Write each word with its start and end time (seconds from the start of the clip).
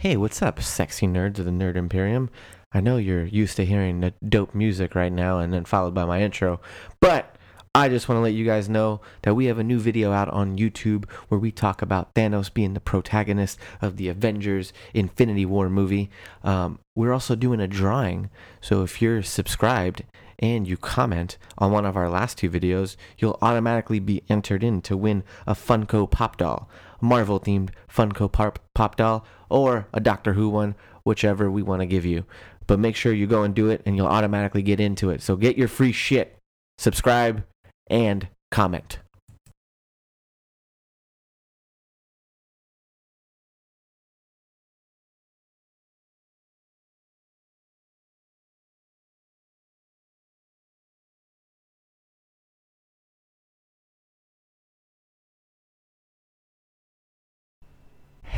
Hey, 0.00 0.16
what's 0.16 0.40
up, 0.40 0.62
sexy 0.62 1.06
nerds 1.06 1.38
of 1.40 1.44
the 1.44 1.50
Nerd 1.50 1.76
Imperium? 1.76 2.30
I 2.72 2.80
know 2.80 2.96
you're 2.96 3.26
used 3.26 3.56
to 3.56 3.66
hearing 3.66 4.00
the 4.00 4.14
dope 4.26 4.54
music 4.54 4.94
right 4.94 5.12
now 5.12 5.40
and 5.40 5.52
then 5.52 5.66
followed 5.66 5.92
by 5.92 6.06
my 6.06 6.22
intro, 6.22 6.58
but 7.00 7.36
I 7.74 7.90
just 7.90 8.08
want 8.08 8.16
to 8.16 8.22
let 8.22 8.32
you 8.32 8.46
guys 8.46 8.66
know 8.66 9.02
that 9.20 9.34
we 9.34 9.44
have 9.44 9.58
a 9.58 9.62
new 9.62 9.78
video 9.78 10.10
out 10.10 10.30
on 10.30 10.56
YouTube 10.56 11.04
where 11.28 11.38
we 11.38 11.52
talk 11.52 11.82
about 11.82 12.14
Thanos 12.14 12.50
being 12.50 12.72
the 12.72 12.80
protagonist 12.80 13.58
of 13.82 13.98
the 13.98 14.08
Avengers 14.08 14.72
Infinity 14.94 15.44
War 15.44 15.68
movie. 15.68 16.08
Um, 16.42 16.78
we're 16.94 17.12
also 17.12 17.36
doing 17.36 17.60
a 17.60 17.68
drawing, 17.68 18.30
so 18.62 18.82
if 18.82 19.02
you're 19.02 19.22
subscribed 19.22 20.04
and 20.38 20.66
you 20.66 20.78
comment 20.78 21.36
on 21.58 21.72
one 21.72 21.84
of 21.84 21.98
our 21.98 22.08
last 22.08 22.38
two 22.38 22.48
videos, 22.48 22.96
you'll 23.18 23.38
automatically 23.42 24.00
be 24.00 24.22
entered 24.30 24.64
in 24.64 24.80
to 24.80 24.96
win 24.96 25.24
a 25.46 25.52
Funko 25.52 26.10
Pop 26.10 26.38
doll, 26.38 26.70
Marvel 27.00 27.40
themed 27.40 27.70
Funko 27.92 28.30
Pop, 28.30 28.58
Pop 28.74 28.96
doll, 28.96 29.24
or 29.48 29.86
a 29.92 30.00
Doctor 30.00 30.34
Who 30.34 30.48
one, 30.48 30.74
whichever 31.04 31.50
we 31.50 31.62
want 31.62 31.80
to 31.80 31.86
give 31.86 32.04
you. 32.04 32.24
But 32.66 32.78
make 32.78 32.96
sure 32.96 33.12
you 33.12 33.26
go 33.26 33.42
and 33.42 33.54
do 33.54 33.68
it, 33.68 33.82
and 33.84 33.96
you'll 33.96 34.06
automatically 34.06 34.62
get 34.62 34.80
into 34.80 35.10
it. 35.10 35.22
So 35.22 35.36
get 35.36 35.58
your 35.58 35.68
free 35.68 35.92
shit, 35.92 36.36
subscribe, 36.78 37.44
and 37.88 38.28
comment. 38.50 38.98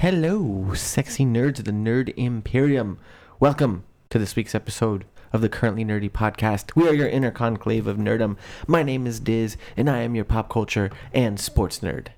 Hello, 0.02 0.74
sexy 0.74 1.24
nerds 1.24 1.61
of 1.61 1.65
the 1.65 1.70
Nerd 1.70 2.12
Imperium. 2.16 2.98
Welcome 3.38 3.84
to 4.11 4.19
this 4.19 4.34
week's 4.34 4.52
episode 4.52 5.05
of 5.33 5.42
the 5.42 5.48
Currently 5.48 5.84
Nerdy 5.84 6.11
podcast. 6.11 6.75
We 6.75 6.89
are 6.89 6.92
your 6.92 7.06
inner 7.06 7.31
conclave 7.31 7.86
of 7.86 7.98
nerdum. 7.98 8.36
My 8.67 8.83
name 8.83 9.06
is 9.06 9.20
Diz, 9.20 9.56
and 9.77 9.89
I 9.89 9.98
am 9.98 10.17
your 10.17 10.25
pop 10.25 10.48
culture 10.48 10.91
and 11.14 11.39
sports 11.39 11.78
nerd. 11.78 12.08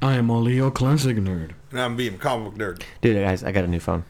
I 0.00 0.14
am 0.14 0.30
a 0.30 0.38
Leo 0.38 0.70
classic 0.70 1.16
nerd. 1.16 1.50
And 1.72 1.80
I'm 1.80 1.96
being 1.96 2.16
comic 2.16 2.54
nerd. 2.54 2.84
Dude, 3.00 3.16
guys, 3.16 3.42
I 3.42 3.50
got 3.50 3.64
a 3.64 3.66
new 3.66 3.80
phone. 3.80 4.04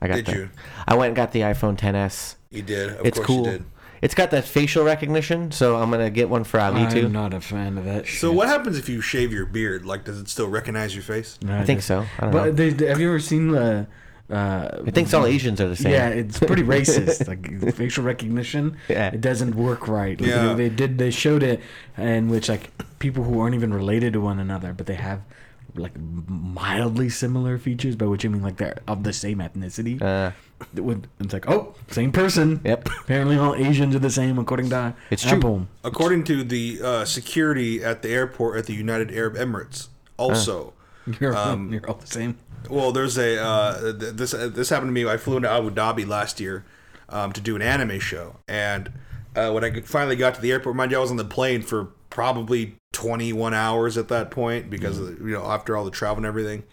I 0.00 0.08
got 0.08 0.14
Did 0.14 0.24
the, 0.24 0.32
you? 0.32 0.50
I 0.88 0.96
went 0.96 1.08
and 1.08 1.16
got 1.16 1.32
the 1.32 1.40
iPhone 1.40 1.76
10s. 1.76 2.36
You 2.48 2.62
did. 2.62 2.88
Of 2.88 3.04
it's 3.04 3.18
course 3.18 3.26
cool. 3.26 3.44
you 3.44 3.50
did. 3.50 3.64
It's 4.06 4.14
got 4.14 4.30
that 4.30 4.44
facial 4.44 4.84
recognition, 4.84 5.50
so 5.50 5.74
I'm 5.78 5.90
gonna 5.90 6.10
get 6.10 6.28
one 6.28 6.44
for 6.44 6.60
Ali 6.60 6.86
too. 6.86 7.06
I'm 7.06 7.12
not 7.12 7.34
a 7.34 7.40
fan 7.40 7.76
of 7.76 7.86
that 7.86 8.06
shit. 8.06 8.20
So 8.20 8.30
what 8.30 8.46
happens 8.46 8.78
if 8.78 8.88
you 8.88 9.00
shave 9.00 9.32
your 9.32 9.46
beard? 9.46 9.84
Like, 9.84 10.04
does 10.04 10.20
it 10.20 10.28
still 10.28 10.46
recognize 10.46 10.94
your 10.94 11.02
face? 11.02 11.36
No, 11.42 11.58
I 11.58 11.64
think 11.64 11.78
just- 11.78 11.88
so. 11.88 12.06
I 12.20 12.20
don't 12.20 12.30
know. 12.32 12.44
But 12.44 12.56
they, 12.56 12.70
they- 12.70 12.86
have 12.86 13.00
you 13.00 13.08
ever 13.08 13.18
seen 13.18 13.48
the? 13.48 13.88
Uh, 14.30 14.82
It 14.86 14.94
thinks 14.94 15.12
all 15.12 15.26
Asians 15.26 15.60
are 15.60 15.68
the 15.68 15.74
same. 15.74 15.90
Yeah, 15.92 16.08
it's 16.08 16.38
pretty 16.38 16.62
racist. 16.76 17.26
like 17.26 17.74
facial 17.74 18.04
recognition, 18.04 18.76
Yeah. 18.88 19.08
it 19.08 19.20
doesn't 19.20 19.56
work 19.56 19.88
right. 19.88 20.20
Like, 20.20 20.30
Yeah. 20.30 20.52
they, 20.54 20.68
they 20.68 20.74
did. 20.74 20.98
They 20.98 21.10
showed 21.10 21.42
it 21.42 21.60
in 21.98 22.28
which 22.28 22.48
like 22.48 22.70
people 23.00 23.24
who 23.24 23.40
aren't 23.40 23.56
even 23.56 23.74
related 23.74 24.12
to 24.12 24.20
one 24.20 24.38
another, 24.38 24.72
but 24.72 24.86
they 24.86 24.94
have 24.94 25.20
like 25.74 25.92
mildly 26.28 27.08
similar 27.08 27.58
features, 27.58 27.96
by 27.96 28.06
which 28.06 28.24
I 28.24 28.28
mean 28.28 28.42
like 28.42 28.56
they're 28.56 28.78
of 28.86 29.02
the 29.02 29.12
same 29.12 29.38
ethnicity. 29.38 30.00
Uh, 30.00 30.30
It 30.74 30.82
would- 30.84 31.06
It's 31.20 31.32
like 31.32 31.48
oh, 31.48 31.74
same 31.90 32.12
person. 32.12 32.60
Yep. 32.64 32.88
Apparently, 33.02 33.36
all 33.36 33.54
Asians 33.54 33.94
are 33.94 33.98
the 33.98 34.10
same 34.10 34.38
according 34.38 34.70
to 34.70 34.94
It's 35.10 35.22
true. 35.22 35.38
Apple. 35.38 35.66
According 35.84 36.24
to 36.24 36.42
the 36.44 36.80
uh, 36.82 37.04
security 37.04 37.82
at 37.84 38.02
the 38.02 38.08
airport 38.10 38.58
at 38.58 38.66
the 38.66 38.74
United 38.74 39.12
Arab 39.12 39.34
Emirates, 39.36 39.88
also. 40.16 40.72
You're, 41.20 41.36
Um, 41.36 41.72
you're 41.72 41.86
all 41.88 41.94
the 41.96 42.06
same. 42.06 42.36
Well, 42.68 42.90
there's 42.90 43.16
a 43.16 43.40
uh, 43.40 43.92
th- 43.92 44.14
this 44.14 44.34
uh, 44.34 44.48
this 44.48 44.70
happened 44.70 44.88
to 44.88 44.92
me. 44.92 45.06
I 45.08 45.18
flew 45.18 45.36
into 45.36 45.48
Abu 45.50 45.70
Dhabi 45.70 46.04
last 46.06 46.40
year 46.40 46.64
um, 47.08 47.32
to 47.32 47.40
do 47.40 47.54
an 47.54 47.62
anime 47.62 48.00
show, 48.00 48.36
and 48.48 48.90
uh, 49.36 49.52
when 49.52 49.62
I 49.62 49.80
finally 49.82 50.16
got 50.16 50.34
to 50.34 50.40
the 50.40 50.50
airport, 50.50 50.74
mind 50.74 50.90
you, 50.90 50.96
I 50.98 51.00
was 51.00 51.12
on 51.12 51.16
the 51.16 51.24
plane 51.24 51.62
for 51.62 51.90
probably 52.10 52.74
21 52.92 53.54
hours 53.54 53.96
at 53.98 54.08
that 54.08 54.30
point 54.32 54.68
because 54.70 54.98
of, 54.98 55.20
you 55.20 55.26
know 55.34 55.44
after 55.44 55.76
all 55.76 55.84
the 55.84 55.90
travel 55.92 56.16
and 56.16 56.26
everything. 56.26 56.64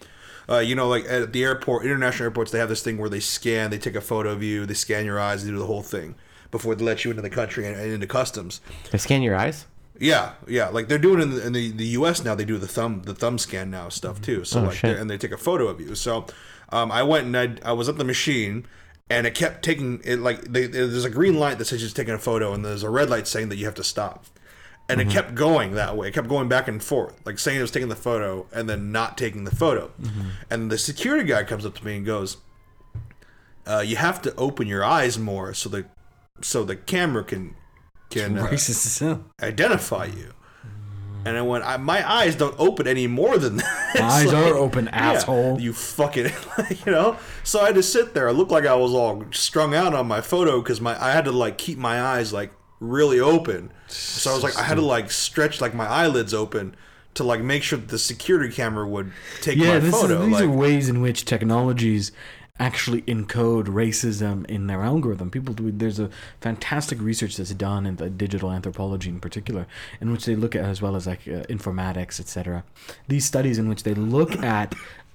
Uh, 0.48 0.58
you 0.58 0.74
know, 0.74 0.88
like 0.88 1.04
at 1.08 1.32
the 1.32 1.42
airport, 1.42 1.84
international 1.84 2.24
airports, 2.24 2.50
they 2.52 2.58
have 2.58 2.68
this 2.68 2.82
thing 2.82 2.98
where 2.98 3.08
they 3.08 3.20
scan, 3.20 3.70
they 3.70 3.78
take 3.78 3.94
a 3.94 4.00
photo 4.00 4.30
of 4.30 4.42
you, 4.42 4.66
they 4.66 4.74
scan 4.74 5.04
your 5.06 5.18
eyes, 5.18 5.44
they 5.44 5.50
do 5.50 5.58
the 5.58 5.66
whole 5.66 5.82
thing 5.82 6.14
before 6.50 6.74
they 6.74 6.84
let 6.84 7.04
you 7.04 7.10
into 7.10 7.22
the 7.22 7.30
country 7.30 7.66
and, 7.66 7.76
and 7.80 7.92
into 7.92 8.06
customs. 8.06 8.60
they 8.90 8.98
scan 8.98 9.22
your 9.22 9.34
eyes. 9.36 9.66
Yeah, 9.98 10.32
yeah. 10.48 10.68
Like 10.68 10.88
they're 10.88 10.98
doing 10.98 11.20
in 11.22 11.30
the, 11.30 11.46
in 11.46 11.52
the, 11.52 11.70
the 11.70 11.86
U.S. 11.98 12.24
now. 12.24 12.34
They 12.34 12.44
do 12.44 12.58
the 12.58 12.66
thumb 12.66 13.02
the 13.04 13.14
thumb 13.14 13.38
scan 13.38 13.70
now 13.70 13.88
stuff 13.88 14.20
too. 14.20 14.44
So 14.44 14.60
Oh, 14.60 14.64
like, 14.64 14.74
shit. 14.76 14.98
and 14.98 15.08
they 15.08 15.16
take 15.16 15.30
a 15.32 15.36
photo 15.38 15.68
of 15.68 15.80
you. 15.80 15.94
So 15.94 16.26
um, 16.70 16.90
I 16.90 17.02
went 17.04 17.26
and 17.26 17.36
I, 17.64 17.70
I 17.70 17.72
was 17.72 17.88
at 17.88 17.96
the 17.96 18.04
machine, 18.04 18.66
and 19.08 19.24
it 19.26 19.34
kept 19.36 19.64
taking 19.64 20.00
it 20.04 20.18
like 20.18 20.40
they, 20.42 20.66
there's 20.66 21.04
a 21.04 21.10
green 21.10 21.38
light 21.38 21.58
that 21.58 21.66
says 21.66 21.82
it's 21.82 21.92
taking 21.92 22.12
a 22.14 22.18
photo, 22.18 22.52
and 22.52 22.64
there's 22.64 22.82
a 22.82 22.90
red 22.90 23.08
light 23.08 23.28
saying 23.28 23.50
that 23.50 23.56
you 23.56 23.66
have 23.66 23.74
to 23.76 23.84
stop. 23.84 24.26
And 24.88 25.00
Mm-hmm. 25.00 25.08
it 25.10 25.12
kept 25.14 25.34
going 25.34 25.72
that 25.76 25.96
way. 25.96 26.08
It 26.08 26.14
kept 26.14 26.28
going 26.28 26.46
back 26.48 26.68
and 26.68 26.82
forth, 26.82 27.18
like 27.24 27.38
saying 27.38 27.58
it 27.58 27.62
was 27.62 27.70
taking 27.70 27.88
the 27.88 27.96
photo 27.96 28.46
and 28.52 28.68
then 28.68 28.92
not 28.92 29.16
taking 29.16 29.44
the 29.44 29.54
photo. 29.54 29.90
Mm-hmm. 30.00 30.20
And 30.50 30.70
the 30.70 30.76
security 30.76 31.24
guy 31.24 31.42
comes 31.44 31.64
up 31.64 31.74
to 31.76 31.84
me 31.86 31.96
and 31.96 32.04
goes, 32.04 32.36
uh, 33.66 33.82
"You 33.84 33.96
have 33.96 34.20
to 34.22 34.34
open 34.36 34.66
your 34.66 34.84
eyes 34.84 35.18
more 35.18 35.54
so 35.54 35.68
the 35.70 35.86
so 36.42 36.64
the 36.64 36.76
camera 36.76 37.24
can 37.24 37.54
can 38.10 38.38
uh, 38.38 38.46
Racist 38.46 38.86
as 38.86 38.98
hell. 38.98 39.24
identify 39.42 40.04
you. 40.06 40.34
And 41.26 41.38
I 41.38 41.40
went, 41.42 41.64
I, 41.64 41.78
my 41.78 42.06
eyes 42.06 42.36
don't 42.36 42.54
open 42.58 42.86
any 42.86 43.06
more 43.06 43.38
than 43.38 43.56
that. 43.56 43.96
Eyes 43.98 44.26
like- 44.30 44.52
are 44.52 44.58
open, 44.58 44.84
Yeah, 44.92 45.12
asshole. 45.12 45.58
you 45.58 45.72
fucking, 45.72 46.26
you 46.84 46.92
know. 46.92 47.16
So 47.44 47.60
I 47.62 47.66
had 47.68 47.76
to 47.76 47.82
sit 47.82 48.12
there. 48.12 48.28
I 48.28 48.32
looked 48.32 48.50
like 48.52 48.66
I 48.66 48.74
was 48.74 48.92
all 48.92 49.24
strung 49.30 49.74
out 49.74 49.94
on 49.94 50.06
my 50.06 50.20
photo 50.20 50.60
because 50.60 50.82
my 50.82 51.02
I 51.02 51.12
had 51.12 51.24
to 51.24 51.32
like 51.32 51.56
keep 51.56 51.78
my 51.78 51.98
eyes 52.02 52.30
like 52.34 52.52
really 52.84 53.20
open. 53.20 53.70
So 53.88 54.30
I 54.30 54.34
was 54.34 54.42
like, 54.42 54.56
I 54.56 54.62
had 54.62 54.76
to 54.76 54.82
like 54.82 55.10
stretch 55.10 55.60
like 55.60 55.74
my 55.74 55.86
eyelids 55.86 56.34
open 56.34 56.74
to 57.14 57.24
like 57.24 57.40
make 57.40 57.62
sure 57.62 57.78
that 57.78 57.88
the 57.88 57.98
security 57.98 58.52
camera 58.52 58.86
would 58.86 59.12
take 59.40 59.56
Yeah, 59.56 59.78
my 59.78 59.90
photo. 59.90 60.20
is, 60.22 60.26
these 60.26 60.32
like, 60.40 60.44
are 60.44 60.50
ways 60.50 60.88
in 60.88 61.00
which 61.00 61.24
technologies 61.24 62.12
actually 62.60 63.02
encode 63.02 63.64
racism 63.66 64.46
in 64.46 64.68
their 64.68 64.82
algorithm. 64.82 65.30
People 65.30 65.54
do. 65.54 65.72
There's 65.72 65.98
a 65.98 66.08
fantastic 66.40 67.00
research 67.00 67.36
that's 67.36 67.52
done 67.54 67.84
in 67.86 67.96
the 67.96 68.08
digital 68.08 68.50
anthropology 68.50 69.10
in 69.10 69.20
particular, 69.20 69.66
in 70.00 70.12
which 70.12 70.24
they 70.24 70.36
look 70.36 70.54
at 70.54 70.64
as 70.64 70.80
well 70.80 70.94
as 70.96 71.06
like 71.06 71.20
uh, 71.26 71.42
informatics, 71.50 72.20
etc. 72.20 72.64
These 73.08 73.24
studies 73.24 73.58
in 73.58 73.68
which 73.68 73.82
they 73.82 73.94
look 73.94 74.36
at 74.42 74.74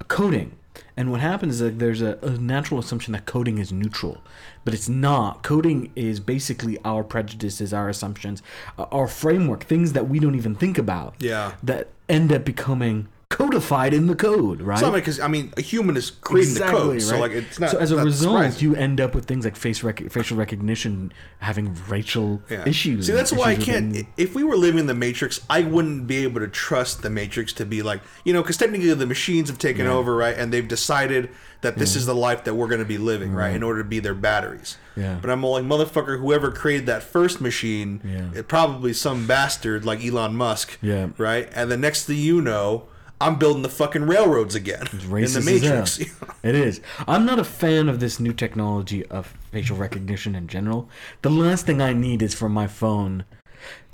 coding. 0.10 0.58
And 0.98 1.12
what 1.12 1.22
happens 1.22 1.56
is 1.56 1.60
that 1.60 1.80
there's 1.80 2.02
a, 2.02 2.18
a 2.22 2.32
natural 2.32 2.80
assumption 2.80 3.14
that 3.14 3.26
coding 3.26 3.58
is 3.58 3.72
neutral, 3.72 4.22
but 4.66 4.74
it's 4.74 4.90
not. 4.90 5.44
Coding 5.44 5.92
is 5.96 6.20
basically 6.20 6.78
our 6.84 7.04
prejudices, 7.04 7.74
our 7.74 7.90
assumptions, 7.90 8.42
uh, 8.78 8.84
our 8.92 9.08
framework, 9.08 9.64
things 9.64 9.94
that 9.94 10.10
we 10.10 10.20
don't 10.20 10.36
even 10.36 10.56
think 10.56 10.78
about. 10.78 11.16
Yeah. 11.20 11.54
That 11.64 11.90
end 12.08 12.32
up 12.32 12.46
becoming 12.46 13.08
codified 13.44 13.94
in 13.94 14.08
the 14.08 14.16
code, 14.16 14.60
right? 14.60 14.82
Not 14.82 14.94
because 14.94 15.20
I 15.20 15.28
mean 15.28 15.54
a 15.56 15.62
human 15.62 15.96
is 15.96 16.10
creating 16.10 16.56
the 16.56 16.62
code, 16.62 17.00
so 17.02 17.20
like 17.20 17.32
it's 17.32 17.60
not. 17.60 17.70
So 17.70 17.78
as 17.78 17.92
a 17.92 17.98
result, 18.04 18.38
surprising. 18.38 18.70
you 18.72 18.76
end 18.76 19.00
up 19.00 19.14
with 19.14 19.26
things 19.26 19.46
like 19.46 19.56
face 19.56 19.84
rec- 19.84 20.10
facial 20.12 20.36
recognition 20.36 21.14
having 21.38 21.78
racial 21.88 22.42
Yeah. 22.50 22.68
issues. 22.68 23.06
See, 23.06 23.14
that's 23.14 23.32
why 23.32 23.52
I 23.52 23.56
can't. 23.56 24.08
If 24.18 24.34
we 24.34 24.44
were 24.44 24.58
living 24.58 24.80
in 24.80 24.88
the 24.88 24.96
Matrix, 24.96 25.42
I 25.48 25.62
wouldn't 25.62 26.08
be 26.08 26.18
able 26.24 26.40
to 26.40 26.48
trust 26.48 27.04
the 27.04 27.10
Matrix 27.12 27.54
to 27.54 27.66
be 27.68 27.84
like, 27.84 28.02
you 28.24 28.34
know, 28.34 28.42
because 28.42 28.58
technically 28.58 28.92
the 28.96 29.06
machines 29.06 29.48
have 29.50 29.60
taken 29.60 29.86
over, 29.86 30.16
right? 30.16 30.36
And 30.36 30.52
they've 30.52 30.68
decided 30.68 31.30
that 31.62 31.78
this 31.78 31.96
is 31.96 32.06
the 32.08 32.16
life 32.16 32.46
that 32.46 32.56
we're 32.56 32.68
going 32.68 32.80
to 32.80 32.86
be 32.86 32.98
living, 32.98 33.32
right? 33.34 33.54
In 33.56 33.62
order 33.62 33.84
to 33.84 33.88
be 33.88 34.00
their 34.00 34.16
batteries. 34.16 34.78
Yeah. 34.96 35.20
But 35.22 35.30
I'm 35.30 35.44
all 35.44 35.54
like, 35.54 35.66
motherfucker, 35.66 36.20
whoever 36.20 36.52
created 36.52 36.88
that 36.88 37.04
first 37.04 37.40
machine, 37.42 38.02
Yeah. 38.04 38.40
it 38.40 38.48
probably 38.48 38.92
some 38.94 39.28
bastard 39.28 39.86
like 39.86 40.04
Elon 40.04 40.36
Musk, 40.36 40.78
Yeah. 40.82 41.10
right? 41.18 41.48
And 41.54 41.70
the 41.70 41.78
next 41.78 42.06
thing 42.06 42.18
you 42.18 42.42
know, 42.42 42.86
I'm 43.22 43.38
building 43.38 43.64
the 43.64 43.70
fucking 43.70 44.04
railroads 44.04 44.56
again 44.56 44.82
in 44.92 45.00
racist 45.00 45.46
the 45.46 45.52
Matrix. 45.52 45.98
hell. 45.98 46.30
It 46.44 46.56
is. 46.56 46.80
I'm 47.08 47.26
not 47.26 47.38
a 47.40 47.44
fan 47.44 47.90
of 47.90 48.00
this 48.00 48.20
new 48.20 48.32
technology 48.34 49.06
of 49.08 49.34
facial 49.52 49.76
recognition 49.76 50.36
in 50.36 50.48
general. 50.48 50.90
The 51.22 51.30
last 51.30 51.66
thing 51.66 51.82
I 51.82 51.92
need 51.92 52.22
is 52.22 52.34
for 52.34 52.48
my 52.48 52.66
phone 52.66 53.26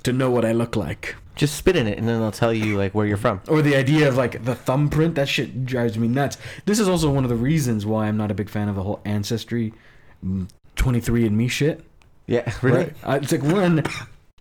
to 0.04 0.12
know 0.12 0.30
what 0.30 0.44
I 0.44 0.52
look 0.52 0.76
like. 0.76 1.16
Just 1.34 1.56
spit 1.56 1.74
in 1.74 1.88
it, 1.88 1.98
and 1.98 2.08
then 2.08 2.20
they'll 2.20 2.30
tell 2.30 2.52
you 2.54 2.78
like 2.78 2.94
where 2.94 3.04
you're 3.04 3.16
from. 3.16 3.40
Or 3.48 3.62
the 3.62 3.74
idea 3.74 4.08
of 4.08 4.16
like 4.16 4.44
the 4.44 4.54
thumbprint, 4.54 5.16
that 5.16 5.28
shit 5.28 5.66
drives 5.66 5.98
me 5.98 6.06
nuts. 6.08 6.38
This 6.64 6.78
is 6.78 6.88
also 6.88 7.10
one 7.10 7.24
of 7.24 7.30
the 7.30 7.36
reasons 7.36 7.84
why 7.84 8.06
I'm 8.06 8.16
not 8.16 8.30
a 8.30 8.34
big 8.34 8.48
fan 8.48 8.68
of 8.68 8.76
the 8.76 8.82
whole 8.84 9.00
ancestry 9.04 9.74
mm, 10.24 10.48
23andme 10.76 11.50
shit. 11.50 11.84
Yeah, 12.26 12.50
really. 12.62 12.78
Right? 12.78 12.94
Uh, 13.02 13.18
it's 13.20 13.32
like 13.32 13.42
one, 13.42 13.82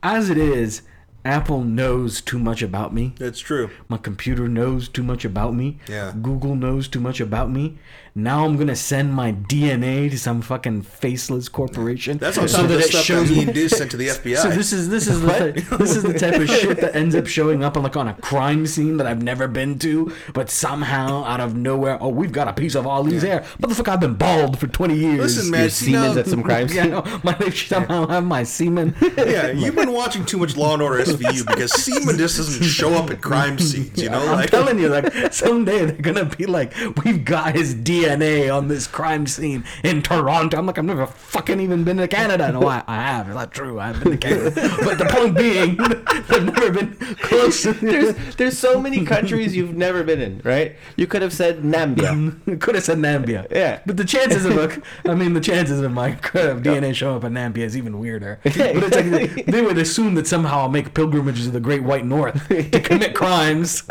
as 0.04 0.30
it 0.30 0.38
is, 0.38 0.84
Apple 1.26 1.64
knows 1.64 2.22
too 2.22 2.38
much 2.38 2.62
about 2.62 2.94
me. 2.94 3.16
That's 3.18 3.40
true. 3.40 3.72
My 3.90 3.98
computer 3.98 4.48
knows 4.48 4.88
too 4.88 5.02
much 5.02 5.26
about 5.26 5.56
me. 5.56 5.80
Yeah. 5.90 6.14
Google 6.22 6.56
knows 6.56 6.88
too 6.88 7.00
much 7.00 7.20
about 7.20 7.50
me. 7.50 7.80
Now 8.18 8.46
I'm 8.46 8.56
gonna 8.56 8.78
send 8.78 9.14
my 9.14 9.34
DNA 9.34 10.10
to 10.10 10.18
some 10.18 10.42
fucking 10.42 10.84
faceless 10.84 11.50
corporation. 11.50 12.18
That's 12.18 12.38
on 12.38 12.48
so 12.48 12.56
some 12.56 12.66
of 12.68 12.72
that 12.72 12.78
the 12.78 12.84
it 12.86 12.88
stuff 12.88 13.04
shows 13.04 13.28
that 13.28 13.36
me. 13.54 13.54
Ian 13.62 13.68
sent 13.70 13.92
to 13.92 13.98
the 13.98 14.08
FBI. 14.08 14.38
So 14.42 14.50
this 14.52 14.72
is 14.72 14.88
this 14.88 15.08
is 15.08 15.20
the 15.20 15.52
this 15.78 15.98
is 15.98 16.04
the 16.04 16.14
type 16.18 16.36
of 16.36 16.48
shit 16.50 16.80
that 16.80 16.96
ends 16.96 17.14
up 17.14 17.28
showing 17.28 17.62
up 17.62 17.76
on 17.76 17.84
like 17.84 17.98
on 17.98 18.08
a 18.08 18.14
crime 18.14 18.68
scene 18.68 18.96
that 18.98 19.06
I've 19.06 19.22
never 19.22 19.50
been 19.50 19.78
to, 19.80 20.14
but 20.34 20.50
somehow 20.50 21.26
out 21.26 21.42
of 21.42 21.56
nowhere, 21.58 21.98
oh, 22.02 22.08
we've 22.08 22.32
got 22.32 22.48
a 22.48 22.54
piece 22.54 22.74
of 22.76 22.88
Ali's 22.88 23.22
hair. 23.24 23.42
Motherfucker, 23.62 23.90
I've 23.90 24.00
been 24.00 24.14
bald 24.14 24.60
for 24.60 24.68
twenty 24.68 24.96
years. 24.96 25.20
Listen, 25.36 25.52
man, 25.52 25.60
Your 25.60 25.66
you 25.66 25.70
semen's 25.72 26.16
know- 26.16 26.22
at 26.22 26.28
some 26.28 26.42
crime 26.42 26.68
Yeah, 26.72 26.84
scene. 26.84 26.92
no, 26.92 27.20
my 27.26 27.34
they 27.34 27.52
somehow 27.52 28.08
have 28.08 28.24
my 28.24 28.44
semen. 28.44 28.96
yeah, 29.18 29.52
you've 29.52 29.76
been 29.76 29.92
watching 29.92 30.24
too 30.24 30.38
much 30.38 30.56
Law 30.56 30.72
and 30.76 30.82
Order 30.82 31.04
SVU 31.04 31.46
because 31.48 31.74
semen 31.84 32.18
just 32.18 32.38
doesn't 32.38 32.64
show 32.64 32.94
up 32.94 33.10
at 33.10 33.20
crime 33.22 33.60
scenes. 33.60 34.02
You 34.02 34.10
know, 34.10 34.20
I'm 34.26 34.38
like 34.38 34.52
telling 34.52 34.80
you, 34.80 34.88
like 34.88 35.34
someday 35.34 35.84
they're 35.84 36.02
gonna 36.14 36.24
be 36.24 36.46
like, 36.46 36.74
we've 37.04 37.26
got 37.26 37.56
his 37.56 37.76
DNA 37.76 38.05
on 38.12 38.68
this 38.68 38.88
crime 38.88 39.28
scene 39.28 39.64
in 39.84 40.02
Toronto. 40.02 40.58
I'm 40.58 40.66
like, 40.66 40.78
I've 40.78 40.86
never 40.86 41.06
fucking 41.06 41.60
even 41.60 41.84
been 41.84 41.98
to 41.98 42.08
Canada. 42.08 42.52
No, 42.52 42.68
I, 42.68 42.84
I 42.88 42.96
have. 42.96 43.28
It's 43.28 43.36
not 43.36 43.52
true. 43.52 43.80
I've 43.80 44.02
been 44.04 44.14
to 44.14 44.18
Canada. 44.18 44.52
but 44.84 44.98
the 44.98 45.06
point 45.06 45.38
being, 45.38 45.80
I've 46.08 46.46
never 46.46 46.72
been 46.72 46.96
close. 47.22 47.64
to 47.64 47.74
There's 47.74 48.36
there's 48.36 48.58
so 48.58 48.80
many 48.80 49.06
countries 49.06 49.56
you've 49.56 49.76
never 49.76 50.04
been 50.04 50.22
in, 50.22 50.42
right? 50.44 50.76
You 50.96 51.08
could 51.08 51.22
have 51.22 51.34
said 51.34 51.60
Nambia. 51.60 52.60
Could 52.60 52.76
have 52.76 52.84
said 52.84 52.98
Nambia. 52.98 53.48
Yeah. 53.52 53.82
But 53.86 53.98
the 53.98 54.06
chances 54.06 54.46
of, 54.46 54.58
a, 54.58 54.82
I 55.10 55.14
mean, 55.14 55.34
the 55.34 55.42
chances 55.42 55.82
of 55.82 55.92
my 55.92 56.12
uh, 56.14 56.58
DNA 56.58 56.96
showing 56.96 57.18
up 57.18 57.24
in 57.24 57.34
Nambia 57.34 57.60
is 57.60 57.76
even 57.78 58.00
weirder. 58.00 58.40
But 58.44 58.56
it's 58.56 58.96
like 58.96 59.46
they 59.46 59.62
would 59.62 59.78
assume 59.78 60.16
that 60.16 60.28
somehow 60.28 60.60
I'll 60.60 60.70
make 60.70 60.94
pilgrimages 60.94 61.46
to 61.46 61.52
the 61.52 61.60
Great 61.60 61.84
White 61.84 62.06
North 62.06 62.48
to 62.48 62.80
commit 62.80 63.14
crimes. 63.14 63.84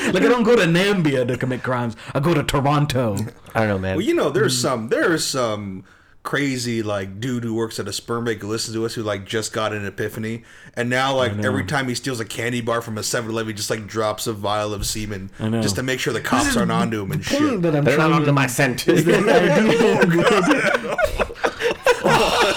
Like 0.12 0.22
I 0.24 0.28
don't 0.28 0.42
go 0.42 0.56
to 0.56 0.62
Nambia 0.64 1.26
to 1.28 1.36
commit 1.36 1.62
crimes. 1.62 1.96
I 2.14 2.20
go 2.20 2.34
to 2.34 2.42
Toronto. 2.42 3.16
I 3.54 3.60
don't 3.60 3.68
know, 3.68 3.78
man. 3.78 3.96
Well, 3.96 4.04
you 4.06 4.14
know, 4.14 4.30
there's 4.30 4.58
some 4.58 4.88
there's 4.88 5.24
some 5.26 5.84
crazy 6.22 6.82
like 6.82 7.18
dude 7.18 7.42
who 7.44 7.54
works 7.54 7.78
at 7.80 7.88
a 7.88 7.92
sperm 7.94 8.24
bank 8.26 8.42
who 8.42 8.48
listens 8.48 8.74
to 8.76 8.84
us 8.84 8.92
who 8.94 9.02
like 9.02 9.24
just 9.24 9.54
got 9.54 9.72
an 9.72 9.86
epiphany 9.86 10.42
and 10.74 10.90
now 10.90 11.16
like 11.16 11.32
every 11.38 11.64
time 11.64 11.88
he 11.88 11.94
steals 11.94 12.20
a 12.20 12.26
candy 12.26 12.60
bar 12.60 12.82
from 12.82 12.98
a 12.98 13.00
7-Eleven 13.00 13.46
he 13.48 13.54
just 13.54 13.70
like 13.70 13.86
drops 13.86 14.26
a 14.26 14.34
vial 14.34 14.74
of 14.74 14.84
semen 14.84 15.30
just 15.62 15.76
to 15.76 15.82
make 15.82 15.98
sure 15.98 16.12
the 16.12 16.20
cops 16.20 16.54
aren't 16.58 16.70
onto 16.70 17.02
him 17.04 17.12
and 17.12 17.22
The 17.22 17.24
shit. 17.24 17.62
that 17.62 17.74
I'm 17.74 17.84
They're 17.84 17.96
not 17.96 18.04
trying 18.08 18.12
onto 18.12 18.26
to 18.26 18.32
my 18.34 18.46
scent. 18.48 18.86
is 18.86 19.06
the 19.06 19.16
idea. 19.16 19.76
Oh, 20.12 21.29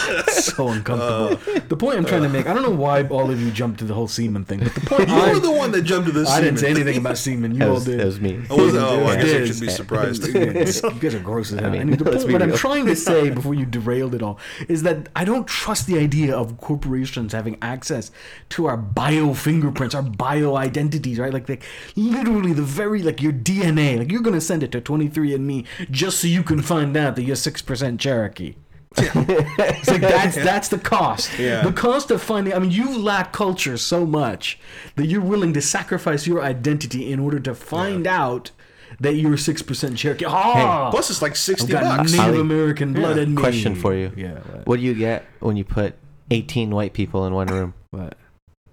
so 0.27 0.69
uncomfortable. 0.69 1.55
Uh, 1.55 1.59
the 1.67 1.77
point 1.77 1.97
I'm 1.97 2.05
trying 2.05 2.21
to 2.23 2.29
uh, 2.29 2.31
make. 2.31 2.47
I 2.47 2.53
don't 2.53 2.63
know 2.63 2.69
why 2.71 3.03
all 3.07 3.29
of 3.31 3.41
you 3.41 3.51
jumped 3.51 3.79
to 3.79 3.85
the 3.85 3.93
whole 3.93 4.07
semen 4.07 4.45
thing, 4.45 4.59
but 4.59 4.73
the 4.75 4.81
point 4.81 5.09
You 5.09 5.15
I, 5.15 5.33
were 5.33 5.39
the 5.39 5.51
one 5.51 5.71
that 5.71 5.83
jumped 5.83 6.07
to 6.07 6.13
this. 6.13 6.29
I 6.29 6.41
didn't 6.41 6.59
say 6.59 6.69
anything 6.69 6.97
about 6.97 7.17
semen. 7.17 7.53
You 7.53 7.59
That 7.59 7.69
all 7.69 7.79
did. 7.79 7.99
that 7.99 8.05
was 8.05 8.19
me. 8.19 8.43
Oh, 8.49 8.65
was? 8.65 8.75
Oh, 8.75 9.05
I 9.05 9.15
guess 9.15 9.25
I 9.25 9.27
is. 9.37 9.47
should 9.49 9.61
be 9.65 9.69
surprised. 9.71 10.27
you 10.33 10.53
guys 10.53 11.15
are 11.15 11.19
gross 11.19 11.51
as 11.51 11.59
hell. 11.59 11.71
mean, 11.71 11.81
And 11.81 11.93
the 11.93 12.05
point, 12.05 12.27
be 12.27 12.33
what 12.33 12.41
I'm 12.41 12.53
trying 12.53 12.85
to 12.87 12.95
say 12.95 13.29
before 13.39 13.53
you 13.53 13.65
derailed 13.65 14.15
it 14.15 14.21
all 14.21 14.39
is 14.67 14.83
that 14.83 15.09
I 15.15 15.25
don't 15.25 15.47
trust 15.47 15.87
the 15.87 15.97
idea 15.99 16.35
of 16.35 16.57
corporations 16.57 17.33
having 17.33 17.57
access 17.61 18.11
to 18.49 18.65
our 18.65 18.77
bio 18.77 19.33
fingerprints, 19.33 19.95
our 19.95 20.03
bio 20.03 20.55
identities, 20.55 21.19
right? 21.19 21.33
Like, 21.33 21.47
like 21.49 21.63
literally 21.95 22.53
the 22.53 22.61
very 22.61 23.01
like 23.01 23.21
your 23.21 23.33
DNA. 23.33 23.97
Like 23.99 24.11
you're 24.11 24.21
gonna 24.21 24.41
send 24.41 24.63
it 24.63 24.71
to 24.73 24.81
23andMe 24.81 25.65
just 25.91 26.19
so 26.19 26.27
you 26.27 26.43
can 26.43 26.61
find 26.61 26.95
out 26.97 27.15
that 27.15 27.23
you're 27.23 27.35
six 27.35 27.61
percent 27.61 27.99
Cherokee. 27.99 28.55
It's 28.97 29.87
like 29.89 30.01
that's 30.01 30.35
that's 30.35 30.67
the 30.69 30.77
cost. 30.77 31.37
Yeah. 31.39 31.63
The 31.63 31.73
cost 31.73 32.11
of 32.11 32.21
finding. 32.21 32.53
I 32.53 32.59
mean, 32.59 32.71
you 32.71 32.97
lack 32.97 33.31
culture 33.33 33.77
so 33.77 34.05
much 34.05 34.59
that 34.95 35.07
you're 35.07 35.21
willing 35.21 35.53
to 35.53 35.61
sacrifice 35.61 36.27
your 36.27 36.41
identity 36.41 37.11
in 37.11 37.19
order 37.19 37.39
to 37.39 37.55
find 37.55 38.05
out 38.07 38.51
that 38.99 39.15
you're 39.15 39.37
six 39.37 39.61
percent 39.61 39.97
Cherokee. 39.97 40.25
Ah, 40.25 40.91
Plus, 40.91 41.09
it's 41.09 41.21
like 41.21 41.31
I've 41.31 41.37
sixty 41.37 41.71
got 41.71 41.97
bucks. 41.97 42.11
Native 42.11 42.27
Ali, 42.27 42.39
American 42.41 42.93
blood 42.93 43.17
in 43.17 43.33
me. 43.35 43.41
Question 43.41 43.75
for 43.75 43.93
you. 43.95 44.11
Yeah. 44.15 44.33
What? 44.39 44.67
What 44.67 44.79
do 44.79 44.83
you 44.85 44.93
get 44.93 45.25
when 45.39 45.57
you 45.57 45.63
put 45.63 45.95
18 46.31 46.69
white 46.71 46.93
people 46.93 47.25
in 47.25 47.33
one 47.33 47.47
room? 47.47 47.73
what? 47.91 48.17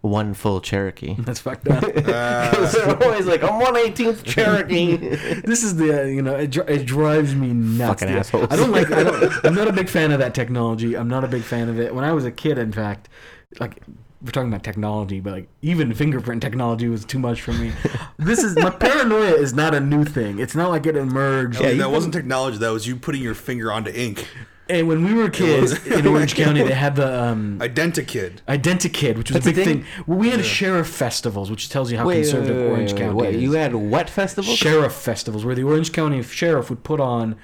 One 0.02 0.32
full 0.32 0.62
Cherokee. 0.62 1.14
That's 1.19 1.41
fucked 1.41 1.69
up. 1.69 1.85
Uh, 1.85 1.91
They're 2.73 3.02
always 3.02 3.26
like, 3.26 3.43
I'm 3.43 3.61
118th 3.61 4.25
Cherokee. 4.25 4.97
this 5.44 5.62
is 5.62 5.76
the 5.76 6.02
uh, 6.02 6.05
you 6.06 6.23
know 6.23 6.37
it, 6.37 6.50
dri- 6.50 6.64
it 6.69 6.87
drives 6.87 7.35
me 7.35 7.49
nuts. 7.49 8.00
Fucking 8.00 8.17
assholes. 8.17 8.49
I 8.50 8.56
don't 8.56 8.73
like. 8.73 8.91
I 8.91 9.05
don't, 9.05 9.44
I'm 9.44 9.55
not 9.55 9.69
a 9.69 9.73
big 9.73 9.91
fan 9.91 10.11
of 10.11 10.19
that 10.20 10.35
technology. 10.35 10.97
I'm 10.97 11.08
not 11.08 11.23
a 11.25 11.29
big 11.29 11.43
fan 11.43 11.69
of 11.69 11.79
it. 11.79 11.94
When 11.94 12.05
I 12.05 12.12
was 12.12 12.25
a 12.25 12.31
kid, 12.31 12.56
in 12.56 12.73
fact, 12.73 13.11
like 13.58 13.82
we're 14.23 14.31
talking 14.31 14.49
about 14.49 14.62
technology, 14.62 15.20
but 15.20 15.32
like 15.35 15.49
even 15.61 15.93
fingerprint 15.93 16.41
technology 16.41 16.88
was 16.88 17.05
too 17.05 17.19
much 17.19 17.43
for 17.43 17.52
me. 17.52 17.73
this 18.17 18.43
is 18.43 18.56
my 18.56 18.70
paranoia 18.70 19.32
is 19.32 19.52
not 19.52 19.75
a 19.75 19.81
new 19.81 20.05
thing. 20.05 20.38
It's 20.38 20.55
not 20.55 20.70
like 20.70 20.87
it 20.87 20.97
emerged. 20.97 21.61
yeah, 21.61 21.75
that 21.75 21.91
wasn't 21.91 22.14
technology. 22.14 22.56
That 22.56 22.70
was 22.70 22.87
you 22.87 22.97
putting 22.97 23.23
your 23.23 23.35
finger 23.35 23.70
onto 23.70 23.91
ink. 23.91 24.26
And 24.70 24.87
when 24.88 25.05
we 25.05 25.14
were 25.14 25.28
kids 25.28 25.84
in 25.87 26.06
Orange 26.06 26.34
County, 26.43 26.62
they 26.62 26.72
had 26.72 26.96
the 26.96 27.22
um, 27.25 27.58
Identikid. 27.61 28.38
Identikid, 28.49 29.17
which 29.19 29.31
was 29.31 29.43
That's 29.44 29.46
a 29.46 29.50
a 29.50 29.52
big 29.52 29.64
thing? 29.64 29.82
thing. 29.82 30.05
Well, 30.06 30.19
we 30.19 30.31
had 30.31 30.44
sheriff 30.44 30.88
festivals, 30.88 31.50
which 31.50 31.69
tells 31.69 31.90
you 31.90 31.99
how 31.99 32.06
Wait, 32.06 32.22
conservative 32.22 32.56
wait, 32.56 32.62
wait, 32.64 32.70
Orange 32.70 32.96
County 32.96 33.14
wait, 33.14 33.34
is. 33.34 33.43
You 33.43 33.52
had 33.52 33.75
what 33.75 34.08
festival? 34.08 34.55
sheriff 34.55 34.93
festivals 34.94 35.44
where 35.44 35.55
the 35.55 35.64
Orange 35.64 35.93
County 35.93 36.22
sheriff 36.22 36.70
would 36.70 36.84
put 36.84 37.00
on 37.00 37.37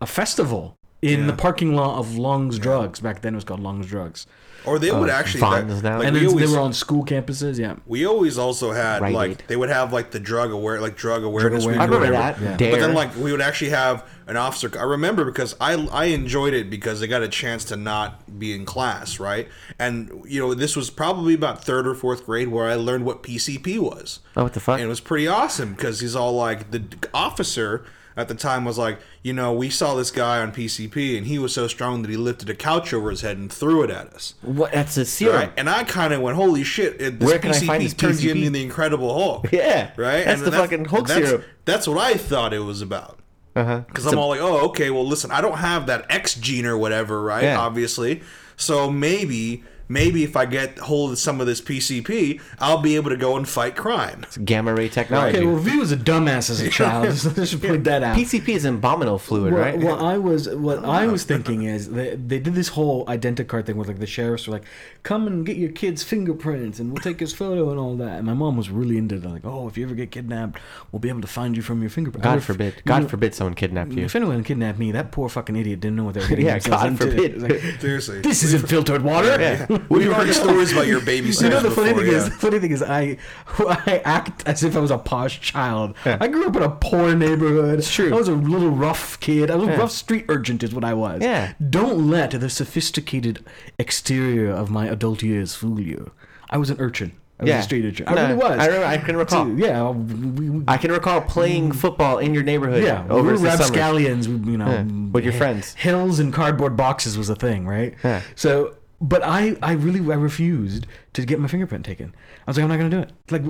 a 0.00 0.06
festival 0.06 0.76
in 1.02 1.20
Yeah. 1.20 1.26
the 1.26 1.32
parking 1.34 1.74
lot 1.74 1.98
of 1.98 2.16
Long's 2.16 2.58
Drugs. 2.58 3.00
Back 3.00 3.22
then, 3.22 3.34
it 3.34 3.36
was 3.36 3.44
called 3.44 3.60
Long's 3.60 3.86
Drugs, 3.86 4.26
Or 4.66 4.78
they 4.78 4.90
would 4.90 5.08
Oh, 5.08 5.12
actually. 5.12 5.40
Vons 5.40 5.80
that- 5.80 5.88
now. 5.90 5.98
like, 5.98 6.06
and 6.08 6.14
we 6.14 6.20
then 6.20 6.28
always, 6.30 6.50
they 6.50 6.56
were 6.56 6.62
on 6.62 6.72
school 6.74 7.04
campuses. 7.06 7.58
Yeah, 7.58 7.76
we 7.86 8.06
always 8.06 8.36
also 8.38 8.72
had 8.72 9.00
Rite 9.00 9.14
like 9.14 9.30
Aid. 9.32 9.42
they 9.48 9.56
would 9.56 9.70
have 9.70 9.92
like 9.92 10.10
the 10.10 10.20
drug 10.20 10.50
aware 10.52 10.78
like 10.80 10.96
drug 10.96 11.22
awareness. 11.24 11.64
week 11.64 11.76
awareness. 11.76 11.82
I 11.82 11.84
remember 12.00 12.16
whatever. 12.18 12.40
that. 12.44 12.50
Yeah. 12.50 12.56
Dare. 12.58 12.70
But 12.72 12.80
then 12.80 12.94
like 12.94 13.16
we 13.16 13.32
would 13.32 13.40
actually 13.40 13.70
have 13.70 14.04
an 14.30 14.36
officer. 14.36 14.70
I 14.78 14.84
remember 14.84 15.24
because 15.24 15.56
I 15.60 15.74
I 15.92 16.04
enjoyed 16.06 16.54
it 16.54 16.70
because 16.70 17.02
I 17.02 17.06
got 17.06 17.22
a 17.22 17.28
chance 17.28 17.64
to 17.66 17.76
not 17.76 18.38
be 18.38 18.54
in 18.54 18.64
class, 18.64 19.18
right? 19.20 19.48
And 19.78 20.22
you 20.24 20.40
know 20.40 20.54
this 20.54 20.76
was 20.76 20.88
probably 20.88 21.34
about 21.34 21.64
third 21.64 21.86
or 21.86 21.94
fourth 21.94 22.24
grade 22.24 22.48
where 22.48 22.66
I 22.66 22.76
learned 22.76 23.04
what 23.04 23.22
PCP 23.24 23.78
was. 23.78 24.20
oh, 24.36 24.44
what 24.44 24.54
the 24.54 24.60
fuck? 24.60 24.76
And 24.78 24.84
it 24.84 24.88
was 24.88 25.00
pretty 25.00 25.26
awesome 25.26 25.74
because 25.74 26.00
he's 26.00 26.14
all 26.16 26.32
like 26.32 26.70
the 26.70 26.84
officer 27.12 27.84
at 28.16 28.28
the 28.28 28.34
time 28.34 28.64
was 28.64 28.76
like, 28.76 28.98
you 29.22 29.32
know, 29.32 29.52
we 29.52 29.70
saw 29.70 29.94
this 29.94 30.10
guy 30.10 30.40
on 30.40 30.52
PCP 30.52 31.16
and 31.16 31.26
he 31.26 31.38
was 31.38 31.54
so 31.54 31.66
strong 31.68 32.02
that 32.02 32.10
he 32.10 32.16
lifted 32.16 32.50
a 32.50 32.54
couch 32.54 32.92
over 32.92 33.08
his 33.08 33.22
head 33.22 33.38
and 33.38 33.50
threw 33.52 33.82
it 33.82 33.90
at 33.90 34.08
us. 34.08 34.34
what? 34.42 34.72
That's 34.72 34.96
a 34.96 35.04
serum. 35.04 35.36
Right? 35.36 35.52
And 35.56 35.70
I 35.70 35.84
kind 35.84 36.12
of 36.12 36.20
went, 36.20 36.36
holy 36.36 36.62
shit! 36.64 37.00
It, 37.00 37.18
this 37.20 37.28
Where 37.28 37.38
can 37.38 37.52
I 37.52 37.54
PCP 37.54 37.66
find 37.66 37.82
this 37.84 37.94
turns 37.94 38.22
you 38.24 38.32
into 38.32 38.50
the 38.50 38.62
Incredible 38.62 39.12
Hulk. 39.14 39.50
Yeah. 39.52 39.90
right. 39.96 40.24
That's 40.24 40.42
And 40.42 40.52
the 40.52 40.52
fucking 40.52 40.84
Hulk 40.86 41.06
that's, 41.06 41.26
serum. 41.28 41.44
That's 41.64 41.86
what 41.88 41.98
I 41.98 42.14
thought 42.14 42.52
it 42.52 42.60
was 42.60 42.82
about. 42.82 43.19
Uh 43.60 43.64
huh. 43.64 43.80
Because 43.86 44.06
I'm 44.06 44.18
all 44.18 44.28
like, 44.28 44.40
oh, 44.40 44.66
okay, 44.68 44.90
well, 44.90 45.06
listen, 45.06 45.30
I 45.30 45.40
don't 45.40 45.58
have 45.58 45.86
that 45.86 46.06
X 46.08 46.34
gene 46.34 46.66
or 46.66 46.76
whatever, 46.78 47.22
right? 47.22 47.44
Yeah. 47.44 47.60
Obviously. 47.60 48.22
So 48.56 48.90
maybe, 48.90 49.64
maybe 49.90 50.22
if 50.24 50.36
I 50.36 50.46
get 50.46 50.78
hold 50.78 51.10
of 51.12 51.18
some 51.18 51.40
of 51.40 51.46
this 51.46 51.60
PCP, 51.60 52.40
I'll 52.60 52.80
be 52.80 52.94
able 52.96 53.10
to 53.10 53.16
go 53.16 53.36
and 53.36 53.46
fight 53.46 53.76
crime. 53.76 54.20
It's 54.22 54.38
gamma 54.38 54.72
ray 54.72 54.88
technology. 54.88 55.38
okay. 55.38 55.46
Well, 55.46 55.56
V 55.56 55.76
was 55.76 55.90
a 55.92 55.96
dumbass 55.96 56.48
as 56.48 56.60
a 56.60 56.70
child. 56.80 57.08
I 57.08 57.44
should 57.44 57.60
point 57.62 57.84
that 57.84 58.02
out. 58.02 58.16
PCP 58.16 58.48
is 58.50 58.64
abominable 58.64 59.18
fluid, 59.18 59.52
Well, 59.52 59.62
right? 59.62 59.78
what 59.78 60.00
I 60.00 60.16
was 60.16 60.48
what 60.48 60.78
oh, 60.84 60.90
I 60.90 61.06
was 61.08 61.24
thinking 61.24 61.64
is 61.64 61.90
they, 61.90 62.14
they 62.14 62.38
did 62.38 62.54
this 62.54 62.68
whole 62.68 63.04
identicard 63.06 63.66
thing 63.66 63.76
where 63.76 63.86
like 63.86 63.98
the 63.98 64.06
sheriffs 64.06 64.46
were 64.46 64.54
like, 64.54 64.64
"Come 65.02 65.26
and 65.26 65.44
get 65.44 65.56
your 65.56 65.72
kid's 65.72 66.02
fingerprints, 66.04 66.78
and 66.78 66.92
we'll 66.92 67.02
take 67.02 67.18
his 67.20 67.34
photo 67.34 67.70
and 67.70 67.78
all 67.80 67.96
that." 67.96 68.18
And 68.18 68.26
my 68.26 68.34
mom 68.34 68.56
was 68.56 68.70
really 68.70 68.96
into 68.96 69.16
it. 69.16 69.24
Like, 69.24 69.44
"Oh, 69.44 69.66
if 69.66 69.76
you 69.76 69.84
ever 69.84 69.94
get 69.96 70.12
kidnapped, 70.12 70.60
we'll 70.92 71.00
be 71.00 71.08
able 71.08 71.20
to 71.22 71.26
find 71.26 71.56
you 71.56 71.62
from 71.62 71.80
your 71.80 71.90
fingerprints." 71.90 72.24
God 72.24 72.38
If- 72.38 72.44
forbid. 72.44 72.74
you 72.76 72.82
God 72.86 73.02
know, 73.02 73.08
forbid 73.08 73.34
someone 73.34 73.54
kidnapped 73.54 73.92
you. 73.92 74.04
If 74.04 74.14
anyone 74.14 74.44
kidnapped 74.44 74.78
me, 74.78 74.92
that 74.92 75.10
poor 75.10 75.28
fucking 75.28 75.56
idiot 75.56 75.80
didn't 75.80 75.96
know 75.96 76.04
what 76.04 76.14
they 76.14 76.20
were 76.20 76.28
getting 76.28 76.46
Yeah, 76.46 76.58
God 76.60 76.86
into. 76.88 77.10
forbid. 77.10 77.42
Like, 77.42 77.60
Seriously. 77.80 78.20
this 78.20 78.44
isn't 78.44 78.68
filtered 78.68 79.02
water. 79.02 79.36
Yeah. 79.40 79.66
We've 79.88 80.12
heard 80.12 80.32
stories 80.34 80.72
about 80.72 80.86
your 80.86 81.00
babysitters 81.00 81.42
You 81.42 81.48
know 81.50 81.60
the 81.60 81.70
funny 81.70 81.88
before, 81.90 82.02
thing 82.04 82.12
yeah. 82.12 82.18
is, 82.18 82.24
the 82.26 82.30
funny 82.32 82.58
thing 82.58 82.70
is, 82.72 82.82
I 82.82 83.16
I 83.58 84.02
act 84.04 84.46
as 84.46 84.62
if 84.62 84.76
I 84.76 84.80
was 84.80 84.90
a 84.90 84.98
posh 84.98 85.40
child. 85.40 85.96
I 86.04 86.28
grew 86.28 86.46
up 86.48 86.56
in 86.56 86.62
a 86.62 86.70
poor 86.70 87.14
neighborhood. 87.14 87.78
It's 87.78 87.92
true. 87.92 88.12
I 88.12 88.16
was 88.16 88.28
a 88.28 88.34
little 88.34 88.70
rough 88.70 89.18
kid. 89.20 89.50
I 89.50 89.56
was 89.56 89.68
a 89.68 89.70
Yeah. 89.72 89.76
rough 89.78 89.92
street 89.92 90.26
urchin, 90.28 90.58
is 90.62 90.74
what 90.74 90.84
I 90.84 90.94
was. 90.94 91.22
Yeah. 91.22 91.52
Don't 91.70 92.10
let 92.10 92.32
the 92.32 92.50
sophisticated 92.50 93.44
exterior 93.78 94.50
of 94.50 94.70
my 94.70 94.86
adult 94.86 95.22
years 95.22 95.54
fool 95.54 95.80
you. 95.80 96.10
I 96.50 96.58
was 96.58 96.70
an 96.70 96.76
urchin. 96.80 97.12
I 97.38 97.44
was 97.44 97.48
Yeah. 97.48 97.60
a 97.60 97.62
street 97.62 97.84
urchin. 97.86 98.06
I 98.08 98.14
No, 98.14 98.22
really 98.22 98.34
was. 98.34 98.58
I 98.58 98.66
remember- 98.66 98.86
I 98.86 98.98
can 98.98 99.16
recall. 99.16 99.48
Yeah. 99.58 99.88
We, 99.90 100.50
we, 100.50 100.64
I 100.68 100.76
can 100.76 100.92
recall 100.92 101.22
playing 101.22 101.70
mm. 101.70 101.74
football 101.76 102.18
in 102.18 102.34
your 102.34 102.42
neighborhood 102.42 102.82
yeah, 102.84 103.02
we 103.04 103.10
over 103.12 103.22
were 103.32 103.38
the 103.38 103.38
summer. 103.38 103.56
rapscallions. 103.58 104.28
we- 104.28 104.52
You 104.52 104.58
know, 104.58 104.66
Yeah, 104.68 104.82
with 105.12 105.24
your 105.24 105.32
friends. 105.32 105.72
Hills 105.74 106.18
and 106.18 106.34
cardboard 106.34 106.76
boxes 106.76 107.16
was 107.16 107.30
a 107.30 107.34
thing, 107.36 107.66
right? 107.66 107.94
Yeah. 108.04 108.20
So, 108.34 108.74
but 109.00 109.22
I, 109.24 109.56
I 109.62 109.72
really, 109.72 110.00
I 110.12 110.16
refused 110.16 110.86
to 111.14 111.24
get 111.24 111.38
my 111.40 111.48
fingerprint 111.48 111.84
taken. 111.84 112.14
I 112.46 112.50
was 112.50 112.56
like, 112.56 112.64
I'm 112.64 112.68
not 112.70 112.76
gonna 112.76 112.90
do 112.90 112.98
it. 113.00 113.12
Like, 113.30 113.42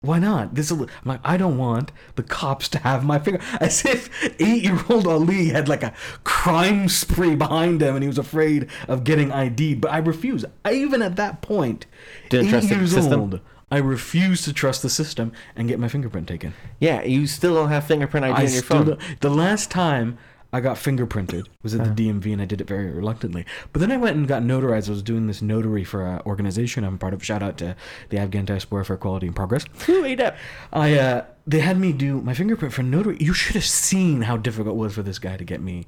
why 0.00 0.18
not? 0.18 0.56
This 0.56 0.70
I'm 0.72 0.88
like, 1.04 1.20
I 1.22 1.36
don't 1.36 1.58
want 1.58 1.92
the 2.16 2.24
cops 2.24 2.68
to 2.70 2.78
have 2.78 3.04
my 3.04 3.20
finger. 3.20 3.40
As 3.60 3.84
if 3.84 4.10
eight-year-old 4.40 5.06
Ali 5.06 5.50
had 5.50 5.68
like 5.68 5.84
a 5.84 5.92
crime 6.24 6.88
spree 6.88 7.36
behind 7.36 7.80
him, 7.80 7.94
and 7.94 8.02
he 8.02 8.08
was 8.08 8.18
afraid 8.18 8.68
of 8.88 9.04
getting 9.04 9.30
ID'd. 9.30 9.80
But 9.80 9.92
I 9.92 9.98
refuse. 9.98 10.44
I, 10.64 10.72
even 10.74 11.02
at 11.02 11.14
that 11.16 11.40
point, 11.40 11.86
Didn't 12.30 12.46
eight 12.46 12.50
trust 12.50 12.68
the 12.68 12.74
years 12.74 12.92
system? 12.92 13.20
old, 13.20 13.40
I 13.70 13.78
refuse 13.78 14.42
to 14.42 14.52
trust 14.52 14.82
the 14.82 14.90
system 14.90 15.32
and 15.54 15.68
get 15.68 15.78
my 15.78 15.86
fingerprint 15.88 16.26
taken. 16.26 16.52
Yeah, 16.80 17.02
you 17.04 17.28
still 17.28 17.54
don't 17.54 17.68
have 17.68 17.84
fingerprint 17.84 18.24
ID 18.26 18.32
I 18.32 18.34
on 18.34 18.40
your 18.52 18.62
still 18.62 18.76
phone. 18.78 18.86
don't- 18.86 19.20
the 19.20 19.30
last 19.30 19.70
time 19.70 20.18
I 20.54 20.60
got 20.60 20.76
fingerprinted 20.76 21.46
was 21.62 21.74
at 21.74 21.96
the 21.96 22.08
DMV, 22.10 22.32
and 22.32 22.42
I 22.42 22.44
did 22.44 22.60
it 22.60 22.68
very 22.68 22.90
reluctantly. 22.90 23.46
But 23.72 23.80
then 23.80 23.90
I 23.90 23.96
went 23.96 24.16
and 24.16 24.28
got 24.28 24.42
notarized. 24.42 24.88
I 24.88 24.90
was 24.90 25.02
doing 25.02 25.26
this 25.26 25.40
notary 25.40 25.82
for 25.82 26.06
an 26.06 26.20
organization 26.26 26.84
I'm 26.84 26.98
part 26.98 27.14
of. 27.14 27.24
Shout 27.24 27.42
out 27.42 27.56
to 27.58 27.74
the 28.10 28.18
Afghan 28.18 28.44
Diaspora 28.44 28.84
for 28.84 28.94
Equality 28.94 29.26
and 29.28 29.34
Progress. 29.36 29.64
Who 29.86 30.04
ate 30.04 30.20
up? 30.20 30.36
I 30.72 30.98
uh, 30.98 31.24
they 31.46 31.60
had 31.60 31.78
me 31.78 31.92
do 31.92 32.20
my 32.20 32.34
fingerprint 32.34 32.74
for 32.74 32.82
notary. 32.82 33.16
You 33.18 33.32
should 33.32 33.54
have 33.54 33.64
seen 33.64 34.22
how 34.22 34.36
difficult 34.36 34.74
it 34.74 34.78
was 34.78 34.94
for 34.94 35.02
this 35.02 35.18
guy 35.18 35.36
to 35.38 35.44
get 35.44 35.62
me 35.62 35.86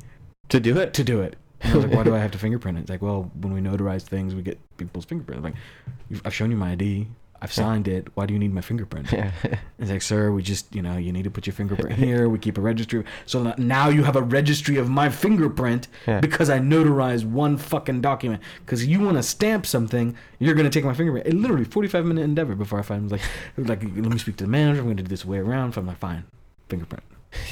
To 0.49 0.61
do 0.61 0.79
it? 0.79 0.95
to 0.95 1.05
do 1.05 1.21
it. 1.21 1.37
And 1.61 1.73
I 1.73 1.77
was 1.77 1.85
like, 1.87 1.95
why 1.95 2.03
do 2.05 2.15
I 2.15 2.19
have 2.25 2.31
to 2.33 2.39
fingerprint 2.39 2.79
it? 2.79 2.83
It's 2.83 2.91
like, 2.91 3.03
well, 3.03 3.31
when 3.41 3.53
we 3.53 3.61
notarize 3.61 4.03
things, 4.03 4.35
we 4.35 4.43
get 4.43 4.59
people's 4.79 5.05
fingerprints. 5.05 5.39
I'm 5.45 5.53
like, 5.53 6.23
I've 6.25 6.35
shown 6.35 6.51
you 6.51 6.57
my 6.57 6.73
ID. 6.73 7.07
I've 7.45 7.53
signed 7.53 7.87
it. 7.89 8.09
Why 8.15 8.27
do 8.27 8.33
you 8.35 8.41
need 8.41 8.53
my 8.53 8.61
fingerprint? 8.63 9.13
Yeah. 9.13 9.31
It's 9.79 9.91
like, 9.91 10.03
sir, 10.03 10.31
we 10.31 10.43
just, 10.43 10.75
you 10.75 10.81
know, 10.81 10.97
you 10.97 11.13
need 11.13 11.25
to 11.25 11.31
put 11.31 11.47
your 11.47 11.53
fingerprint 11.53 11.99
here. 12.07 12.29
We 12.29 12.39
keep 12.39 12.57
a 12.57 12.61
registry. 12.61 13.05
So 13.27 13.55
now 13.59 13.89
you 13.91 14.03
have 14.05 14.17
a 14.17 14.23
registry 14.23 14.79
of 14.79 14.89
my 14.89 15.11
fingerprint 15.11 15.89
Yeah. 16.07 16.21
because 16.21 16.49
I 16.49 16.59
notarized 16.59 17.25
one 17.27 17.59
fucking 17.59 18.01
document. 18.01 18.43
Because 18.65 18.87
you 18.87 19.01
want 19.01 19.17
to 19.19 19.23
stamp 19.23 19.67
something, 19.67 20.17
you're 20.39 20.55
going 20.55 20.65
to 20.71 20.71
take 20.71 20.85
my 20.85 20.95
fingerprint. 20.95 21.27
It 21.27 21.35
literally 21.35 21.65
45 21.65 22.07
minute 22.07 22.23
endeavor 22.23 22.55
before 22.55 22.79
I 22.89 22.97
was 22.99 23.13
like, 23.13 23.21
like, 23.59 23.83
let 23.83 23.95
me 24.13 24.19
speak 24.19 24.37
to 24.37 24.45
the 24.45 24.51
manager. 24.51 24.81
I'm 24.81 24.87
going 24.87 24.97
to 24.97 25.03
do 25.03 25.09
this 25.09 25.25
way 25.25 25.39
around. 25.39 25.75
So 25.75 25.81
I'm 25.83 25.87
like, 25.87 25.99
fine, 25.99 26.25
fingerprint. 26.69 27.03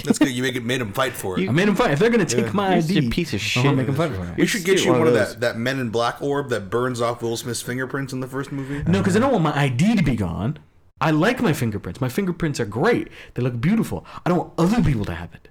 That's 0.04 0.18
good. 0.18 0.30
You 0.30 0.42
make 0.42 0.56
it 0.56 0.64
made 0.64 0.80
him 0.80 0.92
fight 0.92 1.12
for 1.12 1.38
it. 1.38 1.48
I 1.48 1.52
made 1.52 1.68
him 1.68 1.74
fight. 1.76 1.90
If 1.92 1.98
they're 1.98 2.10
going 2.10 2.24
to 2.26 2.36
take 2.36 2.52
my 2.54 2.76
You're 2.76 2.84
ID, 2.84 3.06
a 3.06 3.10
piece 3.10 3.32
of 3.34 3.40
shit. 3.40 3.64
I'm 3.64 3.76
going 3.76 3.86
shit. 3.86 3.96
to 3.96 4.02
make 4.02 4.08
him 4.10 4.16
fight 4.16 4.26
for 4.26 4.32
it. 4.32 4.36
we 4.38 4.46
should 4.46 4.64
get 4.64 4.84
you 4.84 4.90
one 4.90 5.00
one 5.00 5.08
of 5.08 5.14
of 5.14 5.28
that, 5.28 5.40
that 5.40 5.56
Men 5.58 5.78
in 5.78 5.90
Black 5.90 6.20
orb 6.22 6.48
that 6.50 6.70
burns 6.70 7.00
off 7.00 7.22
Will 7.22 7.36
Smith's 7.36 7.62
fingerprints 7.62 8.12
in 8.12 8.20
the 8.20 8.26
first 8.28 8.52
movie. 8.52 8.82
No, 8.90 8.98
because 9.00 9.16
I 9.16 9.18
don't 9.20 9.32
want 9.32 9.44
my 9.44 9.56
ID 9.58 9.96
to 9.96 10.02
be 10.02 10.16
gone. 10.16 10.58
I 11.00 11.10
like 11.10 11.40
my 11.42 11.52
fingerprints. 11.52 12.00
My 12.00 12.08
fingerprints 12.08 12.60
are 12.60 12.64
great. 12.64 13.08
They 13.34 13.42
look 13.42 13.60
beautiful. 13.60 14.06
I 14.24 14.28
don't 14.28 14.38
want 14.38 14.52
other 14.58 14.82
people 14.82 15.04
to 15.06 15.14
have 15.14 15.30
it. 15.34 15.48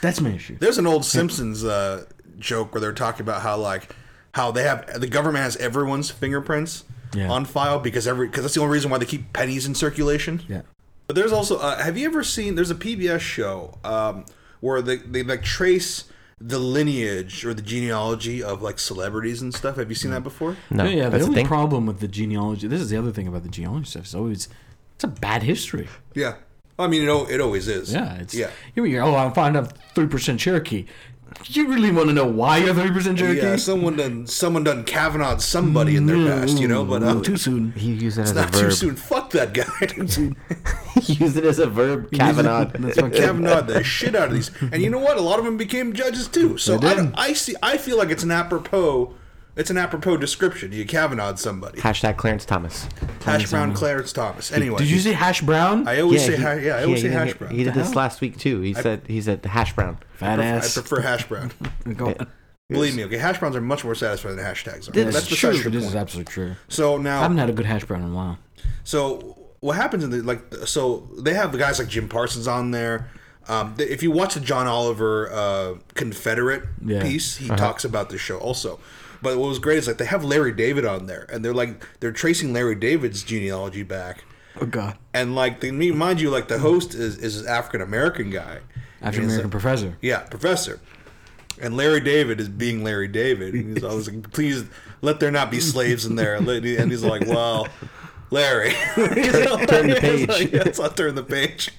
That's 0.00 0.20
my 0.20 0.30
issue. 0.30 0.56
There's 0.58 0.78
an 0.78 0.86
old 0.86 1.04
Simpsons 1.04 1.64
uh, 1.64 2.04
joke 2.38 2.72
where 2.74 2.80
they're 2.80 2.92
talking 2.92 3.20
about 3.22 3.42
how 3.42 3.56
like 3.56 3.94
how 4.32 4.50
they 4.50 4.62
have 4.64 5.00
the 5.00 5.06
government 5.06 5.42
has 5.44 5.56
everyone's 5.56 6.10
fingerprints 6.10 6.84
Yeah. 7.14 7.30
on 7.30 7.44
file 7.44 7.78
because 7.78 8.06
every 8.06 8.26
because 8.26 8.42
that's 8.44 8.54
the 8.54 8.60
only 8.60 8.72
reason 8.72 8.90
why 8.90 8.98
they 8.98 9.06
keep 9.06 9.32
pennies 9.32 9.66
in 9.66 9.74
circulation. 9.74 10.42
Yeah. 10.48 10.62
But 11.06 11.16
there's 11.16 11.32
also 11.32 11.58
uh, 11.58 11.82
have 11.82 11.98
you 11.98 12.06
ever 12.06 12.22
seen 12.22 12.54
there's 12.54 12.70
a 12.70 12.74
PBS 12.74 13.20
show 13.20 13.78
um, 13.84 14.24
where 14.60 14.80
they 14.80 14.96
they 14.96 15.22
like 15.22 15.42
trace 15.42 16.04
the 16.40 16.58
lineage 16.58 17.44
or 17.44 17.54
the 17.54 17.62
genealogy 17.62 18.42
of 18.42 18.60
like 18.62 18.78
celebrities 18.78 19.40
and 19.40 19.54
stuff. 19.54 19.76
Have 19.76 19.88
you 19.88 19.94
seen 19.94 20.10
that 20.10 20.22
before? 20.22 20.56
No, 20.70 20.84
yeah, 20.84 21.04
yeah. 21.04 21.08
The 21.08 21.20
only 21.20 21.34
thing. 21.36 21.46
problem 21.46 21.86
with 21.86 22.00
the 22.00 22.08
genealogy. 22.08 22.66
This 22.66 22.80
is 22.80 22.90
the 22.90 22.96
other 22.96 23.12
thing 23.12 23.28
about 23.28 23.42
the 23.42 23.48
genealogy 23.48 23.86
stuff. 23.86 24.04
It's 24.04 24.14
always 24.14 24.48
it's 24.94 25.04
a 25.04 25.08
bad 25.08 25.42
history. 25.42 25.88
Yeah. 26.14 26.36
I 26.78 26.88
mean, 26.88 27.08
it, 27.08 27.30
it 27.30 27.40
always 27.40 27.68
is. 27.68 27.92
Yeah, 27.92 28.16
it's 28.16 28.34
yeah. 28.34 28.50
Here 28.74 28.82
we 28.82 28.96
are. 28.96 29.02
Oh, 29.02 29.14
I 29.14 29.30
found 29.30 29.56
out 29.56 29.72
three 29.94 30.08
percent 30.08 30.40
Cherokee. 30.40 30.86
You 31.46 31.68
really 31.68 31.90
want 31.90 32.08
to 32.08 32.14
know 32.14 32.26
why 32.26 32.58
you're 32.58 32.74
three 32.74 32.90
percent 32.90 33.18
Cherokee? 33.18 33.40
Yeah, 33.40 33.56
someone 33.56 33.96
done 33.96 34.26
someone 34.26 34.64
done 34.64 34.84
Kavanaugh 34.84 35.38
somebody 35.38 35.96
in 35.96 36.06
their 36.06 36.16
past, 36.16 36.58
you 36.58 36.68
know, 36.68 36.84
but 36.84 37.02
uh, 37.02 37.20
too 37.22 37.36
soon. 37.36 37.72
He 37.72 37.92
used 37.92 38.18
it 38.18 38.22
as 38.22 38.34
not 38.34 38.54
a 38.54 38.58
too 38.58 38.70
soon. 38.70 38.96
Fuck 38.96 39.30
that 39.30 39.52
guy. 39.52 39.64
he 41.00 41.14
used 41.14 41.36
it 41.36 41.44
as 41.44 41.58
a 41.58 41.66
verb. 41.66 42.10
Kavanaugh. 42.12 42.64
That's 42.64 43.00
what 43.00 43.12
Kavanaugh 43.14 43.62
the 43.62 43.84
shit 43.84 44.14
out 44.14 44.28
of 44.28 44.34
these, 44.34 44.50
and 44.60 44.82
you 44.82 44.90
know 44.90 44.98
what? 44.98 45.16
A 45.16 45.20
lot 45.20 45.38
of 45.38 45.44
them 45.44 45.56
became 45.56 45.92
judges 45.92 46.28
too. 46.28 46.56
So 46.56 46.78
I, 46.82 47.10
I 47.14 47.32
see. 47.32 47.54
I 47.62 47.76
feel 47.76 47.98
like 47.98 48.10
it's 48.10 48.22
an 48.22 48.30
apropos. 48.30 49.14
It's 49.56 49.70
an 49.70 49.78
apropos 49.78 50.16
description. 50.16 50.72
You 50.72 50.84
Kavanaugh 50.84 51.34
somebody. 51.36 51.80
Hashtag 51.80 52.16
Clarence 52.16 52.44
Thomas. 52.44 52.88
Hash 53.24 53.48
brown 53.50 53.72
Clarence 53.72 54.12
Thomas. 54.12 54.50
Anyway, 54.52 54.78
Did 54.78 54.90
you 54.90 54.98
say 54.98 55.12
hash 55.12 55.42
brown? 55.42 55.86
I 55.86 56.00
always 56.00 56.24
say 56.24 56.36
he- 56.36 56.42
ha- 56.42 56.52
yeah. 56.54 56.76
I 56.76 56.82
always 56.84 57.02
he 57.02 57.08
say 57.08 57.14
did- 57.14 57.18
hash 57.28 57.34
brown. 57.34 57.50
He 57.54 57.62
did 57.64 57.74
this 57.74 57.94
last 57.94 58.20
week 58.20 58.36
too. 58.36 58.60
He 58.62 58.74
said 58.74 59.02
he 59.06 59.20
said 59.20 59.44
hash 59.44 59.72
brown. 59.74 59.98
Fat 60.14 60.40
I 60.40 60.44
ass. 60.44 60.74
prefer 60.74 61.00
hash 61.02 61.28
brown. 61.28 61.52
Go 61.96 62.06
on. 62.08 62.26
Believe 62.70 62.96
me, 62.96 63.04
okay. 63.04 63.18
Hash 63.18 63.38
browns 63.38 63.54
are 63.54 63.60
much 63.60 63.84
more 63.84 63.94
satisfying 63.94 64.36
than 64.36 64.44
hashtags 64.44 64.88
are. 64.88 64.92
This 64.92 65.14
That's 65.14 65.30
is 65.30 65.38
true. 65.38 65.50
besides 65.50 65.64
your 65.64 65.70
This 65.72 65.82
is 65.84 65.88
point. 65.90 66.00
absolutely 66.00 66.32
true. 66.32 66.54
So 66.68 66.96
now 66.96 67.10
I 67.10 67.14
now, 67.16 67.20
haven't 67.22 67.38
had 67.38 67.50
a 67.50 67.52
good 67.52 67.66
hash 67.66 67.84
brown 67.84 68.02
in 68.02 68.10
a 68.10 68.14
while. 68.14 68.38
So 68.84 69.36
what 69.60 69.76
happens 69.76 70.02
in 70.02 70.10
the 70.10 70.22
like? 70.22 70.42
So 70.66 71.08
they 71.18 71.34
have 71.34 71.52
the 71.52 71.58
guys 71.58 71.78
like 71.78 71.88
Jim 71.88 72.08
Parsons 72.08 72.48
on 72.48 72.70
there. 72.72 73.08
Um, 73.46 73.74
th- 73.76 73.88
if 73.90 74.02
you 74.02 74.10
watch 74.10 74.34
the 74.34 74.40
John 74.40 74.66
Oliver 74.66 75.30
uh, 75.30 75.74
Confederate 75.92 76.62
Yeah. 76.84 77.02
piece, 77.02 77.36
he 77.36 77.48
talks 77.48 77.84
about 77.84 78.08
this 78.08 78.20
show 78.20 78.38
also. 78.38 78.80
But 79.24 79.38
what 79.38 79.48
was 79.48 79.58
great 79.58 79.78
is 79.78 79.88
like 79.88 79.98
they 79.98 80.04
have 80.04 80.22
Larry 80.24 80.52
David 80.52 80.84
on 80.84 81.06
there, 81.06 81.26
and 81.32 81.44
they're 81.44 81.52
like 81.54 81.84
they're 81.98 82.12
tracing 82.12 82.52
Larry 82.52 82.76
David's 82.76 83.24
genealogy 83.24 83.82
back, 83.82 84.24
Oh 84.60 84.66
God. 84.66 84.96
and 85.12 85.34
like 85.34 85.60
the 85.60 85.72
me 85.72 85.90
mind 85.90 86.20
you, 86.20 86.30
like 86.30 86.46
the 86.46 86.58
host 86.60 86.94
is 86.94 87.18
is 87.18 87.40
an 87.40 87.48
African 87.48 87.80
American 87.80 88.30
guy, 88.30 88.58
African 89.02 89.24
American 89.24 89.44
like- 89.46 89.50
professor. 89.50 89.96
yeah, 90.00 90.20
professor. 90.20 90.78
And 91.60 91.76
Larry 91.76 92.00
David 92.00 92.40
is 92.40 92.48
being 92.48 92.82
Larry 92.82 93.06
David. 93.06 93.54
And 93.54 93.74
he's 93.76 93.84
always 93.84 94.10
like, 94.10 94.32
please 94.32 94.64
let 95.02 95.20
there 95.20 95.30
not 95.30 95.52
be 95.52 95.60
slaves 95.60 96.04
in 96.04 96.16
there. 96.16 96.34
And 96.34 96.48
he's 96.90 97.04
like, 97.04 97.24
well, 97.28 97.68
Larry. 98.30 98.70
turn 98.94 99.88
the 99.88 99.98
page. 100.00 100.52
yes, 100.52 100.80
I'll 100.80 100.90
turn 100.90 101.14
the 101.14 101.22
page. 101.22 101.70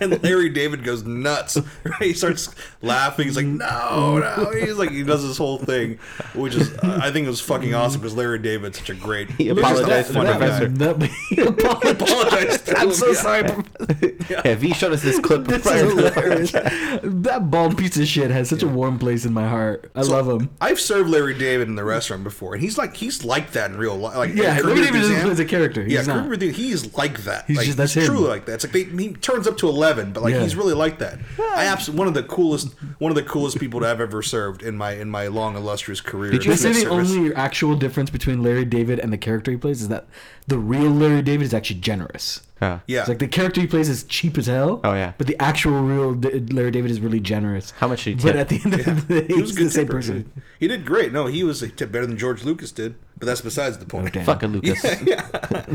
And 0.00 0.22
Larry 0.22 0.48
David 0.48 0.84
goes 0.84 1.04
nuts. 1.04 1.58
Right? 1.84 2.02
He 2.02 2.12
starts 2.14 2.54
laughing. 2.80 3.26
He's 3.26 3.36
like, 3.36 3.46
no, 3.46 4.18
no. 4.18 4.50
He's 4.52 4.76
like, 4.76 4.90
he 4.90 5.02
does 5.02 5.26
this 5.26 5.36
whole 5.36 5.58
thing, 5.58 5.98
which 6.34 6.54
is, 6.54 6.76
I 6.78 7.10
think 7.10 7.26
it 7.26 7.30
was 7.30 7.40
fucking 7.40 7.74
awesome 7.74 8.00
because 8.00 8.14
Larry 8.14 8.38
David's 8.38 8.78
such 8.78 8.90
a 8.90 8.94
great. 8.94 9.30
He 9.32 9.44
he's 9.48 9.54
just 9.56 9.58
a 9.58 9.60
apologized 9.60 10.06
to 10.08 10.12
the 10.12 10.18
funny 10.18 10.30
guy. 10.30 10.38
professor. 10.38 10.68
That, 10.68 11.02
he 11.28 11.40
apologized. 11.40 12.02
Apologized 12.02 12.66
to 12.66 12.78
I'm 12.78 12.88
him, 12.88 12.94
so 12.94 13.06
yeah. 13.08 13.14
sorry, 13.14 13.42
Professor. 13.42 14.16
Yeah, 14.30 14.42
if 14.46 14.62
he 14.62 14.72
showed 14.72 14.92
us 14.92 15.02
this 15.02 15.18
clip 15.18 15.44
This 15.46 15.62
prior 15.62 15.82
to 15.88 17.00
that 17.04 17.50
bald 17.50 17.76
piece 17.76 17.96
of 17.98 18.06
shit 18.06 18.30
has 18.30 18.48
such 18.48 18.62
a 18.62 18.68
warm 18.68 18.98
place 18.98 19.24
in 19.24 19.32
my 19.32 19.48
heart. 19.48 19.90
I 19.94 20.02
love 20.02 20.28
him. 20.28 20.50
I've 20.60 20.80
served 20.80 21.10
Larry 21.10 21.36
David 21.36 21.68
in 21.68 21.74
the 21.74 21.84
restaurant 21.84 22.22
before, 22.24 22.54
and 22.54 22.62
he's 22.62 22.78
like 22.78 22.94
he's 22.96 23.24
like 23.24 23.52
that 23.52 23.70
in 23.72 23.76
real 23.76 23.96
life. 23.96 24.16
Like 24.16 24.34
Yeah, 24.34 24.56
Curb 24.56 24.66
Larry 24.66 24.78
Your 24.78 24.86
David 24.86 24.98
doesn't 25.00 25.14
Enthusiasm. 25.16 25.22
play 25.24 25.32
as 25.32 25.40
a 25.40 25.44
character. 25.44 25.81
He's 25.84 25.94
yeah, 25.94 26.02
not. 26.02 26.14
Curb 26.16 26.24
Your 26.24 26.34
Enthusiasm, 26.34 26.62
he's 26.64 26.94
like 26.94 27.18
that. 27.24 27.44
He's 27.46 27.56
like, 27.56 27.66
just- 27.66 27.78
that's 27.78 27.94
he's 27.94 28.04
him. 28.08 28.14
truly 28.14 28.28
like 28.28 28.46
that. 28.46 28.54
It's 28.54 28.64
like 28.64 28.72
they, 28.72 28.84
he 28.84 29.12
turns 29.14 29.46
up 29.46 29.56
to 29.58 29.68
eleven, 29.68 30.12
but 30.12 30.22
like 30.22 30.34
Yeah. 30.34 30.42
he's 30.42 30.56
really 30.56 30.74
like 30.74 30.98
that. 30.98 31.18
I 31.38 31.66
absolutely 31.66 31.98
one 31.98 32.08
of 32.08 32.14
the 32.14 32.22
coolest 32.22 32.68
one 32.98 33.10
of 33.10 33.16
the 33.16 33.22
coolest 33.22 33.58
people 33.58 33.80
to 33.80 33.86
have 33.86 34.00
ever 34.00 34.22
served 34.22 34.62
in 34.62 34.76
my 34.76 34.92
in 34.92 35.10
my 35.10 35.26
long 35.28 35.56
illustrious 35.56 36.00
career. 36.00 36.30
Did 36.32 36.44
you 36.44 36.54
say 36.56 36.68
this 36.68 36.84
the 36.84 36.90
service. 36.90 37.10
only 37.10 37.34
actual 37.34 37.76
difference 37.76 38.10
between 38.10 38.42
Larry 38.42 38.64
David 38.64 38.98
and 38.98 39.12
the 39.12 39.18
character 39.18 39.50
he 39.50 39.56
plays 39.56 39.82
is 39.82 39.88
that 39.88 40.06
the 40.46 40.58
real 40.58 40.90
Larry 40.90 41.22
David 41.22 41.44
is 41.44 41.54
actually 41.54 41.80
generous. 41.80 42.40
Yeah. 42.62 42.78
Yeah, 42.86 43.00
It's 43.00 43.08
like 43.08 43.18
the 43.18 43.26
character 43.28 43.60
he 43.60 43.66
plays 43.66 43.88
is 43.88 44.04
cheap 44.04 44.38
as 44.38 44.46
hell. 44.46 44.80
Oh, 44.84 44.94
yeah. 44.94 45.14
But 45.18 45.26
the 45.26 45.36
actual 45.42 45.82
real 45.82 46.14
D- 46.14 46.38
Larry 46.54 46.70
David 46.70 46.90
is 46.92 47.00
really 47.00 47.18
generous. 47.18 47.72
How 47.72 47.88
much 47.88 48.04
did 48.04 48.20
he 48.20 48.24
But 48.26 48.36
at 48.36 48.48
the 48.48 48.60
end 48.64 48.74
of 48.74 49.08
the 49.08 49.20
day, 49.22 49.26
he 49.34 49.40
was 49.40 49.50
he's 49.50 49.58
good 49.58 49.66
the 49.66 49.70
same 49.70 49.84
tipper. 49.86 49.96
person. 49.98 50.32
He 50.60 50.68
did 50.68 50.86
great. 50.86 51.12
No, 51.12 51.26
he 51.26 51.42
was 51.42 51.60
a 51.62 51.68
tip 51.68 51.90
better 51.90 52.06
than 52.06 52.16
George 52.16 52.44
Lucas 52.44 52.70
did, 52.70 52.94
but 53.18 53.26
that's 53.26 53.40
besides 53.40 53.78
the 53.78 53.84
point. 53.84 54.06
Okay. 54.08 54.22
Fucking 54.24 54.50
Lucas. 54.52 54.82
Yeah, 55.04 55.28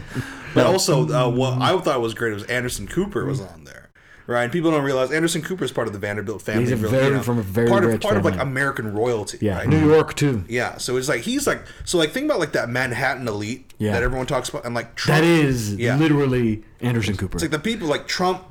But 0.54 0.66
also, 0.66 1.08
uh, 1.10 1.30
what 1.30 1.62
I 1.62 1.78
thought 1.80 2.00
was 2.02 2.14
great 2.14 2.34
was 2.34 2.44
Anderson 2.46 2.88
Cooper 2.88 3.26
was 3.26 3.42
on 3.42 3.66
there. 3.66 3.87
Right, 4.28 4.44
and 4.44 4.52
people 4.52 4.72
don't 4.72 4.84
realize 4.84 5.10
Anderson 5.12 5.42
Cooper 5.42 5.64
is 5.64 5.72
part 5.72 5.88
of 5.88 5.94
the 5.94 6.00
Vanderbilt 6.00 6.42
family. 6.42 6.64
He's 6.64 6.74
a 6.74 6.76
really, 6.76 6.98
very- 6.98 7.24
from 7.24 7.38
a 7.38 7.42
very 7.42 7.70
part 7.70 7.86
of 7.86 7.92
rich 7.92 8.02
part 8.02 8.18
of 8.18 8.26
like. 8.26 8.38
American 8.38 8.94
royalty. 8.94 9.38
Yeah, 9.40 9.60
right? 9.60 9.68
New 9.70 9.88
York 9.90 10.16
too. 10.16 10.44
Yeah, 10.50 10.78
so 10.78 10.98
it's 10.98 11.08
like 11.08 11.22
he's 11.22 11.48
like 11.48 11.62
so 11.86 11.98
like 11.98 12.12
think 12.12 12.26
about 12.26 12.40
like 12.40 12.52
that 12.52 12.70
Manhattan 12.70 13.26
elite 13.28 13.74
Yeah. 13.78 13.94
that 13.94 14.04
everyone 14.04 14.28
talks 14.28 14.50
about 14.50 14.66
and 14.66 14.76
like 14.76 14.96
Trump. 14.96 15.22
That 15.22 15.24
is 15.28 15.76
Yeah. 15.76 15.96
literally 15.96 16.64
Anderson 16.82 17.16
Cooper. 17.16 17.38
It's 17.38 17.44
like 17.44 17.52
the 17.52 17.60
people 17.60 17.88
like 17.88 18.08
Trump 18.08 18.42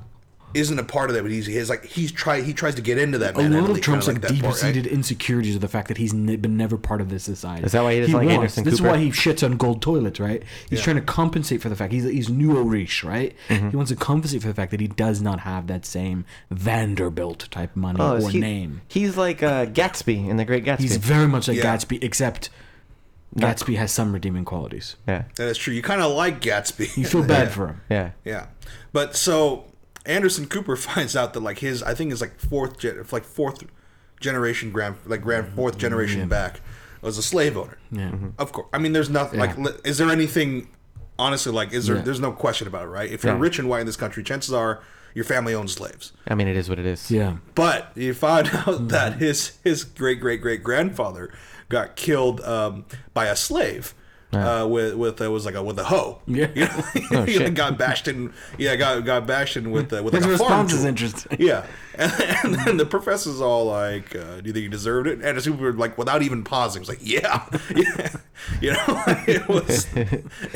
isn't 0.56 0.78
a 0.78 0.82
part 0.84 1.10
of 1.10 1.14
that, 1.16 1.22
but 1.22 1.30
he's 1.30 1.46
he's 1.46 1.68
like 1.70 1.84
he's 1.84 2.10
try 2.10 2.40
he 2.40 2.52
tries 2.52 2.74
to 2.76 2.82
get 2.82 2.98
into 2.98 3.18
that. 3.18 3.36
a 3.36 3.40
lot 3.42 3.70
of 3.70 3.80
Trump's 3.80 4.06
kinda 4.06 4.20
like, 4.20 4.20
that 4.22 4.40
part, 4.42 4.62
right? 4.62 4.72
deep-seated 4.74 4.86
insecurities 4.86 5.54
of 5.54 5.60
the 5.60 5.68
fact 5.68 5.88
that 5.88 5.98
he's 5.98 6.12
ne- 6.12 6.36
been 6.36 6.56
never 6.56 6.76
part 6.76 7.00
of 7.00 7.08
this 7.10 7.24
society. 7.24 7.64
Is 7.64 7.72
that 7.72 7.82
why 7.82 7.94
he 7.94 8.00
doesn't 8.00 8.14
like 8.14 8.26
wants- 8.26 8.34
Anderson 8.58 8.64
This 8.64 8.74
Cooper? 8.80 8.88
is 8.88 8.92
why 8.92 8.98
he 8.98 9.10
shits 9.10 9.44
on 9.44 9.56
gold 9.56 9.82
toilets, 9.82 10.18
right? 10.18 10.42
He's 10.70 10.78
Yeah. 10.80 10.84
trying 10.84 10.96
to 10.96 11.02
compensate 11.02 11.60
for 11.62 11.68
the 11.68 11.76
fact 11.76 11.92
he's 11.92 12.04
he's 12.04 12.28
new 12.28 12.54
Orish, 12.54 13.04
right? 13.04 13.34
Mm-hmm. 13.48 13.70
He 13.70 13.76
wants 13.76 13.90
to 13.90 13.96
compensate 13.96 14.42
for 14.42 14.48
the 14.48 14.54
fact 14.54 14.70
that 14.72 14.80
he 14.80 14.88
does 14.88 15.20
not 15.22 15.40
have 15.40 15.66
that 15.68 15.84
same 15.86 16.24
Vanderbilt 16.50 17.48
type 17.50 17.76
money 17.76 17.98
Oh, 18.00 18.22
or 18.22 18.30
he- 18.30 18.40
name. 18.40 18.80
He's 18.88 19.16
like 19.16 19.42
uh, 19.42 19.66
Gatsby 19.66 20.28
in 20.28 20.36
The 20.36 20.44
Great 20.44 20.64
Gatsby. 20.64 20.80
He's 20.80 20.96
very 20.96 21.28
much 21.28 21.48
like 21.48 21.58
Yeah. 21.58 21.76
Gatsby, 21.76 22.02
except 22.02 22.50
Gatsby 23.36 23.76
has 23.76 23.92
some 23.92 24.12
redeeming 24.12 24.44
qualities. 24.46 24.96
yeah, 25.06 25.24
That 25.36 25.48
is 25.48 25.58
true. 25.58 25.74
You 25.74 25.82
kind 25.82 26.00
of 26.00 26.12
like 26.12 26.40
Gatsby. 26.40 26.96
You 26.96 27.04
feel 27.04 27.22
bad 27.22 27.42
Yeah. 27.48 27.54
for 27.54 27.66
him. 27.68 27.80
yeah. 27.90 28.10
Yeah, 28.24 28.46
but 28.92 29.14
so 29.14 29.64
Anderson 30.06 30.46
Cooper 30.46 30.76
finds 30.90 31.14
out 31.16 31.34
that 31.34 31.40
like 31.40 31.58
his 31.58 31.82
I 31.82 31.94
think 31.94 32.12
is 32.12 32.20
like 32.20 32.38
fourth 32.40 32.78
gen, 32.78 33.04
like 33.12 33.24
fourth 33.24 33.64
generation 34.20 34.70
grand 34.72 34.96
like 35.06 35.20
grand 35.22 35.48
fourth 35.54 35.76
generation 35.78 36.28
back 36.28 36.60
was 37.02 37.18
a 37.18 37.22
slave 37.22 37.56
owner. 37.56 37.76
Yeah. 37.92 38.12
Of 38.38 38.52
course, 38.52 38.68
I 38.72 38.78
mean 38.78 38.92
there's 38.92 39.10
nothing 39.10 39.38
like 39.38 39.56
Yeah. 39.56 39.64
li- 39.64 39.78
is 39.84 39.98
there 39.98 40.10
anything 40.10 40.68
honestly, 41.18 41.50
like, 41.52 41.72
is 41.72 41.86
there? 41.86 41.96
Yeah. 41.96 42.02
There's 42.02 42.20
no 42.20 42.30
question 42.32 42.66
about 42.68 42.82
it, 42.84 42.88
right? 42.88 43.10
If 43.10 43.24
you're 43.24 43.34
Yeah. 43.34 43.40
rich 43.40 43.58
and 43.58 43.68
white 43.70 43.80
in 43.80 43.86
this 43.86 43.96
country, 43.96 44.22
chances 44.22 44.52
are 44.52 44.82
your 45.14 45.24
family 45.24 45.54
owns 45.54 45.72
slaves. 45.72 46.12
I 46.28 46.34
mean, 46.34 46.46
it 46.46 46.56
is 46.56 46.68
what 46.68 46.78
it 46.78 46.84
is. 46.84 47.10
Yeah. 47.10 47.36
But 47.54 47.90
you 47.94 48.12
find 48.12 48.46
Mm-hmm. 48.48 48.70
out 48.70 48.88
that 48.88 49.14
his 49.14 49.52
his 49.64 49.82
great 49.84 50.20
great 50.20 50.40
great 50.42 50.62
grandfather 50.62 51.32
got 51.68 51.96
killed 51.96 52.40
um, 52.42 52.84
by 53.14 53.26
a 53.26 53.36
slave. 53.36 53.94
Uh, 54.36 54.66
with 54.66 54.94
with 54.94 55.20
uh, 55.20 55.30
was 55.30 55.44
like 55.46 55.54
a 55.54 55.62
with 55.62 55.78
a 55.78 55.84
hoe. 55.84 56.20
Yeah. 56.26 56.48
you 56.54 56.64
know? 56.66 56.84
Oh, 57.20 57.24
he 57.24 57.50
got 57.50 57.78
bashed 57.78 58.08
in. 58.08 58.32
Yeah, 58.58 58.76
got 58.76 59.04
got 59.04 59.26
bashed 59.26 59.56
in 59.56 59.70
with 59.70 59.92
uh, 59.92 60.02
with 60.02 60.14
His 60.14 60.24
like 60.26 60.34
a 60.34 60.38
farm 60.38 60.50
response 60.50 60.72
is 60.72 60.84
interesting. 60.84 61.36
Yeah, 61.46 61.66
and, 61.94 62.12
and 62.44 62.54
then 62.54 62.76
the 62.76 62.86
professor's 62.86 63.40
all 63.40 63.66
like, 63.66 64.14
uh, 64.14 64.40
"Do 64.40 64.46
you 64.46 64.52
think 64.52 64.64
you 64.64 64.68
deserved 64.68 65.06
it?" 65.06 65.20
And 65.22 65.36
the 65.36 65.40
super 65.40 65.72
like, 65.72 65.96
without 65.96 66.22
even 66.22 66.44
pausing, 66.44 66.80
was 66.80 66.88
like, 66.88 67.00
"Yeah, 67.02 67.44
yeah." 67.74 68.16
You 68.66 68.72
know, 68.72 69.04
it 69.36 69.44
was 69.48 69.86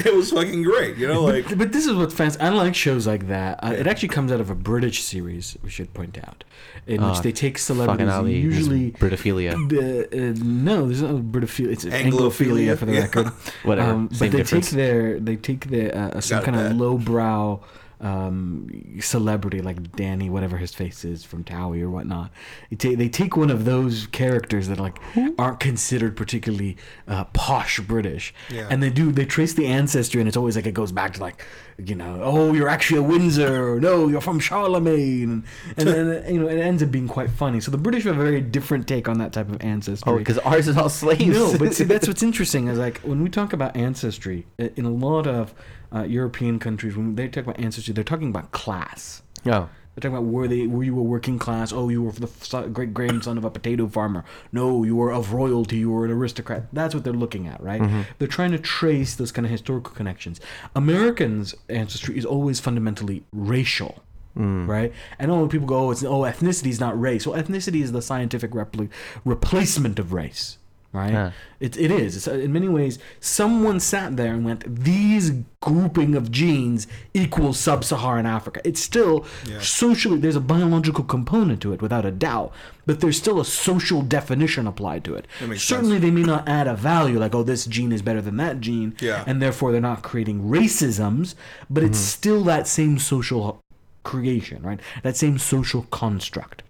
it 0.07 0.13
was 0.19 0.27
fucking 0.37 0.63
great. 0.71 0.95
You 1.01 1.09
know, 1.13 1.23
like 1.33 1.47
But 1.61 1.69
this 1.75 1.85
is 1.87 1.95
what 1.95 2.13
fans. 2.13 2.37
I 2.39 2.49
like 2.63 2.75
shows 2.75 3.07
like 3.13 3.25
that. 3.29 3.53
Uh, 3.65 3.73
it 3.81 3.87
actually 3.87 4.09
comes 4.17 4.31
out 4.33 4.41
of 4.41 4.49
a 4.51 4.55
British 4.71 4.99
series. 5.13 5.57
We 5.63 5.71
should 5.77 5.91
point 6.01 6.17
out, 6.27 6.45
in 6.87 6.99
which 7.07 7.19
Uh, 7.19 7.23
they 7.27 7.33
take 7.33 7.57
Fucking 7.59 7.77
celebrities, 7.77 8.09
Ali, 8.19 8.37
usually 8.51 8.85
Britophilia. 9.03 9.53
Uh, 9.55 9.59
uh, 9.59 10.35
no, 10.69 10.77
there's 10.87 11.03
no 11.03 11.19
Britophilia. 11.35 11.71
It's 11.75 11.85
Anglophilia, 11.85 12.11
Anglophilia 12.11 12.79
for 12.79 12.87
the 12.87 12.95
yeah. 12.95 13.01
record. 13.07 13.27
Whatever, 13.69 13.91
Um, 13.93 14.07
but 14.09 14.17
same 14.17 14.31
they 14.33 14.39
difference. 14.39 14.67
take 14.71 14.77
their 14.83 15.21
they 15.21 15.37
take 15.37 15.63
their 15.75 15.89
uh, 15.97 16.21
some 16.21 16.39
Got 16.39 16.45
kind 16.47 16.59
that. 16.59 16.71
of 16.73 16.77
lowbrow 16.83 17.61
um, 18.01 18.69
celebrity 19.01 19.61
like 19.61 19.93
Danny, 19.93 20.31
whatever 20.31 20.57
his 20.57 20.75
face 20.75 21.05
is 21.05 21.25
from 21.25 21.45
Towie 21.45 21.83
or 21.83 21.91
whatnot. 21.91 22.31
They 22.71 22.77
take 22.77 22.99
they 22.99 23.09
take 23.09 23.37
one 23.37 23.51
of 23.51 23.65
those 23.65 24.07
characters 24.09 24.69
that 24.69 24.79
like 24.81 24.99
aren't 25.39 25.61
considered 25.61 26.17
particularly 26.17 26.77
uh, 27.07 27.25
posh 27.25 27.81
British, 27.81 28.33
Yeah. 28.51 28.69
and 28.71 28.83
they 28.83 28.91
do 28.91 29.13
they 29.13 29.25
trace 29.27 29.53
the 29.53 29.67
ancestry, 29.67 30.21
and 30.21 30.29
it's 30.29 30.37
always 30.37 30.57
like 30.57 30.67
it 30.67 30.75
goes 30.75 30.93
back 30.93 31.15
to 31.15 31.21
like 31.21 31.45
you 31.79 31.95
know 31.95 32.21
oh 32.23 32.53
you're 32.53 32.69
actually 32.69 32.99
a 32.99 33.03
Windsor, 33.03 33.75
or, 33.75 33.81
no 33.81 34.09
you're 34.09 34.21
from 34.21 34.41
Charlemagne, 34.41 35.45
and 35.77 35.89
then 35.89 36.25
you 36.35 36.41
know 36.41 36.49
it 36.49 36.59
ends 36.59 36.83
up 36.83 36.91
being 36.91 37.09
quite 37.09 37.31
funny. 37.31 37.61
So 37.61 37.71
the 37.71 37.79
British 37.79 38.05
have 38.05 38.19
a 38.19 38.23
very 38.23 38.41
different 38.41 38.87
take 38.89 39.09
on 39.09 39.19
that 39.19 39.33
type 39.33 39.49
of 39.51 39.61
ancestry. 39.63 40.13
Oh, 40.13 40.19
because 40.19 40.39
ours 40.39 40.69
is 40.69 40.77
all 40.77 40.89
slaves. 40.89 41.27
No, 41.27 41.57
but 41.59 41.75
see, 41.75 41.85
that's 41.85 42.09
what's 42.09 42.23
interesting 42.23 42.69
is 42.69 42.79
like 42.79 42.99
when 43.01 43.23
we 43.23 43.29
talk 43.29 43.53
about 43.53 43.77
ancestry 43.77 44.47
in 44.59 44.85
a 44.85 44.91
lot 44.91 45.27
of 45.27 45.55
uh, 45.95 46.03
European 46.03 46.59
countries, 46.59 46.97
when 46.97 47.15
they 47.17 47.29
talk 47.29 47.45
about 47.45 47.59
ancestry, 47.61 47.93
they're 47.95 48.05
talking 48.05 48.29
about 48.29 48.51
class. 48.53 49.23
oh, 49.47 49.69
They're 49.95 50.03
talking 50.03 50.17
about 50.17 50.25
were 50.25 50.47
they 50.47 50.67
were 50.69 50.85
you 50.85 50.99
a 50.99 51.03
working 51.03 51.39
class? 51.39 51.73
Oh, 51.73 51.89
you 51.89 52.03
were 52.03 52.13
the 52.13 52.69
great 52.73 52.95
grandson 52.95 53.37
of 53.39 53.45
a 53.45 53.51
potato 53.51 53.89
farmer. 53.89 54.25
No, 54.53 54.85
you 54.85 54.95
were 54.97 55.13
of 55.13 55.33
royalty. 55.33 55.79
You 55.79 55.91
were 55.91 56.05
an 56.05 56.13
aristocrat. 56.13 56.67
That's 56.73 56.95
what 56.95 57.03
they're 57.05 57.13
looking 57.13 57.49
at, 57.49 57.61
right? 57.61 57.83
They're 58.19 58.29
trying 58.29 58.53
to 58.53 58.59
trace 58.59 59.17
those 59.17 59.33
kind 59.33 59.45
of 59.47 59.51
historical 59.51 59.93
connections. 59.95 60.41
Americans' 60.77 61.55
ancestry 61.69 62.17
is 62.17 62.25
always 62.25 62.61
fundamentally 62.61 63.25
racial. 63.33 64.03
Right, 64.37 64.93
and 65.19 65.31
all 65.31 65.43
the 65.43 65.49
people 65.49 65.67
go, 65.67 65.89
oh, 65.89 65.91
it's 65.91 66.03
oh, 66.05 66.21
ethnicity 66.23 66.69
is 66.69 66.81
not 66.81 66.99
race. 66.99 67.27
Well, 67.27 67.39
ethnicity 67.43 67.83
is 67.83 67.93
the 67.93 68.01
scientific 68.01 68.53
repli- 68.53 68.89
replacement 69.25 69.99
of 69.99 70.13
race. 70.15 70.57
Right, 70.93 71.13
Yeah. 71.13 71.31
it, 71.61 71.77
it 71.79 71.93
is. 71.93 72.17
It's, 72.17 72.27
uh, 72.27 72.33
in 72.33 72.53
many 72.53 72.69
ways, 72.69 72.99
someone 73.21 73.79
sat 73.79 74.17
there 74.17 74.35
and 74.35 74.45
went, 74.45 74.65
"These 74.85 75.31
grouping 75.61 76.17
of 76.17 76.33
genes 76.33 76.89
equals 77.15 77.61
sub-Saharan 77.61 78.27
Africa." 78.27 78.61
It's 78.65 78.81
still 78.81 79.25
Yeah. 79.49 79.61
socially. 79.61 80.19
There's 80.19 80.35
a 80.35 80.41
biological 80.41 81.05
component 81.05 81.61
to 81.61 81.73
it, 81.73 81.81
without 81.81 82.05
a 82.05 82.11
doubt, 82.11 82.53
but 82.87 82.99
there's 82.99 83.17
still 83.17 83.39
a 83.39 83.45
social 83.45 84.03
definition 84.03 84.67
applied 84.67 85.05
to 85.05 85.15
it. 85.15 85.29
That 85.39 85.51
makes 85.51 85.63
Certainly, 85.63 85.99
they 86.01 86.11
may 86.11 86.25
not 86.25 86.49
add 86.49 86.67
a 86.67 86.75
value 86.75 87.21
like, 87.21 87.37
"Oh, 87.37 87.45
this 87.45 87.67
gene 87.67 87.93
is 87.93 88.03
better 88.03 88.21
than 88.21 88.37
that 88.39 88.61
gene," 88.61 88.95
Yeah. 89.01 89.23
and 89.29 89.41
therefore 89.41 89.71
they're 89.71 89.81
not 89.81 90.03
creating 90.03 90.43
racisms, 90.51 91.37
but 91.71 91.85
it's 91.85 91.99
still 91.99 92.43
that 92.45 92.67
same 92.67 92.99
social 92.99 93.61
creation, 94.03 94.61
right? 94.65 94.81
That 95.05 95.17
same 95.17 95.39
social 95.39 95.83
construct. 95.93 96.65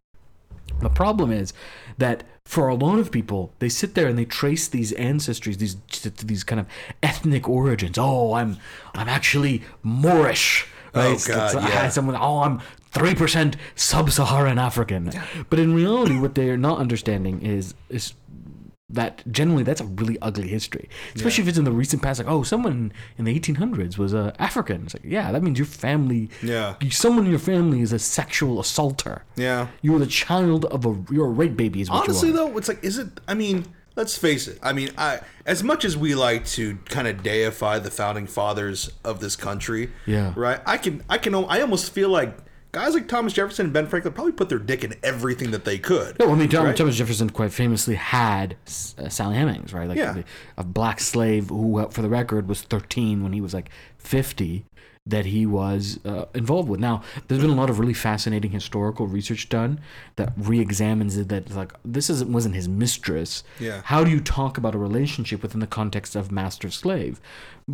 The 0.82 0.88
problem 0.90 1.30
is 1.32 1.52
that 2.00 2.24
for 2.44 2.66
a 2.68 2.74
lot 2.74 2.98
of 2.98 3.10
people, 3.12 3.54
they 3.60 3.68
sit 3.68 3.94
there 3.94 4.08
and 4.08 4.18
they 4.18 4.24
trace 4.24 4.66
these 4.68 4.92
ancestries, 4.94 5.56
these 5.58 5.76
these 6.24 6.42
kind 6.44 6.60
of 6.60 6.66
ethnic 7.02 7.48
origins. 7.48 7.96
Oh, 7.98 8.34
I'm 8.34 8.56
I'm 8.94 9.08
actually 9.08 9.62
Moorish. 9.84 10.66
Oh, 10.94 11.00
right? 11.00 11.20
Oh, 11.28 11.32
God, 11.32 11.54
it's- 11.56 11.70
yeah. 11.72 11.88
Someone, 11.96 12.16
oh, 12.16 12.40
I'm 12.40 12.60
three 12.90 13.14
percent 13.14 13.56
sub-Saharan 13.76 14.58
African. 14.58 15.12
But 15.48 15.58
in 15.60 15.74
reality, 15.74 16.18
what 16.18 16.34
they 16.34 16.50
are 16.50 16.56
not 16.56 16.78
understanding 16.78 17.42
is 17.42 17.74
is 17.88 18.14
that 18.92 19.22
generally 19.30 19.62
that's 19.62 19.80
a 19.80 19.84
really 19.86 20.18
ugly 20.20 20.48
history, 20.48 20.88
especially 21.14 21.42
if 21.42 21.48
it's 21.48 21.58
in 21.58 21.64
the 21.64 21.72
recent 21.72 22.02
past. 22.02 22.18
Like, 22.18 22.28
oh, 22.28 22.42
someone 22.42 22.92
in 23.18 23.24
the 23.24 23.38
1800s 23.38 23.98
was 23.98 24.12
uh, 24.14 24.32
African. 24.38 24.84
It's 24.84 24.94
like, 24.94 25.04
yeah, 25.04 25.30
that 25.32 25.42
means 25.42 25.58
your 25.58 25.66
family, 25.66 26.28
Yeah. 26.42 26.74
someone 26.90 27.24
in 27.24 27.30
your 27.30 27.38
family 27.40 27.80
is 27.82 27.92
a 27.92 27.98
sexual 27.98 28.58
assaulter. 28.60 29.24
yeah. 29.36 29.68
You 29.82 29.92
were 29.92 29.98
the 29.98 30.06
child 30.06 30.64
of 30.66 30.84
a. 30.86 30.96
You're 31.10 31.26
a 31.26 31.30
rape 31.30 31.56
baby, 31.56 31.80
is 31.80 31.90
what 31.90 32.04
Honestly, 32.04 32.30
though, 32.30 32.56
it's 32.58 32.68
like, 32.68 32.82
is 32.84 32.98
it? 32.98 33.08
I 33.28 33.34
mean, 33.34 33.66
let's 33.96 34.16
face 34.18 34.48
it. 34.48 34.58
I 34.62 34.72
mean, 34.72 34.90
I 34.98 35.20
as 35.46 35.62
much 35.62 35.84
as 35.84 35.96
we 35.96 36.14
like 36.14 36.44
to 36.46 36.76
kind 36.86 37.06
of 37.08 37.22
deify 37.22 37.78
the 37.78 37.90
founding 37.90 38.26
fathers 38.26 38.90
of 39.04 39.20
this 39.20 39.36
country, 39.36 39.90
Yeah. 40.06 40.32
right? 40.36 40.60
I 40.66 40.76
can, 40.76 41.02
I 41.08 41.18
can, 41.18 41.34
I 41.34 41.60
almost 41.60 41.92
feel 41.92 42.08
like 42.08 42.36
guys 42.72 42.94
like 42.94 43.08
Thomas 43.08 43.32
Jefferson 43.32 43.66
and 43.66 43.72
Ben 43.72 43.86
Franklin 43.86 44.14
probably 44.14 44.32
put 44.32 44.48
their 44.48 44.58
dick 44.58 44.84
in 44.84 44.94
everything 45.02 45.50
that 45.50 45.64
they 45.64 45.78
could. 45.78 46.18
No, 46.18 46.30
I 46.30 46.34
mean 46.34 46.48
Thomas, 46.48 46.66
right? 46.68 46.76
Thomas 46.76 46.96
Jefferson 46.96 47.30
quite 47.30 47.52
famously 47.52 47.94
had 47.96 48.56
uh, 48.98 49.08
Sally 49.08 49.36
Hemings, 49.36 49.72
right? 49.72 49.88
Like 49.88 49.98
Yeah. 49.98 50.12
the- 50.12 50.24
a 50.56 50.64
black 50.64 51.00
slave 51.00 51.48
who, 51.48 51.86
for 51.90 52.02
the 52.02 52.08
record, 52.08 52.48
was 52.48 52.62
13 52.62 53.22
when 53.22 53.32
he 53.32 53.40
was 53.40 53.54
like 53.54 53.70
50. 53.98 54.64
That 55.06 55.24
he 55.24 55.46
was 55.46 55.98
uh, 56.04 56.26
involved 56.34 56.68
with. 56.68 56.78
Now, 56.78 57.02
there's 57.26 57.40
been 57.40 57.50
a 57.50 57.54
lot 57.54 57.70
of 57.70 57.78
really 57.80 57.94
fascinating 57.94 58.50
historical 58.50 59.06
research 59.06 59.48
done 59.48 59.80
that 60.16 60.34
re-examines 60.36 61.16
it. 61.16 61.30
That 61.30 61.50
like 61.56 61.72
this 61.84 62.10
isn't 62.10 62.30
wasn't 62.30 62.54
his 62.54 62.68
mistress. 62.68 63.42
Yeah. 63.58 63.80
How 63.86 64.04
do 64.04 64.10
you 64.10 64.20
talk 64.20 64.58
about 64.58 64.74
a 64.74 64.78
relationship 64.78 65.42
within 65.42 65.60
the 65.60 65.66
context 65.66 66.14
of 66.14 66.30
master 66.30 66.70
slave? 66.70 67.18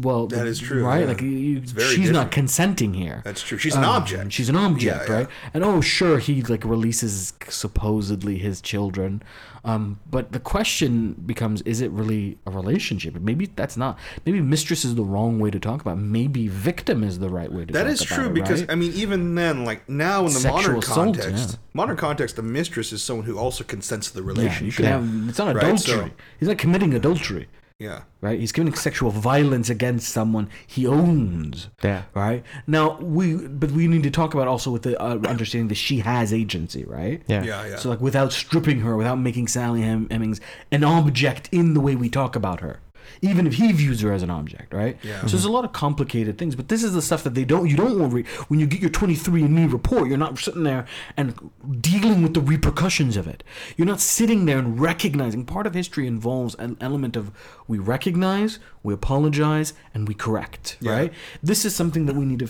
Well, 0.01 0.27
That 0.27 0.47
is 0.47 0.59
true, 0.61 0.85
right? 0.85 1.01
yeah. 1.01 1.07
Like 1.07 1.23
you, 1.23 1.63
she's 1.65 2.11
not 2.11 2.31
consenting 2.31 2.93
here. 2.95 3.23
That's 3.25 3.43
true. 3.43 3.59
She's 3.59 3.75
an 3.75 3.85
Um, 3.85 3.91
object. 3.91 4.33
She's 4.33 4.49
an 4.49 4.57
object, 4.57 4.83
Yeah, 5.09 5.13
yeah. 5.13 5.19
right? 5.21 5.29
And 5.55 5.65
oh, 5.65 5.81
sure, 5.81 6.19
he 6.19 6.43
like 6.43 6.65
releases 6.65 7.33
supposedly 7.49 8.39
his 8.39 8.61
children, 8.61 9.23
um, 9.65 9.99
but 10.11 10.33
the 10.33 10.39
question 10.41 11.15
becomes: 11.27 11.63
Is 11.63 11.81
it 11.81 11.91
really 11.91 12.39
a 12.47 12.51
relationship? 12.51 13.15
Maybe 13.21 13.51
that's 13.57 13.77
not. 13.77 13.99
Maybe 14.25 14.41
mistress 14.41 14.85
is 14.85 14.95
the 14.95 15.03
wrong 15.05 15.39
way 15.41 15.51
to 15.51 15.59
talk 15.59 15.81
about. 15.81 15.99
it. 15.99 16.03
Maybe 16.03 16.47
victim 16.49 17.03
is 17.03 17.19
the 17.19 17.29
right 17.29 17.51
way 17.53 17.65
to. 17.65 17.73
That 17.73 17.87
is 17.89 18.03
true 18.03 18.27
it, 18.27 18.35
because 18.35 18.61
right? 18.61 18.71
I 18.71 18.75
mean, 18.77 18.93
even 18.95 19.35
then, 19.35 19.65
like 19.65 19.89
now 19.89 20.21
in 20.21 20.27
the 20.27 20.41
Sexual 20.41 20.53
modern 20.63 20.77
assault, 20.79 20.97
context, 21.19 21.51
yeah. 21.53 21.57
modern 21.75 21.97
context, 21.97 22.37
the 22.37 22.43
mistress 22.43 22.93
is 22.93 23.03
someone 23.03 23.27
who 23.27 23.39
also 23.39 23.65
consents 23.65 24.11
to 24.11 24.15
the 24.15 24.21
yeah, 24.23 24.27
you 24.27 24.33
relationship. 24.35 24.85
can 24.85 24.85
have. 24.87 25.29
It's 25.31 25.39
not 25.39 25.55
Right, 25.57 25.65
adultery. 25.65 26.09
so- 26.09 26.11
He's 26.39 26.49
not 26.49 26.59
committing 26.59 26.95
adultery. 26.95 27.49
Yeah. 27.79 28.03
right? 28.21 28.39
He's 28.39 28.53
committing 28.53 28.79
sexual 28.79 29.11
violence 29.11 29.69
against 29.69 30.09
someone 30.09 30.49
he 30.67 30.87
owns. 30.87 31.69
Yeah. 31.83 32.05
Right 32.15 32.43
now, 32.67 32.99
we 32.99 33.35
but 33.35 33.71
we 33.71 33.87
need 33.87 34.03
to 34.05 34.11
talk 34.11 34.35
about 34.35 34.49
also 34.49 34.71
with 34.71 34.83
the 34.83 35.01
uh, 35.01 35.19
understanding 35.29 35.69
that 35.69 35.77
she 35.77 35.99
has 35.99 36.33
agency, 36.33 36.85
right? 36.85 37.23
Yeah. 37.27 37.43
Yeah, 37.45 37.67
yeah. 37.67 37.77
So 37.77 37.91
like 37.91 38.01
without 38.01 38.33
stripping 38.33 38.81
her, 38.81 38.97
without 38.97 39.17
making 39.17 39.49
Sally 39.49 39.83
Hem- 39.83 40.09
Hemings 40.09 40.41
an 40.73 40.85
object 40.85 41.49
in 41.53 41.75
the 41.75 41.81
way 41.81 41.95
we 41.97 42.09
talk 42.09 42.35
about 42.35 42.61
her. 42.61 42.81
Even 43.23 43.47
if 43.47 43.55
he 43.55 43.73
views 43.73 44.01
her 44.01 44.13
as 44.13 44.23
an 44.23 44.31
object, 44.31 44.73
right? 44.73 44.99
Yeah. 45.03 45.21
So 45.23 45.29
there's 45.29 45.45
a 45.45 45.51
lot 45.51 45.65
of 45.65 45.73
complicated 45.73 46.39
things, 46.39 46.55
but 46.57 46.69
this 46.69 46.83
is 46.83 46.93
the 46.93 47.03
stuff 47.03 47.25
that 47.25 47.35
they 47.35 47.45
don't. 47.45 47.69
You 47.69 47.77
don't 47.77 47.99
want 47.99 48.13
re- 48.13 48.25
when 48.49 48.61
you 48.61 48.67
get 48.67 48.81
your 48.81 48.91
23andMe 48.91 49.73
report. 49.73 50.09
You're 50.09 50.19
not 50.19 50.39
sitting 50.39 50.65
there 50.65 50.87
and 51.17 51.51
dealing 51.81 52.23
with 52.23 52.35
the 52.35 52.41
repercussions 52.41 53.17
of 53.17 53.27
it. 53.27 53.43
You're 53.77 53.87
not 53.87 54.01
sitting 54.01 54.47
there 54.47 54.59
and 54.59 54.81
recognizing. 54.81 55.45
Part 55.45 55.67
of 55.67 55.75
history 55.75 56.07
involves 56.07 56.55
an 56.57 56.77
element 56.81 57.17
of 57.17 57.31
we 57.67 57.79
recognize, 57.79 58.59
we 58.83 58.95
apologize, 58.95 59.73
and 59.95 60.07
we 60.09 60.15
correct. 60.15 60.77
Yeah. 60.81 60.93
Right? 60.93 61.13
This 61.43 61.65
is 61.65 61.75
something 61.75 62.07
that 62.07 62.17
we 62.17 62.25
need 62.25 62.41
to 62.41 62.49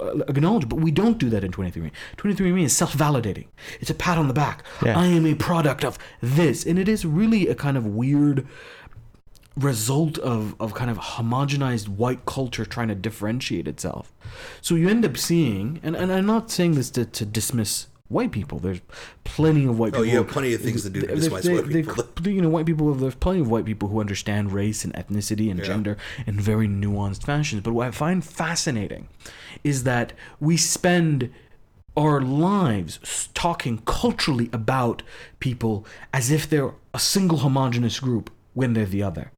uh, 0.00 0.18
acknowledge, 0.28 0.68
but 0.68 0.80
we 0.80 0.90
don't 0.90 1.18
do 1.18 1.30
that 1.30 1.44
in 1.44 1.52
23andMe. 1.52 1.90
23andMe 2.16 2.64
is 2.64 2.76
self-validating. 2.76 3.46
It's 3.80 3.90
a 3.90 3.94
pat 3.94 4.18
on 4.18 4.28
the 4.28 4.34
back. 4.34 4.64
Yeah. 4.84 4.98
I 4.98 5.06
am 5.06 5.26
a 5.26 5.34
product 5.34 5.84
of 5.84 5.98
this, 6.20 6.64
and 6.64 6.78
it 6.78 6.88
is 6.88 7.04
really 7.04 7.48
a 7.48 7.54
kind 7.54 7.76
of 7.76 7.86
weird 7.86 8.46
result 9.56 10.18
of, 10.18 10.54
of 10.60 10.74
kind 10.74 10.90
of 10.90 10.98
homogenized 10.98 11.88
white 11.88 12.26
culture 12.26 12.64
trying 12.64 12.88
to 12.88 12.94
differentiate 12.94 13.68
itself. 13.68 14.12
So 14.60 14.74
you 14.74 14.88
end 14.88 15.04
up 15.04 15.16
seeing, 15.16 15.80
and, 15.82 15.94
and 15.94 16.12
I'm 16.12 16.26
not 16.26 16.50
saying 16.50 16.74
this 16.74 16.90
to, 16.90 17.04
to 17.04 17.24
dismiss 17.24 17.86
white 18.08 18.32
people. 18.32 18.58
There's 18.58 18.80
plenty 19.22 19.64
of 19.64 19.78
white 19.78 19.94
Oh, 19.94 19.98
people. 20.02 20.06
you 20.06 20.16
have 20.18 20.28
plenty 20.28 20.54
of 20.54 20.60
things 20.60 20.82
to 20.82 20.90
do 20.90 21.00
to 21.02 21.06
dismiss 21.14 21.44
they- 21.44 21.54
white 21.54 21.66
they- 21.68 21.82
people. 21.82 22.28
You 22.28 22.42
know, 22.42 22.48
white 22.48 22.66
people. 22.66 22.92
There's 22.94 23.14
plenty 23.14 23.40
of 23.40 23.50
white 23.50 23.64
people 23.64 23.88
who 23.88 24.00
understand 24.00 24.52
race 24.52 24.84
and 24.84 24.92
ethnicity 24.94 25.50
and 25.50 25.60
Yeah. 25.60 25.66
gender 25.66 25.96
in 26.26 26.38
very 26.40 26.66
nuanced 26.68 27.22
fashions. 27.24 27.62
But 27.62 27.74
what 27.74 27.86
I 27.86 27.90
find 27.92 28.24
fascinating 28.24 29.08
is 29.62 29.84
that 29.84 30.12
we 30.40 30.56
spend 30.56 31.30
our 31.96 32.20
lives 32.20 33.28
talking 33.34 33.80
culturally 33.86 34.50
about 34.52 35.02
people 35.38 35.86
as 36.12 36.30
if 36.30 36.50
they're 36.50 36.72
a 36.92 36.98
single 36.98 37.38
homogenous 37.38 38.00
group 38.00 38.30
when 38.52 38.72
they're 38.72 38.84
the 38.84 39.02
other. 39.02 39.30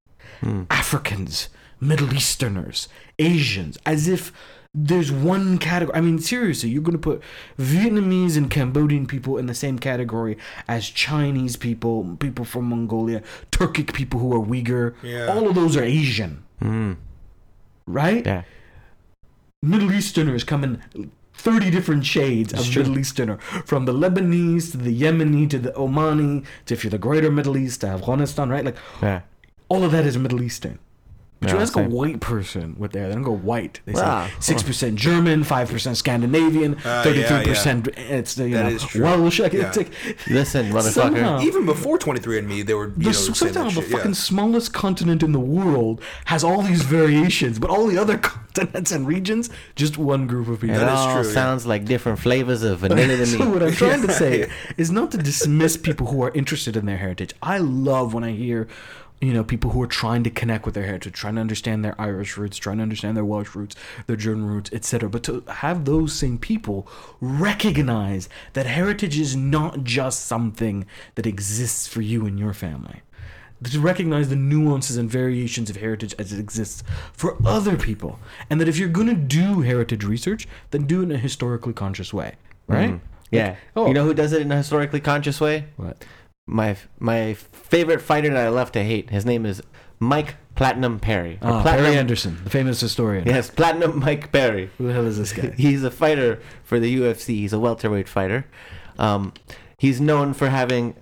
Africans, 0.71 1.49
Middle 1.81 2.13
Easterners, 2.15 2.89
Asians, 3.19 3.79
as 3.87 4.09
if 4.09 4.33
there's 4.79 5.11
one 5.11 5.57
category. 5.59 5.97
I 5.97 6.01
mean, 6.03 6.19
seriously, 6.19 6.69
you're 6.69 6.83
going 6.83 6.93
to 6.93 6.99
put 6.99 7.23
Vietnamese 7.59 8.37
and 8.37 8.51
Cambodian 8.51 9.07
people 9.07 9.39
in 9.39 9.47
the 9.47 9.55
same 9.55 9.79
category 9.79 10.37
as 10.69 10.91
Chinese 10.91 11.57
people, 11.57 12.17
people 12.21 12.45
from 12.45 12.67
Mongolia, 12.67 13.23
Turkic 13.51 13.95
people 13.95 14.21
who 14.21 14.35
are 14.35 14.45
Uyghur. 14.45 14.95
Yeah. 15.03 15.27
All 15.29 15.49
of 15.49 15.55
those 15.55 15.77
are 15.77 15.83
Asian, 15.83 16.45
Mm, 16.61 16.97
right? 17.87 18.25
yeah. 18.27 18.43
Middle 19.63 19.93
Easterners 19.93 20.45
come 20.45 20.63
in 20.65 21.11
30 21.35 21.71
different 21.71 22.05
shades 22.05 22.53
of 22.53 22.65
true. 22.71 22.83
Middle 22.83 22.99
Easterner. 22.99 23.39
From 23.65 23.85
the 23.85 23.93
Lebanese 23.93 24.71
to 24.73 24.77
the 24.79 25.01
Yemeni 25.03 25.49
to 25.51 25.59
the 25.59 25.71
Omani 25.73 26.45
to 26.67 26.75
if 26.75 26.85
you're 26.85 26.91
the 26.91 26.99
greater 26.99 27.31
Middle 27.31 27.57
East 27.57 27.81
to 27.83 27.89
Afghanistan, 27.89 28.49
right? 28.51 28.65
Like 28.65 28.77
Yeah. 29.03 29.21
All 29.69 29.85
of 29.85 29.93
that 29.93 30.05
is 30.07 30.17
Middle 30.19 30.43
Eastern. 30.43 30.79
But 31.39 31.51
you 31.51 31.57
Yeah, 31.57 31.63
ask 31.65 31.77
a 31.77 31.83
white 31.83 32.21
person 32.21 32.77
what 32.79 32.93
they're, 32.93 33.09
they 33.09 33.15
don't 33.15 33.23
go 33.23 33.31
white. 33.37 33.81
They 33.85 33.93
Wow. 33.93 34.27
say 34.27 34.53
six 34.55 34.63
percent 34.63 34.95
German, 34.97 35.45
five 35.45 35.69
percent 35.71 35.99
Scandinavian, 35.99 36.77
Uh, 36.83 37.03
thirty-three 37.03 37.37
yeah, 37.37 37.43
percent. 37.45 37.89
It's 37.89 38.35
the 38.37 38.49
you 38.49 38.55
That 38.57 38.63
know 38.63 38.69
is 38.71 38.83
true. 38.83 39.03
Welsh. 39.05 39.39
Like, 39.41 39.53
Yeah. 39.53 39.67
It's 39.69 39.77
like 39.77 39.91
Listen, 40.31 40.73
motherfucker. 40.73 40.93
Somehow- 40.93 41.41
Even 41.43 41.67
before 41.67 41.99
23andMe, 41.99 42.65
they 42.65 42.73
were 42.73 42.87
you 42.87 42.93
know 42.97 43.09
the 43.11 43.13
saying 43.13 43.27
that 43.29 43.37
sometimes 43.37 43.75
the 43.75 43.83
shit. 43.83 43.91
fucking 43.91 44.11
Yeah. 44.13 44.15
smallest 44.31 44.73
continent 44.73 45.23
in 45.23 45.33
the 45.33 45.39
world 45.39 46.01
has 46.25 46.43
all 46.43 46.63
these 46.63 46.81
variations, 46.81 47.59
but 47.59 47.69
all 47.69 47.87
the 47.87 47.99
other 47.99 48.17
continents 48.33 48.91
and 48.91 49.07
regions 49.07 49.51
just 49.75 49.99
one 49.99 50.27
group 50.27 50.49
of 50.49 50.61
people. 50.63 50.77
It 50.77 50.79
That 50.79 50.93
is 50.95 50.99
all 51.01 51.15
true, 51.17 51.27
yeah. 51.29 51.35
sounds 51.35 51.67
like 51.67 51.85
different 51.85 52.19
flavors 52.19 52.63
of 52.63 52.79
vanilla 52.85 53.15
to 53.15 53.27
so 53.27 53.39
me. 53.41 53.47
what 53.49 53.63
I'm 53.63 53.73
trying 53.73 54.01
to 54.07 54.11
say 54.13 54.39
Yeah. 54.41 54.47
is 54.79 54.91
not 54.91 55.11
to 55.11 55.19
dismiss 55.19 55.77
people 55.77 56.07
who 56.07 56.23
are 56.23 56.31
interested 56.35 56.79
in 56.79 56.87
their 56.87 56.97
heritage. 56.97 57.35
I 57.43 57.59
love 57.59 58.15
when 58.15 58.25
I 58.25 58.31
hear, 58.33 58.69
you 59.21 59.33
know, 59.33 59.43
people 59.43 59.71
who 59.71 59.83
are 59.83 59.87
trying 59.87 60.23
to 60.25 60.31
connect 60.31 60.67
with 60.67 60.75
their 60.75 60.85
heritage, 60.85 61.15
trying 61.15 61.37
to 61.37 61.41
understand 61.41 61.85
their 61.85 61.99
Irish 62.01 62.37
roots, 62.37 62.59
trying 62.59 62.77
to 62.77 62.83
understand 62.83 63.17
their 63.17 63.25
Welsh 63.25 63.55
roots, 63.55 63.75
their 64.07 64.17
German 64.17 64.47
roots, 64.47 64.71
etc. 64.73 65.09
But 65.09 65.23
to 65.25 65.43
have 65.49 65.85
those 65.87 66.13
same 66.13 66.37
people 66.39 66.87
recognize 67.21 68.29
that 68.53 68.67
heritage 68.67 69.19
is 69.19 69.35
not 69.35 69.85
just 69.85 70.27
something 70.27 70.85
that 71.15 71.27
exists 71.27 71.87
for 71.87 72.03
you 72.03 72.27
and 72.27 72.39
your 72.39 72.53
family. 72.53 73.03
To 73.65 73.81
recognize 73.81 74.29
the 74.29 74.37
nuances 74.37 74.99
and 74.99 75.11
variations 75.11 75.71
of 75.71 75.77
heritage 75.77 76.15
as 76.19 76.31
it 76.31 76.39
exists 76.39 76.83
for 77.15 77.39
other 77.47 77.79
people. 77.79 78.19
And 78.51 78.61
that 78.61 78.69
if 78.69 78.77
you're 78.77 78.91
going 78.91 79.07
to 79.07 79.15
do 79.15 79.63
heritage 79.63 80.05
research, 80.05 80.47
then 80.73 80.87
do 80.87 81.01
it 81.01 81.05
in 81.05 81.13
a 81.13 81.17
historically 81.19 81.73
conscious 81.73 82.13
way. 82.13 82.35
Right? 82.69 82.91
Mhm. 82.91 83.01
Yeah. 83.31 83.57
oh. 83.75 83.87
You 83.89 83.95
know 83.95 84.05
who 84.05 84.13
does 84.15 84.33
it 84.33 84.43
in 84.43 84.53
a 84.53 84.57
historically 84.57 85.01
conscious 85.01 85.41
way? 85.41 85.67
What? 85.77 86.05
My 86.47 86.77
my 87.01 87.35
favorite 87.35 88.01
fighter 88.01 88.29
that 88.31 88.47
I 88.47 88.49
love 88.49 88.71
to 88.73 88.83
hate. 88.85 89.11
His 89.11 89.27
name 89.27 89.45
is 89.45 89.63
Mike 89.99 90.37
Platinum 90.55 91.01
Perry. 91.01 91.39
Or 91.43 91.51
Ah, 91.51 91.63
Platinum, 91.63 91.85
Perry 91.87 91.99
Anderson, 91.99 92.39
the 92.45 92.51
famous 92.51 92.81
historian. 92.81 93.27
Yes, 93.27 93.51
Platinum 93.51 93.99
Mike 93.99 94.31
Perry. 94.33 94.71
Who 94.79 94.87
the 94.87 94.93
hell 94.93 95.07
is 95.07 95.19
this 95.19 95.33
guy? 95.33 95.51
He's 95.57 95.83
a 95.83 95.91
fighter 95.91 96.41
for 96.63 96.79
the 96.79 96.95
UFC. 97.01 97.29
He's 97.41 97.53
a 97.53 97.59
welterweight 97.59 98.09
fighter. 98.09 98.47
Um, 98.99 99.33
he's 99.77 100.01
known 100.01 100.33
for 100.35 100.49
having 100.49 100.95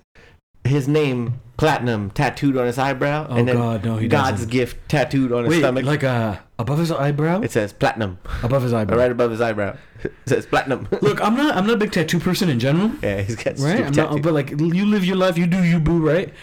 his 0.63 0.87
name 0.87 1.39
Platinum 1.57 2.09
tattooed 2.11 2.57
on 2.57 2.65
his 2.65 2.77
eyebrow, 2.77 3.27
Oh, 3.29 3.35
and 3.35 3.47
then 3.47 3.55
God, 3.55 3.85
no, 3.85 3.97
he 3.97 4.07
God's 4.09 4.31
doesn't. 4.39 4.49
gift 4.51 4.89
tattooed 4.89 5.31
on 5.31 5.45
his 5.45 5.51
Wait, 5.51 5.59
stomach. 5.59 5.85
like 5.85 6.03
uh, 6.03 6.37
above 6.57 6.79
his 6.79 6.91
eyebrow? 6.91 7.41
it 7.41 7.51
says 7.51 7.73
Platinum 7.73 8.17
above 8.43 8.63
his 8.63 8.73
eyebrow. 8.73 8.97
right 8.97 9.11
above 9.11 9.31
his 9.31 9.41
eyebrow. 9.41 9.75
It 10.03 10.13
says 10.25 10.45
Platinum. 10.45 10.87
Look, 11.01 11.21
I'm 11.23 11.35
not. 11.35 11.55
I'm 11.55 11.65
not 11.67 11.75
a 11.75 11.77
big 11.77 11.91
tattoo 11.91 12.19
person 12.19 12.49
in 12.49 12.59
general, 12.59 12.91
yeah, 13.01 13.21
he's 13.21 13.35
got 13.35 13.57
right? 13.59 13.81
I'm 13.85 13.93
not, 13.93 14.21
but 14.21 14.33
like, 14.33 14.51
you 14.51 14.85
live 14.85 15.03
your 15.05 15.15
life, 15.17 15.37
you 15.37 15.47
do 15.47 15.63
you, 15.63 15.79
boo, 15.79 15.99
right? 16.05 16.33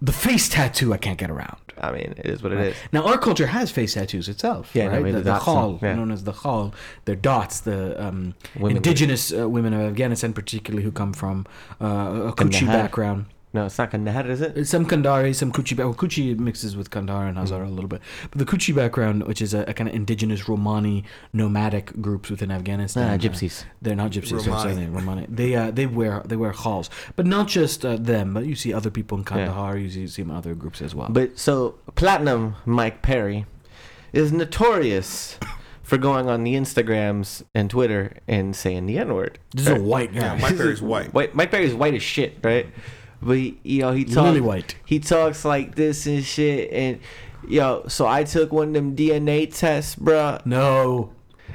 The 0.00 0.12
face 0.12 0.48
tattoo, 0.48 0.92
I 0.92 0.96
can't 0.96 1.18
get 1.18 1.30
around. 1.30 1.58
I 1.78 1.90
mean, 1.92 2.14
it 2.16 2.26
is 2.26 2.42
what 2.42 2.52
it 2.52 2.60
is. 2.60 2.76
Now, 2.92 3.06
our 3.06 3.18
culture 3.18 3.46
has 3.46 3.70
face 3.70 3.94
tattoos 3.94 4.28
itself, 4.28 4.70
Yeah, 4.74 4.86
no, 4.86 4.90
right? 4.92 5.02
we 5.02 5.10
the 5.10 5.16
have 5.18 5.24
the 5.24 5.32
the 5.32 5.38
khal, 5.38 5.82
yeah. 5.82 5.94
known 5.94 6.10
as 6.12 6.24
the 6.24 6.32
khal, 6.32 6.72
they're 7.04 7.16
dots. 7.16 7.60
The 7.60 8.00
um, 8.04 8.34
Women- 8.58 8.76
indigenous 8.76 9.32
uh, 9.32 9.48
women 9.48 9.72
of 9.72 9.80
Afghanistan, 9.80 10.32
particularly 10.32 10.84
who 10.84 10.92
come 10.92 11.12
from 11.12 11.46
uh, 11.80 11.86
a 12.28 12.32
Kuchi 12.32 12.66
background. 12.66 13.26
No, 13.54 13.66
it's 13.66 13.76
not 13.76 13.90
Kandahar, 13.90 14.26
is 14.30 14.40
it? 14.40 14.66
Some 14.66 14.86
Kandari, 14.86 15.34
some 15.34 15.52
Kuchi. 15.52 15.76
Well, 15.76 15.92
Kuchi 15.94 16.38
mixes 16.38 16.76
with 16.76 16.90
Kandahar 16.90 17.26
and 17.28 17.36
Hazara 17.36 17.66
a 17.66 17.70
little 17.70 17.88
bit, 17.88 18.00
but 18.30 18.38
the 18.38 18.46
Kuchi 18.46 18.74
background, 18.74 19.24
which 19.24 19.42
is 19.42 19.52
a, 19.52 19.62
a 19.64 19.74
kind 19.74 19.88
of 19.88 19.94
indigenous 19.94 20.48
Romani 20.48 21.04
nomadic 21.34 22.00
groups 22.00 22.30
within 22.30 22.50
Afghanistan. 22.50 23.10
Ah, 23.10 23.14
uh, 23.14 23.18
gypsies. 23.18 23.64
they're 23.82 23.94
not 23.94 24.10
gypsies. 24.10 24.46
Romani. 24.46 24.52
Romani. 24.56 24.74
Sorry, 24.74 24.86
Romani. 24.86 25.26
They 25.28 25.54
uh, 25.54 25.70
they 25.70 25.86
wear 25.86 26.22
they 26.24 26.36
wear 26.36 26.52
khals, 26.52 26.88
but 27.14 27.26
not 27.26 27.46
just 27.48 27.84
uh, 27.84 27.96
them. 27.96 28.32
But 28.34 28.46
you 28.46 28.54
see 28.54 28.72
other 28.72 28.90
people 28.90 29.18
in 29.18 29.24
Kandahar. 29.24 29.76
You 29.76 29.90
see, 29.90 30.06
see 30.06 30.24
other 30.30 30.54
groups 30.54 30.80
as 30.80 30.94
well. 30.94 31.08
But 31.10 31.38
so 31.38 31.74
Platinum 31.94 32.56
Mike 32.64 33.02
Perry 33.02 33.44
is 34.14 34.32
notorious 34.32 35.38
for 35.82 35.98
going 35.98 36.28
on 36.28 36.44
the 36.44 36.54
Instagrams 36.54 37.42
and 37.54 37.68
Twitter 37.68 38.16
and 38.26 38.56
saying 38.56 38.86
the 38.86 38.96
N 38.98 39.12
word. 39.14 39.38
this 39.54 39.66
is 39.66 39.72
a 39.72 39.82
white 39.82 40.12
Yeah, 40.14 40.36
guy. 40.36 40.40
Mike 40.40 40.56
Perry's 40.56 40.80
white. 40.80 41.12
White, 41.12 41.34
Mike 41.34 41.50
Perry's 41.50 41.74
white 41.74 41.94
as 41.94 42.02
shit, 42.02 42.38
right? 42.42 42.66
But 43.22 43.36
he, 43.36 43.58
you 43.62 43.82
know 43.82 43.92
he 43.92 44.04
talks 44.04 44.16
Lily 44.16 44.40
white. 44.40 44.74
he 44.84 44.98
talks 44.98 45.44
like 45.44 45.74
this 45.76 46.06
and 46.06 46.24
shit 46.24 46.72
and 46.72 46.98
yo. 47.48 47.84
So 47.88 48.06
I 48.06 48.24
took 48.24 48.52
one 48.52 48.68
of 48.68 48.74
them 48.74 48.96
DNA 48.96 49.54
tests, 49.54 49.94
bruh. 49.96 50.44
No, 50.44 51.12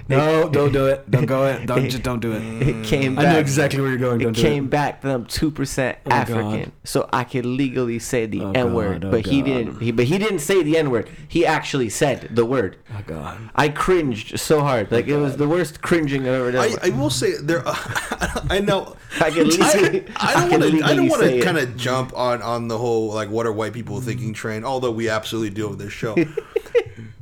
no, 0.10 0.50
don't 0.50 0.72
do 0.72 0.88
it. 0.88 1.10
Don't 1.10 1.26
go 1.26 1.46
it. 1.48 1.66
Don't 1.66 1.90
just 1.90 2.04
don't 2.04 2.20
do 2.20 2.34
it. 2.34 2.42
It 2.68 2.86
came 2.86 3.18
I 3.18 3.24
back. 3.24 3.34
know 3.34 3.40
exactly 3.40 3.82
where 3.82 3.90
you're 3.90 4.00
going. 4.00 4.20
Don't 4.20 4.30
It 4.30 4.36
do 4.36 4.42
came 4.42 4.66
it. 4.66 4.70
back 4.70 5.02
that 5.02 5.14
I'm 5.14 5.26
two 5.26 5.52
percent 5.52 5.98
Oh, 6.06 6.12
African, 6.12 6.72
so 6.84 7.10
I 7.12 7.24
could 7.24 7.46
legally 7.46 8.00
say 8.00 8.26
the 8.26 8.42
Oh, 8.42 8.52
N 8.52 8.74
word. 8.74 9.06
Oh, 9.06 9.12
but 9.12 9.26
he 9.26 9.42
didn't. 9.42 9.82
He, 9.82 9.92
but 9.92 10.06
he 10.06 10.18
didn't 10.18 10.40
say 10.40 10.64
the 10.64 10.78
N 10.78 10.90
word. 10.92 11.10
He 11.28 11.46
actually 11.46 11.90
said 11.90 12.30
the 12.32 12.46
word. 12.46 12.78
Oh 12.92 13.02
God. 13.06 13.38
I 13.56 13.70
cringed 13.70 14.40
so 14.40 14.62
hard. 14.62 14.92
Like 14.92 15.08
it 15.08 15.18
was 15.18 15.38
the 15.38 15.48
worst 15.48 15.82
cringing 15.82 16.22
I've 16.22 16.34
ever 16.36 16.52
done. 16.52 16.70
I, 16.82 16.88
I 16.88 16.90
will 16.90 17.10
say 17.10 17.34
there. 17.42 17.64
I 17.66 18.60
know. 18.64 18.96
I 19.22 19.32
can 19.32 19.48
legally, 19.48 20.06
I, 20.18 20.34
I 20.34 20.46
I 20.46 20.50
don't 20.50 20.60
want 20.60 20.64
to. 20.80 20.84
I 20.86 20.96
don't 20.96 21.08
want 21.10 21.24
to 21.24 21.42
kind 21.42 21.58
of 21.58 21.76
jump 21.78 22.16
on 22.16 22.42
on 22.42 22.68
the 22.68 22.78
whole 22.78 23.14
like 23.14 23.30
what 23.30 23.46
are 23.46 23.52
white 23.54 23.74
people 23.74 24.00
thinking 24.02 24.34
train. 24.34 24.64
Although 24.64 24.92
we 24.92 25.10
absolutely 25.10 25.50
do 25.52 25.70
with 25.70 25.80
this 25.80 25.94
show. 25.94 26.16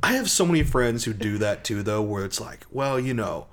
I 0.06 0.12
have 0.12 0.30
so 0.30 0.46
many 0.46 0.62
friends 0.62 1.02
who 1.02 1.12
do 1.12 1.36
that 1.38 1.64
too, 1.64 1.82
though, 1.82 2.00
where 2.00 2.24
it's 2.24 2.40
like, 2.40 2.64
well, 2.70 3.00
you 3.00 3.12
know, 3.12 3.48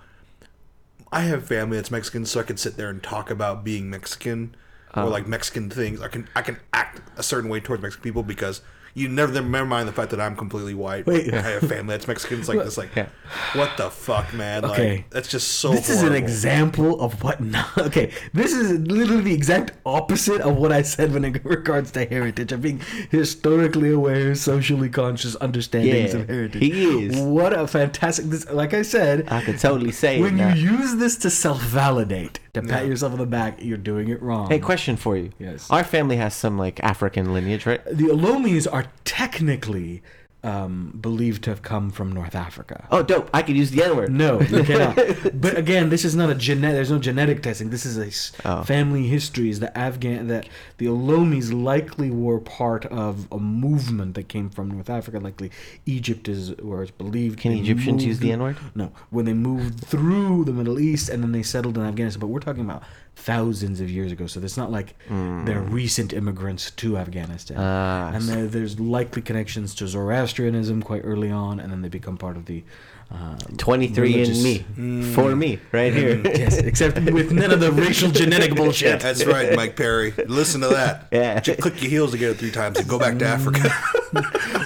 I 1.11 1.21
have 1.21 1.47
family 1.47 1.77
that's 1.77 1.89
Mexican, 1.89 2.27
so 2.27 2.39
I 2.39 2.43
can 2.43 2.57
sit 2.57 2.77
there 2.77 2.91
and 2.91 3.01
talk 3.01 3.31
about 3.31 3.63
being 3.63 3.89
Mexican 3.89 4.55
or 4.93 5.01
uh-huh. 5.01 5.09
like 5.09 5.27
Mexican 5.27 5.71
things. 5.71 5.99
I 5.99 6.09
can 6.09 6.29
I 6.35 6.43
can 6.43 6.59
act 6.71 7.01
a 7.17 7.23
certain 7.23 7.49
way 7.49 7.59
towards 7.59 7.81
Mexican 7.81 8.03
people 8.03 8.21
because 8.21 8.61
you 8.93 9.07
never 9.09 9.31
never 9.41 9.65
mind 9.65 9.87
the 9.87 9.93
fact 9.93 10.11
that 10.11 10.19
I'm 10.21 10.35
completely 10.35 10.73
white. 10.73 11.05
Wait. 11.05 11.33
I 11.33 11.41
have 11.41 11.61
family 11.61 11.93
that's 11.93 12.07
Mexican. 12.07 12.39
It's 12.39 12.47
like 12.49 12.59
this, 12.59 12.77
like, 12.77 12.95
Yeah. 12.95 13.07
what 13.53 13.75
the 13.77 13.89
fuck, 13.89 14.33
man? 14.33 14.63
Okay. 14.65 14.95
Like, 14.97 15.09
that's 15.09 15.27
just 15.27 15.47
so. 15.59 15.71
This 15.71 15.89
is 15.89 16.03
an 16.03 16.13
example 16.13 17.01
of 17.01 17.23
what 17.23 17.41
not. 17.41 17.67
Okay, 17.93 18.11
this 18.33 18.53
is 18.53 18.71
literally 18.87 19.21
the 19.23 19.33
exact 19.33 19.71
opposite 19.85 20.41
of 20.41 20.55
what 20.57 20.71
I 20.71 20.81
said 20.83 21.13
when 21.13 21.25
it 21.25 21.43
regards 21.43 21.91
to 21.91 22.05
heritage. 22.05 22.51
Of 22.51 22.61
being 22.61 22.81
historically 23.11 23.91
aware, 23.91 24.35
socially 24.35 24.89
conscious, 24.89 25.35
understandings 25.37 26.13
Yeah, 26.13 26.19
of 26.21 26.27
heritage. 26.29 26.61
he 26.61 27.05
is. 27.07 27.19
What 27.19 27.51
a 27.57 27.67
fantastic. 27.67 28.25
This, 28.25 28.49
like 28.49 28.73
I 28.73 28.81
said, 28.83 29.27
I 29.31 29.41
could 29.43 29.59
totally 29.59 29.91
say 29.91 30.21
when 30.21 30.37
you 30.37 30.45
now. 30.45 30.53
use 30.55 30.95
this 30.95 31.15
to 31.17 31.29
self-validate, 31.29 32.39
to 32.53 32.61
pat 32.61 32.83
Yeah. 32.83 32.89
yourself 32.89 33.13
on 33.13 33.19
the 33.19 33.25
back, 33.25 33.57
you're 33.63 33.77
doing 33.77 34.09
it 34.09 34.21
wrong. 34.21 34.49
Hey, 34.49 34.59
question 34.59 34.97
for 34.97 35.15
you. 35.17 35.31
Yes. 35.39 35.69
Our 35.69 35.83
family 35.83 36.17
has 36.17 36.33
some 36.35 36.57
like 36.57 36.79
African 36.83 37.33
lineage, 37.33 37.65
right? 37.65 37.81
the 37.85 38.05
Olomis 38.09 38.67
are 38.71 38.82
technically 39.05 40.01
um, 40.45 40.97
believed 40.99 41.45
to 41.45 41.51
have 41.51 41.61
come 41.61 41.89
from 41.89 42.11
North 42.11 42.35
Africa. 42.35 42.85
Oh, 42.91 43.01
dope! 43.01 43.29
I 43.33 43.43
could 43.43 43.55
use 43.55 43.71
the 43.71 43.81
N 43.81 43.95
word. 43.95 44.11
No, 44.11 44.41
you 44.41 44.61
cannot. 44.69 44.97
but 45.39 45.57
again, 45.57 45.87
this 45.87 46.03
is 46.03 46.17
not 46.17 46.29
a 46.29 46.35
genetic. 46.35 46.75
There's 46.75 46.91
no 46.91 46.99
genetic 46.99 47.41
testing. 47.41 47.69
This 47.69 47.85
is 47.85 47.97
a 47.97 48.11
Oh. 48.45 48.61
family 48.63 49.07
history. 49.07 49.49
Is 49.49 49.61
the 49.61 49.75
Afghan 49.77 50.27
that 50.27 50.49
the 50.79 50.87
Olomis 50.87 51.53
likely 51.53 52.11
were 52.11 52.41
part 52.41 52.85
of 52.87 53.25
a 53.31 53.39
movement 53.39 54.15
that 54.15 54.27
came 54.27 54.49
from 54.49 54.69
North 54.69 54.89
Africa. 54.89 55.17
Likely, 55.21 55.49
Egypt 55.85 56.27
is 56.27 56.53
where 56.57 56.81
it's 56.81 56.91
believed. 56.91 57.39
Can 57.39 57.53
Egyptians 57.53 58.03
use 58.03 58.19
the 58.19 58.33
N 58.33 58.41
word? 58.43 58.57
No, 58.75 58.91
when 59.11 59.23
they 59.23 59.33
moved 59.33 59.85
through 59.85 60.43
the 60.43 60.51
Middle 60.51 60.77
East 60.77 61.07
and 61.07 61.23
then 61.23 61.31
they 61.31 61.43
settled 61.43 61.77
in 61.77 61.83
Afghanistan. 61.85 62.19
But 62.19 62.27
we're 62.27 62.41
talking 62.41 62.65
about 62.65 62.83
thousands 63.15 63.79
of 63.79 63.89
years 63.89 64.11
ago. 64.11 64.27
So 64.27 64.41
it's 64.41 64.57
not 64.57 64.71
like 64.71 64.95
they're 65.09 65.61
recent 65.61 66.13
immigrants 66.13 66.71
to 66.71 66.97
Afghanistan. 66.97 67.57
Hmm. 67.57 67.63
Ah, 67.63 68.11
and 68.13 68.23
there, 68.23 68.47
there's 68.47 68.79
likely 68.79 69.21
connections 69.21 69.73
to 69.75 69.87
Zoroastrianism 69.87 70.81
quite 70.81 71.01
early 71.03 71.31
on, 71.31 71.59
and 71.59 71.71
then 71.71 71.81
they 71.81 71.89
become 71.89 72.17
part 72.17 72.37
of 72.37 72.45
the. 72.45 72.63
Uh, 73.11 73.35
23 73.57 74.11
religious- 74.13 74.37
and 74.37 74.43
me 74.43 74.65
Mm. 75.03 75.13
for 75.13 75.35
me 75.35 75.59
right 75.71 75.93
here. 75.93 76.19
yes, 76.25 76.57
except 76.57 76.99
with 77.11 77.31
none 77.31 77.51
of 77.51 77.59
the 77.59 77.71
racial 77.71 78.09
genetic 78.21 78.55
bullshit. 78.55 79.01
That's 79.01 79.23
right, 79.25 79.55
Mike 79.55 79.75
Perry. 79.75 80.13
Listen 80.27 80.61
to 80.61 80.69
that. 80.69 81.09
Yeah. 81.11 81.39
Just 81.39 81.59
click 81.59 81.79
your 81.83 81.91
heels 81.91 82.11
together 82.11 82.33
three 82.33 82.49
times 82.49 82.79
and 82.79 82.87
go 82.87 82.97
back 82.97 83.19
to 83.19 83.25
Africa. 83.27 83.71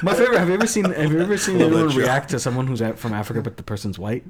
My 0.01 0.13
favorite. 0.13 0.37
Have 0.39 0.47
you 0.47 0.53
ever 0.53 0.67
seen? 0.67 0.85
Have 0.85 1.11
you 1.11 1.19
ever 1.19 1.35
seen 1.37 1.59
Love 1.59 1.71
that 1.71 1.77
anyone 1.77 1.95
react 1.97 2.29
to 2.29 2.39
someone 2.39 2.67
who's 2.67 2.81
out 2.81 2.97
from 2.97 3.11
Africa 3.13 3.41
but 3.41 3.57
the 3.57 3.63
person's 3.63 3.99
white? 3.99 4.23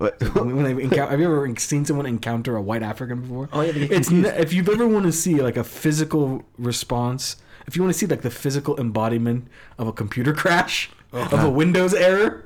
But- 0.00 0.20
When 0.34 0.56
when 0.56 0.64
they 0.64 0.74
encou- 0.86 1.08
have 1.10 1.20
you 1.20 1.26
ever 1.26 1.54
seen 1.58 1.84
someone 1.84 2.06
encounter 2.06 2.56
a 2.56 2.62
white 2.62 2.82
African 2.82 3.20
before? 3.20 3.48
Oh, 3.52 3.60
yeah, 3.60 3.72
it's 3.96 4.10
ne- 4.10 4.28
if 4.44 4.52
you've 4.52 4.68
ever 4.68 4.88
want 4.88 5.04
to 5.06 5.12
see 5.12 5.40
like 5.40 5.56
a 5.56 5.62
physical 5.64 6.42
response, 6.58 7.36
if 7.68 7.76
you 7.76 7.82
want 7.82 7.92
to 7.94 7.98
see 7.98 8.06
like 8.06 8.22
the 8.22 8.30
physical 8.30 8.76
embodiment 8.80 9.46
of 9.78 9.86
a 9.86 9.92
computer 9.92 10.32
crash, 10.42 10.90
of 11.12 11.42
a 11.44 11.50
Windows 11.50 11.92
error, 11.92 12.44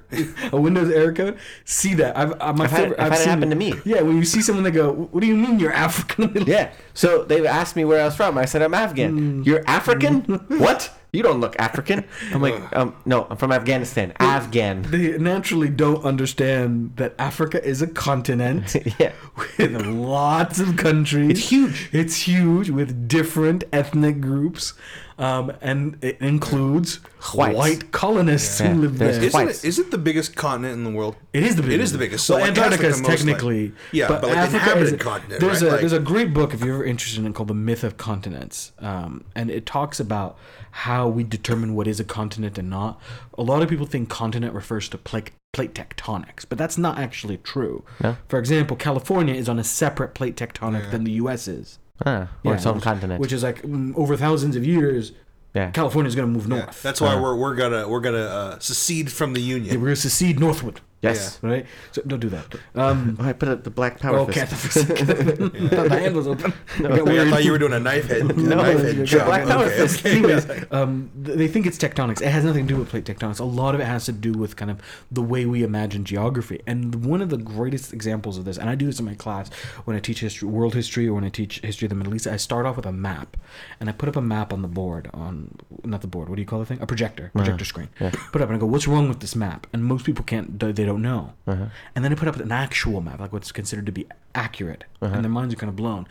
a 0.51 0.59
Windows 0.59 0.91
error 0.91 1.13
code. 1.13 1.39
See 1.67 1.93
that? 1.95 2.17
I've, 2.17 2.33
uh, 2.41 2.53
my 2.55 2.65
I've 2.65 2.71
had- 2.71 2.81
favorite. 2.81 3.01
I've 3.01 3.13
had 3.13 3.21
it 3.21 3.29
happen 3.29 3.51
to 3.51 3.57
me. 3.57 3.75
Yeah, 3.85 4.01
when 4.03 4.17
you 4.17 4.25
see 4.25 4.41
someone, 4.43 4.65
they 4.65 4.71
go, 4.73 4.91
"What 5.13 5.21
do 5.21 5.27
you 5.27 5.37
mean 5.37 5.61
you're 5.61 5.73
African?" 5.89 6.33
Yeah. 6.47 6.73
So 6.95 7.25
they 7.25 7.47
asked 7.47 7.77
me 7.77 7.85
where 7.85 8.01
I 8.01 8.07
was 8.07 8.17
from. 8.17 8.37
I 8.39 8.47
said 8.47 8.63
I'm 8.63 8.75
Afghan. 8.75 9.43
Mm. 9.43 9.47
You're 9.47 9.63
African? 9.69 10.23
what? 10.67 10.91
You 11.15 11.23
don't 11.23 11.41
look 11.41 11.55
African. 11.59 12.05
I'm 12.33 12.43
like, 12.43 12.61
um, 12.77 12.97
no, 13.05 13.27
I'm 13.31 13.37
from 13.37 13.53
Afghanistan. 13.53 14.13
Afghan. 14.19 14.83
They 14.83 15.17
naturally 15.19 15.69
don't 15.69 16.05
understand 16.05 16.97
that 16.97 17.15
Africa 17.19 17.65
is 17.65 17.83
a 17.83 17.87
continent 17.87 18.75
yeah. 18.99 19.13
with 19.59 19.87
lots 19.87 20.59
of 20.61 20.77
countries. 20.77 21.31
It's 21.31 21.49
huge. 21.49 21.89
It's 21.93 22.23
huge 22.23 22.71
with 22.71 23.09
different 23.09 23.65
ethnic 23.73 24.21
groups, 24.21 24.75
um, 25.19 25.53
and 25.61 25.97
it 26.03 26.21
includes 26.21 26.97
Whites. 27.35 27.57
white 27.57 27.93
colonists 27.93 28.61
Yeah. 28.61 28.73
who 28.75 28.81
live 28.83 28.99
There's 28.99 29.19
there. 29.19 29.27
Isn't 29.29 29.49
it, 29.49 29.65
is 29.65 29.79
it 29.79 29.91
the 29.91 29.99
biggest 29.99 30.35
continent 30.37 30.75
in 30.75 30.85
the 30.85 30.91
world? 30.91 31.17
It 31.33 31.43
is 31.43 31.57
the 31.57 31.63
biggest. 31.63 31.75
It 31.75 31.81
is 31.83 31.93
the 31.93 31.99
biggest. 31.99 32.27
So 32.27 32.35
well, 32.35 32.43
like, 32.43 32.51
Antarctica 32.51 32.83
like 32.83 32.91
is 32.91 32.97
the 32.97 33.03
most, 33.03 33.09
like- 33.11 33.19
technically, 33.19 33.73
yeah, 33.93 34.09
but, 34.09 34.23
like, 34.23 34.37
Africa 34.37 34.57
inhabited 34.57 34.95
is- 34.95 35.01
continent, 35.03 35.41
There's 35.41 35.63
right? 35.63 35.69
a 35.69 35.73
Like- 35.73 35.81
there's 35.81 35.93
a 35.93 35.99
great 36.01 36.35
book 36.35 36.53
if 36.55 36.61
you're 36.63 36.75
ever 36.77 36.85
interested 36.85 37.21
in 37.21 37.27
it 37.27 37.35
called 37.35 37.49
The 37.49 37.55
Myth 37.55 37.85
of 37.85 37.97
Continents, 37.97 38.73
um, 38.81 39.25
and 39.35 39.51
it 39.51 39.67
talks 39.67 40.01
about 40.01 40.37
how 40.71 41.07
we 41.09 41.23
determine 41.23 41.75
what 41.75 41.87
is 41.87 42.01
a 42.01 42.05
continent 42.05 42.59
and 42.59 42.69
not. 42.69 43.01
A 43.39 43.43
lot 43.43 43.63
of 43.63 43.69
people 43.69 43.87
think 43.87 44.09
continent 44.09 44.53
refers 44.55 44.89
to 44.91 44.99
plate 44.99 45.31
plate 45.53 45.73
tectonics, 45.73 46.45
but 46.49 46.59
that's 46.59 46.77
not 46.77 46.99
actually 46.99 47.37
true. 47.37 47.85
No? 48.03 48.17
For 48.27 48.41
example, 48.41 48.77
California 48.77 49.35
is 49.35 49.49
on 49.49 49.57
a 49.61 49.63
separate 49.63 50.13
plate 50.13 50.35
tectonic 50.37 50.91
than 50.91 51.05
the 51.05 51.13
U.S. 51.13 51.47
is. 51.47 51.79
Ah, 52.05 52.29
or 52.45 52.55
its 52.55 52.67
own 52.67 52.77
which, 52.77 52.85
continent. 52.85 53.21
which 53.21 53.33
is 53.33 53.43
like 53.43 53.63
mm, 53.63 53.95
over 53.97 54.17
thousands 54.17 54.57
of 54.57 54.67
years. 54.67 55.13
yeah. 55.55 55.71
California 55.71 56.09
is 56.09 56.17
going 56.17 56.27
to 56.27 56.33
move 56.33 56.49
Yeah, 56.49 56.65
north. 56.65 56.83
that's 56.83 57.01
why 57.01 57.15
we're 57.21 57.37
we're 57.37 57.55
gonna 57.55 57.89
we're 57.89 58.01
gonna 58.01 58.19
uh, 58.19 58.59
secede 58.59 59.13
from 59.13 59.33
the 59.33 59.41
Yeah, 59.41 59.55
union. 59.57 59.81
we're 59.81 59.87
going 59.87 59.95
to 59.95 60.01
secede 60.01 60.41
northward, 60.41 60.81
yes. 61.11 61.39
right? 61.43 61.67
So 61.93 62.03
don't 62.07 62.21
do 62.21 62.29
that. 62.31 62.55
Um, 62.75 63.17
Oh, 63.21 63.25
I 63.29 63.33
put 63.33 63.49
up 63.49 63.65
the 63.65 63.71
black 63.71 64.01
power 64.01 64.19
Oh, 64.19 64.27
fist. 64.27 64.77
okay. 64.91 65.03
the 65.05 65.89
hand 66.03 66.15
was 66.17 66.27
open. 66.27 66.53
I 66.79 67.01
I 67.25 67.31
thought 67.31 67.45
you 67.45 67.53
were 67.53 67.59
doing 67.59 67.73
a 67.73 67.81
knife 67.81 68.07
head. 68.09 68.37
No, 68.37 68.57
knife 68.57 68.79
the 68.83 68.95
head 68.95 69.07
job. 69.07 69.27
Black 69.27 69.47
Power 69.47 69.65
Okay, 69.65 69.77
fist. 69.77 70.01
okay. 70.01 70.11
Anyways, 70.19 70.65
um, 70.73 71.11
they 71.17 71.49
think 71.49 71.67
it's 71.67 71.79
tectonics. 71.79 72.21
It 72.21 72.29
has 72.29 72.45
nothing 72.45 72.67
to 72.67 72.75
do 72.75 72.79
with 72.81 72.89
plate 72.91 73.05
tectonics. 73.05 73.41
A 73.41 73.45
lot 73.45 73.75
of 73.75 73.81
it 73.81 73.85
has 73.87 74.05
to 74.07 74.13
do 74.13 74.33
with 74.33 74.57
kind 74.57 74.71
of 74.71 74.81
the 75.11 75.23
way 75.23 75.47
we 75.47 75.63
imagine 75.63 76.05
geography. 76.05 76.61
And 76.67 77.05
one 77.05 77.21
of 77.23 77.29
the 77.31 77.37
greatest 77.39 77.93
examples 77.93 78.39
of 78.39 78.45
this, 78.45 78.59
and 78.59 78.69
I 78.69 78.75
do 78.75 78.87
this 78.87 78.99
in 78.99 79.05
my 79.05 79.15
class 79.15 79.49
when 79.85 79.97
I 79.97 80.01
teach 80.01 80.21
history, 80.21 80.49
world 80.49 80.75
history, 80.75 81.07
or 81.09 81.15
when 81.15 81.25
I 81.25 81.29
teach 81.31 81.61
history 81.61 81.87
of 81.87 81.91
the 81.91 81.97
Middle 81.97 82.15
East, 82.15 82.27
I 82.27 82.37
start 82.37 82.67
off 82.67 82.77
with 82.77 82.87
a 82.87 82.93
map, 82.93 83.37
and 83.81 83.89
I 83.89 83.93
put 83.93 84.09
up 84.09 84.17
a 84.17 84.21
map 84.23 84.53
on 84.53 84.63
the 84.63 84.69
board 84.69 85.09
on 85.15 85.55
not 85.85 86.01
the 86.01 86.07
board. 86.07 86.29
What 86.29 86.37
do 86.37 86.43
you 86.43 86.47
call 86.47 86.59
the 86.59 86.67
thing? 86.67 86.81
A 86.81 86.87
projector, 86.87 87.31
projector 87.35 87.65
screen. 87.65 87.89
yeah. 88.01 88.11
Put 88.33 88.43
up, 88.43 88.49
and 88.49 88.57
I 88.57 88.61
go, 88.61 88.67
"What's 88.67 88.87
wrong 88.89 89.09
with 89.09 89.21
this 89.21 89.35
map?" 89.37 89.67
And 89.73 89.85
most 89.85 90.05
people 90.05 90.25
can't. 90.25 90.59
They 90.59 90.73
don't 90.85 90.94
know. 90.99 91.33
Uh-huh. 91.47 91.67
And 91.95 92.05
then 92.05 92.13
I 92.13 92.15
put 92.15 92.29
up 92.29 92.37
an 92.37 92.53
actual 92.53 93.01
map, 93.01 93.21
like 93.21 93.33
what's 93.33 93.53
considered 93.53 93.87
to 93.87 93.93
be 93.93 94.07
accurate, 94.35 94.85
Uh-huh. 95.03 95.15
and 95.15 95.25
their 95.25 95.31
minds 95.31 95.55
are 95.55 95.57
kind 95.57 95.71
of 95.71 95.77
blown. 95.77 96.07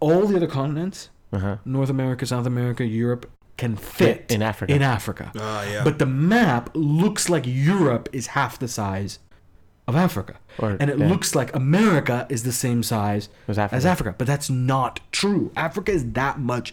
All 0.00 0.26
the 0.26 0.36
other 0.36 0.46
continents 0.48 1.10
Uh-huh. 1.32 1.56
North 1.64 1.90
America, 1.90 2.24
South 2.26 2.46
America, 2.46 2.84
Europe 2.84 3.30
can 3.56 3.76
fit 3.76 4.26
In 4.30 4.42
Africa. 4.42 4.72
In 4.74 4.82
Africa. 4.82 5.32
Ah, 5.38 5.64
yeah. 5.64 5.84
But 5.84 5.98
the 5.98 6.06
map 6.06 6.70
looks 6.74 7.28
like 7.28 7.44
Europe 7.46 8.08
is 8.12 8.28
half 8.28 8.58
the 8.58 8.68
size 8.68 9.18
of 9.86 9.94
Africa. 9.96 10.34
Or- 10.58 10.76
and 10.80 10.90
it 10.90 10.98
yeah. 10.98 11.08
looks 11.08 11.34
like 11.34 11.54
America 11.54 12.26
is 12.28 12.42
the 12.42 12.52
same 12.52 12.82
size 12.82 13.28
Africa. 13.48 13.74
as 13.74 13.84
Africa. 13.86 14.14
But 14.16 14.26
that's 14.26 14.48
not 14.50 15.00
true. 15.12 15.50
Africa 15.56 15.92
is 15.92 16.12
that 16.12 16.38
much 16.38 16.72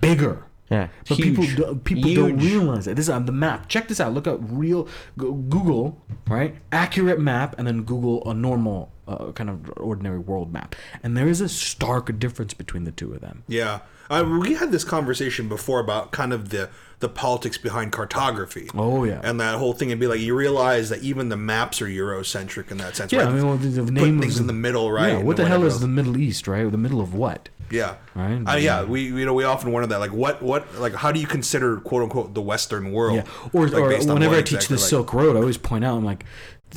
bigger. 0.00 0.44
Yeah. 0.72 0.88
But 1.06 1.18
Huge. 1.18 1.36
people 1.36 1.74
do, 1.74 1.80
people 1.84 2.14
don't 2.14 2.38
realize 2.38 2.86
it. 2.86 2.96
This 2.96 3.06
is 3.06 3.10
on 3.10 3.26
the 3.26 3.32
map. 3.32 3.68
Check 3.68 3.88
this 3.88 4.00
out. 4.00 4.14
Look 4.14 4.26
up 4.26 4.40
real 4.42 4.88
Google 5.18 6.00
right 6.26 6.56
accurate 6.72 7.20
map, 7.20 7.54
and 7.58 7.66
then 7.66 7.82
Google 7.82 8.28
a 8.28 8.32
normal 8.32 8.90
uh, 9.06 9.32
kind 9.32 9.50
of 9.50 9.70
ordinary 9.76 10.18
world 10.18 10.50
map, 10.50 10.74
and 11.02 11.14
there 11.14 11.28
is 11.28 11.42
a 11.42 11.48
stark 11.48 12.18
difference 12.18 12.54
between 12.54 12.84
the 12.84 12.92
two 12.92 13.12
of 13.12 13.20
them. 13.20 13.44
Yeah, 13.48 13.80
uh, 14.08 14.24
we 14.40 14.54
had 14.54 14.72
this 14.72 14.84
conversation 14.84 15.46
before 15.46 15.78
about 15.78 16.10
kind 16.10 16.32
of 16.32 16.48
the 16.48 16.70
the 17.02 17.08
politics 17.10 17.58
behind 17.58 17.92
cartography. 17.92 18.70
Oh, 18.74 19.04
yeah. 19.04 19.20
and 19.22 19.38
that 19.40 19.58
whole 19.58 19.74
thing 19.74 19.92
and 19.92 20.00
be 20.00 20.06
like, 20.06 20.20
you 20.20 20.34
realize 20.34 20.88
that 20.88 21.02
even 21.02 21.28
the 21.28 21.36
maps 21.36 21.82
are 21.82 21.86
Eurocentric 21.86 22.70
in 22.70 22.78
that 22.78 22.96
sense. 22.96 23.12
Yeah, 23.12 23.24
right? 23.24 23.28
I 23.28 23.32
mean, 23.34 23.46
well, 23.46 23.56
the, 23.58 23.68
the 23.68 23.92
name 23.92 24.20
things 24.20 24.40
in 24.40 24.46
the 24.46 24.54
middle, 24.54 24.90
right? 24.90 25.12
Yeah, 25.12 25.22
what 25.22 25.36
the 25.36 25.46
hell 25.46 25.64
is 25.64 25.80
the 25.80 25.88
Middle 25.88 26.16
East, 26.16 26.48
right? 26.48 26.70
The 26.70 26.78
middle 26.78 27.02
of 27.02 27.12
what? 27.12 27.50
Yeah. 27.70 27.96
Right? 28.14 28.42
Uh, 28.46 28.56
yeah. 28.56 28.84
We 28.84 29.02
you 29.02 29.24
know 29.24 29.34
we 29.34 29.44
often 29.44 29.72
wonder 29.72 29.86
that 29.88 29.98
like 29.98 30.12
what 30.12 30.42
what 30.42 30.78
like 30.78 30.94
how 30.94 31.10
do 31.10 31.18
you 31.20 31.26
consider 31.26 31.78
quote 31.78 32.02
unquote 32.02 32.34
the 32.34 32.42
Western 32.42 32.92
world? 32.92 33.16
Yeah, 33.16 33.24
or, 33.52 33.66
Like, 33.66 33.82
or 33.82 34.12
whenever 34.12 34.34
I 34.34 34.42
teach 34.42 34.54
exactly, 34.54 34.76
the 34.76 34.80
like- 34.82 34.88
Silk 34.90 35.12
Road, 35.14 35.36
I 35.36 35.40
always 35.40 35.56
point 35.56 35.84
out, 35.84 35.96
I'm 35.96 36.04
like, 36.04 36.24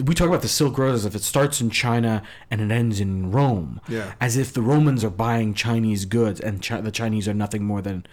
we 0.03 0.13
talk 0.15 0.27
about 0.27 0.41
the 0.41 0.47
Silk 0.47 0.77
Road 0.77 0.93
as 0.95 1.05
if 1.05 1.13
it 1.15 1.23
starts 1.23 1.61
in 1.61 1.69
China 1.69 2.23
and 2.49 2.61
it 2.61 2.71
ends 2.71 2.99
in 2.99 3.31
Rome. 3.31 3.81
Yeah. 3.87 4.13
As 4.19 4.37
if 4.37 4.53
the 4.53 4.61
Romans 4.61 5.03
are 5.03 5.09
buying 5.09 5.53
Chinese 5.53 6.05
goods 6.05 6.39
and 6.39 6.61
the 6.61 6.91
Chinese 6.91 7.27
are 7.27 7.33
nothing 7.33 7.63
more 7.63 7.81
than 7.81 8.05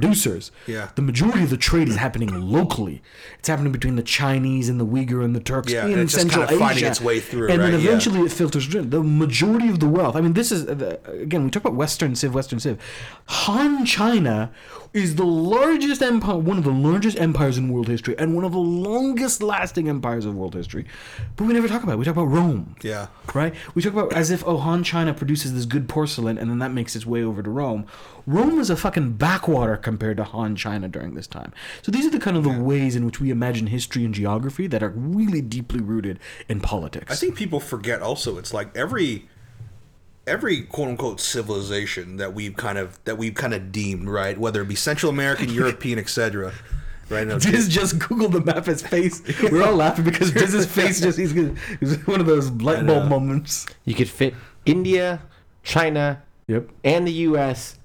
producers. 0.00 0.50
Yeah. 0.66 0.88
The 0.96 1.02
majority 1.02 1.42
of 1.44 1.50
the 1.50 1.56
trade 1.56 1.88
is 1.88 1.96
happening 1.96 2.28
locally. 2.40 3.02
It's 3.38 3.48
happening 3.48 3.72
between 3.72 3.96
the 3.96 4.02
Chinese 4.02 4.68
and 4.68 4.80
the 4.80 4.86
Uyghur 4.86 5.24
and 5.24 5.34
the 5.34 5.40
Turks 5.40 5.72
Yeah, 5.72 5.86
in 5.86 5.92
and 5.92 6.00
it's 6.02 6.12
just 6.12 6.22
Central 6.22 6.46
kind 6.46 6.60
of 6.62 6.76
Asia. 6.76 6.86
its 6.88 7.00
way 7.00 7.20
through, 7.20 7.48
and 7.50 7.60
then 7.60 7.72
right? 7.72 7.80
Yeah. 7.80 7.88
eventually 7.88 8.20
it 8.20 8.32
filters 8.32 8.74
in. 8.74 8.90
The 8.90 9.02
majority 9.02 9.68
of 9.68 9.78
the 9.80 9.88
wealth. 9.88 10.16
I 10.16 10.20
mean, 10.20 10.32
this 10.32 10.50
is 10.50 10.64
again 10.66 11.44
we 11.44 11.50
talk 11.50 11.62
about 11.64 11.74
Western 11.76 12.14
Civ, 12.16 12.34
Western 12.34 12.58
Civ. 12.60 12.78
Han 13.26 13.84
China 13.84 14.50
is 14.94 15.16
the 15.16 15.24
largest 15.24 16.00
empire, 16.00 16.38
one 16.38 16.56
of 16.56 16.62
the 16.62 16.70
largest 16.70 17.18
empires 17.18 17.58
in 17.58 17.68
world 17.68 17.88
history, 17.88 18.16
and 18.16 18.34
one 18.34 18.44
of 18.44 18.52
the 18.52 18.58
longest 18.58 19.42
lasting 19.42 19.88
empires 19.88 20.24
of 20.24 20.36
world 20.36 20.54
history. 20.54 20.86
But 21.36 21.46
we 21.46 21.52
never 21.52 21.66
talk 21.66 21.82
about. 21.82 21.94
it. 21.94 21.98
We 21.98 22.04
talk 22.04 22.14
about 22.14 22.28
Rome. 22.28 22.76
Yeah. 22.80 23.08
Right? 23.34 23.52
We 23.74 23.82
talk 23.82 23.92
about 23.92 24.12
as 24.12 24.30
if 24.30 24.46
oh 24.46 24.56
Han 24.58 24.84
China 24.84 25.12
produces 25.12 25.52
this 25.52 25.64
good 25.66 25.88
porcelain 25.88 26.38
and 26.38 26.48
then 26.48 26.60
that 26.60 26.72
makes 26.72 26.94
its 26.94 27.04
way 27.04 27.24
over 27.24 27.42
to 27.42 27.50
Rome. 27.50 27.86
Rome 28.26 28.60
is 28.60 28.70
a 28.70 28.76
fucking 28.76 29.14
backwater 29.14 29.76
compared 29.76 30.16
to 30.18 30.24
Han 30.24 30.54
China 30.54 30.88
during 30.88 31.14
this 31.14 31.26
time. 31.26 31.52
So 31.82 31.90
these 31.90 32.06
are 32.06 32.10
the 32.10 32.20
kind 32.20 32.36
of 32.36 32.44
the 32.44 32.50
ways 32.50 32.94
in 32.94 33.04
which 33.04 33.20
we 33.20 33.30
imagine 33.30 33.66
history 33.66 34.04
and 34.04 34.14
geography 34.14 34.68
that 34.68 34.82
are 34.82 34.90
really 34.90 35.42
deeply 35.42 35.80
rooted 35.80 36.20
in 36.48 36.60
politics. 36.60 37.12
I 37.12 37.16
think 37.16 37.34
people 37.34 37.58
forget 37.58 38.00
also 38.00 38.38
it's 38.38 38.54
like 38.54 38.74
every 38.76 39.28
every 40.26 40.62
quote 40.62 40.88
unquote 40.88 41.20
civilization 41.20 42.16
that 42.16 42.34
we've 42.34 42.56
kind 42.56 42.78
of 42.78 43.02
that 43.04 43.18
we've 43.18 43.34
kind 43.34 43.54
of 43.54 43.72
deemed 43.72 44.08
right, 44.08 44.38
whether 44.38 44.62
it 44.62 44.68
be 44.68 44.74
Central 44.74 45.10
American, 45.10 45.48
European, 45.52 45.98
etc. 45.98 46.52
Right 47.10 47.26
now, 47.26 47.36
Diz 47.38 47.68
just 47.68 47.98
Googled 47.98 48.32
the 48.32 48.40
map 48.40 48.64
his 48.64 48.80
face. 48.80 49.22
We're 49.42 49.62
all 49.62 49.76
laughing 49.76 50.04
because 50.06 50.32
Diz's 50.32 50.64
face 50.66 51.00
just 51.02 51.18
he's, 51.18 51.32
he's 51.32 52.06
one 52.06 52.18
of 52.18 52.26
those 52.26 52.50
light 52.50 52.86
bulb 52.86 53.10
moments. 53.10 53.66
You 53.84 53.94
could 53.94 54.08
fit 54.08 54.34
India, 54.64 55.20
China, 55.62 56.22
Yep. 56.46 56.70
and 56.82 57.06
the 57.06 57.12
U.S. 57.12 57.78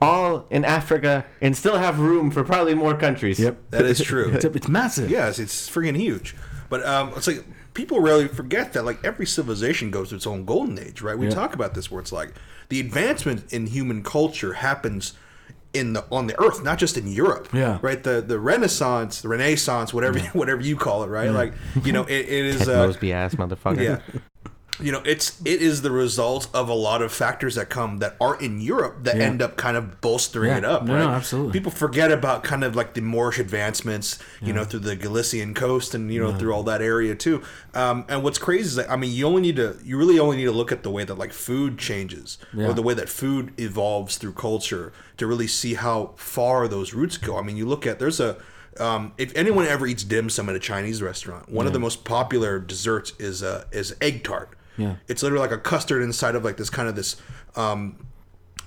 all 0.00 0.46
in 0.50 0.64
Africa 0.64 1.24
and 1.42 1.54
still 1.56 1.76
have 1.76 1.98
room 1.98 2.30
for 2.30 2.42
probably 2.42 2.74
more 2.74 2.94
countries. 2.96 3.38
Yep. 3.38 3.70
that 3.70 3.84
is 3.84 4.00
true. 4.02 4.30
It's, 4.32 4.44
it's 4.46 4.68
massive. 4.68 5.10
Yes, 5.10 5.38
it's 5.38 5.68
freaking 5.68 5.96
huge. 5.96 6.34
But 6.70 6.84
um, 6.86 7.12
it's 7.16 7.26
like 7.26 7.44
people 7.74 8.00
rarely 8.00 8.28
forget 8.28 8.72
that 8.72 8.84
like 8.84 8.98
every 9.04 9.26
civilization 9.26 9.90
goes 9.90 10.08
through 10.08 10.16
its 10.16 10.26
own 10.26 10.44
golden 10.44 10.78
age, 10.78 11.02
right? 11.02 11.18
We 11.18 11.26
Yeah. 11.26 11.34
talk 11.34 11.54
about 11.54 11.74
this 11.74 11.90
where 11.90 12.00
it's 12.00 12.12
like 12.12 12.32
the 12.70 12.80
advancement 12.80 13.52
in 13.52 13.66
human 13.66 14.02
culture 14.02 14.54
happens 14.54 15.12
in 15.72 15.92
the 15.92 16.04
on 16.10 16.28
the 16.28 16.40
earth, 16.40 16.62
not 16.62 16.78
just 16.78 16.96
in 16.96 17.08
Europe. 17.08 17.48
Yeah. 17.52 17.78
Right. 17.82 18.00
The 18.02 18.20
the 18.22 18.38
Renaissance, 18.38 19.20
the 19.22 19.28
Renaissance, 19.28 19.92
whatever 19.92 20.18
whatever 20.32 20.60
you 20.62 20.76
call 20.76 21.02
it, 21.02 21.08
right? 21.08 21.30
Like 21.30 21.52
you 21.84 21.92
know, 21.92 22.04
it, 22.04 22.12
it 22.28 22.44
is. 22.46 22.58
Ted 22.60 22.68
Uh, 22.68 22.86
Mosby 22.86 23.12
ass 23.12 23.34
motherfucker. 23.34 23.82
yeah. 23.82 24.00
You 24.80 24.90
know, 24.90 25.02
it's 25.04 25.40
it 25.44 25.62
is 25.62 25.82
the 25.82 25.92
result 25.92 26.48
of 26.52 26.68
a 26.68 26.74
lot 26.74 27.00
of 27.00 27.12
factors 27.12 27.54
that 27.54 27.68
come 27.68 27.98
that 27.98 28.16
are 28.20 28.34
in 28.40 28.60
Europe 28.60 29.04
that 29.04 29.16
Yeah. 29.16 29.22
end 29.24 29.40
up 29.40 29.56
kind 29.56 29.76
of 29.76 30.00
bolstering 30.00 30.50
Yeah. 30.50 30.58
it 30.58 30.64
up. 30.64 30.84
No, 30.84 30.94
right? 30.94 31.04
no, 31.04 31.08
absolutely. 31.10 31.52
People 31.52 31.70
forget 31.70 32.10
about 32.10 32.42
kind 32.42 32.64
of 32.64 32.74
like 32.74 32.94
the 32.94 33.00
Moorish 33.00 33.38
advancements, 33.38 34.18
you 34.42 34.52
know, 34.52 34.64
through 34.64 34.80
the 34.80 34.96
Galician 34.96 35.54
coast 35.54 35.94
and 35.94 36.12
you 36.12 36.20
know 36.20 36.32
through 36.32 36.52
all 36.52 36.64
that 36.64 36.82
area 36.82 37.14
too. 37.14 37.40
Um, 37.74 38.04
and 38.08 38.24
what's 38.24 38.38
crazy 38.38 38.64
is 38.64 38.74
that 38.74 38.90
I 38.90 38.96
mean, 38.96 39.12
you 39.12 39.26
only 39.26 39.42
need 39.42 39.56
to 39.56 39.76
you 39.84 39.96
really 39.96 40.18
only 40.18 40.38
need 40.38 40.44
to 40.46 40.52
look 40.52 40.72
at 40.72 40.82
the 40.82 40.90
way 40.90 41.04
that 41.04 41.14
like 41.16 41.32
food 41.32 41.78
changes 41.78 42.38
or 42.56 42.72
the 42.72 42.82
way 42.82 42.94
that 42.94 43.08
food 43.08 43.52
evolves 43.58 44.16
through 44.16 44.32
culture 44.32 44.92
to 45.18 45.26
really 45.28 45.46
see 45.46 45.74
how 45.74 46.14
far 46.16 46.66
those 46.66 46.92
roots 46.94 47.16
go. 47.16 47.38
I 47.38 47.42
mean, 47.42 47.56
you 47.56 47.66
look 47.66 47.86
at 47.86 48.00
there's 48.00 48.18
a 48.18 48.38
um, 48.80 49.12
if 49.18 49.32
anyone 49.36 49.66
ever 49.66 49.86
eats 49.86 50.02
dim 50.02 50.28
sum 50.28 50.48
at 50.48 50.56
a 50.56 50.58
Chinese 50.58 51.00
restaurant, 51.00 51.48
one 51.48 51.68
of 51.68 51.72
the 51.72 51.78
most 51.78 52.02
popular 52.04 52.58
desserts 52.58 53.12
is 53.20 53.40
uh, 53.40 53.66
is 53.70 53.94
egg 54.00 54.24
tart. 54.24 54.48
Yeah. 54.76 54.96
It's 55.08 55.22
literally 55.22 55.42
like 55.42 55.52
a 55.52 55.58
custard 55.60 56.02
inside 56.02 56.34
of 56.34 56.44
like 56.44 56.56
this 56.56 56.70
kind 56.70 56.88
of 56.88 56.96
this 56.96 57.16
um, 57.56 58.06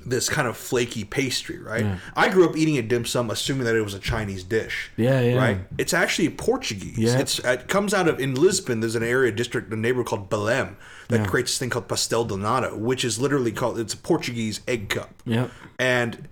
this 0.05 0.29
kind 0.29 0.47
of 0.47 0.55
flaky 0.55 1.03
pastry, 1.03 1.59
right? 1.59 1.85
I 2.15 2.29
grew 2.29 2.47
up 2.49 2.55
eating 2.55 2.77
a 2.77 2.81
dim 2.81 3.03
sum 3.03 3.29
assuming 3.29 3.65
that 3.65 3.75
it 3.75 3.81
was 3.81 3.93
a 3.93 3.99
Chinese 3.99 4.43
dish. 4.43 4.89
Yeah, 4.95 5.19
yeah. 5.19 5.35
Right? 5.35 5.59
It's 5.77 5.93
actually 5.93 6.29
Portuguese. 6.29 6.97
Yeah. 6.97 7.19
It's 7.19 7.39
it 7.39 7.67
comes 7.67 7.93
out 7.93 8.07
of 8.07 8.19
in 8.19 8.33
Lisbon. 8.35 8.79
There's 8.79 8.95
an 8.95 9.03
area 9.03 9.31
district, 9.33 9.71
a 9.73 9.75
neighborhood 9.75 10.07
called 10.07 10.29
Belém 10.29 10.75
that 11.09 11.21
Yeah. 11.21 11.25
creates 11.25 11.51
this 11.51 11.57
thing 11.57 11.69
called 11.69 11.89
pastel 11.89 12.23
de 12.25 12.37
nata, 12.37 12.69
which 12.75 13.03
is 13.03 13.19
literally 13.19 13.51
called 13.51 13.79
it's 13.79 13.93
a 13.93 13.97
Portuguese 13.97 14.61
egg 14.67 14.89
cup. 14.89 15.13
Yep. 15.25 15.51
And 15.77 16.29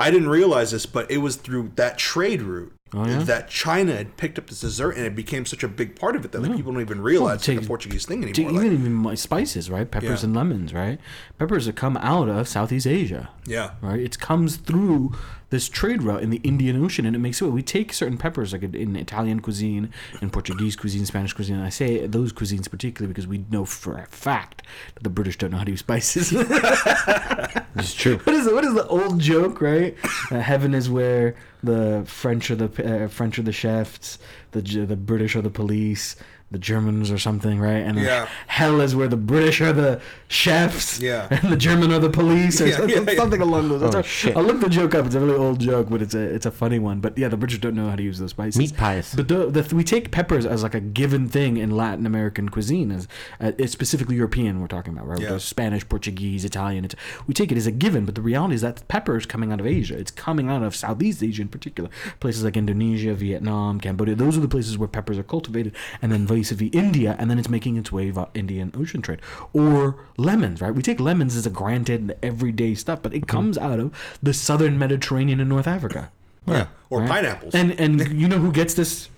I 0.00 0.10
didn't 0.10 0.30
realize 0.30 0.70
this, 0.70 0.86
but 0.86 1.10
it 1.10 1.18
was 1.18 1.36
through 1.36 1.72
that 1.76 1.98
trade 1.98 2.40
route 2.42 2.72
Oh, 2.94 3.06
yeah? 3.06 3.22
that 3.22 3.48
China 3.48 3.96
had 3.96 4.16
picked 4.18 4.38
up 4.38 4.48
this 4.48 4.60
dessert 4.60 4.96
and 4.96 5.06
it 5.06 5.14
became 5.16 5.46
such 5.46 5.62
a 5.62 5.68
big 5.68 5.96
part 5.98 6.14
of 6.14 6.24
it 6.26 6.32
that 6.32 6.42
like 6.42 6.54
people 6.54 6.72
don't 6.72 6.82
even 6.82 7.00
realize 7.00 7.36
it's 7.38 7.48
like 7.48 7.62
a 7.62 7.66
Portuguese 7.66 8.04
thing 8.04 8.22
anymore. 8.22 8.50
even 8.50 8.54
Like, 8.70 8.72
even 8.78 8.92
my 8.92 9.14
spices, 9.14 9.70
right? 9.70 9.90
Peppers 9.90 10.20
Yeah. 10.22 10.26
and 10.26 10.36
lemons, 10.36 10.74
right? 10.74 10.98
Peppers 11.38 11.64
that 11.66 11.74
come 11.76 11.96
out 11.98 12.28
of 12.28 12.48
Southeast 12.48 12.86
Asia. 12.86 13.30
yeah, 13.46 13.70
right? 13.80 13.98
It 14.00 14.18
comes 14.18 14.56
through 14.56 15.12
this 15.52 15.68
trade 15.68 16.02
route 16.02 16.22
in 16.22 16.30
the 16.30 16.38
Indian 16.38 16.82
Ocean, 16.82 17.04
and 17.04 17.14
it 17.14 17.18
makes 17.18 17.40
it. 17.42 17.44
We 17.44 17.62
take 17.62 17.92
certain 17.92 18.16
peppers, 18.16 18.54
like 18.54 18.62
in 18.62 18.96
Italian 18.96 19.40
cuisine, 19.40 19.92
in 20.22 20.30
Portuguese 20.30 20.76
cuisine, 20.76 21.04
Spanish 21.04 21.34
cuisine. 21.34 21.56
And 21.56 21.64
I 21.64 21.68
say 21.68 22.06
those 22.06 22.32
cuisines 22.32 22.70
particularly 22.70 23.12
because 23.12 23.26
we 23.26 23.44
know 23.50 23.66
for 23.66 23.98
a 23.98 24.06
fact 24.06 24.62
that 24.94 25.02
the 25.04 25.10
British 25.10 25.36
don't 25.36 25.50
know 25.50 25.58
how 25.58 25.64
to 25.64 25.70
use 25.70 25.80
spices. 25.80 26.32
It's 27.74 27.94
true. 27.94 28.18
what 28.18 28.34
is 28.34 28.44
the, 28.44 28.54
what 28.54 28.64
is 28.64 28.74
the 28.74 28.86
old 28.86 29.18
joke, 29.18 29.60
right? 29.60 29.96
Uh, 30.30 30.40
heaven 30.40 30.74
is 30.74 30.90
where 30.90 31.34
the 31.62 32.02
French 32.06 32.50
are 32.50 32.56
the 32.56 33.04
uh, 33.04 33.08
French 33.08 33.38
are 33.38 33.42
the 33.42 33.52
chefs, 33.52 34.18
the 34.50 34.60
the 34.60 34.96
British 34.96 35.36
are 35.36 35.42
the 35.42 35.50
police, 35.50 36.16
the 36.52 36.58
Germans 36.58 37.10
or 37.10 37.18
something, 37.18 37.58
right? 37.58 37.82
And 37.84 37.98
Yeah. 37.98 38.28
hell 38.46 38.80
is 38.80 38.94
where 38.94 39.08
the 39.08 39.16
British 39.16 39.60
are 39.60 39.72
the 39.72 40.00
chefs, 40.28 41.00
Yeah. 41.00 41.26
and 41.30 41.50
the 41.52 41.56
German 41.56 41.92
are 41.92 41.98
the 41.98 42.10
police, 42.10 42.60
or 42.60 42.66
Yeah, 42.68 42.76
something, 42.76 43.04
yeah, 43.04 43.10
yeah. 43.12 43.16
something 43.18 43.40
along 43.40 43.68
those 43.68 43.82
lines. 43.82 43.94
Oh, 43.94 43.98
I'll- 43.98 44.04
shit. 44.04 44.36
I'll 44.36 44.44
the 44.52 44.68
joke 44.68 44.94
up. 44.94 45.06
It's 45.06 45.14
a 45.14 45.20
really 45.20 45.34
old 45.36 45.58
joke, 45.60 45.88
but 45.90 46.00
it's 46.02 46.14
a 46.14 46.20
it's 46.20 46.46
a 46.46 46.50
funny 46.50 46.78
one. 46.78 47.00
But 47.00 47.16
yeah, 47.18 47.28
the 47.28 47.36
British 47.36 47.58
don't 47.60 47.74
know 47.74 47.88
how 47.90 47.96
to 47.96 48.02
use 48.02 48.18
those 48.18 48.30
spices. 48.30 48.56
Meat 48.58 48.76
pies. 48.76 49.12
But 49.16 49.28
the, 49.28 49.50
the, 49.50 49.74
we 49.74 49.82
take 49.82 50.10
peppers 50.10 50.44
as 50.46 50.62
like 50.62 50.74
a 50.74 50.80
given 50.80 51.28
thing 51.28 51.56
in 51.56 51.70
Latin 51.70 52.06
American 52.06 52.48
cuisine, 52.48 52.92
as 52.92 53.08
uh, 53.40 53.52
it's 53.58 53.72
specifically 53.72 54.16
European. 54.16 54.60
We're 54.60 54.66
talking 54.68 54.92
about, 54.92 55.08
right? 55.08 55.18
Yeah. 55.20 55.30
There's 55.30 55.44
Spanish, 55.44 55.88
Portuguese, 55.88 56.44
Italian. 56.44 56.84
It's, 56.84 56.94
we 57.26 57.34
take 57.34 57.50
it 57.50 57.56
as 57.58 57.66
a 57.66 57.70
given, 57.72 58.04
but 58.04 58.14
the 58.14 58.20
reality 58.22 58.54
is 58.54 58.60
that 58.60 58.86
pepper 58.88 59.16
is 59.16 59.26
coming 59.26 59.52
out 59.52 59.58
of 59.60 59.66
Asia. 59.66 59.96
It's 59.98 60.10
coming 60.10 60.48
out 60.50 60.62
of 60.62 60.76
Southeast 60.76 61.22
Asia 61.22 61.42
in 61.42 61.48
particular, 61.48 61.88
places 62.20 62.44
like 62.44 62.56
Indonesia, 62.56 63.14
Vietnam, 63.14 63.80
Cambodia. 63.80 64.14
Those 64.14 64.36
are 64.36 64.40
the 64.40 64.48
places 64.48 64.76
where 64.78 64.88
peppers 64.88 65.18
are 65.18 65.22
cultivated, 65.22 65.74
and 66.02 66.12
then 66.12 66.26
vis-a-vis 66.42 66.70
India, 66.72 67.14
and 67.18 67.30
then 67.30 67.38
it's 67.38 67.48
making 67.48 67.76
its 67.76 67.92
way 67.92 68.10
via 68.10 68.26
Indian 68.34 68.72
Ocean 68.76 69.00
trade. 69.00 69.20
Or 69.52 69.96
lemons, 70.16 70.60
right? 70.60 70.74
We 70.74 70.82
take 70.82 70.98
lemons 70.98 71.36
as 71.36 71.46
a 71.46 71.50
granted 71.50 72.16
everyday 72.22 72.74
stuff, 72.74 73.00
but 73.02 73.14
it 73.14 73.26
comes 73.26 73.56
out 73.56 73.78
of 73.78 73.94
the 74.22 74.34
southern 74.34 74.78
Mediterranean 74.78 75.40
and 75.40 75.48
North 75.48 75.68
Africa. 75.68 76.10
yeah, 76.46 76.66
or 76.90 77.00
right? 77.00 77.08
pineapples. 77.08 77.54
And 77.54 77.78
and 77.78 78.12
you 78.20 78.28
know 78.28 78.38
who 78.38 78.52
gets 78.52 78.74
this 78.74 79.08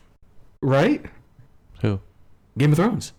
right? 0.60 1.04
Who? 1.80 2.00
Game 2.58 2.72
of 2.72 2.76
Thrones. 2.78 3.12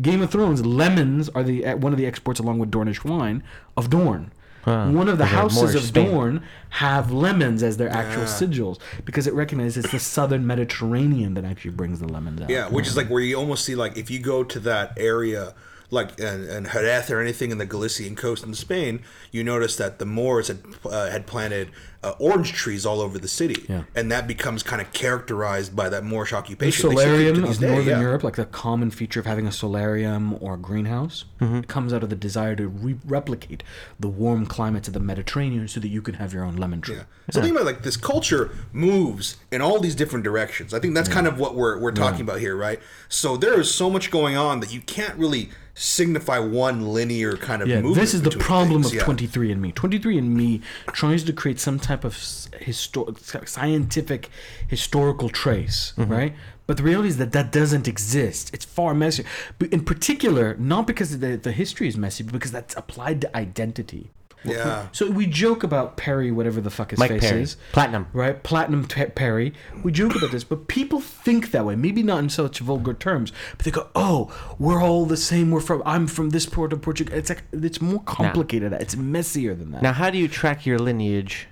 Game 0.00 0.20
of 0.20 0.30
Thrones. 0.30 0.64
Lemons 0.64 1.28
are 1.30 1.42
the 1.42 1.64
uh, 1.64 1.76
one 1.76 1.92
of 1.92 1.98
the 1.98 2.06
exports 2.06 2.38
along 2.38 2.58
with 2.58 2.70
Dornish 2.70 3.04
wine 3.04 3.42
of 3.76 3.88
Dorne. 3.88 4.32
Huh. 4.66 4.88
One 4.88 5.08
of 5.08 5.16
the 5.16 5.26
houses 5.26 5.76
of 5.76 5.82
Spain. 5.84 6.10
Dorne 6.10 6.42
have 6.70 7.12
lemons 7.12 7.62
as 7.62 7.76
their 7.76 7.88
actual 7.88 8.24
Yeah. 8.24 8.28
sigils 8.28 8.78
because 9.04 9.28
it 9.28 9.32
recognizes 9.32 9.84
it's 9.84 9.92
the 9.92 10.00
southern 10.00 10.44
Mediterranean 10.44 11.34
that 11.34 11.44
actually 11.44 11.70
brings 11.70 12.00
the 12.00 12.08
lemons 12.08 12.42
out. 12.42 12.50
Yeah, 12.50 12.68
which 12.68 12.88
is 12.88 12.96
like 12.96 13.08
where 13.08 13.22
you 13.22 13.36
almost 13.36 13.64
see 13.64 13.76
like 13.76 13.96
if 13.96 14.10
you 14.10 14.18
go 14.18 14.42
to 14.42 14.58
that 14.60 14.92
area 14.96 15.54
like 15.90 16.18
in, 16.18 16.48
in 16.48 16.64
Jerez 16.64 17.10
or 17.10 17.20
anything 17.20 17.50
in 17.50 17.58
the 17.58 17.66
Galician 17.66 18.16
coast 18.16 18.44
in 18.44 18.54
Spain, 18.54 19.02
you 19.30 19.44
notice 19.44 19.76
that 19.76 19.98
the 19.98 20.06
Moors 20.06 20.48
had 20.48 20.58
uh, 20.84 21.10
had 21.10 21.26
planted 21.26 21.70
uh, 22.02 22.12
orange 22.20 22.52
trees 22.52 22.84
all 22.86 23.00
over 23.00 23.18
the 23.18 23.26
city, 23.28 23.64
Yeah. 23.68 23.82
and 23.94 24.10
that 24.12 24.28
becomes 24.28 24.62
kind 24.62 24.80
of 24.80 24.92
characterized 24.92 25.74
by 25.74 25.88
that 25.88 26.04
Moorish 26.04 26.32
occupation. 26.32 26.66
They 26.66 26.70
still 26.70 26.90
keep 26.90 26.98
it 26.98 27.02
solarium 27.02 27.44
of 27.44 27.58
day, 27.58 27.66
Northern 27.68 27.88
yeah. 27.88 28.00
Europe, 28.00 28.22
like 28.22 28.36
the 28.36 28.44
common 28.46 28.90
feature 28.90 29.18
of 29.18 29.26
having 29.26 29.46
a 29.46 29.52
solarium 29.52 30.36
or 30.40 30.54
a 30.54 30.58
greenhouse, 30.58 31.24
Mm-hmm. 31.40 31.56
it 31.56 31.68
comes 31.68 31.92
out 31.92 32.02
of 32.02 32.08
the 32.08 32.16
desire 32.16 32.56
to 32.56 32.66
re- 32.68 32.96
replicate 33.04 33.62
the 34.00 34.08
warm 34.08 34.46
climates 34.46 34.88
of 34.88 34.94
the 34.94 35.00
Mediterranean 35.00 35.68
so 35.68 35.80
that 35.80 35.88
you 35.88 36.00
can 36.00 36.14
have 36.14 36.32
your 36.32 36.44
own 36.44 36.56
lemon 36.56 36.80
tree. 36.80 36.96
Yeah. 36.96 37.02
So 37.30 37.42
think 37.42 37.54
about 37.54 37.66
like 37.66 37.82
this 37.82 37.96
culture 37.96 38.50
moves 38.72 39.36
in 39.50 39.60
all 39.60 39.78
these 39.80 39.94
different 39.94 40.24
directions. 40.24 40.72
I 40.72 40.78
think 40.78 40.94
that's 40.94 41.08
kind 41.08 41.26
of 41.26 41.38
what 41.38 41.54
we're 41.54 41.78
we're 41.78 41.92
talking 41.92 42.20
about 42.22 42.38
here, 42.40 42.56
right? 42.56 42.80
So 43.08 43.36
there 43.36 43.58
is 43.60 43.72
so 43.74 43.90
much 43.90 44.10
going 44.10 44.36
on 44.36 44.60
that 44.60 44.72
you 44.72 44.80
can't 44.80 45.14
really 45.18 45.50
signify 45.78 46.38
one 46.38 46.92
linear 46.94 47.36
kind 47.36 47.60
of 47.60 47.68
Yeah, 47.68 47.76
movement. 47.82 47.96
this 47.96 48.14
is 48.14 48.22
the 48.22 48.30
problem 48.30 48.82
things. 48.82 48.86
of 48.92 48.94
Yeah. 48.94 49.02
23andMe. 49.04 49.74
23andMe 49.74 50.62
tries 50.92 51.22
to 51.24 51.32
create 51.34 51.60
some 51.60 51.78
type 51.78 52.02
of 52.02 52.14
s- 52.14 52.48
histor- 52.62 53.46
scientific 53.46 54.30
historical 54.66 55.28
trace, 55.28 55.92
Mm-hmm. 55.98 56.10
right? 56.12 56.34
But 56.66 56.78
the 56.78 56.82
reality 56.82 57.10
is 57.10 57.18
that 57.18 57.32
that 57.32 57.52
doesn't 57.52 57.86
exist. 57.86 58.50
It's 58.54 58.64
far 58.64 58.94
messier. 58.94 59.26
But 59.58 59.68
in 59.72 59.84
particular, 59.84 60.56
not 60.58 60.86
because 60.86 61.18
the, 61.18 61.36
the 61.36 61.52
history 61.52 61.88
is 61.88 61.96
messy, 61.96 62.24
but 62.24 62.32
because 62.32 62.50
that's 62.52 62.74
applied 62.74 63.20
to 63.20 63.36
identity. 63.36 64.10
Yeah. 64.54 64.88
So 64.92 65.10
we 65.10 65.26
joke 65.26 65.62
about 65.62 65.96
Perry, 65.96 66.30
whatever 66.30 66.60
the 66.60 66.70
fuck 66.70 66.90
his 66.90 66.98
Mike 66.98 67.10
face 67.10 67.20
Perry. 67.20 67.42
is. 67.42 67.56
Platinum. 67.72 68.06
Right? 68.12 68.42
Platinum 68.42 68.84
Pe- 68.86 69.10
Perry. 69.10 69.52
We 69.82 69.92
joke 69.92 70.14
about 70.16 70.30
this, 70.30 70.44
but 70.44 70.68
people 70.68 71.00
think 71.00 71.50
that 71.50 71.64
way. 71.64 71.76
Maybe 71.76 72.02
not 72.02 72.18
in 72.20 72.28
such 72.28 72.58
vulgar 72.60 72.94
terms, 72.94 73.32
but 73.56 73.64
they 73.64 73.70
go, 73.70 73.88
"Oh, 73.94 74.32
we're 74.58 74.82
all 74.82 75.06
the 75.06 75.16
same. 75.16 75.50
We're 75.50 75.60
from. 75.60 75.82
I'm 75.86 76.06
from 76.06 76.30
this 76.30 76.46
part 76.46 76.72
of 76.72 76.82
Portugal." 76.82 77.14
It's 77.14 77.28
like 77.30 77.44
it's 77.52 77.80
more 77.80 78.02
complicated. 78.02 78.64
than 78.72 78.78
that. 78.78 78.82
It's 78.82 78.96
messier 78.96 79.54
than 79.54 79.70
that. 79.72 79.82
Now, 79.82 79.92
how 79.92 80.10
do 80.10 80.18
you 80.18 80.28
track 80.28 80.66
your 80.66 80.78
lineage 80.78 81.48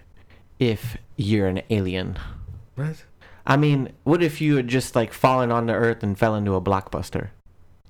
if 0.58 0.96
you're 1.16 1.46
an 1.48 1.62
alien? 1.70 2.18
What? 2.74 3.04
I 3.46 3.56
mean, 3.56 3.92
what 4.04 4.22
if 4.22 4.40
you 4.40 4.56
had 4.56 4.68
just 4.68 4.96
like 4.96 5.12
fallen 5.12 5.52
onto 5.52 5.72
Earth 5.72 6.02
and 6.02 6.18
fell 6.18 6.34
into 6.34 6.54
a 6.54 6.60
blockbuster? 6.60 7.28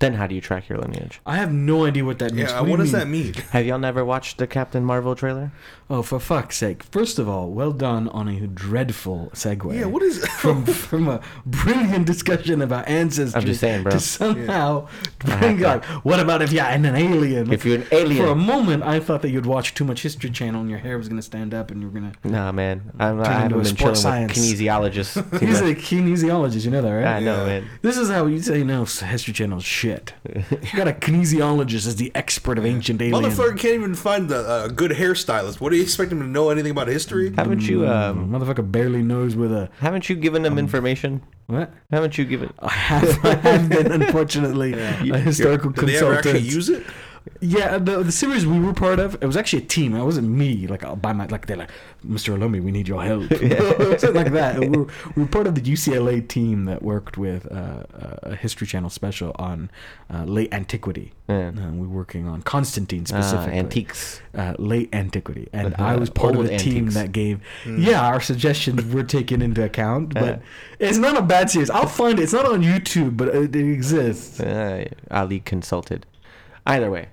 Then 0.01 0.15
how 0.15 0.27
do 0.27 0.35
you 0.35 0.41
track 0.41 0.69
your 0.69 0.79
lineage? 0.79 1.21
I 1.25 1.37
have 1.37 1.53
no 1.53 1.87
idea 1.87 2.05
what 2.05 2.19
that 2.19 2.33
means. 2.35 2.51
Yeah, 2.51 2.59
do 2.59 2.65
you 2.67 2.71
what 2.73 2.81
does 2.81 2.93
mean? 2.93 2.99
that 3.01 3.07
mean? 3.09 3.33
Have 3.53 3.65
y'all 3.65 3.79
never 3.79 4.05
watched 4.05 4.39
the 4.39 4.47
Captain 4.49 4.85
Marvel 4.85 5.15
trailer? 5.15 5.53
Oh, 5.89 6.03
for 6.03 6.19
fuck's 6.19 6.57
sake! 6.57 6.83
First 6.83 7.19
of 7.21 7.29
all, 7.29 7.51
well 7.51 7.71
done 7.71 8.09
on 8.09 8.27
a 8.27 8.47
dreadful 8.49 9.31
segue. 9.35 9.79
Yeah, 9.79 9.85
what 9.85 10.03
is 10.03 10.27
from 10.41 10.67
from 10.91 11.07
a 11.09 11.21
brilliant 11.47 12.07
discussion 12.07 12.61
about 12.61 12.89
ancestry. 12.89 13.41
I'm 13.41 13.47
just 13.47 13.61
saying, 13.61 13.85
bro. 13.85 13.93
To 13.93 14.01
somehow 14.01 14.89
I 15.27 15.39
bring 15.39 15.59
have 15.59 15.61
like, 15.61 15.85
what 16.05 16.19
about 16.19 16.43
if 16.43 16.51
you're 16.53 16.65
an 16.65 16.85
alien? 16.87 17.53
If 17.53 17.65
you're 17.65 17.77
an 17.77 17.87
alien. 17.93 18.25
For 18.25 18.33
a 18.33 18.35
moment, 18.35 18.83
I 18.83 18.99
thought 18.99 19.23
that 19.23 19.31
you'd 19.31 19.47
watch 19.47 19.75
too 19.75 19.85
much 19.85 20.03
History 20.03 20.31
Channel 20.31 20.61
and 20.63 20.71
your 20.71 20.81
hair 20.81 20.99
was 20.99 21.09
gonna 21.09 21.23
stand 21.23 21.55
up 21.55 21.71
and 21.71 21.81
you 21.81 21.87
were 21.89 21.95
gonna. 22.01 22.13
Nah, 22.25 22.51
man. 22.51 22.91
I'm, 22.99 23.21
I 23.21 23.25
Turn 23.25 23.27
into 23.27 23.31
haven't 23.31 23.53
a 23.53 23.57
been 23.57 23.65
chilling 23.65 23.77
sports 23.77 23.99
with 23.99 24.03
science. 24.03 24.33
kinesiologists. 24.39 25.41
He's 25.41 25.61
much. 25.61 25.71
a 25.71 25.75
kinesiologist, 25.81 26.65
you 26.65 26.71
know 26.73 26.83
that, 26.83 26.91
right? 26.91 27.05
I 27.07 27.21
know, 27.21 27.41
Yeah. 27.43 27.61
man. 27.61 27.69
This 27.83 27.97
is 27.97 28.11
how 28.11 28.27
you 28.27 28.41
say 28.43 28.65
no. 28.65 28.85
History 28.85 29.33
Channel 29.35 29.59
is 29.59 29.65
shit. 29.85 30.15
You 30.25 30.77
got 30.77 30.89
a 30.89 30.93
kinesiologist 30.93 31.87
as 31.87 31.97
the 31.97 32.11
expert 32.15 32.59
of 32.59 32.65
ancient 32.67 33.01
aliens. 33.03 33.37
Motherfucker 33.37 33.59
can't 33.59 33.75
even 33.75 33.95
find 33.95 34.31
a, 34.31 34.65
a 34.65 34.69
good 34.71 34.91
hairstylist. 34.93 35.61
What 35.61 35.71
do 35.71 35.77
you 35.77 35.83
expect 35.83 36.11
him 36.13 36.21
to 36.21 36.27
know 36.27 36.51
anything 36.51 36.71
about 36.71 36.89
history? 36.89 37.33
Haven't 37.37 37.63
you 37.69 37.87
um 37.87 38.31
Motherfucker 38.31 38.71
barely 38.71 39.03
knows 39.03 39.37
where 39.37 39.49
the 39.49 39.69
haven't 39.81 40.09
you 40.09 40.17
given 40.17 40.43
them 40.43 40.59
information? 40.59 41.23
what. 41.47 41.73
Haven't 41.91 42.17
you 42.17 42.25
given 42.25 42.53
I 42.61 42.71
have, 42.71 43.25
I 43.25 43.35
have 43.35 43.69
been 43.69 43.93
unfortunately 43.93 44.73
a 44.73 45.19
historical 45.19 45.71
Did 45.71 45.87
they 45.89 45.97
ever 45.99 46.15
consultant. 46.15 46.37
actually 46.37 46.49
use 46.49 46.69
it? 46.71 46.87
Yeah, 47.41 47.79
the 47.79 48.03
the 48.03 48.13
series 48.13 48.47
we 48.47 48.59
were 48.61 48.75
part 48.75 48.99
of, 49.01 49.15
it 49.23 49.27
was 49.27 49.37
actually 49.37 49.63
a 49.63 49.67
team. 49.67 49.95
It 49.95 50.05
wasn't 50.05 50.29
me, 50.29 50.67
like 50.67 50.85
uh, 50.85 50.95
by 50.95 51.13
my 51.15 51.25
like 51.27 51.47
they're 51.47 51.57
like, 51.57 51.71
Mr. 52.07 52.37
Alomi, 52.37 52.63
we 52.63 52.71
need 52.71 52.87
your 52.87 53.03
help, 53.03 53.29
Something 53.31 54.15
like 54.23 54.33
that. 54.33 54.61
We 54.61 54.69
were, 54.69 54.87
we 55.17 55.23
were 55.23 55.29
part 55.29 55.47
of 55.47 55.55
the 55.55 55.63
UCLA 55.63 56.27
team 56.29 56.67
that 56.67 56.83
worked 56.83 57.17
with 57.17 57.51
uh, 57.51 57.85
a 58.25 58.37
History 58.37 58.67
Channel 58.67 58.91
special 58.91 59.35
on 59.39 59.71
uh, 60.13 60.25
late 60.25 60.53
antiquity. 60.53 61.13
Yeah. 61.29 61.49
Uh, 61.57 61.71
we 61.73 61.87
were 61.87 61.97
working 61.97 62.29
on 62.29 62.43
Constantine 62.43 63.05
Ah, 63.05 63.21
specifically, 63.21 63.59
antiques? 63.59 64.21
uh, 64.37 64.55
late 64.59 64.91
antiquity, 64.93 65.49
and. 65.53 65.75
I 65.77 65.97
was 65.97 66.11
part 66.11 66.35
of 66.35 66.41
Old 66.41 66.49
the 66.49 66.59
team 66.59 66.91
that 66.91 67.13
gave. 67.13 67.41
Yeah, 67.67 68.07
our 68.07 68.21
suggestions 68.21 68.85
were 68.95 69.03
taken 69.03 69.41
into 69.41 69.65
account, 69.65 70.13
but 70.13 70.35
Uh. 70.35 70.39
it's 70.79 70.99
not 70.99 71.17
a 71.17 71.23
bad 71.23 71.49
series. 71.51 71.71
I'll 71.71 71.87
find 71.89 72.19
it. 72.19 72.23
It's 72.25 72.35
not 72.35 72.45
on 72.47 72.63
YouTube, 72.63 73.17
but 73.17 73.29
it, 73.29 73.57
it 73.57 73.73
exists. 73.73 74.41
Uh, 74.41 74.85
Ali 75.11 75.41
consulted. 75.41 76.05
Either 76.67 76.91
way, 76.91 77.09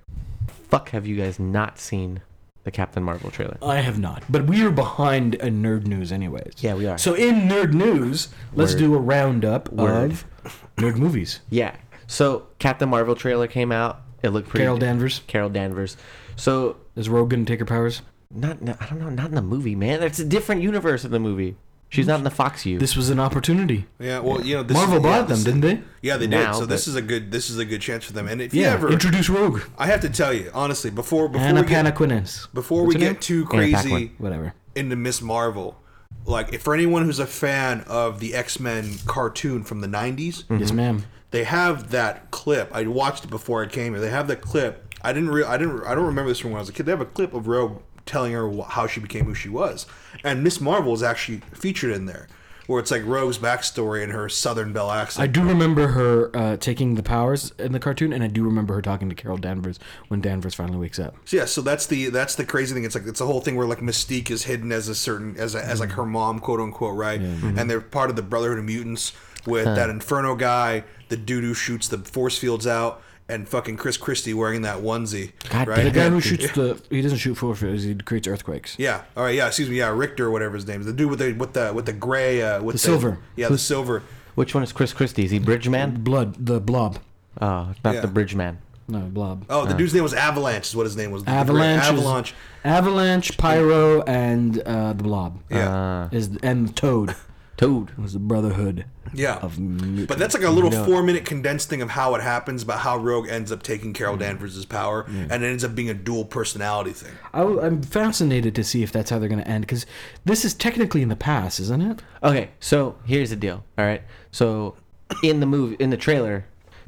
fuck 0.71 0.89
have 0.89 1.05
you 1.05 1.15
guys 1.17 1.37
not 1.39 1.77
seen 1.77 2.21
the 2.63 2.71
Captain 2.71 3.03
Marvel 3.03 3.29
trailer? 3.29 3.57
I 3.61 3.77
have 3.77 3.99
not, 3.99 4.23
but 4.29 4.45
we 4.47 4.63
are 4.65 4.71
behind 4.71 5.35
in 5.35 5.61
nerd 5.61 5.85
news, 5.85 6.11
anyways. 6.11 6.53
Yeah, 6.59 6.73
we 6.75 6.87
are. 6.87 6.97
So 6.97 7.13
in 7.13 7.47
nerd 7.49 7.73
news, 7.73 8.29
let's 8.53 8.73
Word. 8.73 8.79
do 8.79 8.95
a 8.95 8.99
roundup 8.99 9.71
Word. 9.71 10.11
of 10.11 10.67
nerd 10.77 10.97
movies. 10.97 11.41
Yeah. 11.49 11.75
So 12.07 12.47
Captain 12.59 12.89
Marvel 12.89 13.15
trailer 13.15 13.47
came 13.47 13.71
out. 13.71 14.01
It 14.23 14.29
looked 14.29 14.49
pretty. 14.49 14.63
Carol 14.63 14.77
Danvers 14.77 15.21
Carol 15.27 15.49
Danvers. 15.49 15.95
So 16.35 16.77
is 16.95 17.07
Rogan 17.09 17.45
take 17.45 17.59
her 17.59 17.65
powers. 17.65 18.01
not, 18.29 18.57
I 18.61 18.85
don't 18.87 18.99
know, 18.99 19.09
not 19.09 19.27
in 19.29 19.35
the 19.35 19.41
movie, 19.41 19.75
man. 19.75 19.99
That's 19.99 20.19
a 20.19 20.25
different 20.25 20.61
universe 20.61 21.05
in 21.05 21.11
the 21.11 21.19
movie. 21.19 21.55
She's 21.91 22.07
not 22.07 22.17
in 22.19 22.23
the 22.23 22.29
Fox 22.31 22.65
U. 22.65 22.79
This 22.79 22.95
was 22.95 23.09
an 23.09 23.19
opportunity. 23.19 23.85
Yeah, 23.99 24.19
well, 24.19 24.41
you 24.41 24.55
know, 24.55 24.63
this 24.63 24.75
Marvel 24.75 24.97
is, 24.97 25.03
yeah, 25.03 25.09
bought 25.09 25.27
them, 25.27 25.35
this- 25.37 25.43
didn't 25.43 25.61
they? 25.61 25.81
Yeah, 26.01 26.17
they 26.17 26.25
Now, 26.25 26.53
did. 26.53 26.59
So 26.59 26.65
this 26.65 26.85
but- 26.85 26.89
is 26.91 26.95
a 26.95 27.01
good 27.01 27.31
this 27.31 27.49
is 27.49 27.57
a 27.59 27.65
good 27.65 27.81
chance 27.81 28.05
for 28.05 28.13
them. 28.13 28.27
And 28.27 28.41
if 28.41 28.53
you 28.53 28.63
ever, 28.63 28.89
Introduce 28.91 29.29
Rogue. 29.29 29.61
I 29.77 29.87
have 29.87 29.99
to 30.01 30.09
tell 30.09 30.33
you 30.33 30.49
honestly, 30.53 30.89
before 30.89 31.27
before 31.29 31.45
Anna 31.45 31.61
we 31.61 31.67
get, 31.67 31.85
Paquinez. 31.85 32.47
before 32.53 32.85
What's 32.85 32.95
we 32.95 33.01
her 33.03 33.07
get 33.09 33.13
name? 33.13 33.21
too 33.21 33.39
Anna 33.41 33.49
crazy 33.49 33.89
Paquin. 33.89 34.11
Whatever. 34.17 34.53
into 34.73 34.95
Miss 34.95 35.21
Marvel, 35.21 35.77
like 36.25 36.53
if 36.53 36.61
for 36.61 36.73
anyone 36.73 37.03
who's 37.05 37.19
a 37.19 37.27
fan 37.27 37.81
of 37.87 38.19
the 38.21 38.33
X 38.35 38.59
Men 38.59 38.95
cartoon 39.05 39.63
from 39.63 39.81
the 39.81 39.87
'90s, 39.87 40.45
Yes, 40.49 40.69
mm-hmm. 40.69 40.75
ma'am. 40.77 41.03
they 41.31 41.43
have 41.43 41.91
that 41.91 42.31
clip. 42.31 42.73
I 42.73 42.83
watched 42.87 43.25
it 43.25 43.29
before 43.29 43.61
I 43.63 43.67
came 43.67 43.93
here. 43.93 44.01
They 44.01 44.09
have 44.11 44.27
that 44.29 44.39
clip. 44.41 44.95
I 45.03 45.11
didn't. 45.11 45.29
Re- 45.29 45.43
I 45.43 45.57
didn't. 45.57 45.83
I 45.83 45.93
don't 45.93 46.05
remember 46.05 46.29
this 46.29 46.39
from 46.39 46.51
when 46.51 46.59
I 46.59 46.61
was 46.61 46.69
a 46.69 46.73
kid. 46.73 46.85
They 46.85 46.91
have 46.93 47.01
a 47.01 47.05
clip 47.05 47.33
of 47.33 47.47
Rogue 47.47 47.81
telling 48.05 48.33
her 48.33 48.51
how 48.69 48.87
she 48.87 48.99
became 48.99 49.25
who 49.25 49.35
she 49.35 49.49
was, 49.49 49.85
and 50.23 50.43
Miss 50.43 50.59
Marvel 50.61 50.93
is 50.93 51.03
actually 51.03 51.41
featured 51.53 51.91
in 51.91 52.05
there. 52.05 52.27
where 52.67 52.79
it's 52.79 52.91
like 52.91 53.01
Rogue's 53.05 53.37
backstory 53.37 54.01
and 54.01 54.13
her 54.13 54.29
Southern 54.29 54.71
Belle 54.71 54.91
accent. 54.91 55.23
I 55.23 55.27
do 55.27 55.43
remember 55.43 55.87
her 55.89 56.33
uh, 56.33 56.55
taking 56.57 56.95
the 56.95 57.03
powers 57.03 57.51
in 57.59 57.73
the 57.73 57.79
cartoon, 57.79 58.13
and 58.13 58.23
I 58.23 58.27
do 58.27 58.43
remember 58.43 58.75
her 58.75 58.81
talking 58.81 59.09
to 59.09 59.15
Carol 59.15 59.37
Danvers 59.37 59.77
when 60.07 60.21
Danvers 60.21 60.53
finally 60.53 60.77
wakes 60.77 60.97
up. 60.97 61.15
So, 61.25 61.35
yeah, 61.37 61.45
so 61.45 61.61
that's 61.61 61.87
the 61.87 62.09
that's 62.09 62.35
the 62.35 62.45
crazy 62.45 62.73
thing. 62.73 62.85
It's 62.85 62.95
like 62.95 63.07
it's 63.07 63.19
a 63.19 63.25
whole 63.25 63.41
thing 63.41 63.55
where 63.57 63.67
like 63.67 63.79
Mystique 63.79 64.29
is 64.31 64.43
hidden 64.43 64.71
as 64.71 64.87
a 64.87 64.95
certain 64.95 65.35
as 65.37 65.53
a, 65.55 65.65
as 65.65 65.79
like 65.81 65.91
her 65.91 66.05
mom, 66.05 66.39
quote 66.39 66.61
unquote, 66.61 66.95
right? 66.95 67.19
And 67.19 67.69
they're 67.69 67.81
part 67.81 68.09
of 68.09 68.15
the 68.15 68.21
Brotherhood 68.21 68.59
of 68.59 68.65
Mutants 68.65 69.11
with 69.45 69.65
that 69.65 69.89
Inferno 69.89 70.35
guy, 70.35 70.83
the 71.09 71.17
dude 71.17 71.43
who 71.43 71.53
shoots 71.55 71.87
the 71.89 71.97
force 71.97 72.37
fields 72.37 72.67
out, 72.67 73.01
and 73.31 73.47
fucking 73.47 73.77
Chris 73.77 73.97
Christie 73.97 74.33
wearing 74.33 74.61
that 74.63 74.77
onesie, 74.79 75.31
God 75.49 75.67
right? 75.67 75.83
The 75.83 75.91
guy 75.91 76.09
who 76.09 76.19
shoots 76.29 76.51
the 76.51 76.81
he 76.89 77.01
doesn't 77.01 77.17
shoot 77.19 77.35
force 77.35 77.59
fields, 77.59 77.83
he 77.83 77.95
creates 77.95 78.27
earthquakes. 78.27 78.75
Yeah. 78.77 79.03
All 79.15 79.23
right. 79.23 79.35
Yeah. 79.35 79.47
Excuse 79.47 79.69
me. 79.69 79.77
Yeah. 79.77 79.89
Richter, 79.89 80.27
or 80.27 80.31
whatever 80.31 80.55
his 80.55 80.67
name 80.67 80.81
is, 80.81 80.85
the 80.85 80.93
dude 80.93 81.09
with 81.09 81.19
the 81.19 81.33
with 81.33 81.53
the 81.53 81.71
with 81.73 81.85
the 81.85 81.93
gray 81.93 82.41
uh, 82.41 82.61
with 82.61 82.73
the, 82.75 82.79
silver. 82.79 83.19
Yeah, 83.35 83.49
the 83.49 83.57
silver. 83.57 84.03
Which 84.35 84.53
one 84.53 84.63
is 84.63 84.71
Chris 84.71 84.93
Christie? 84.93 85.25
Is 85.25 85.31
he 85.31 85.39
Bridgeman? 85.39 86.03
Blood, 86.03 86.45
the 86.45 86.59
blob. 86.61 86.99
Oh, 87.41 87.73
not 87.83 87.95
Yeah. 87.95 88.01
the 88.01 88.07
Bridgeman. 88.07 88.59
No, 88.87 88.99
blob. 88.99 89.45
Oh, 89.49 89.65
the 89.65 89.73
dude's 89.73 89.93
name 89.93 90.03
was 90.03 90.13
Avalanche. 90.13 90.67
Is 90.67 90.75
what 90.75 90.85
his 90.85 90.97
name 90.97 91.11
was. 91.11 91.23
Avalanche, 91.25 91.83
is- 91.83 91.89
Avalanche. 91.89 92.33
Avalanche, 92.63 93.37
Pyro, 93.37 94.01
and 94.03 94.59
uh, 94.59 94.93
the 94.93 95.03
Blob. 95.03 95.39
Yeah. 95.49 96.03
Uh, 96.03 96.09
Is 96.11 96.37
and 96.43 96.75
Toad 96.75 97.15
Toad. 97.61 97.91
was 97.97 98.13
the 98.13 98.19
Brotherhood 98.19 98.85
Yeah. 99.13 99.35
of 99.37 99.59
mutants. 99.59 100.07
But 100.07 100.17
that's 100.17 100.33
like 100.33 100.43
a 100.43 100.49
little 100.49 100.71
No. 100.71 100.83
four 100.83 101.03
minute 101.03 101.25
condensed 101.25 101.69
thing 101.69 101.81
of 101.83 101.91
how 101.91 102.15
it 102.15 102.21
happens, 102.21 102.63
about 102.63 102.79
how 102.79 102.97
Rogue 102.97 103.27
ends 103.29 103.51
up 103.51 103.61
taking 103.61 103.93
Carol 103.93 104.15
Mm. 104.15 104.19
Danvers' 104.21 104.65
power, 104.65 105.05
and 105.07 105.43
it 105.43 105.47
ends 105.47 105.63
up 105.63 105.75
being 105.75 105.89
a 105.89 105.93
dual 105.93 106.25
personality 106.25 106.91
thing. 106.91 107.11
I, 107.33 107.43
am 107.43 107.83
fascinated 107.83 108.55
to 108.55 108.63
see 108.63 108.81
if 108.81 108.91
that's 108.91 109.11
how 109.11 109.19
they're 109.19 109.29
going 109.29 109.43
to 109.43 109.47
end 109.47 109.61
because 109.61 109.85
this 110.25 110.43
is 110.43 110.53
technically 110.55 111.03
in 111.03 111.09
the 111.09 111.15
past, 111.15 111.59
isn't 111.59 111.81
it? 111.81 112.01
Okay, 112.23 112.49
so 112.59 112.95
here's 113.05 113.29
the 113.29 113.35
deal. 113.35 113.63
All 113.77 113.85
right, 113.85 114.01
so 114.31 114.75
in 115.23 115.39
the 115.39 115.45
movie, 115.45 115.75
in 115.79 115.91
the 115.91 115.97
trailer, 115.97 116.45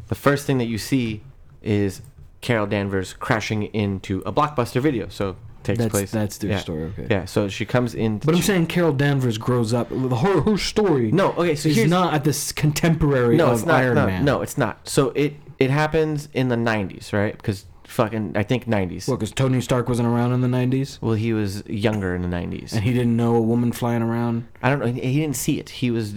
the 0.08 0.16
first 0.16 0.48
thing 0.48 0.58
that 0.58 0.66
you 0.66 0.80
see 0.80 1.22
is 1.62 2.02
Carol 2.42 2.66
Danvers 2.66 3.14
crashing 3.14 3.64
into 3.64 4.24
a 4.26 4.34
blockbuster 4.34 4.82
video. 4.82 5.08
So 5.10 5.36
takes 5.64 5.78
That's- 5.80 5.92
place. 5.92 6.12
that's 6.12 6.38
their 6.38 6.52
yeah. 6.52 6.58
story, 6.60 6.84
okay. 6.84 7.08
Yeah. 7.10 7.26
So 7.26 7.48
she 7.50 7.66
comes 7.66 7.94
in. 7.96 8.20
But 8.20 8.36
I'm 8.36 8.42
she- 8.42 8.48
saying 8.48 8.68
Carol 8.68 8.94
Danvers 8.94 9.38
grows 9.38 9.74
up. 9.74 9.90
The 9.90 10.16
her, 10.16 10.42
her 10.42 10.58
story. 10.58 11.12
No, 11.12 11.32
okay, 11.34 11.56
so 11.56 11.70
is 11.70 11.76
here's- 11.76 11.90
not 11.90 12.14
at 12.14 12.24
this 12.24 12.52
contemporary 12.52 13.38
no, 13.38 13.48
of 13.48 13.54
it's 13.60 13.66
not. 13.66 13.76
Iron 13.82 13.96
no, 13.96 14.06
Man. 14.06 14.26
no, 14.26 14.42
it's 14.42 14.58
not. 14.58 14.88
So 14.88 15.10
it 15.10 15.36
it 15.60 15.70
happens 15.70 16.30
in 16.34 16.50
the 16.50 16.56
'90s, 16.56 17.14
right? 17.14 17.36
Because 17.38 17.66
fucking, 17.86 18.34
I 18.36 18.44
think 18.44 18.66
'90s. 18.66 19.08
Well, 19.08 19.18
because 19.18 19.32
Tony 19.32 19.62
Stark 19.62 19.88
wasn't 19.88 20.08
around 20.08 20.32
in 20.34 20.42
the 20.42 20.48
90s, 20.48 21.00
well, 21.02 21.14
he 21.14 21.32
was 21.34 21.64
younger 21.68 22.16
in 22.16 22.22
the 22.24 22.28
'90s. 22.28 22.74
and 22.74 22.84
he 22.84 22.92
didn't 22.92 23.16
know 23.16 23.36
a 23.36 23.42
woman 23.42 23.72
flying 23.72 24.02
around. 24.02 24.48
I 24.64 24.70
don't 24.70 24.80
know. 24.80 24.88
He, 24.88 25.00
he 25.02 25.20
didn't 25.22 25.36
see 25.36 25.60
it. 25.60 25.70
He 25.70 25.92
was. 25.92 26.16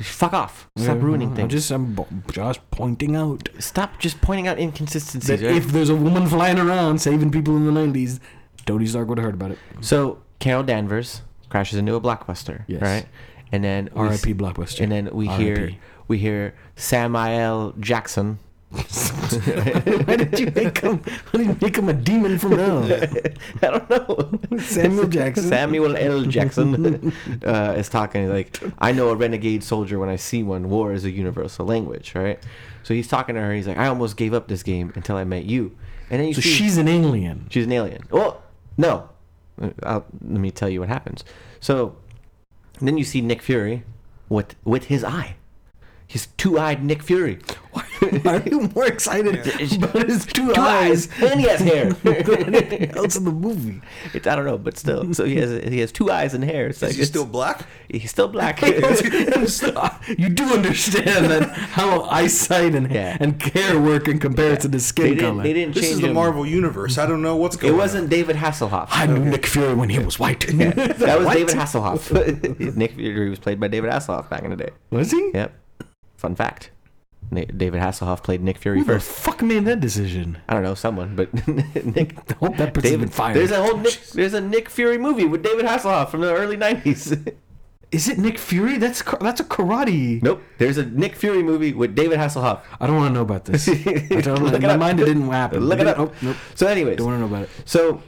Fuck 0.00 0.32
off. 0.32 0.68
Stop 0.76 1.00
ruining 1.02 1.28
I'm 1.28 1.36
things. 1.36 1.52
just, 1.52 1.70
I'm 1.70 1.94
bo- 1.94 2.08
just 2.32 2.60
pointing 2.72 3.14
out 3.14 3.48
Stop 3.60 4.00
just 4.00 4.20
pointing 4.20 4.48
out 4.48 4.58
inconsistencies. 4.58 5.30
right? 5.42 5.54
if 5.54 5.66
there's 5.66 5.90
a 5.90 5.94
woman 5.94 6.26
flying 6.26 6.58
around 6.58 7.00
saving 7.00 7.30
people 7.30 7.56
in 7.56 7.66
the 7.66 7.72
90s, 7.80 8.18
Tony 8.66 8.86
Stark 8.86 9.08
would 9.08 9.18
have 9.18 9.24
heard 9.24 9.34
about 9.34 9.50
it. 9.52 9.58
So 9.80 10.18
Carol 10.38 10.62
Danvers 10.62 11.22
crashes 11.48 11.78
into 11.78 11.94
a 11.94 12.00
blockbuster, 12.00 12.64
Yes. 12.66 12.82
right? 12.82 13.06
And 13.50 13.62
then 13.62 13.90
R.I.P. 13.94 14.34
Blockbuster. 14.34 14.80
And 14.80 14.90
then 14.92 15.10
we 15.12 15.28
hear 15.28 15.72
we 16.08 16.18
hear 16.18 16.54
Samuel 16.76 17.74
Jackson. 17.80 18.38
Why 18.72 20.16
did 20.16 20.38
you 20.40 20.50
make 20.54 20.78
him? 20.78 20.98
Why 21.30 21.38
did 21.44 21.46
you 21.48 21.56
make 21.60 21.76
him 21.76 21.88
a 21.90 21.92
demon 21.92 22.38
from 22.38 22.52
hell? 22.52 22.82
I 23.62 23.66
don't 23.78 23.90
know. 23.90 24.58
Samuel 24.58 25.08
Jackson. 25.08 25.44
Samuel 25.48 25.94
L. 25.96 26.22
Jackson 26.22 27.12
uh, 27.46 27.74
is 27.76 27.90
talking 27.90 28.30
like 28.30 28.58
I 28.78 28.92
know 28.92 29.10
a 29.10 29.14
renegade 29.14 29.62
soldier 29.62 29.98
when 29.98 30.08
I 30.08 30.16
see 30.16 30.42
one. 30.42 30.70
War 30.70 30.94
is 30.94 31.04
a 31.04 31.10
universal 31.10 31.66
language, 31.66 32.14
right? 32.14 32.38
So 32.82 32.94
he's 32.94 33.08
talking 33.08 33.34
to 33.34 33.40
her. 33.42 33.52
He's 33.52 33.66
like, 33.68 33.76
I 33.76 33.88
almost 33.88 34.16
gave 34.16 34.32
up 34.32 34.48
this 34.48 34.62
game 34.62 34.92
until 34.96 35.16
I 35.16 35.24
met 35.24 35.44
you. 35.44 35.76
And 36.10 36.20
then 36.20 36.28
you 36.28 36.34
So 36.34 36.40
see 36.40 36.48
she's 36.50 36.78
an 36.78 36.88
alien. 36.88 37.46
She's 37.50 37.66
an 37.66 37.72
alien. 37.72 38.02
Well, 38.10 38.42
no. 38.76 39.08
Uh, 39.60 39.70
I'll, 39.82 40.06
let 40.22 40.40
me 40.40 40.50
tell 40.50 40.68
you 40.68 40.80
what 40.80 40.88
happens. 40.88 41.24
So, 41.60 41.96
then 42.80 42.98
you 42.98 43.04
see 43.04 43.20
Nick 43.20 43.42
Fury 43.42 43.84
with 44.28 44.56
with 44.64 44.84
his 44.84 45.04
eye. 45.04 45.36
He's 46.12 46.26
two-eyed 46.36 46.84
Nick 46.84 47.02
Fury. 47.02 47.38
Why 47.70 47.86
are 48.26 48.42
you 48.42 48.68
more 48.74 48.84
excited 48.84 49.36
about 49.82 50.06
his 50.06 50.26
two, 50.26 50.52
Two 50.52 50.60
eyes 50.60 51.08
eyes, 51.10 51.22
and 51.22 51.40
he 51.40 51.46
has 51.48 51.60
hair. 51.60 51.90
than 52.04 52.54
anything 52.54 52.90
else 52.94 53.16
in 53.16 53.24
the 53.24 53.32
movie? 53.32 53.80
It's, 54.12 54.26
I 54.26 54.36
don't 54.36 54.44
know, 54.44 54.58
but 54.58 54.76
still. 54.76 55.14
So 55.14 55.24
he 55.24 55.36
has 55.36 55.64
he 55.72 55.78
has 55.78 55.90
two 55.90 56.10
eyes 56.10 56.34
and 56.34 56.44
hair. 56.44 56.66
It's 56.66 56.82
like 56.82 56.90
Is 56.90 56.96
he 56.96 57.02
it's- 57.02 57.08
still 57.08 57.24
black? 57.24 57.64
he's 57.88 58.10
still 58.10 58.28
black. 58.28 58.60
you 58.62 60.28
do 60.28 60.44
understand 60.52 61.30
that 61.30 61.48
how 61.52 62.02
eyesight 62.02 62.74
and 62.74 62.90
Yeah. 62.90 63.16
and 63.18 63.40
hair 63.42 63.80
work 63.80 64.06
in 64.08 64.18
comparison 64.18 64.70
to 64.72 64.76
they 64.76 64.82
skin 64.82 65.04
didn't 65.14 65.20
color. 65.20 65.42
they 65.44 65.52
didn't 65.54 65.74
This 65.74 65.84
change 65.84 65.94
is 65.94 66.00
the 66.02 66.08
him. 66.08 66.14
Marvel 66.14 66.46
universe. 66.46 66.98
I 66.98 67.06
don't 67.06 67.22
know 67.22 67.36
what's 67.36 67.56
going. 67.56 67.72
on. 67.72 67.78
It 67.78 67.82
wasn't 67.82 68.10
David 68.10 68.36
Hasselhoff. 68.36 68.88
I 68.90 69.06
knew 69.06 69.24
Nick 69.24 69.46
Fury 69.46 69.72
when 69.74 69.88
he 69.88 69.98
was 69.98 70.18
white. 70.18 70.40
that 70.46 70.98
was 71.18 71.24
What? 71.26 71.34
David 71.38 71.54
Hasselhoff. 71.54 72.76
Nick 72.76 72.92
Fury 72.92 73.30
was 73.30 73.38
played 73.38 73.58
by 73.60 73.68
David 73.68 73.90
Hasselhoff 73.90 74.28
back 74.28 74.42
in 74.42 74.50
the 74.50 74.56
day. 74.56 74.70
Was 74.90 75.10
he? 75.10 75.30
Yep. 75.32 75.54
Fun 76.22 76.34
fact. 76.36 76.70
Na- 77.30 77.44
David 77.56 77.80
Hasselhoff 77.80 78.22
played 78.22 78.42
Nick 78.42 78.58
Fury 78.58 78.78
Who 78.78 78.84
the 78.84 78.94
first. 78.94 79.10
fuck 79.10 79.42
made 79.42 79.64
that 79.64 79.80
decision? 79.80 80.38
I 80.48 80.54
don't 80.54 80.62
know, 80.62 80.74
someone, 80.74 81.16
but 81.16 81.32
Nick. 81.84 82.14
Hope 82.38 82.56
that 82.56 82.72
person's 82.74 82.96
been 82.98 83.08
fired. 83.08 83.36
There's 83.36 83.50
a 83.50 83.62
whole 83.62 83.76
Nick. 83.76 84.00
There's 84.14 84.34
a 84.34 84.40
Nick 84.40 84.68
Fury 84.68 84.98
movie 84.98 85.24
with 85.26 85.42
David 85.42 85.66
Hasselhoff 85.66 86.08
from 86.10 86.20
the 86.20 86.32
early 86.34 86.56
'90s. 86.56 87.34
Is 87.90 88.08
it 88.08 88.18
Nick 88.18 88.38
Fury? 88.38 88.78
That's 88.78 89.02
that's 89.20 89.40
a 89.40 89.44
karate. 89.44 90.22
nope. 90.22 90.42
There's 90.58 90.78
a 90.78 90.86
Nick 90.86 91.14
Fury 91.16 91.42
movie 91.42 91.72
with 91.72 91.94
David 91.94 92.18
Hasselhoff. 92.18 92.60
I 92.80 92.86
don't 92.86 92.96
want 92.96 93.10
to 93.10 93.14
know 93.14 93.22
about 93.22 93.44
this. 93.44 93.68
I 93.68 93.74
don't, 94.22 94.42
Look 94.42 94.54
it 94.54 94.62
my 94.62 94.74
up. 94.74 94.80
mind, 94.80 95.00
it 95.00 95.04
didn't 95.06 95.28
happen. 95.28 95.60
Look 95.60 95.78
it 95.80 95.86
up. 95.86 95.98
Nope, 95.98 96.14
nope. 96.22 96.36
So, 96.54 96.66
anyways, 96.68 96.96
Don't 96.98 97.06
want 97.08 97.16
to 97.16 97.20
know 97.20 97.26
about 97.26 97.42
it. 97.44 97.50
so 97.66 98.00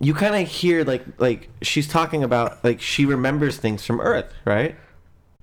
you 0.00 0.14
kind 0.14 0.34
of 0.36 0.46
hear 0.48 0.84
like 0.84 1.04
like 1.18 1.48
she's 1.62 1.88
talking 1.88 2.22
about 2.22 2.62
like 2.64 2.80
she 2.80 3.04
remembers 3.06 3.56
things 3.56 3.84
from 3.86 4.00
Earth, 4.00 4.32
right? 4.44 4.76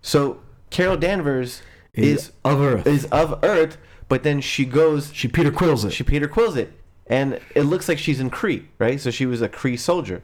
So 0.01 0.39
Carol 0.69 0.95
Danvers 0.97 1.61
is 2.03 2.31
of 2.43 2.61
Earth. 2.61 2.87
is 2.87 3.05
of 3.05 3.39
Earth, 3.43 3.77
but 4.09 4.23
then 4.23 4.41
she 4.41 4.65
goes 4.65 5.11
She 5.13 5.27
Peter 5.27 5.51
Quills 5.51 5.85
it. 5.85 5.91
she 5.91 6.03
Peter 6.03 6.27
Quills 6.27 6.55
it, 6.55 6.71
and 7.07 7.39
it 7.55 7.63
looks 7.63 7.87
like 7.89 7.97
she's 7.97 8.19
in 8.19 8.29
Kree, 8.29 8.65
right? 8.79 8.99
So 8.99 9.11
she 9.11 9.25
was 9.25 9.41
a 9.41 9.49
Kree 9.49 9.77
soldier. 9.79 10.21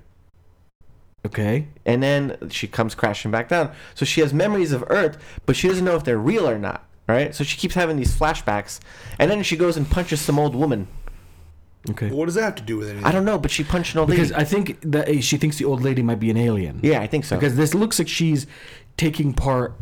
okay. 1.25 1.67
and 1.85 2.03
then 2.03 2.37
she 2.49 2.67
comes 2.67 2.95
crashing 2.95 3.31
back 3.31 3.49
down. 3.49 3.71
So 3.95 4.05
she 4.05 4.21
has 4.21 4.33
memories 4.33 4.71
of 4.71 4.83
Earth, 4.89 5.17
but 5.45 5.55
she 5.55 5.67
doesn't 5.67 5.85
know 5.85 5.95
if 5.95 6.03
they're 6.03 6.17
real 6.17 6.47
or 6.49 6.57
not. 6.59 6.85
Right? 7.05 7.35
So 7.35 7.43
she 7.43 7.57
keeps 7.57 7.75
having 7.75 7.97
these 7.97 8.15
flashbacks, 8.17 8.79
and 9.19 9.29
then 9.29 9.43
she 9.43 9.57
goes 9.57 9.75
and 9.75 9.89
punches 9.89 10.21
some 10.21 10.39
old 10.39 10.55
woman. 10.55 10.87
Okay. 11.89 12.09
What 12.09 12.27
does 12.27 12.35
that 12.35 12.43
have 12.43 12.55
to 12.55 12.63
do 12.63 12.77
with 12.77 12.87
anything? 12.87 13.05
I 13.05 13.11
don't 13.11 13.25
know, 13.25 13.37
but 13.37 13.51
she 13.51 13.65
punched 13.65 13.93
an 13.93 13.99
old 13.99 14.09
Because 14.09 14.31
lady. 14.31 14.39
Because 14.39 14.41
I 14.41 14.77
think 14.79 14.91
that 14.93 15.09
uh, 15.09 15.19
she 15.19 15.35
thinks 15.35 15.57
the 15.57 15.65
old 15.65 15.81
lady 15.81 16.01
might 16.01 16.21
be 16.21 16.29
an 16.29 16.37
alien. 16.37 16.79
yeah, 16.81 17.01
I 17.01 17.07
think 17.07 17.25
so. 17.25 17.35
Because 17.35 17.57
this 17.57 17.73
looks 17.73 17.99
like 17.99 18.07
she's 18.07 18.47
taking 18.95 19.33
part 19.33 19.73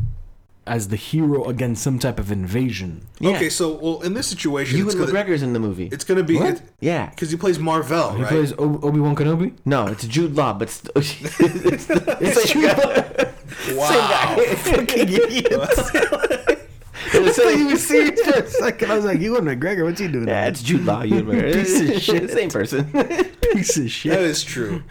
as 0.68 0.90
the 0.90 0.96
hero 0.96 1.46
against 1.46 1.84
some 1.84 1.98
type 1.98 2.20
of 2.20 2.32
invasion. 2.32 3.08
yeah. 3.20 3.32
Okay, 3.32 3.50
so 3.50 3.74
well, 3.74 4.02
in 4.02 4.14
this 4.14 4.28
situation, 4.28 4.78
Ewan 4.78 4.90
it's 4.96 4.96
gonna, 4.96 5.12
McGregor's 5.12 5.42
in 5.42 5.54
the 5.54 5.60
movie. 5.60 5.88
it's 5.92 6.04
gonna 6.04 6.22
be 6.24 6.38
What? 6.38 6.62
yeah. 6.80 7.10
because 7.10 7.32
he 7.32 7.38
plays 7.38 7.58
Marvel, 7.58 8.12
He 8.14 8.22
right? 8.22 8.30
plays 8.32 8.54
Obi 8.58 9.00
Wan 9.00 9.16
Kenobi. 9.16 9.54
No, 9.66 9.88
it's 9.88 10.06
Jude 10.08 10.36
Law, 10.36 10.54
but 10.54 10.70
st- 10.70 10.92
it's, 10.96 11.86
the 11.88 12.18
It's 12.22 12.52
Jude 12.52 12.66
guy. 12.78 13.32
wow. 13.76 14.38
Fucking 14.58 15.10
idiots. 15.10 15.80
It's 17.14 17.40
I 17.40 17.44
the 17.52 17.58
you 17.58 17.58
same- 17.58 17.66
were 17.68 17.76
serious 17.78 18.22
for 18.22 18.40
a 18.40 18.48
second. 18.48 18.92
I 18.92 18.96
was 18.96 19.06
like, 19.06 19.20
Ewan 19.20 19.46
McGregor, 19.46 19.84
what's 19.86 20.00
he 20.00 20.08
doing? 20.08 20.28
yeah, 20.28 20.46
it's 20.48 20.62
Jude 20.62 20.86
Law. 20.86 21.02
Ewan 21.02 21.26
McGregor. 21.26 21.54
Piece 21.54 21.82
of 21.82 22.02
shit. 22.02 22.30
Same 22.30 22.50
person. 22.50 22.86
piece 23.54 23.78
of 23.78 23.90
shit. 23.90 24.14
is 24.20 24.44
true. 24.44 24.84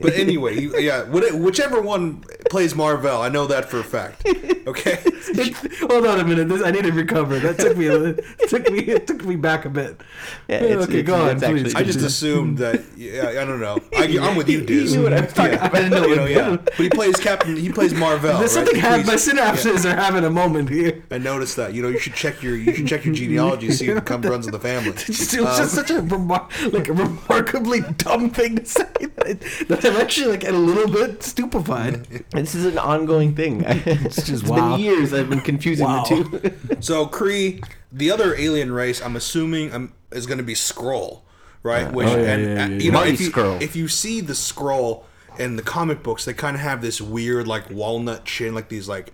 But 0.00 0.14
anyway, 0.14 0.58
yeah, 0.80 1.04
whichever 1.04 1.80
one 1.80 2.24
plays 2.50 2.74
Marvel, 2.74 3.20
I 3.20 3.28
know 3.28 3.46
that 3.46 3.68
for 3.68 3.78
a 3.80 3.84
fact. 3.84 4.26
Okay, 4.66 4.98
Hold 5.80 6.06
on 6.06 6.20
a 6.20 6.24
minute. 6.24 6.48
This 6.48 6.62
I 6.62 6.70
need 6.70 6.84
to 6.84 6.92
recover. 6.92 7.38
That 7.40 7.58
took 7.58 7.76
me. 7.76 7.86
A, 7.88 8.14
took 8.48 8.70
me. 8.70 8.78
It 8.80 9.06
took 9.06 9.24
me 9.24 9.36
back 9.36 9.64
a 9.64 9.68
bit. 9.70 10.00
Yeah, 10.48 10.62
it's- 10.62 10.84
okay, 10.88 11.00
it's- 11.00 11.06
go 11.06 11.14
on, 11.16 11.30
actually- 11.36 11.62
please. 11.64 11.74
I 11.74 11.82
just 11.82 12.00
assumed 12.00 12.58
that. 12.58 12.80
Yeah, 12.96 13.28
I 13.30 13.44
don't 13.44 13.60
know. 13.60 13.78
I, 13.96 14.04
I'm 14.20 14.36
with 14.36 14.48
you, 14.48 14.58
dude. 14.64 14.66
Diz. 14.84 14.94
knew 14.96 15.02
what 15.02 15.12
I 15.12 15.20
was 15.22 15.32
talking 15.32 15.52
Yeah. 15.54 15.66
about. 15.66 15.74
I 15.74 15.82
didn't 15.82 16.00
know 16.02 16.06
You 16.06 16.16
know, 16.16 16.26
yeah. 16.26 16.56
But 16.56 16.74
he 16.78 16.88
plays 16.88 17.16
Captain. 17.16 17.56
He 17.56 17.70
plays 17.70 17.92
Marvel. 17.92 18.30
There's 18.38 18.40
right? 18.56 18.64
something 18.66 18.74
He 18.76 18.80
happened. 18.80 19.06
My 19.06 19.12
plays- 19.14 19.28
synapses 19.28 19.84
are 19.84 19.96
having 19.96 20.24
a 20.24 20.30
moment 20.30 20.68
here. 20.70 21.02
I 21.10 21.18
noticed 21.18 21.56
that. 21.56 21.74
You 21.74 21.82
know, 21.82 21.88
you 21.88 21.98
should 21.98 22.14
check 22.14 22.42
your 22.42 22.56
you 22.56 22.74
should 22.74 22.86
check 22.86 23.04
your 23.04 23.14
genealogy, 23.14 23.70
see 23.72 23.86
who 23.86 24.00
comes 24.00 24.26
runs 24.26 24.46
in 24.46 24.52
the 24.52 24.58
family. 24.60 24.90
It 24.90 24.96
just- 24.98 25.34
it 25.34 25.40
was 25.42 25.58
just 25.58 25.76
um, 25.76 25.84
such 25.86 25.90
a 25.90 26.00
remar- 26.02 26.72
like 26.72 26.88
a 26.88 26.92
remarkably 26.92 27.80
dumb 27.98 28.30
thing 28.30 28.56
to 28.58 28.64
say 28.64 28.84
that, 29.16 29.40
that 29.68 29.81
I'm 29.88 29.96
actually 29.96 30.26
like 30.28 30.44
a 30.46 30.52
little 30.52 30.88
bit 30.92 31.22
stupefied. 31.22 32.06
This 32.32 32.54
is 32.54 32.64
an 32.64 32.78
ongoing 32.78 33.34
thing. 33.34 33.64
It's 33.66 34.16
just 34.16 34.28
it's 34.30 34.42
wow. 34.44 34.76
been 34.76 34.80
years 34.84 35.12
I've 35.12 35.28
been 35.30 35.40
confusing 35.40 35.86
Wow. 35.86 36.04
the 36.04 36.50
two. 36.50 36.76
So 36.80 37.06
Kree, 37.06 37.62
the 37.92 38.10
other 38.10 38.34
alien 38.36 38.72
race, 38.72 39.00
I'm 39.02 39.16
assuming 39.16 39.72
um, 39.72 39.92
is 40.10 40.26
going 40.26 40.38
to 40.38 40.44
be 40.44 40.54
Skrull, 40.54 41.22
right? 41.62 41.90
Which 41.92 42.08
Oh, 42.08 42.16
yeah, 42.16 42.32
and 42.32 42.42
yeah, 42.44 42.64
uh, 42.64 42.68
yeah, 42.68 42.78
you 42.84 42.92
know 42.92 42.98
Mighty 43.00 43.14
if 43.14 43.20
you 43.20 43.30
Skrull. 43.30 43.62
if 43.62 43.76
you 43.76 43.88
see 43.88 44.20
the 44.20 44.34
Skrull 44.34 45.04
in 45.38 45.56
the 45.56 45.62
comic 45.62 46.02
books 46.02 46.24
they 46.26 46.34
kind 46.34 46.54
of 46.56 46.60
have 46.62 46.82
this 46.82 47.00
weird 47.00 47.46
like 47.48 47.70
walnut 47.70 48.24
chin, 48.24 48.54
like 48.54 48.68
these 48.68 48.88
like 48.88 49.12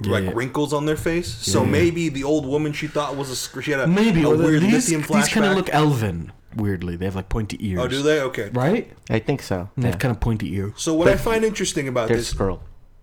like 0.00 0.24
yeah. 0.24 0.32
wrinkles 0.34 0.72
on 0.72 0.86
their 0.86 0.96
face. 0.96 1.28
So 1.28 1.62
Yeah. 1.62 1.70
maybe 1.70 2.08
the 2.08 2.24
old 2.24 2.46
woman 2.46 2.72
she 2.72 2.86
thought 2.86 3.16
was 3.16 3.28
a 3.30 3.62
she 3.62 3.70
had 3.72 3.80
a 3.80 3.86
Maybe 3.86 4.22
a 4.22 4.26
although 4.26 4.44
weird 4.46 4.62
these, 4.62 4.72
lithium 4.90 5.02
these 5.02 5.28
kind 5.28 5.46
of 5.46 5.56
look 5.56 5.68
elven 5.72 6.32
weirdly. 6.56 6.96
They 6.96 7.04
have 7.04 7.16
like 7.16 7.28
pointy 7.28 7.56
ears. 7.60 7.80
oh, 7.80 7.88
do 7.88 8.02
they? 8.02 8.20
Okay. 8.22 8.50
Right? 8.52 8.92
I 9.08 9.18
think 9.18 9.42
so. 9.42 9.68
And 9.76 9.84
they 9.84 9.88
Yeah. 9.88 9.92
have 9.92 10.00
kind 10.00 10.12
of 10.14 10.20
pointy 10.20 10.54
ears. 10.54 10.72
So 10.76 10.94
what 10.94 11.08
I 11.08 11.16
find 11.16 11.44
interesting 11.44 11.88
about 11.88 12.08
There's 12.08 12.30
this 12.30 12.34
Skrull. 12.34 12.60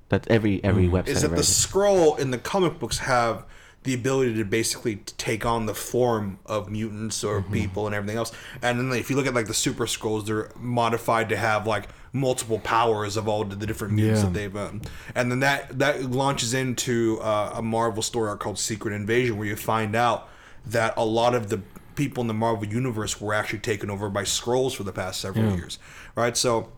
That's 0.10 0.28
every 0.30 0.64
every 0.64 0.88
website. 0.88 1.08
is 1.08 1.22
that 1.24 1.30
the 1.30 1.36
read. 1.38 1.43
Skrull 1.45 2.18
in 2.20 2.32
the 2.32 2.38
comic 2.38 2.80
books 2.80 3.00
have 3.00 3.45
the 3.84 3.93
ability 3.93 4.34
to 4.36 4.43
basically 4.43 4.98
take 5.18 5.45
on 5.45 5.66
the 5.66 5.74
form 5.74 6.39
of 6.45 6.70
mutants 6.70 7.24
or 7.24 7.41
Mm-hmm. 7.41 7.54
people 7.54 7.86
and 7.88 7.95
everything 7.95 8.18
else. 8.18 8.32
And 8.62 8.80
then 8.80 8.98
if 8.98 9.10
you 9.10 9.16
look 9.16 9.28
at 9.28 9.34
like 9.34 9.48
the 9.48 9.54
super 9.54 9.86
Skrulls, 9.86 10.26
they're 10.26 10.50
modified 10.58 11.30
to 11.30 11.38
have 11.38 11.66
like 11.68 11.88
multiple 12.14 12.60
powers 12.60 13.16
of 13.16 13.28
all 13.28 13.43
the 13.45 13.66
different 13.66 13.93
mutants 13.93 14.22
Yeah. 14.22 14.26
that 14.30 14.34
they've. 14.34 14.56
Um, 14.56 14.82
and 15.16 15.32
then 15.32 15.39
that 15.41 15.78
that 15.80 16.04
launches 16.04 16.54
into 16.54 17.20
uh, 17.22 17.54
a 17.56 17.62
Marvel 17.62 18.02
story 18.02 18.30
arc 18.30 18.39
called 18.39 18.60
Secret 18.60 18.93
Invasion, 18.93 19.38
where 19.38 19.48
you 19.48 19.56
find 19.56 19.95
out 19.95 20.28
that 20.66 20.93
a 20.98 21.06
lot 21.06 21.34
of 21.36 21.50
the 21.50 21.62
people 21.98 22.22
in 22.22 22.28
the 22.28 22.34
Marvel 22.34 22.66
universe 22.66 23.20
were 23.20 23.34
actually 23.34 23.60
taken 23.60 23.89
over 23.89 24.10
by 24.10 24.24
Skrulls 24.24 24.76
for 24.76 24.84
the 24.84 24.93
past 24.93 25.20
several 25.20 25.56
years, 25.58 25.80
right? 26.16 26.38
So 26.38 26.72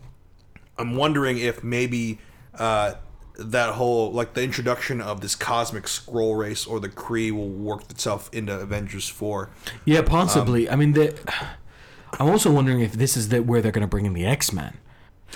I'm 0.77 0.95
wondering 0.95 1.37
if 1.37 1.63
maybe 1.63 2.17
uh, 2.57 2.95
that 3.37 3.75
whole 3.75 4.11
like 4.11 4.33
the 4.33 4.41
introduction 4.43 5.01
of 5.01 5.21
this 5.21 5.35
cosmic 5.35 5.83
Skrull 5.83 6.37
race 6.37 6.65
or 6.65 6.79
the 6.79 6.89
Kree 6.89 7.31
will 7.31 7.49
work 7.49 7.89
itself 7.91 8.29
into 8.33 8.57
Avengers 8.59 9.07
four. 9.07 9.49
Yeah, 9.85 10.01
possibly. 10.01 10.67
Um, 10.67 10.73
I 10.73 10.75
mean, 10.77 10.93
the, 10.93 11.17
I'm 12.19 12.29
also 12.29 12.51
wondering 12.51 12.79
if 12.79 12.93
this 12.93 13.15
is 13.15 13.29
the, 13.29 13.43
where 13.43 13.61
they're 13.61 13.71
going 13.71 13.81
to 13.81 13.87
bring 13.87 14.05
in 14.05 14.13
the 14.13 14.25
X 14.25 14.51
Men. 14.51 14.77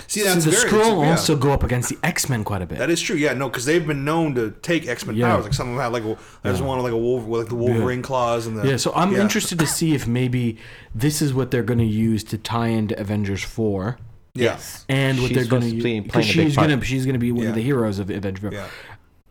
See, 0.07 0.21
So 0.21 0.33
that's 0.33 0.45
the 0.45 0.51
very 0.51 0.69
Skrull 0.69 1.03
yeah. 1.03 1.11
also 1.11 1.35
go 1.35 1.51
up 1.51 1.63
against 1.63 1.89
the 1.89 1.97
X 2.03 2.29
Men 2.29 2.43
quite 2.43 2.61
a 2.61 2.65
bit. 2.65 2.77
That 2.77 2.89
is 2.89 3.01
true. 3.01 3.15
Yeah, 3.15 3.33
no, 3.33 3.49
because 3.49 3.65
they've 3.65 3.85
been 3.85 4.03
known 4.05 4.35
to 4.35 4.51
take 4.61 4.87
X 4.87 5.05
Men 5.05 5.15
Yeah. 5.15 5.29
powers. 5.29 5.45
Like 5.45 5.53
some 5.53 5.69
of 5.69 5.75
them 5.75 5.81
had 5.83 5.93
like 5.93 6.03
a, 6.03 6.17
there's 6.41 6.61
one 6.61 6.79
like 6.81 6.91
a 6.93 6.97
wolf 6.97 7.23
with 7.25 7.41
like 7.41 7.49
the 7.49 7.55
Wolverine 7.55 8.01
claws 8.01 8.47
and 8.47 8.57
the 8.57 8.67
yeah, 8.67 8.77
so 8.77 8.91
I'm 8.95 9.11
yeah. 9.13 9.21
interested 9.21 9.59
to 9.59 9.67
see 9.67 9.93
if 9.95 10.07
maybe 10.07 10.57
this 10.95 11.21
is 11.21 11.33
what 11.33 11.51
they're 11.51 11.63
going 11.63 11.79
to 11.79 11.85
use 11.85 12.23
to 12.25 12.37
tie 12.37 12.67
into 12.67 12.99
Avengers 12.99 13.43
four. 13.43 13.97
Yes, 14.35 14.83
and 14.89 15.19
what 15.19 15.27
She's 15.27 15.37
they're 15.37 15.45
going 15.45 15.61
to 15.61 15.69
be 15.69 15.75
use 15.75 15.83
playing 15.83 16.03
because 16.03 16.25
she's 16.25 16.55
gonna 16.55 16.83
she's 16.83 17.05
gonna 17.05 17.19
be 17.19 17.31
one 17.31 17.43
Yeah. 17.43 17.49
of 17.49 17.55
the 17.55 17.61
heroes 17.61 17.99
of 17.99 18.09
Avengers. 18.09 18.51
Yeah. 18.51 18.67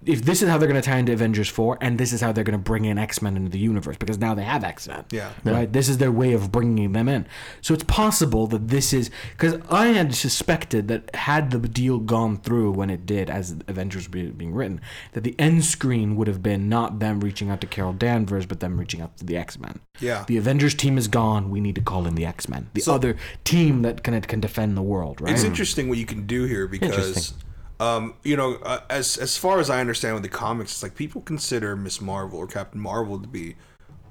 If 0.04 0.22
this 0.24 0.42
is 0.42 0.48
how 0.48 0.58
they're 0.58 0.68
going 0.68 0.80
to 0.80 0.86
tie 0.88 0.98
into 0.98 1.12
Avengers 1.12 1.48
four, 1.48 1.78
and 1.80 1.98
this 1.98 2.12
is 2.12 2.20
how 2.20 2.32
they're 2.32 2.44
going 2.44 2.58
to 2.58 2.62
bring 2.62 2.84
in 2.84 2.98
X 2.98 3.22
Men 3.22 3.36
into 3.36 3.50
the 3.50 3.58
universe, 3.58 3.96
because 3.96 4.18
now 4.18 4.34
they 4.34 4.44
have 4.44 4.64
X 4.64 4.88
Men. 4.88 5.04
Yeah. 5.10 5.30
right. 5.44 5.72
This 5.72 5.88
is 5.88 5.98
their 5.98 6.12
way 6.12 6.32
of 6.32 6.50
bringing 6.50 6.92
them 6.92 7.08
in. 7.08 7.26
So 7.60 7.74
it's 7.74 7.84
possible 7.84 8.46
that 8.48 8.68
this 8.68 8.92
is 8.92 9.10
because 9.36 9.60
I 9.70 9.88
had 9.88 10.14
suspected 10.14 10.88
that 10.88 11.14
had 11.14 11.50
the 11.50 11.58
deal 11.60 11.98
gone 11.98 12.38
through 12.38 12.72
when 12.72 12.90
it 12.90 13.06
did, 13.06 13.30
as 13.30 13.56
Avengers 13.68 14.08
be, 14.08 14.26
being 14.26 14.52
written, 14.54 14.80
that 15.12 15.22
the 15.24 15.34
end 15.38 15.64
screen 15.64 16.16
would 16.16 16.28
have 16.28 16.42
been 16.42 16.68
not 16.68 16.98
them 16.98 17.20
reaching 17.20 17.50
out 17.50 17.60
to 17.60 17.66
Carol 17.66 17.92
Danvers, 17.92 18.46
but 18.46 18.60
them 18.60 18.78
reaching 18.78 19.00
out 19.00 19.16
to 19.18 19.24
the 19.24 19.36
X 19.36 19.58
Men. 19.58 19.80
Yeah. 20.00 20.24
The 20.26 20.36
Avengers 20.36 20.74
team 20.74 20.98
is 20.98 21.08
gone. 21.08 21.50
We 21.50 21.60
need 21.60 21.74
to 21.76 21.80
call 21.80 22.06
in 22.06 22.14
the 22.14 22.26
X 22.26 22.48
Men, 22.48 22.70
the 22.74 22.80
So- 22.80 22.94
other 22.94 23.16
team 23.44 23.82
that 23.82 24.02
can 24.02 24.12
can 24.22 24.40
defend 24.40 24.76
the 24.76 24.82
world. 24.82 25.20
Right. 25.20 25.32
It's 25.32 25.42
interesting 25.44 25.88
what 25.88 25.98
you 25.98 26.06
can 26.06 26.26
do 26.26 26.44
here 26.44 26.66
because, 26.68 26.90
Interesting. 27.08 27.38
Um, 27.82 28.14
you 28.22 28.36
know, 28.36 28.58
uh, 28.62 28.80
as 28.88 29.16
as 29.16 29.36
far 29.36 29.58
as 29.58 29.68
I 29.68 29.80
understand 29.80 30.14
with 30.14 30.22
the 30.22 30.28
comics, 30.28 30.72
it's 30.72 30.82
like 30.82 30.94
people 30.94 31.20
consider 31.20 31.74
Miss 31.74 32.00
Marvel 32.00 32.38
or 32.38 32.46
Captain 32.46 32.80
Marvel 32.80 33.18
to 33.18 33.26
be, 33.26 33.56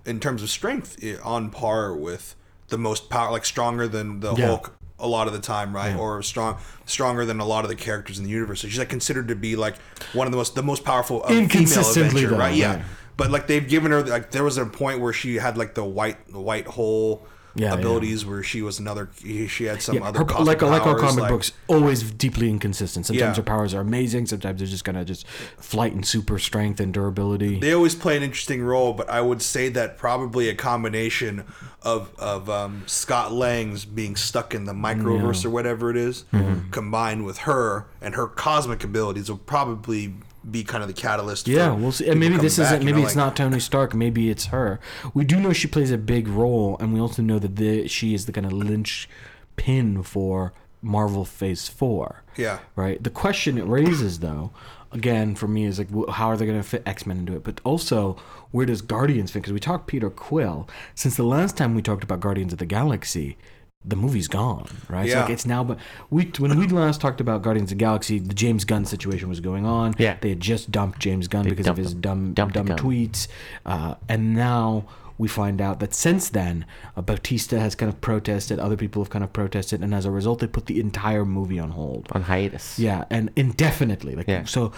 in 0.06 0.20
terms 0.20 0.44
of 0.44 0.50
strength, 0.50 1.02
on 1.24 1.50
par 1.50 1.96
with 1.96 2.36
the 2.68 2.78
most 2.78 3.10
power, 3.10 3.32
like 3.32 3.46
stronger 3.46 3.88
than 3.88 4.20
the 4.20 4.34
Yeah. 4.36 4.48
Hulk 4.48 4.78
a 5.00 5.08
lot 5.08 5.26
of 5.28 5.34
the 5.34 5.40
time, 5.40 5.76
right? 5.76 5.96
Or 5.96 6.22
strong, 6.22 6.58
stronger 6.86 7.26
than 7.26 7.40
a 7.40 7.46
lot 7.46 7.64
of 7.64 7.70
the 7.70 7.76
characters 7.76 8.20
in 8.20 8.24
the 8.24 8.30
universe. 8.30 8.62
So 8.62 8.68
she's 8.68 8.78
like 8.78 8.90
considered 8.90 9.30
to 9.30 9.36
be 9.36 9.56
like 9.56 9.76
one 10.14 10.28
of 10.28 10.32
the 10.32 10.38
most 10.38 10.54
the 10.54 10.64
most 10.64 10.84
powerful 10.84 11.22
female 11.22 11.44
Inconsistently, 11.44 12.24
Avenger, 12.24 12.30
though, 12.30 12.38
right? 12.38 12.56
Yeah. 12.56 12.76
right. 12.76 12.86
But 13.18 13.32
like 13.32 13.48
they've 13.48 13.68
given 13.68 13.92
her 13.92 14.04
like 14.04 14.32
there 14.32 14.44
was 14.44 14.58
a 14.58 14.66
point 14.66 15.00
where 15.00 15.14
she 15.14 15.36
had 15.36 15.58
like 15.58 15.76
the 15.76 15.84
white 15.84 16.28
the 16.28 16.42
white 16.42 16.68
hole 16.68 17.26
Yeah, 17.54 17.74
yeah. 17.74 17.80
abilities 17.80 18.26
where 18.26 18.44
she 18.44 18.62
was 18.62 18.80
another 18.80 19.10
she 19.48 19.66
had 19.66 19.82
some 19.82 19.96
Yeah, 19.96 20.04
other 20.08 20.20
her, 20.20 20.44
like 20.44 20.62
like 20.62 20.86
our 20.86 20.98
comic 20.98 21.22
like- 21.24 21.32
books, 21.32 21.52
always 21.68 22.02
deeply 22.12 22.50
inconsistent. 22.50 23.06
Sometimes 23.06 23.22
Yeah. 23.38 23.42
her 23.42 23.44
powers 23.44 23.74
are 23.74 23.82
amazing. 23.82 24.26
Sometimes 24.28 24.60
they're 24.60 24.68
just 24.68 24.84
gonna 24.86 25.04
just 25.04 25.28
flight 25.58 25.94
and 25.94 26.06
super 26.06 26.40
strength 26.40 26.80
and 26.80 26.94
durability. 26.94 27.60
they 27.60 27.74
always 27.74 27.94
play 27.96 28.16
an 28.16 28.24
interesting 28.24 28.62
role, 28.64 28.94
but 28.94 29.10
I 29.10 29.22
would 29.22 29.42
say 29.42 29.68
that 29.70 29.98
probably 29.98 30.48
a 30.50 30.56
combination 30.56 31.44
of 31.82 32.10
of 32.18 32.50
um, 32.50 32.84
Scott 32.86 33.34
Lang's 33.34 33.84
being 33.86 34.16
stuck 34.16 34.54
in 34.54 34.66
the 34.66 34.74
microverse 34.74 35.44
or 35.46 35.50
whatever 35.50 35.90
it 35.90 35.98
is, 35.98 36.24
Mm-hmm. 36.34 36.70
combined 36.72 37.26
with 37.26 37.40
her 37.40 37.86
and 38.02 38.16
her 38.16 38.28
cosmic 38.28 38.84
abilities 38.84 39.30
will 39.30 39.38
probably 39.40 40.14
be 40.50 40.64
kind 40.64 40.82
of 40.84 40.88
the 40.88 40.94
catalyst. 40.94 41.48
yeah, 41.48 41.72
we'll 41.72 41.92
see. 41.92 42.08
And 42.10 42.20
maybe 42.20 42.38
this 42.38 42.58
back, 42.58 42.68
isn't. 42.68 42.86
Maybe 42.86 43.00
know, 43.00 43.06
it's 43.08 43.16
like- 43.16 43.26
not 43.28 43.36
Tony 43.36 43.60
Stark. 43.60 43.94
Maybe 43.94 44.30
it's 44.30 44.46
her. 44.48 44.80
We 45.14 45.24
do 45.26 45.40
know 45.40 45.54
she 45.54 45.68
plays 45.68 45.92
a 45.92 45.98
big 45.98 46.28
role, 46.28 46.78
and 46.80 46.94
we 46.94 47.00
also 47.00 47.22
know 47.22 47.38
that 47.40 47.56
the, 47.58 47.88
she 47.88 48.14
is 48.14 48.26
the 48.26 48.32
kind 48.32 48.46
of 48.46 48.54
lynch 48.54 49.08
pin 49.56 50.02
for 50.04 50.54
Marvel 50.82 51.26
Phase 51.26 51.68
Four. 51.68 52.24
Yeah, 52.38 52.60
right? 52.76 53.02
The 53.04 53.10
question 53.12 53.58
it 53.58 53.66
raises, 53.66 54.20
though, 54.20 54.52
again 54.94 55.36
for 55.36 55.48
me 55.48 55.66
is 55.66 55.78
like, 55.80 55.90
how 56.10 56.28
are 56.28 56.36
they 56.38 56.46
going 56.46 56.58
to 56.62 56.68
fit 56.68 56.84
X 56.86 57.06
Men 57.06 57.18
into 57.20 57.36
it? 57.36 57.44
But 57.44 57.62
also, 57.64 58.18
where 58.52 58.66
does 58.66 58.82
Guardians 58.82 59.32
fit? 59.32 59.40
Because 59.44 59.54
we 59.54 59.60
talked 59.60 59.86
Peter 59.88 60.10
Quill. 60.10 60.68
Since 60.96 61.18
the 61.18 61.24
last 61.24 61.56
time 61.56 61.76
we 61.76 61.82
talked 61.82 62.04
about 62.04 62.20
Guardians 62.20 62.52
of 62.54 62.60
the 62.60 62.66
Galaxy, 62.66 63.38
the 63.84 63.96
movie's 63.96 64.28
gone, 64.28 64.68
right? 64.90 65.10
So 65.10 65.16
Yeah. 65.16 65.22
like 65.22 65.32
it's 65.32 65.46
now, 65.46 65.64
but 65.64 65.80
we 66.10 66.26
when 66.38 66.58
we 66.58 66.68
last 66.68 67.02
talked 67.02 67.20
about 67.20 67.42
Guardians 67.42 67.72
of 67.72 67.78
the 67.78 67.84
Galaxy, 67.84 68.20
the 68.20 68.34
James 68.34 68.64
Gunn 68.64 68.86
situation 68.86 69.28
was 69.28 69.40
going 69.40 69.66
on. 69.66 69.96
Yeah. 69.98 70.18
they 70.22 70.30
had 70.30 70.40
just 70.40 70.72
dumped 70.72 71.00
James 71.00 71.28
Gunn 71.28 71.46
because 71.50 71.66
of 71.68 71.78
his 71.78 71.94
him. 71.94 72.02
dumb 72.02 72.34
Dumped 72.34 72.54
dumb 72.54 72.68
tweets, 72.68 73.28
uh, 73.66 73.96
and 74.08 74.36
now 74.36 74.86
we 75.22 75.28
find 75.28 75.62
out 75.62 75.80
that 75.82 75.94
since 75.94 76.30
then, 76.30 76.66
uh, 76.98 77.02
Bautista 77.02 77.60
has 77.60 77.76
kind 77.76 77.90
of 77.94 78.02
protested, 78.02 78.58
other 78.60 78.76
people 78.76 79.04
have 79.04 79.10
kind 79.12 79.24
of 79.24 79.32
protested, 79.32 79.78
and 79.84 79.94
as 79.94 80.06
a 80.06 80.12
result, 80.12 80.40
they 80.40 80.48
put 80.48 80.66
the 80.66 80.80
entire 80.80 81.26
movie 81.26 81.60
on 81.60 81.70
hold. 81.72 82.08
on 82.12 82.24
hiatus. 82.24 82.80
Yeah, 82.80 83.06
and 83.10 83.30
indefinitely. 83.36 84.16
Like 84.16 84.28
Yeah. 84.28 84.46
so, 84.46 84.72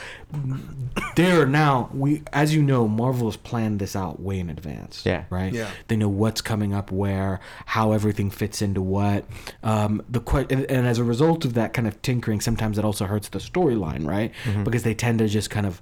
there 1.15 1.45
now 1.45 1.89
we, 1.93 2.23
as 2.33 2.53
you 2.53 2.61
know, 2.61 2.87
Marvel 2.87 3.27
has 3.27 3.37
planned 3.37 3.79
this 3.79 3.95
out 3.95 4.19
way 4.21 4.37
in 4.39 4.49
advance. 4.49 5.03
Yeah. 5.05 5.23
right. 5.29 5.53
Yeah. 5.53 5.69
they 5.87 5.95
know 5.95 6.09
what's 6.09 6.41
coming 6.41 6.73
up, 6.73 6.91
where, 6.91 7.39
how 7.67 7.91
everything 7.93 8.29
fits 8.29 8.61
into 8.61 8.81
what. 8.81 9.25
Um, 9.63 10.01
the 10.09 10.19
que- 10.19 10.47
and, 10.49 10.65
and 10.69 10.87
as 10.87 10.97
a 10.99 11.03
result 11.03 11.45
of 11.45 11.53
that 11.53 11.73
kind 11.73 11.87
of 11.87 12.01
tinkering, 12.01 12.41
sometimes 12.41 12.77
it 12.77 12.83
also 12.85 13.05
hurts 13.05 13.29
the 13.29 13.39
storyline, 13.39 14.05
right? 14.05 14.31
Because 14.63 14.83
they 14.83 14.93
tend 14.93 15.19
to 15.19 15.27
just 15.27 15.49
kind 15.49 15.65
of 15.65 15.79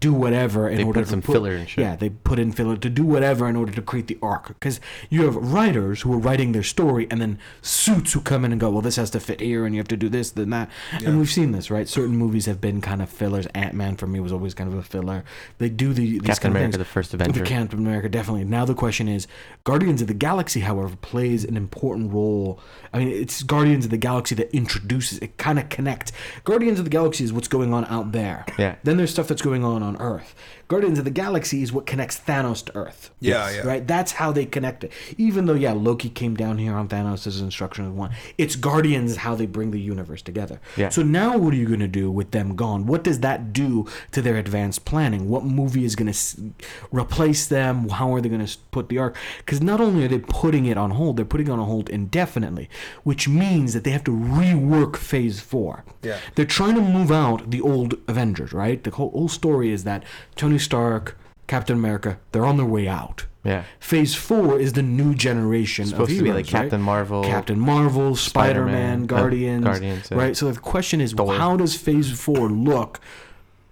do 0.00 0.12
whatever 0.12 0.68
in. 0.68 0.76
They 0.76 0.84
order 0.84 1.00
put 1.00 1.06
to 1.06 1.10
some 1.10 1.22
filler 1.22 1.52
and 1.52 1.68
shit. 1.68 1.82
Yeah, 1.82 1.96
they 1.96 2.10
put 2.10 2.38
in 2.38 2.52
filler 2.52 2.76
to 2.76 2.90
do 2.90 3.04
whatever 3.04 3.48
in 3.48 3.56
order 3.56 3.72
to 3.72 3.82
create 3.82 4.06
the 4.06 4.18
arc. 4.22 4.48
Because 4.48 4.80
you 5.08 5.24
have 5.24 5.36
writers 5.36 6.02
who 6.02 6.12
are 6.12 6.18
writing 6.18 6.52
their 6.52 6.62
story, 6.62 7.06
and 7.10 7.20
then 7.20 7.38
suits 7.62 8.12
who 8.12 8.20
come 8.20 8.44
in 8.44 8.52
and 8.52 8.60
go, 8.60 8.70
"Well, 8.70 8.82
this 8.82 8.96
has 8.96 9.10
to 9.10 9.20
fit 9.20 9.40
here, 9.40 9.64
and 9.64 9.74
you 9.74 9.80
have 9.80 9.88
to 9.88 9.96
do 9.96 10.08
this, 10.08 10.30
then 10.30 10.50
that." 10.50 10.70
And 11.04 11.18
we've 11.18 11.30
seen 11.30 11.52
this, 11.52 11.70
right? 11.70 11.88
Certain 11.88 12.16
movies 12.16 12.46
have 12.46 12.60
been 12.60 12.80
kind 12.80 13.02
of 13.02 13.08
fillers. 13.08 13.46
Ant 13.54 13.74
Man 13.74 13.96
for 13.96 14.06
me 14.06 14.20
was 14.20 14.32
always 14.32 14.54
kind 14.54 14.72
of 14.72 14.78
a 14.78 14.82
filler. 14.82 15.24
They 15.58 15.68
do 15.68 15.92
the 15.92 16.18
these 16.18 16.22
Captain 16.22 16.42
kind 16.42 16.44
of 16.44 16.56
America, 16.56 16.72
things. 16.72 16.78
the 16.78 16.92
first 16.92 17.14
Avenger. 17.14 17.40
The 17.40 17.46
Captain 17.46 17.78
America, 17.78 18.08
definitely. 18.08 18.44
Now 18.44 18.64
the 18.64 18.74
question 18.74 19.08
is, 19.08 19.26
Guardians 19.64 20.02
of 20.02 20.08
the 20.08 20.14
Galaxy, 20.14 20.60
however, 20.60 20.96
plays 20.96 21.44
an 21.44 21.56
important 21.56 22.12
role. 22.12 22.60
I 22.92 22.98
mean, 22.98 23.08
it's 23.08 23.42
Guardians 23.42 23.84
of 23.84 23.90
the 23.90 23.96
Galaxy 23.96 24.34
that 24.36 24.54
introduces 24.54 25.18
it, 25.18 25.36
kind 25.36 25.58
of 25.58 25.68
connect. 25.68 26.12
Guardians 26.44 26.78
of 26.78 26.84
the 26.84 26.90
Galaxy 26.90 27.24
is 27.24 27.32
what's 27.32 27.48
going 27.48 27.72
on 27.72 27.84
out 27.86 28.12
there. 28.12 28.44
Yeah. 28.58 28.76
Then 28.82 28.96
there's 28.96 29.10
stuff 29.10 29.28
that's 29.28 29.42
going 29.42 29.57
on 29.64 29.82
on 29.82 29.96
Earth. 30.00 30.34
Guardians 30.68 30.98
of 30.98 31.06
the 31.06 31.10
Galaxy 31.10 31.62
is 31.62 31.72
what 31.72 31.86
connects 31.86 32.18
Thanos 32.20 32.62
to 32.66 32.76
Earth. 32.76 33.10
Yeah, 33.20 33.50
yeah. 33.50 33.66
Right? 33.66 33.86
That's 33.86 34.12
how 34.12 34.32
they 34.32 34.44
connect 34.44 34.84
it. 34.84 34.92
Even 35.16 35.46
though, 35.46 35.54
yeah, 35.54 35.72
Loki 35.72 36.10
came 36.10 36.36
down 36.36 36.58
here 36.58 36.74
on 36.74 36.88
Thanos' 36.88 37.40
instruction 37.40 37.86
of 37.86 37.96
one, 37.96 38.10
it's 38.36 38.54
Guardians 38.54 39.16
how 39.16 39.34
they 39.34 39.46
bring 39.46 39.70
the 39.70 39.80
universe 39.80 40.20
together. 40.20 40.60
Yeah. 40.76 40.90
So 40.90 41.02
now 41.02 41.38
what 41.38 41.54
are 41.54 41.56
you 41.56 41.66
going 41.66 41.80
to 41.80 41.88
do 41.88 42.10
with 42.10 42.32
them 42.32 42.54
gone? 42.54 42.86
What 42.86 43.02
does 43.02 43.20
that 43.20 43.54
do 43.54 43.86
to 44.12 44.20
their 44.20 44.36
advanced 44.36 44.84
planning? 44.84 45.30
What 45.30 45.44
movie 45.44 45.86
is 45.86 45.96
going 45.96 46.12
to 46.12 46.52
replace 46.92 47.46
them? 47.46 47.88
How 47.88 48.14
are 48.14 48.20
they 48.20 48.28
going 48.28 48.44
to 48.44 48.58
put 48.70 48.90
the 48.90 48.98
arc? 48.98 49.16
Because 49.38 49.62
not 49.62 49.80
only 49.80 50.04
are 50.04 50.08
they 50.08 50.18
putting 50.18 50.66
it 50.66 50.76
on 50.76 50.90
hold, 50.90 51.16
they're 51.16 51.24
putting 51.24 51.46
it 51.46 51.50
on 51.50 51.60
hold 51.60 51.88
indefinitely, 51.88 52.68
which 53.04 53.26
means 53.26 53.72
that 53.72 53.84
they 53.84 53.90
have 53.90 54.04
to 54.04 54.10
rework 54.10 54.96
Phase 54.96 55.40
4. 55.40 55.82
Yeah. 56.02 56.18
They're 56.34 56.44
trying 56.44 56.74
to 56.74 56.82
move 56.82 57.10
out 57.10 57.50
the 57.50 57.62
old 57.62 57.94
Avengers, 58.06 58.52
right? 58.52 58.84
The 58.84 58.90
whole, 58.90 59.10
whole 59.12 59.28
story 59.28 59.47
is 59.62 59.84
that 59.84 60.04
Tony 60.36 60.58
Stark, 60.58 61.16
Captain 61.46 61.76
America, 61.76 62.18
they're 62.32 62.46
on 62.46 62.56
their 62.56 62.66
way 62.66 62.88
out. 62.88 63.26
Yeah. 63.44 63.64
Phase 63.80 64.14
four 64.14 64.58
is 64.58 64.74
the 64.74 64.82
new 64.82 65.14
generation 65.14 65.86
Supposed 65.86 66.10
of 66.10 66.16
to 66.18 66.22
be 66.22 66.28
heroes, 66.28 66.42
like 66.42 66.46
Captain 66.46 66.80
right? 66.80 66.84
Marvel, 66.84 67.24
Captain 67.24 67.58
Marvel, 67.58 68.16
Spider 68.16 68.66
Spider-Man, 68.66 68.72
Man, 68.72 69.02
uh, 69.02 69.06
Guardians, 69.06 69.64
Guardians, 69.64 70.08
yeah. 70.10 70.18
right? 70.18 70.36
So 70.36 70.50
the 70.50 70.60
question 70.60 71.00
is, 71.00 71.12
Thor. 71.12 71.34
how 71.34 71.56
does 71.56 71.76
Phase 71.76 72.18
four 72.18 72.50
look 72.50 73.00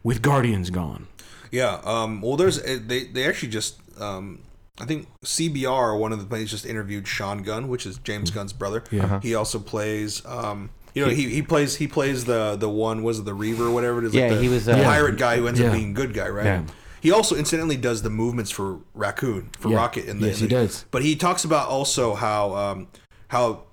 with 0.03 0.23
Guardians 0.23 0.71
gone? 0.71 1.09
Yeah. 1.51 1.81
Um, 1.85 2.23
well, 2.23 2.37
there's 2.37 2.59
uh, 2.59 2.79
they 2.87 3.05
they 3.05 3.27
actually 3.27 3.51
just 3.51 3.79
um, 4.01 4.41
I 4.79 4.85
think 4.85 5.09
CBR 5.25 5.99
one 5.99 6.13
of 6.13 6.21
the 6.21 6.27
plays 6.27 6.51
just 6.51 6.65
interviewed 6.65 7.09
Sean 7.09 7.43
Gunn, 7.43 7.69
which 7.69 7.87
is 7.87 7.99
James 7.99 8.31
Gunn's 8.31 8.53
brother. 8.53 8.85
Yeah. 8.91 9.05
Uh-huh. 9.05 9.21
He 9.21 9.35
also 9.35 9.59
plays 9.59 10.25
um, 10.27 10.71
You 10.97 11.05
know, 11.05 11.11
he, 11.11 11.29
he 11.29 11.43
plays 11.43 11.77
he 11.77 11.87
plays 11.87 12.25
the 12.25 12.57
the 12.57 12.71
one 12.71 13.03
was 13.03 13.19
it 13.19 13.27
the 13.27 13.35
Reaver 13.35 13.67
or 13.67 13.71
whatever 13.71 13.99
it 13.99 14.07
is. 14.07 14.15
Yeah, 14.15 14.29
like 14.29 14.37
the, 14.37 14.43
he 14.43 14.49
was, 14.49 14.65
the 14.65 14.81
uh, 14.81 14.85
pirate 14.85 15.19
guy 15.19 15.37
who 15.37 15.47
ends 15.47 15.61
Yeah. 15.61 15.67
up 15.67 15.75
being 15.75 15.93
good 15.93 16.15
guy, 16.15 16.29
right? 16.29 16.45
Yeah. 16.47 16.63
He 17.03 17.13
also 17.13 17.37
incidentally 17.37 17.77
does 17.77 18.01
the 18.03 18.09
movements 18.11 18.51
for 18.51 18.81
Raccoon 18.95 19.51
for 19.59 19.69
Yeah. 19.69 19.77
Rocket 19.77 20.07
in 20.07 20.21
the. 20.21 20.29
Yes, 20.29 20.41
in 20.41 20.49
he 20.49 20.55
does. 20.55 20.87
But 20.91 21.03
he 21.03 21.15
talks 21.15 21.45
about 21.45 21.69
also 21.69 22.15
how 22.15 22.55
um, 22.57 22.89
how 23.29 23.65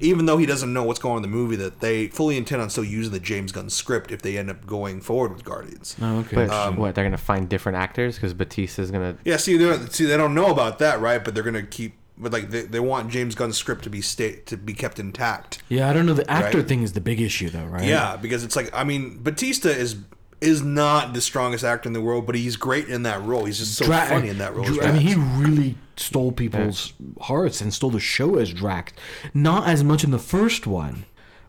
even 0.00 0.26
though 0.26 0.36
he 0.36 0.44
doesn't 0.44 0.72
know 0.72 0.82
what's 0.82 0.98
going 0.98 1.12
on 1.12 1.24
in 1.24 1.30
the 1.30 1.34
movie, 1.36 1.56
that 1.56 1.80
they 1.80 2.08
fully 2.08 2.36
intend 2.36 2.60
on 2.60 2.68
still 2.68 2.84
using 2.84 3.12
the 3.12 3.20
James 3.20 3.52
Gunn 3.52 3.70
script 3.70 4.10
if 4.10 4.20
they 4.20 4.36
end 4.36 4.50
up 4.50 4.66
going 4.66 5.00
forward 5.00 5.32
with 5.32 5.44
Guardians. 5.44 5.96
Oh, 6.02 6.18
okay. 6.18 6.34
But 6.34 6.50
Um, 6.50 6.76
what 6.76 6.94
they're 6.94 7.04
gonna 7.04 7.16
find 7.16 7.48
different 7.48 7.78
actors 7.78 8.16
because 8.16 8.34
Batista's 8.34 8.90
gonna. 8.90 9.16
Yeah, 9.24 9.36
see, 9.36 9.56
see, 9.90 10.04
they 10.04 10.16
don't 10.16 10.34
know 10.34 10.48
about 10.50 10.80
that, 10.80 11.00
right? 11.00 11.24
But 11.24 11.34
they're 11.34 11.44
gonna 11.44 11.62
keep, 11.62 11.94
but 12.18 12.32
like 12.32 12.50
they, 12.50 12.62
they 12.62 12.80
want 12.80 13.10
James 13.10 13.34
Gunn's 13.34 13.56
script 13.56 13.84
to 13.84 13.90
be 13.90 14.00
state 14.00 14.46
to 14.46 14.56
be 14.56 14.72
kept 14.74 14.98
intact. 14.98 15.62
yeah, 15.68 15.88
I 15.88 15.92
don't 15.92 16.06
know. 16.06 16.14
The 16.14 16.30
actor 16.30 16.58
Right. 16.58 16.68
thing 16.68 16.82
is 16.82 16.92
the 16.94 17.00
big 17.00 17.20
issue, 17.20 17.50
though, 17.50 17.64
right? 17.66 17.84
Yeah, 17.84 18.16
because 18.16 18.44
it's 18.44 18.56
like 18.56 18.70
I 18.74 18.84
mean, 18.84 19.18
Batista 19.22 19.68
is 19.68 19.96
is 20.40 20.62
not 20.62 21.14
the 21.14 21.20
strongest 21.20 21.64
actor 21.64 21.88
in 21.88 21.94
the 21.94 22.00
world, 22.00 22.26
but 22.26 22.34
he's 22.34 22.56
great 22.56 22.88
in 22.88 23.04
that 23.04 23.22
role. 23.24 23.46
He's 23.46 23.58
just 23.58 23.74
so 23.74 23.86
Dra- 23.86 24.06
funny 24.06 24.28
in 24.28 24.38
that 24.38 24.54
role. 24.54 24.66
Dra- 24.66 24.88
I 24.88 24.92
mean, 24.92 25.00
he 25.00 25.14
really 25.14 25.76
stole 25.96 26.30
people's 26.30 26.92
hearts 27.22 27.62
and 27.62 27.72
stole 27.72 27.88
the 27.90 28.00
show 28.00 28.36
as 28.36 28.52
Drax. 28.52 28.92
Not 29.32 29.66
as 29.66 29.82
much 29.82 30.04
in 30.04 30.10
the 30.10 30.18
first 30.18 30.66
one, 30.66 31.06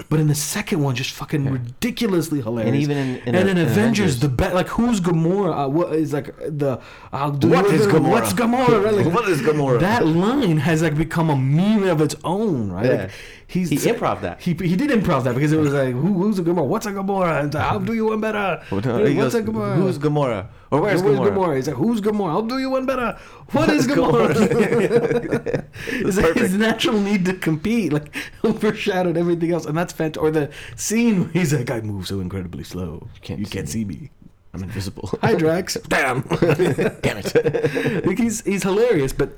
but 0.09 0.19
in 0.19 0.27
the 0.27 0.35
second 0.35 0.81
one, 0.83 0.95
just 0.95 1.11
fucking 1.11 1.49
ridiculously 1.49 2.41
hilarious. 2.41 2.67
And 2.73 2.81
even 2.81 2.97
in- 2.97 3.15
in 3.27 3.35
and 3.35 3.47
a- 3.47 3.51
in 3.51 3.57
Avengers, 3.57 3.71
Avengers. 4.15 4.19
the 4.19 4.29
best 4.29 4.53
like 4.55 4.67
who's 4.67 4.99
Gamora? 5.01 5.65
Uh, 5.65 5.69
what 5.69 5.93
is 5.93 6.13
like 6.13 6.35
the 6.37 6.79
uh, 7.11 7.29
do 7.31 7.49
What 7.49 7.65
is 7.67 7.87
Gamora? 7.87 8.09
What's 8.09 8.33
Gamora? 8.33 8.83
Right? 8.83 8.93
Like, 9.05 9.13
What 9.13 9.27
is 9.27 9.41
Gamora? 9.41 9.79
That 9.79 10.05
line 10.05 10.57
has 10.57 10.81
like 10.81 10.95
become 10.97 11.29
a 11.29 11.35
meme 11.35 11.83
of 11.83 11.99
its 12.01 12.15
own, 12.23 12.71
right? 12.71 12.85
Yeah. 12.85 12.91
Like, 13.03 13.11
he's 13.47 13.69
He 13.69 13.77
improv 13.77 14.21
that. 14.21 14.41
He, 14.41 14.53
he 14.53 14.75
did 14.75 14.89
improv 14.91 15.23
that 15.23 15.33
because 15.35 15.51
it 15.51 15.59
was 15.59 15.73
like 15.73 15.93
who, 15.93 16.13
who's 16.13 16.37
a 16.39 16.43
Gamora? 16.43 16.65
What's 16.67 16.85
a 16.85 16.91
Gamora? 16.91 17.41
And 17.43 17.55
I'll 17.55 17.79
do 17.79 17.93
you 17.93 18.05
one 18.05 18.21
better. 18.21 18.61
He 18.69 18.75
What's 18.75 18.85
goes, 18.87 19.35
a 19.35 19.41
Gamora? 19.43 19.75
Who's 19.75 19.97
Gamora? 19.97 20.47
Or 20.69 20.81
where's, 20.81 21.01
Where's 21.01 21.19
Gamora? 21.19 21.31
Gamora? 21.31 21.55
He's 21.55 21.67
like, 21.67 21.77
who's 21.77 22.01
Gamora? 22.01 22.29
I'll 22.31 22.41
do 22.41 22.59
you 22.59 22.69
one 22.69 22.85
better. 22.85 23.17
What 23.53 23.69
is 23.69 23.87
Gamora? 23.87 24.35
it's 25.87 26.17
like 26.17 26.35
his 26.35 26.53
natural 26.55 26.99
need 26.99 27.23
to 27.25 27.33
compete, 27.33 27.93
like 27.93 28.13
overshadowed 28.43 29.15
everything 29.15 29.53
else, 29.53 29.65
and 29.65 29.77
that's 29.77 29.93
fantastic. 29.93 30.21
Or 30.21 30.31
the 30.31 30.51
scene 30.75 31.21
where 31.21 31.29
he's 31.29 31.53
like, 31.53 31.71
I 31.71 31.79
move 31.79 32.07
so 32.07 32.19
incredibly 32.19 32.65
slow, 32.65 33.07
you 33.15 33.21
can't 33.21 33.49
can't, 33.49 33.69
see 33.69 33.79
see 33.79 33.85
me. 33.85 34.11
I'm 34.53 34.63
invisible. 34.63 35.09
Hi, 35.21 35.35
Drax. 35.35 35.75
Damn. 35.87 36.21
Damn 36.23 37.17
it. 37.23 38.05
like 38.05 38.17
he's 38.17 38.41
he's 38.41 38.63
hilarious, 38.63 39.13
but 39.13 39.31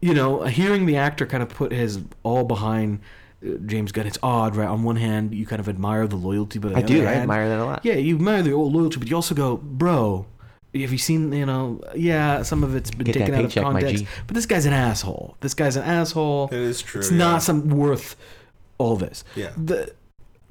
you 0.00 0.12
know, 0.12 0.42
hearing 0.44 0.84
the 0.86 0.96
actor 0.96 1.24
kind 1.24 1.42
of 1.42 1.48
put 1.48 1.72
his 1.72 2.00
all 2.22 2.44
behind. 2.44 3.00
uh, 3.42 3.50
James 3.64 3.92
Gunn, 3.92 4.06
it's 4.06 4.18
odd, 4.22 4.54
right? 4.56 4.68
On 4.68 4.82
one 4.82 4.96
hand, 4.96 5.34
you 5.34 5.46
kind 5.46 5.60
of 5.60 5.68
admire 5.68 6.06
the 6.06 6.16
loyalty, 6.16 6.58
but 6.58 6.76
I 6.76 6.82
do. 6.82 6.98
other 7.00 7.08
I 7.08 7.14
admire 7.14 7.48
that 7.48 7.58
a 7.60 7.64
lot. 7.64 7.84
yeah, 7.84 7.94
you 7.94 8.16
admire 8.16 8.42
the 8.42 8.52
old 8.52 8.74
loyalty, 8.74 8.98
but 8.98 9.08
you 9.08 9.16
also 9.16 9.34
go, 9.34 9.56
bro. 9.56 10.26
Have 10.82 10.92
you 10.92 10.98
seen? 10.98 11.32
You 11.32 11.46
know, 11.46 11.80
yeah, 11.94 12.42
some 12.42 12.62
of 12.64 12.74
it's 12.74 12.90
been 12.90 13.04
Get 13.06 13.14
that 13.14 13.18
taken 13.20 13.34
out 13.34 13.44
of 13.44 13.50
paycheck, 13.50 13.64
my 13.64 13.72
context. 13.80 14.04
G. 14.04 14.08
But 14.26 14.34
this 14.34 14.46
guy's 14.46 14.66
an 14.66 14.72
asshole. 14.72 15.36
This 15.40 15.54
guy's 15.54 15.76
an 15.76 15.82
asshole. 15.84 16.48
It 16.52 16.58
is 16.58 16.82
true, 16.82 17.00
It's 17.00 17.10
yeah. 17.10 17.18
not 17.18 17.42
some 17.42 17.68
worth 17.70 18.16
all 18.78 18.96
this. 18.96 19.24
Yeah. 19.34 19.50
The, 19.56 19.92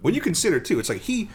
when 0.01 0.13
you 0.13 0.21
consider 0.21 0.59
too, 0.59 0.80
it's 0.80 0.89
like 0.89 1.01
he 1.01 1.30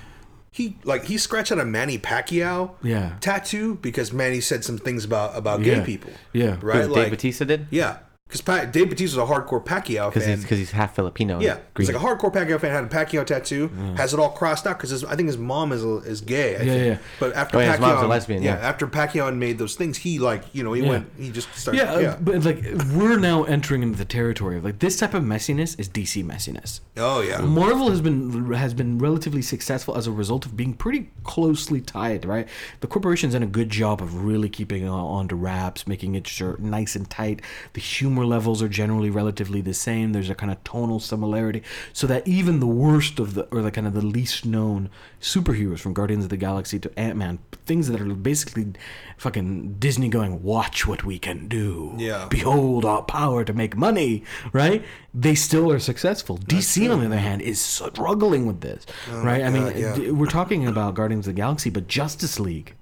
he 0.52 0.76
like 0.84 1.04
he 1.04 1.16
scratched 1.18 1.52
out 1.52 1.58
a 1.60 1.64
Manny 1.64 1.98
Pacquiao 1.98 2.72
Yeah. 2.82 3.16
tattoo 3.20 3.76
because 3.76 4.12
Manny 4.12 4.40
said 4.40 4.64
some 4.64 4.78
things 4.78 5.04
about 5.04 5.36
about 5.36 5.62
gay 5.62 5.76
Yeah. 5.76 5.84
people. 5.84 6.12
Yeah. 6.32 6.56
right. 6.60 6.82
Dave 6.82 6.90
like 6.90 7.10
Batista 7.10 7.44
did 7.44 7.66
yeah, 7.70 7.98
because 8.30 8.40
pa- 8.42 8.64
Dave 8.64 8.88
Batista 8.90 9.20
was 9.20 9.28
a 9.28 9.32
hardcore 9.34 9.64
Pacquiao 9.64 10.08
because 10.08 10.24
fan. 10.24 10.40
because 10.40 10.58
he's 10.58 10.70
half 10.70 10.94
Filipino. 10.94 11.40
Yeah, 11.40 11.58
green. 11.74 11.88
he's 11.88 11.92
like 11.94 12.00
a 12.00 12.06
hardcore 12.06 12.32
Pacquiao 12.32 12.60
fan. 12.60 12.70
Had 12.70 12.84
a 12.84 12.86
Pacquiao 12.88 13.26
tattoo. 13.26 13.68
Has 13.96 14.14
it 14.14 14.20
all 14.20 14.30
crossed 14.30 14.66
out 14.66 14.78
because 14.78 15.02
I 15.04 15.16
think 15.16 15.26
his 15.26 15.36
mom 15.38 15.72
is 15.72 15.82
is 15.82 16.20
gay. 16.20 16.56
I 16.56 16.62
Yeah, 16.62 16.72
think. 16.72 16.86
yeah. 16.86 16.98
But 17.18 17.34
after 17.34 17.56
Oh, 17.56 17.60
Pacquiao, 17.60 17.64
yeah, 17.64 17.70
his 17.72 17.80
mom's 17.80 18.02
a 18.02 18.06
lesbian, 18.06 18.42
yeah. 18.42 18.54
After 18.54 18.86
Pacquiao 18.86 19.34
made 19.36 19.58
those 19.58 19.74
things, 19.74 19.98
he 19.98 20.18
like 20.20 20.44
you 20.54 20.62
know 20.62 20.72
he 20.72 20.82
Yeah. 20.82 20.88
went. 20.88 21.10
He 21.18 21.30
just 21.30 21.52
started. 21.54 21.78
yeah, 21.78 21.98
Yeah. 21.98 22.08
uh, 22.10 22.16
but 22.20 22.44
like 22.44 22.62
we're 22.94 23.18
now 23.18 23.42
entering 23.44 23.82
into 23.82 23.98
the 23.98 24.04
territory 24.04 24.58
of 24.58 24.64
like 24.64 24.78
this 24.78 24.96
type 24.96 25.14
of 25.14 25.24
messiness 25.24 25.78
is 25.80 25.88
DC 25.88 26.24
messiness. 26.24 26.80
oh 26.96 27.20
yeah. 27.22 27.40
Marvel 27.40 27.90
has 27.90 28.00
been 28.00 28.52
has 28.52 28.74
been 28.74 28.98
relatively 28.98 29.42
successful 29.42 29.96
as 29.96 30.06
a 30.06 30.12
result 30.12 30.46
of 30.46 30.56
being 30.56 30.72
pretty 30.74 31.10
closely 31.24 31.80
tied, 31.80 32.24
right? 32.24 32.46
The 32.80 32.86
corporation's 32.86 33.32
done 33.32 33.42
a 33.42 33.46
good 33.46 33.70
job 33.70 34.00
of 34.00 34.24
really 34.24 34.48
keeping 34.48 34.84
it 34.84 34.88
on 34.88 35.26
to 35.28 35.34
wraps, 35.36 35.86
making 35.86 36.14
it 36.14 36.26
sure 36.26 36.56
nice 36.58 36.94
and 36.94 37.08
tight. 37.10 37.40
The 37.72 37.80
humor 37.80 38.19
levels 38.24 38.62
are 38.62 38.68
generally 38.68 39.10
relatively 39.10 39.60
the 39.60 39.74
same. 39.74 40.12
There's 40.12 40.30
a 40.30 40.34
kind 40.34 40.52
of 40.52 40.62
tonal 40.64 41.00
similarity, 41.00 41.62
so 41.92 42.06
that 42.06 42.26
even 42.26 42.60
the 42.60 42.66
worst 42.66 43.18
of 43.18 43.34
the 43.34 43.44
or 43.50 43.62
the 43.62 43.70
kind 43.70 43.86
of 43.86 43.94
the 43.94 44.04
least 44.04 44.44
known 44.44 44.90
superheroes 45.20 45.80
from 45.80 45.92
Guardians 45.92 46.24
of 46.24 46.30
the 46.30 46.36
Galaxy 46.36 46.78
to 46.78 46.98
Ant 46.98 47.16
Man, 47.16 47.38
things 47.66 47.88
that 47.88 48.00
are 48.00 48.14
basically 48.14 48.72
fucking 49.16 49.74
Disney 49.74 50.08
going, 50.08 50.42
watch 50.42 50.86
what 50.86 51.04
we 51.04 51.18
can 51.18 51.48
do. 51.48 51.94
Yeah. 51.98 52.26
Behold 52.30 52.84
our 52.84 53.02
power 53.02 53.44
to 53.44 53.52
make 53.52 53.76
money, 53.76 54.24
right? 54.52 54.82
They 55.12 55.34
still 55.34 55.70
are 55.70 55.78
successful. 55.78 56.38
DC, 56.38 56.90
on 56.90 57.00
the 57.00 57.06
other 57.06 57.18
hand, 57.18 57.42
is 57.42 57.60
struggling 57.60 58.46
with 58.46 58.60
this, 58.60 58.86
right? 59.10 59.42
I 59.42 59.50
mean, 59.50 59.64
God, 59.64 59.76
yeah. 59.76 60.10
we're 60.10 60.26
talking 60.26 60.66
about 60.66 60.94
Guardians 60.94 61.26
of 61.26 61.34
the 61.34 61.40
Galaxy, 61.40 61.70
but 61.70 61.86
Justice 61.88 62.40
League. 62.40 62.74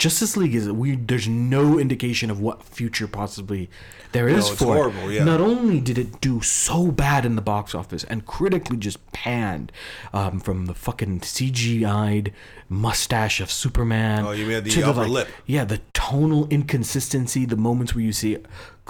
Justice 0.00 0.34
League 0.34 0.54
is 0.54 0.66
we. 0.72 0.96
There's 0.96 1.28
no 1.28 1.78
indication 1.78 2.30
of 2.30 2.40
what 2.40 2.62
future 2.62 3.06
possibly 3.06 3.68
there 4.12 4.28
is 4.28 4.48
it's 4.48 4.58
for 4.58 4.74
it. 4.74 4.78
horrible, 4.78 5.12
yeah. 5.12 5.24
Not 5.24 5.42
only 5.42 5.78
did 5.78 5.98
it 5.98 6.22
do 6.22 6.40
so 6.40 6.90
bad 6.90 7.26
in 7.26 7.36
the 7.36 7.42
box 7.42 7.74
office 7.74 8.02
and 8.04 8.24
critically 8.24 8.78
just 8.78 8.98
panned 9.12 9.70
um, 10.14 10.40
from 10.40 10.64
the 10.64 10.72
fucking 10.74 11.20
CGI'd 11.20 12.32
mustache 12.70 13.40
of 13.42 13.50
Superman. 13.50 14.24
Oh, 14.24 14.30
you 14.30 14.46
mean 14.46 14.64
the 14.64 14.70
to 14.70 14.88
upper 14.88 15.00
like- 15.02 15.10
lip. 15.10 15.28
Yeah, 15.44 15.64
the 15.66 15.82
tonal 15.92 16.46
inconsistency, 16.48 17.44
the 17.44 17.56
moments 17.58 17.94
where 17.94 18.02
you 18.02 18.12
see 18.14 18.38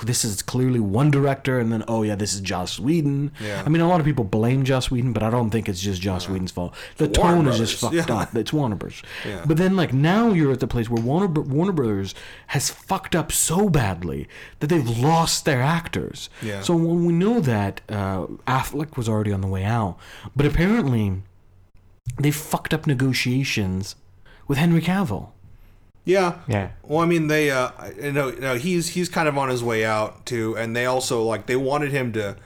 this 0.05 0.25
is 0.25 0.43
clearly 0.43 0.81
one 0.81 1.11
director, 1.11 1.59
and 1.59 1.73
then 1.73 1.85
oh 1.89 2.03
yeah, 2.03 2.15
this 2.15 2.35
is 2.35 2.41
Joss 2.41 2.79
Whedon. 2.79 3.33
Yeah. 3.41 3.63
I 3.65 3.69
mean, 3.69 3.81
a 3.81 3.89
lot 3.89 4.01
of 4.01 4.07
people 4.07 4.25
blame 4.25 4.65
Joss 4.65 4.91
Whedon, 4.91 5.13
but 5.13 5.23
I 5.23 5.31
don't 5.31 5.51
think 5.51 5.69
it's 5.69 5.81
just 5.81 6.01
Joss 6.01 6.29
Whedon's 6.29 6.51
fault. 6.51 6.75
The 6.97 7.07
Warner 7.07 7.37
tone 7.37 7.47
is 7.49 7.59
just 7.59 7.81
fucked 7.81 7.95
yeah. 7.95 8.15
up. 8.15 8.35
It's 8.35 8.53
Warner 8.53 8.77
Brothers. 8.77 9.03
Yeah. 9.27 9.45
But 9.47 9.57
then, 9.57 9.77
like 9.77 9.93
now, 9.93 10.33
you're 10.33 10.53
at 10.53 10.61
the 10.61 10.67
place 10.67 10.89
where 10.89 11.03
Warner 11.03 11.29
Warner 11.29 11.73
Brothers 11.73 12.15
has 12.49 12.71
fucked 12.71 13.15
up 13.15 13.33
so 13.33 13.69
badly 13.69 14.29
that 14.61 14.69
they've 14.69 14.99
lost 14.99 15.45
their 15.45 15.63
actors. 15.63 16.31
Yeah. 16.43 16.61
So 16.63 16.75
when 16.77 17.05
we 17.05 17.13
know 17.13 17.41
that 17.41 17.81
uh, 17.89 18.27
Affleck 18.47 18.97
was 18.97 19.09
already 19.09 19.33
on 19.33 19.41
the 19.41 19.49
way 19.49 19.65
out, 19.65 19.99
but 20.35 20.47
apparently 20.47 21.23
they 22.19 22.31
fucked 22.31 22.75
up 22.75 22.87
negotiations 22.87 23.97
with 24.49 24.59
Henry 24.59 24.81
Cavill. 24.81 25.31
Yeah. 26.05 26.39
Yeah. 26.49 26.71
Well, 26.83 27.01
I 27.01 27.07
mean, 27.07 27.27
they, 27.29 27.51
uh, 27.51 27.71
you 28.01 28.13
know, 28.13 28.29
you 28.29 28.41
know, 28.41 28.57
he's 28.57 28.89
he's 28.89 29.09
kind 29.09 29.29
of 29.29 29.37
on 29.39 29.49
his 29.49 29.63
way 29.63 29.85
out 29.85 30.25
too, 30.27 30.57
and 30.57 30.75
they 30.75 30.87
also 30.87 31.23
like 31.23 31.47
they 31.47 31.57
wanted 31.57 31.93
him 31.93 32.13
to 32.15 32.37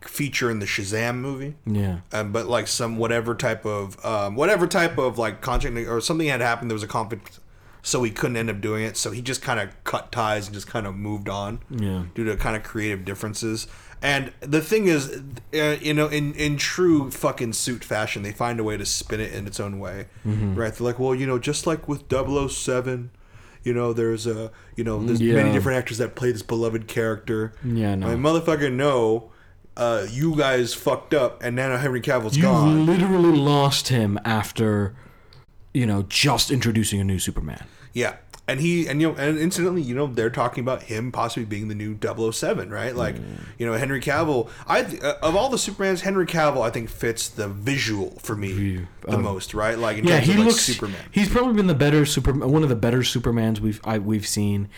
feature 0.00 0.50
in 0.50 0.58
the 0.60 0.66
Shazam 0.66 1.16
movie, 1.16 1.54
Yeah. 1.66 2.00
um, 2.12 2.32
but 2.32 2.46
like 2.46 2.68
some 2.68 2.96
whatever 2.98 3.34
type 3.34 3.64
of 3.66 4.04
um, 4.04 4.36
whatever 4.36 4.66
type 4.66 4.96
of 4.98 5.18
like 5.18 5.40
contract 5.40 5.76
or 5.88 6.00
something 6.00 6.28
had 6.28 6.40
happened. 6.40 6.70
There 6.70 6.74
was 6.74 6.82
a 6.82 6.88
conflict, 6.88 7.40
so 7.82 8.02
he 8.02 8.10
couldn't 8.10 8.36
end 8.36 8.50
up 8.50 8.60
doing 8.60 8.84
it. 8.84 8.96
So 8.96 9.10
he 9.10 9.20
just 9.22 9.42
kind 9.42 9.58
of 9.60 9.70
cut 9.84 10.12
ties 10.12 10.46
and 10.46 10.54
just 10.54 10.66
kind 10.68 10.86
of 10.86 10.94
moved 10.96 11.28
on. 11.28 11.60
Yeah. 11.70 12.04
due 12.14 12.24
to 12.24 12.36
kind 12.36 12.56
of 12.56 12.62
creative 12.62 13.04
differences. 13.04 13.66
And 14.00 14.32
the 14.40 14.60
thing 14.60 14.86
is, 14.86 15.22
uh, 15.54 15.76
you 15.80 15.92
know, 15.92 16.06
in, 16.06 16.32
in 16.34 16.56
true 16.56 17.10
fucking 17.10 17.52
suit 17.54 17.82
fashion, 17.82 18.22
they 18.22 18.30
find 18.32 18.60
a 18.60 18.64
way 18.64 18.76
to 18.76 18.86
spin 18.86 19.20
it 19.20 19.32
in 19.32 19.46
its 19.46 19.58
own 19.58 19.80
way, 19.80 20.06
Mm-hmm. 20.26 20.54
right? 20.54 20.72
They're 20.72 20.84
like, 20.86 20.98
well, 21.00 21.14
you 21.14 21.26
know, 21.26 21.38
just 21.38 21.66
like 21.66 21.88
with 21.88 22.04
007, 22.08 23.10
you 23.64 23.74
know, 23.74 23.92
there's 23.92 24.26
a, 24.26 24.52
you 24.76 24.84
know, 24.84 25.02
there's 25.02 25.20
many 25.20 25.52
different 25.52 25.78
actors 25.78 25.98
that 25.98 26.14
play 26.14 26.30
this 26.30 26.42
beloved 26.42 26.86
character. 26.86 27.52
Yeah, 27.64 27.96
no. 27.96 28.06
I 28.08 28.14
mean, 28.14 28.22
motherfucker, 28.22 28.72
no, 28.72 29.32
uh, 29.76 30.06
you 30.10 30.36
guys 30.36 30.74
fucked 30.74 31.12
up, 31.12 31.42
and 31.42 31.56
now 31.56 31.76
Henry 31.76 32.00
Cavill's 32.00 32.36
You 32.36 32.42
gone. 32.44 32.78
You 32.78 32.84
literally 32.84 33.36
lost 33.36 33.88
him 33.88 34.18
after, 34.24 34.94
you 35.74 35.86
know, 35.86 36.04
just 36.08 36.50
introducing 36.52 37.00
a 37.00 37.04
new 37.04 37.18
Superman. 37.18 37.64
Yeah. 37.92 38.16
And 38.48 38.60
he 38.60 38.88
and 38.88 39.00
you 39.00 39.10
know 39.12 39.16
and 39.18 39.38
incidentally, 39.38 39.82
you 39.82 39.94
know, 39.94 40.06
they're 40.06 40.30
talking 40.30 40.62
about 40.64 40.84
him 40.84 41.12
possibly 41.12 41.44
being 41.44 41.68
the 41.68 41.74
new 41.74 41.94
007, 42.32 42.70
right? 42.70 42.96
Like, 42.96 43.16
Mm. 43.16 43.22
you 43.58 43.66
know, 43.66 43.74
Henry 43.74 44.00
Cavill. 44.00 44.48
I 44.66 44.80
uh, 44.80 45.14
of 45.22 45.36
all 45.36 45.50
the 45.50 45.58
Supermans, 45.58 46.00
Henry 46.00 46.24
Cavill 46.26 46.62
I 46.62 46.70
think 46.70 46.88
fits 46.88 47.28
the 47.28 47.46
visual 47.46 48.18
for 48.22 48.34
me 48.34 48.52
View. 48.52 48.86
the 49.02 49.16
Um, 49.16 49.22
most, 49.22 49.52
right? 49.52 49.78
Like 49.78 49.98
in 49.98 50.06
Yeah, 50.06 50.14
terms 50.16 50.26
he 50.26 50.32
of 50.32 50.38
like 50.38 50.46
looks. 50.48 50.60
Superman. 50.62 50.96
He's 51.10 51.28
probably 51.28 51.52
been 51.54 51.66
the 51.66 51.74
better 51.74 52.06
super, 52.06 52.32
one 52.32 52.62
of 52.62 52.70
the 52.70 52.74
better 52.76 53.00
Supermans 53.00 53.60
we've 53.60 53.80
I, 53.84 53.98
we've 53.98 54.26
seen. 54.26 54.68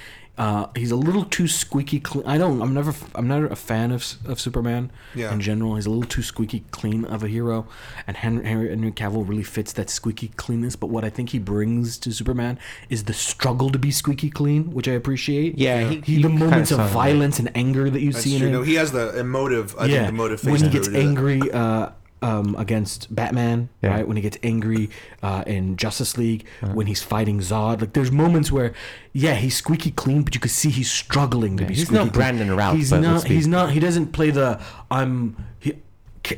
Uh, 0.40 0.66
he's 0.74 0.90
a 0.90 0.96
little 0.96 1.24
too 1.26 1.46
squeaky 1.46 2.00
clean. 2.00 2.24
I 2.26 2.38
don't. 2.38 2.62
I'm 2.62 2.72
never. 2.72 2.94
I'm 3.14 3.28
never 3.28 3.46
a 3.48 3.56
fan 3.56 3.92
of 3.92 4.14
of 4.24 4.40
Superman 4.40 4.90
Yeah. 5.14 5.32
in 5.34 5.40
general. 5.42 5.74
He's 5.76 5.84
a 5.84 5.90
little 5.90 6.08
too 6.08 6.22
squeaky 6.22 6.64
clean 6.70 7.04
of 7.04 7.22
a 7.22 7.28
hero, 7.28 7.66
and 8.06 8.16
Henry, 8.16 8.46
Henry 8.46 8.70
Henry 8.70 8.90
Cavill 8.90 9.28
really 9.28 9.42
fits 9.42 9.74
that 9.74 9.90
squeaky 9.90 10.28
cleanness. 10.36 10.76
But 10.76 10.86
what 10.88 11.04
I 11.04 11.10
think 11.10 11.28
he 11.36 11.38
brings 11.38 11.98
to 11.98 12.10
Superman 12.10 12.58
is 12.88 13.04
the 13.04 13.12
struggle 13.12 13.68
to 13.68 13.78
be 13.78 13.90
squeaky 13.90 14.30
clean, 14.30 14.72
which 14.72 14.88
I 14.88 14.92
appreciate. 14.92 15.58
Yeah, 15.58 15.86
he- 15.90 15.96
he, 16.06 16.14
he 16.16 16.22
the 16.22 16.30
moments 16.30 16.70
of 16.70 16.78
sounds 16.78 16.94
like- 16.94 17.04
violence 17.04 17.38
and 17.38 17.50
anger 17.54 17.90
that 17.90 18.00
you 18.00 18.12
That's 18.12 18.24
see 18.24 18.32
in 18.36 18.40
true. 18.40 18.48
him. 18.48 18.54
No, 18.54 18.62
he 18.62 18.74
has 18.76 18.92
the 18.92 19.18
emotive. 19.20 19.76
I 19.78 19.84
yeah, 19.84 19.94
think 19.96 20.06
the 20.06 20.12
motive 20.14 20.40
face 20.40 20.52
when 20.52 20.62
he 20.62 20.68
gets 20.70 20.88
do 20.88 20.94
that. 20.94 21.00
angry, 21.00 21.50
uh, 21.52 21.90
um, 22.22 22.54
against 22.58 23.14
Batman, 23.14 23.68
Yeah. 23.82 23.90
right? 23.90 24.06
When 24.08 24.16
he 24.16 24.22
gets 24.22 24.36
angry 24.42 24.90
uh, 25.22 25.42
in 25.46 25.76
Justice 25.76 26.18
League, 26.18 26.46
when 26.74 26.86
he's 26.86 27.02
fighting 27.02 27.40
Zod. 27.40 27.80
Like 27.80 27.92
there's 27.94 28.12
moments 28.12 28.52
where, 28.52 28.72
yeah, 29.12 29.34
he's 29.34 29.56
squeaky 29.56 29.90
clean, 29.90 30.22
but 30.22 30.34
you 30.34 30.40
can 30.40 30.50
see 30.50 30.70
he's 30.70 30.90
struggling 30.90 31.56
to 31.56 31.62
Yeah, 31.62 31.68
be. 31.68 31.74
he's 31.74 31.84
squeaky 31.86 31.94
no 32.04 32.10
clean. 32.10 32.12
Brandon 32.12 32.56
Routh, 32.56 32.76
He's 32.76 32.90
but 32.90 33.00
not. 33.00 33.12
let's 33.14 33.24
He's 33.24 33.46
not. 33.46 33.70
He 33.72 33.80
doesn't 33.80 34.08
play 34.12 34.30
the 34.30 34.60
I'm. 34.90 35.36
He, 35.60 35.74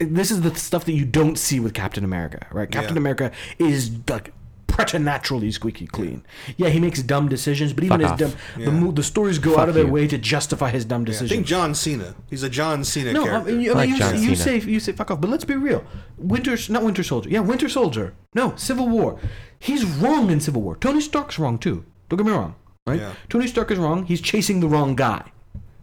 this 0.00 0.30
is 0.30 0.42
the 0.42 0.54
stuff 0.54 0.84
that 0.84 0.92
you 0.92 1.04
don't 1.04 1.36
see 1.36 1.58
with 1.58 1.74
Captain 1.74 2.04
America, 2.04 2.46
right? 2.52 2.70
Captain 2.70 2.94
Yeah. 2.94 3.00
America 3.00 3.32
is 3.58 3.90
like 4.08 4.32
preternaturally 4.72 5.50
squeaky 5.52 5.86
clean. 5.86 6.24
Yeah, 6.56 6.70
he 6.70 6.80
makes 6.80 7.02
dumb 7.02 7.28
decisions, 7.28 7.72
but 7.72 7.84
even 7.84 8.00
Fuck 8.00 8.18
his 8.18 8.32
off. 8.32 8.34
dumb, 8.34 8.40
Yeah. 8.58 8.64
the, 8.66 8.72
mo- 8.72 8.90
the 8.92 9.02
stories 9.02 9.38
go 9.38 9.50
Fuck 9.52 9.60
out 9.60 9.68
of 9.68 9.74
their 9.74 9.84
you. 9.84 9.92
way 9.92 10.06
to 10.08 10.18
justify 10.18 10.70
his 10.70 10.84
dumb 10.84 11.04
decisions. 11.04 11.30
I 11.30 11.34
think 11.36 11.46
John 11.46 11.74
Cena. 11.74 12.14
He's 12.30 12.42
a 12.42 12.48
John 12.48 12.82
Cena 12.82 13.12
No, 13.12 13.22
I 13.22 13.26
character. 13.26 13.50
mean, 13.52 13.60
you, 13.60 13.70
I 13.72 13.74
Like 13.74 13.90
mean, 13.90 13.98
you, 14.22 14.30
you 14.30 14.34
say 14.36 14.58
you 14.60 14.80
say 14.80 14.92
fuck 14.92 15.10
off, 15.10 15.20
but 15.20 15.30
let's 15.30 15.44
be 15.44 15.54
real. 15.54 15.84
Winter, 16.18 16.56
not 16.70 16.82
Winter 16.82 17.02
Soldier. 17.02 17.28
Yeah, 17.30 17.40
Winter 17.40 17.68
Soldier. 17.68 18.14
No, 18.34 18.54
Civil 18.56 18.88
War. 18.88 19.18
He's 19.58 19.84
wrong 19.84 20.30
in 20.30 20.40
Civil 20.40 20.62
War. 20.62 20.76
Tony 20.76 21.00
Stark's 21.00 21.38
wrong 21.38 21.58
too. 21.58 21.84
Don't 22.08 22.16
get 22.16 22.26
me 22.26 22.32
wrong. 22.32 22.54
Right? 22.86 23.00
Yeah. 23.00 23.12
Tony 23.28 23.46
Stark 23.46 23.70
is 23.70 23.78
wrong. 23.78 24.06
He's 24.06 24.20
chasing 24.20 24.60
the 24.60 24.68
wrong 24.68 24.96
guy. 24.96 25.30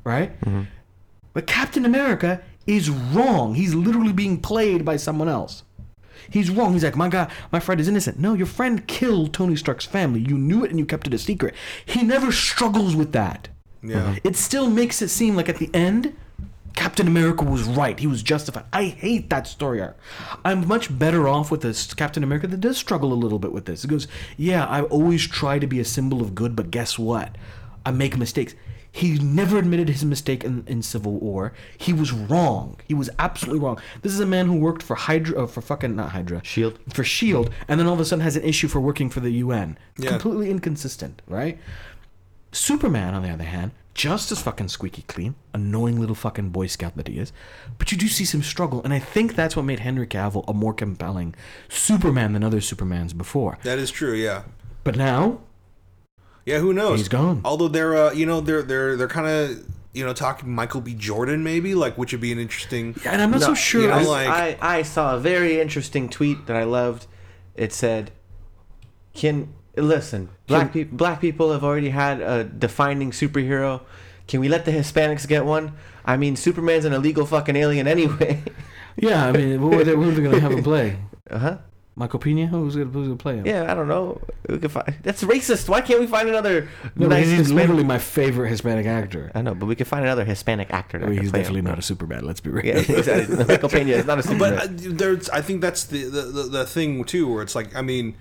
Right? 0.03 0.39
Mm-hmm. 0.41 0.63
But 1.33 1.45
Captain 1.47 1.85
America 1.85 2.41
is 2.65 2.89
wrong. 2.89 3.55
He's 3.55 3.73
literally 3.75 4.11
being 4.13 4.39
played 4.41 4.83
by 4.83 4.97
someone 4.97 5.29
else. 5.29 5.63
He's 6.29 6.49
wrong. 6.49 6.73
He's 6.73 6.83
like, 6.83 6.95
my 6.95 7.09
guy, 7.09 7.31
my 7.51 7.59
friend 7.59 7.79
is 7.79 7.87
innocent. 7.87 8.19
No, 8.19 8.33
your 8.33 8.47
friend 8.47 8.85
killed 8.87 9.33
Tony 9.33 9.55
Stark's 9.55 9.85
family. 9.85 10.21
You 10.21 10.37
knew 10.37 10.63
it 10.63 10.69
and 10.69 10.79
you 10.79 10.85
kept 10.85 11.07
it 11.07 11.13
a 11.13 11.17
secret. 11.17 11.53
He 11.85 12.03
never 12.03 12.31
struggles 12.31 12.95
with 12.95 13.11
that. 13.13 13.49
Yeah. 13.81 14.17
It 14.23 14.35
still 14.35 14.69
makes 14.69 15.01
it 15.01 15.09
seem 15.09 15.35
like 15.35 15.49
at 15.49 15.57
the 15.57 15.69
end, 15.73 16.15
Captain 16.75 17.07
America 17.07 17.43
was 17.43 17.63
right. 17.63 17.99
He 17.99 18.07
was 18.07 18.23
justified. 18.23 18.65
I 18.71 18.85
hate 18.85 19.29
that 19.29 19.47
story 19.47 19.81
arc. 19.81 19.97
I'm 20.45 20.67
much 20.67 20.97
better 20.97 21.27
off 21.27 21.51
with 21.51 21.61
this 21.61 21.93
Captain 21.93 22.23
America 22.23 22.47
that 22.47 22.61
does 22.61 22.77
struggle 22.77 23.11
a 23.11 23.15
little 23.15 23.39
bit 23.39 23.51
with 23.51 23.65
this. 23.65 23.83
It 23.83 23.89
goes, 23.89 24.07
yeah, 24.37 24.65
I 24.65 24.83
always 24.83 25.27
try 25.27 25.59
to 25.59 25.67
be 25.67 25.79
a 25.79 25.85
symbol 25.85 26.21
of 26.21 26.35
good, 26.35 26.55
but 26.55 26.71
guess 26.71 26.97
what? 26.97 27.37
I 27.85 27.91
make 27.91 28.17
mistakes. 28.17 28.55
He 28.91 29.19
never 29.19 29.57
admitted 29.57 29.87
his 29.87 30.03
mistake 30.03 30.43
in, 30.43 30.63
in 30.67 30.81
Civil 30.81 31.13
War. 31.13 31.53
He 31.77 31.93
was 31.93 32.11
wrong. 32.11 32.77
He 32.87 32.93
was 32.93 33.09
absolutely 33.19 33.59
wrong. 33.59 33.79
This 34.01 34.13
is 34.13 34.19
a 34.19 34.25
man 34.25 34.47
who 34.47 34.57
worked 34.57 34.81
for 34.81 34.95
Hydra, 34.95 35.43
uh, 35.43 35.47
for 35.47 35.61
fucking 35.61 35.95
not 35.95 36.11
Hydra, 36.11 36.41
Shield. 36.43 36.79
for 36.91 37.03
Shield, 37.03 37.51
and 37.67 37.79
then 37.79 37.87
all 37.87 37.93
of 37.93 37.99
a 37.99 38.05
sudden 38.05 38.23
has 38.23 38.35
an 38.35 38.43
issue 38.43 38.67
for 38.67 38.79
working 38.79 39.09
for 39.09 39.19
the 39.19 39.31
UN. 39.31 39.77
Yeah. 39.97 40.11
Completely 40.11 40.49
inconsistent, 40.49 41.21
right? 41.27 41.59
Superman, 42.51 43.13
on 43.13 43.21
the 43.21 43.29
other 43.29 43.43
hand, 43.43 43.71
just 43.93 44.31
as 44.31 44.41
fucking 44.41 44.69
squeaky 44.69 45.03
clean, 45.03 45.35
annoying 45.53 45.99
little 45.99 46.15
fucking 46.15 46.49
Boy 46.49 46.67
Scout 46.67 46.95
that 46.95 47.07
he 47.07 47.19
is. 47.19 47.31
But 47.77 47.91
you 47.91 47.97
do 47.97 48.07
see 48.07 48.25
some 48.25 48.41
struggle, 48.41 48.81
and 48.83 48.93
I 48.93 48.99
think 48.99 49.35
that's 49.35 49.55
what 49.55 49.65
made 49.65 49.81
Henry 49.81 50.07
Cavill 50.07 50.45
a 50.47 50.53
more 50.53 50.73
compelling 50.73 51.35
Superman 51.67 52.33
than 52.33 52.43
other 52.43 52.59
Supermans 52.59 53.15
before. 53.15 53.59
That 53.63 53.77
is 53.77 53.91
true. 53.91 54.13
Yeah. 54.13 54.43
But 54.83 54.95
now, 54.95 55.41
Yeah. 56.49 56.59
Who 56.59 56.73
knows? 56.73 56.99
He's 56.99 57.07
gone. 57.09 57.41
Although 57.45 57.67
they're, 57.69 57.95
uh, 57.95 58.11
you 58.13 58.25
know, 58.25 58.41
they're 58.41 58.61
they're 58.63 58.95
they're 58.95 59.07
kind 59.07 59.27
of, 59.27 59.65
you 59.93 60.05
know, 60.05 60.13
talking 60.13 60.49
Michael 60.53 60.81
B. 60.81 60.93
Jordan 60.93 61.43
maybe, 61.43 61.73
like, 61.75 61.97
which 61.97 62.11
would 62.11 62.21
be 62.21 62.31
an 62.31 62.39
interesting. 62.39 62.95
Yeah, 63.03 63.11
and 63.13 63.21
I'm 63.21 63.31
not 63.31 63.41
so 63.41 63.53
sure. 63.53 63.81
you 63.81 63.87
know, 63.87 63.93
I- 63.95 64.03
like- 64.03 64.59
I, 64.61 64.77
I 64.79 64.81
saw 64.83 65.15
a 65.15 65.19
very 65.19 65.59
interesting 65.59 66.09
tweet 66.09 66.45
that 66.47 66.55
I 66.55 66.63
loved. 66.63 67.07
It 67.55 67.73
said, 67.73 68.11
"Can 69.13 69.53
listen, 69.77 70.29
black 70.47 70.73
people 70.73 70.97
black 70.97 71.21
people 71.21 71.51
have 71.51 71.63
already 71.63 71.89
had 71.89 72.21
a 72.21 72.43
defining 72.43 73.11
superhero. 73.11 73.81
Can 74.27 74.39
we 74.39 74.47
let 74.47 74.65
the 74.65 74.71
Hispanics 74.71 75.27
get 75.27 75.43
one? 75.45 75.73
I 76.05 76.15
mean, 76.17 76.35
Superman's 76.35 76.85
an 76.85 76.93
illegal 76.93 77.25
fucking 77.25 77.55
alien 77.55 77.87
anyway. 77.87 78.43
yeah, 78.95 79.25
I 79.27 79.31
mean, 79.31 79.61
what 79.61 79.75
were 79.75 79.83
they, 79.83 79.95
what 79.95 80.05
were 80.07 80.11
they 80.13 80.21
going 80.21 80.35
to 80.35 80.39
have 80.41 80.51
him 80.51 80.63
play? 80.71 80.97
uh 81.29 81.39
huh. 81.39 81.57
Michael 81.99 82.17
Pena? 82.19 82.47
Who's 82.47 82.77
going 82.77 82.91
to 82.93 83.15
play 83.17 83.35
him? 83.35 83.45
Yeah, 83.45 83.69
I 83.69 83.75
don't 83.75 83.89
know. 83.89 84.21
We 84.47 84.57
could 84.57 84.71
find 84.71 84.95
that's 85.03 85.21
racist. 85.21 85.67
Why 85.67 85.81
can't 85.81 85.99
we 85.99 86.07
find 86.07 86.29
another 86.29 86.69
No, 86.95 87.07
nice 87.07 87.25
he's 87.27 87.39
Hispanic? 87.39 87.61
literally 87.63 87.83
my 87.83 87.97
favorite 87.99 88.47
Hispanic 88.49 88.85
actor. 88.85 89.29
I 89.35 89.41
know, 89.41 89.53
but 89.53 89.65
we 89.65 89.75
could 89.75 89.85
find 89.87 90.05
another 90.05 90.23
Hispanic 90.23 90.71
actor. 90.71 90.97
That 90.97 91.07
Well, 91.07 91.13
could 91.15 91.23
he's 91.23 91.31
definitely 91.33 91.59
him. 91.59 91.65
not 91.65 91.77
a 91.77 91.81
Superman. 91.81 92.25
Let's 92.25 92.39
be 92.39 92.51
real. 92.51 92.65
Yeah, 92.65 92.77
exactly. 92.97 93.43
Michael 93.43 93.67
Pena 93.67 93.91
is 93.91 94.05
not 94.05 94.17
a 94.17 94.23
Superman. 94.23 94.55
But 94.55 94.63
uh, 94.85 94.89
there's, 94.93 95.29
I 95.29 95.41
think 95.41 95.59
that's 95.59 95.83
the, 95.83 96.05
the 96.05 96.21
the 96.21 96.43
the 96.43 96.65
thing 96.65 97.03
too, 97.03 97.27
where 97.31 97.43
it's 97.43 97.53
like, 97.53 97.75
I 97.75 97.81
mean, 97.81 98.15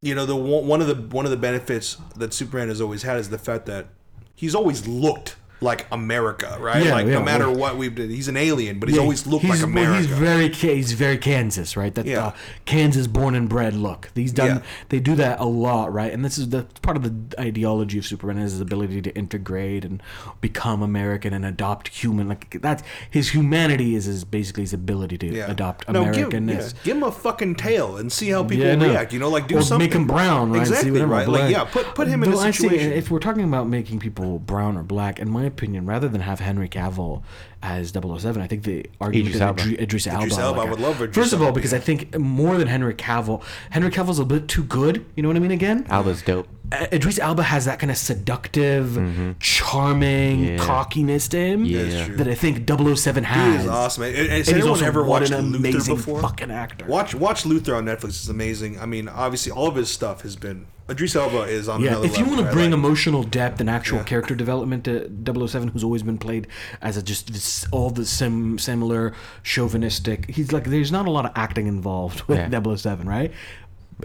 you 0.00 0.14
know, 0.14 0.24
the 0.24 0.36
one 0.36 0.68
one 0.68 0.80
of 0.80 0.86
the 0.86 0.94
one 1.16 1.24
of 1.24 1.32
the 1.32 1.36
benefits 1.36 1.96
that 2.16 2.32
Superman 2.32 2.68
has 2.68 2.80
always 2.80 3.02
had 3.02 3.18
is 3.18 3.30
the 3.30 3.38
fact 3.38 3.66
that 3.66 3.88
he's 4.36 4.54
always 4.54 4.86
looked 4.86 5.34
like 5.60 5.86
America, 5.90 6.56
right? 6.60 6.84
Yeah, 6.84 6.92
like 6.92 7.06
yeah, 7.06 7.14
no 7.14 7.22
matter 7.22 7.48
well- 7.50 7.58
what 7.58 7.76
we've 7.78 7.94
done, 7.94 8.10
he's 8.10 8.28
an 8.28 8.36
alien, 8.36 8.78
but 8.78 8.88
he's 8.88 8.96
Yeah, 8.96 9.02
always 9.02 9.26
looked 9.26 9.44
he's- 9.44 9.62
like 9.62 9.74
well, 9.74 9.84
America. 9.84 9.96
he's 10.08 10.18
very 10.18 10.48
he's 10.50 10.92
very 10.92 11.16
Kansas, 11.18 11.76
right? 11.76 11.94
That 11.94 12.06
uh, 12.08 12.32
Kansas 12.66 13.06
born 13.06 13.34
and 13.34 13.48
bred 13.48 13.74
look. 13.74 14.10
He's 14.14 14.32
done. 14.32 14.62
They 14.90 15.00
do 15.00 15.14
that 15.16 15.40
a 15.40 15.46
lot, 15.46 15.92
right? 15.92 16.12
And 16.12 16.24
this 16.24 16.36
is 16.38 16.50
the 16.50 16.64
part 16.82 16.96
of 16.96 17.02
the 17.04 17.40
ideology 17.40 17.98
of 17.98 18.04
Superman 18.06 18.38
is 18.38 18.52
his 18.52 18.60
ability 18.60 19.00
to 19.02 19.16
integrate 19.16 19.84
and 19.84 20.02
become 20.40 20.82
American 20.82 21.32
and 21.32 21.44
adopt 21.46 21.88
human. 21.88 22.28
Like 22.28 22.58
that's 22.60 22.82
his 23.10 23.30
humanity 23.30 23.94
is 23.94 24.04
his 24.04 24.24
basically 24.24 24.62
his 24.64 24.72
ability 24.74 25.16
to 25.18 25.40
adopt 25.40 25.88
No, 25.88 26.04
give, 26.12 26.28
Americanness. 26.28 26.74
yeah, 26.74 26.80
give 26.84 26.96
him 26.98 27.02
a 27.02 27.12
fucking 27.12 27.54
tail 27.54 27.96
and 27.96 28.12
see 28.12 28.28
how 28.30 28.44
people 28.44 28.66
Yeah, 28.66 28.74
no. 28.74 28.88
react. 28.90 29.12
You 29.12 29.18
know, 29.20 29.30
like 29.30 29.48
do 29.48 29.56
or 29.58 29.62
something. 29.62 29.86
make 29.88 29.94
him 29.94 30.06
brown, 30.06 30.52
right? 30.52 30.60
Exactly, 30.60 30.90
right? 31.02 31.26
Like, 31.28 31.50
yeah, 31.50 31.64
put 31.64 31.86
put 31.94 32.08
him 32.08 32.22
in 32.22 32.32
a 32.32 32.36
situation. 32.52 32.92
if 32.92 33.10
we're 33.10 33.20
talking 33.20 33.44
about 33.44 33.68
making 33.68 34.00
people 34.00 34.38
brown 34.38 34.76
or 34.76 34.82
black, 34.82 35.18
in 35.18 35.30
my 35.30 35.45
opinion, 35.46 35.86
rather 35.86 36.08
than 36.08 36.20
have 36.20 36.40
Henry 36.40 36.68
Cavill 36.68 37.22
as 37.62 37.90
007, 37.92 38.40
I 38.42 38.46
think 38.46 38.64
the 38.64 38.86
argument 39.00 39.28
Idris 39.34 39.38
that 39.40 39.46
Elba. 39.48 39.62
Idri- 39.62 39.80
Idris 39.80 40.06
Elba. 40.06 40.22
Idris 40.24 40.38
Elba, 40.38 40.60
I 40.60 40.64
would 40.70 40.80
love 40.80 41.00
Idris 41.02 41.14
First 41.16 41.32
of 41.32 41.40
all, 41.40 41.46
Elba, 41.48 41.56
because 41.56 41.72
yeah. 41.72 41.78
I 41.78 41.80
think 41.80 42.18
more 42.18 42.56
than 42.58 42.68
Henry 42.68 42.94
Cavill, 42.94 43.42
Henry 43.70 43.90
Cavill's 43.90 44.18
a 44.18 44.24
bit 44.24 44.48
too 44.48 44.62
good. 44.64 45.04
You 45.16 45.22
know 45.22 45.28
what 45.28 45.36
I 45.36 45.40
mean? 45.40 45.50
Again, 45.50 45.86
Alba's 45.88 46.22
dope. 46.22 46.46
uh, 46.72 46.86
Idris 46.92 47.18
Elba 47.18 47.42
has 47.44 47.64
that 47.64 47.78
kind 47.78 47.90
of 47.90 47.96
seductive, 47.96 48.94
charming 49.40 50.16
Mm-hmm. 50.40 50.44
Yeah. 50.44 50.56
cockiness 50.58 51.28
to 51.28 51.38
him 51.38 51.64
Yeah. 51.64 52.08
That 52.16 52.28
I 52.28 52.34
think 52.34 52.68
007 52.68 53.24
has. 53.24 53.36
He 53.46 53.52
has. 53.52 53.64
is 53.64 53.70
awesome. 53.70 54.02
And, 54.04 54.16
and, 54.16 54.28
has 54.28 54.48
And 54.48 54.54
anyone 54.56 54.70
also 54.70 54.84
ever 54.84 55.02
what 55.02 55.20
watched 55.22 55.32
an 55.32 55.46
Luther 55.52 55.56
amazing 55.68 55.96
before? 55.96 56.20
fucking 56.20 56.50
actor. 56.50 56.86
Watch 56.86 57.14
watch 57.14 57.46
Luther 57.46 57.74
on 57.74 57.84
Netflix. 57.84 58.08
It's 58.08 58.28
amazing. 58.28 58.78
I 58.80 58.86
mean, 58.86 59.08
obviously, 59.08 59.52
all 59.52 59.68
of 59.68 59.76
his 59.76 59.90
stuff 59.90 60.22
has 60.22 60.36
been. 60.36 60.66
Idris 60.88 61.16
Elba 61.16 61.42
is 61.42 61.68
on 61.68 61.80
Yeah, 61.80 61.88
another 61.90 62.06
if 62.06 62.16
you 62.18 62.24
want 62.24 62.38
to 62.38 62.52
bring 62.52 62.70
like. 62.70 62.78
emotional 62.78 63.24
depth 63.24 63.60
and 63.60 63.68
actual 63.68 63.98
Yeah. 63.98 64.04
character 64.04 64.34
development 64.36 64.84
to 64.84 65.08
007, 65.08 65.68
who's 65.68 65.82
always 65.82 66.04
been 66.04 66.18
played 66.18 66.46
as 66.80 66.96
a 66.96 67.02
just 67.02 67.32
this, 67.32 67.66
all 67.72 67.90
the 67.90 68.06
sim, 68.06 68.56
similar 68.58 69.12
chauvinistic, 69.42 70.30
he's 70.30 70.52
like, 70.52 70.64
there's 70.64 70.92
not 70.92 71.06
a 71.06 71.10
lot 71.10 71.24
of 71.24 71.32
acting 71.34 71.66
involved 71.66 72.22
with 72.28 72.38
Yeah. 72.38 72.48
007, 72.48 73.08
right? 73.08 73.32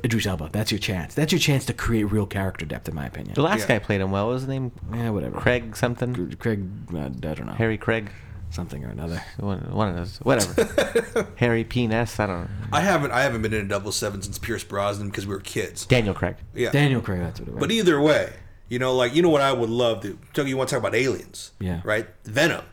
Idris 0.05 0.25
Elba, 0.25 0.49
that's 0.53 0.71
your 0.71 0.79
chance. 0.79 1.13
That's 1.13 1.31
your 1.33 1.39
chance 1.39 1.65
to 1.65 1.73
create 1.73 2.05
real 2.05 2.25
character 2.25 2.65
depth, 2.65 2.87
in 2.87 2.95
my 2.95 3.05
opinion. 3.05 3.33
The 3.35 3.41
last 3.43 3.61
Yeah. 3.61 3.67
guy 3.77 3.79
played 3.79 4.01
him 4.01 4.09
well. 4.09 4.27
What 4.27 4.33
was 4.33 4.41
his 4.43 4.49
name? 4.49 4.71
Yeah, 4.93 5.09
whatever. 5.09 5.37
Craig 5.37 5.75
something. 5.75 6.33
Craig, 6.39 6.65
uh, 6.95 6.97
I 6.99 7.09
don't 7.09 7.45
know. 7.45 7.51
Harry 7.53 7.77
Craig. 7.77 8.09
Something 8.51 8.83
or 8.85 8.89
another. 8.89 9.23
One, 9.39 9.59
one 9.71 9.89
of 9.89 9.95
those. 9.95 10.17
Whatever. 10.19 11.27
Harry 11.37 11.63
P. 11.63 11.87
Ness. 11.87 12.19
I 12.19 12.27
don't 12.27 12.41
know. 12.43 12.49
I 12.73 12.81
haven't 12.81 13.11
I 13.11 13.21
haven't 13.21 13.41
been 13.41 13.53
in 13.53 13.65
a 13.65 13.67
double 13.67 13.91
seven 13.91 14.21
since 14.21 14.37
Pierce 14.37 14.63
Brosnan 14.63 15.07
because 15.09 15.25
we 15.25 15.33
were 15.33 15.39
kids. 15.39 15.85
Daniel 15.85 16.13
Craig. 16.13 16.35
Yeah. 16.53 16.69
Daniel 16.71 17.01
Craig, 17.01 17.21
that's 17.21 17.39
what 17.39 17.47
it 17.49 17.53
was. 17.55 17.59
But 17.61 17.71
either 17.71 17.99
way, 18.01 18.33
you 18.67 18.77
know, 18.77 18.93
like 18.93 19.15
you 19.15 19.21
know 19.21 19.29
what 19.29 19.41
I 19.41 19.53
would 19.53 19.69
love 19.69 20.01
to. 20.03 20.19
Tell 20.33 20.45
you 20.47 20.57
want 20.57 20.69
to 20.69 20.75
talk 20.75 20.81
about 20.81 20.95
aliens? 20.95 21.51
Yeah. 21.59 21.81
Right. 21.83 22.07
Venom. 22.25 22.63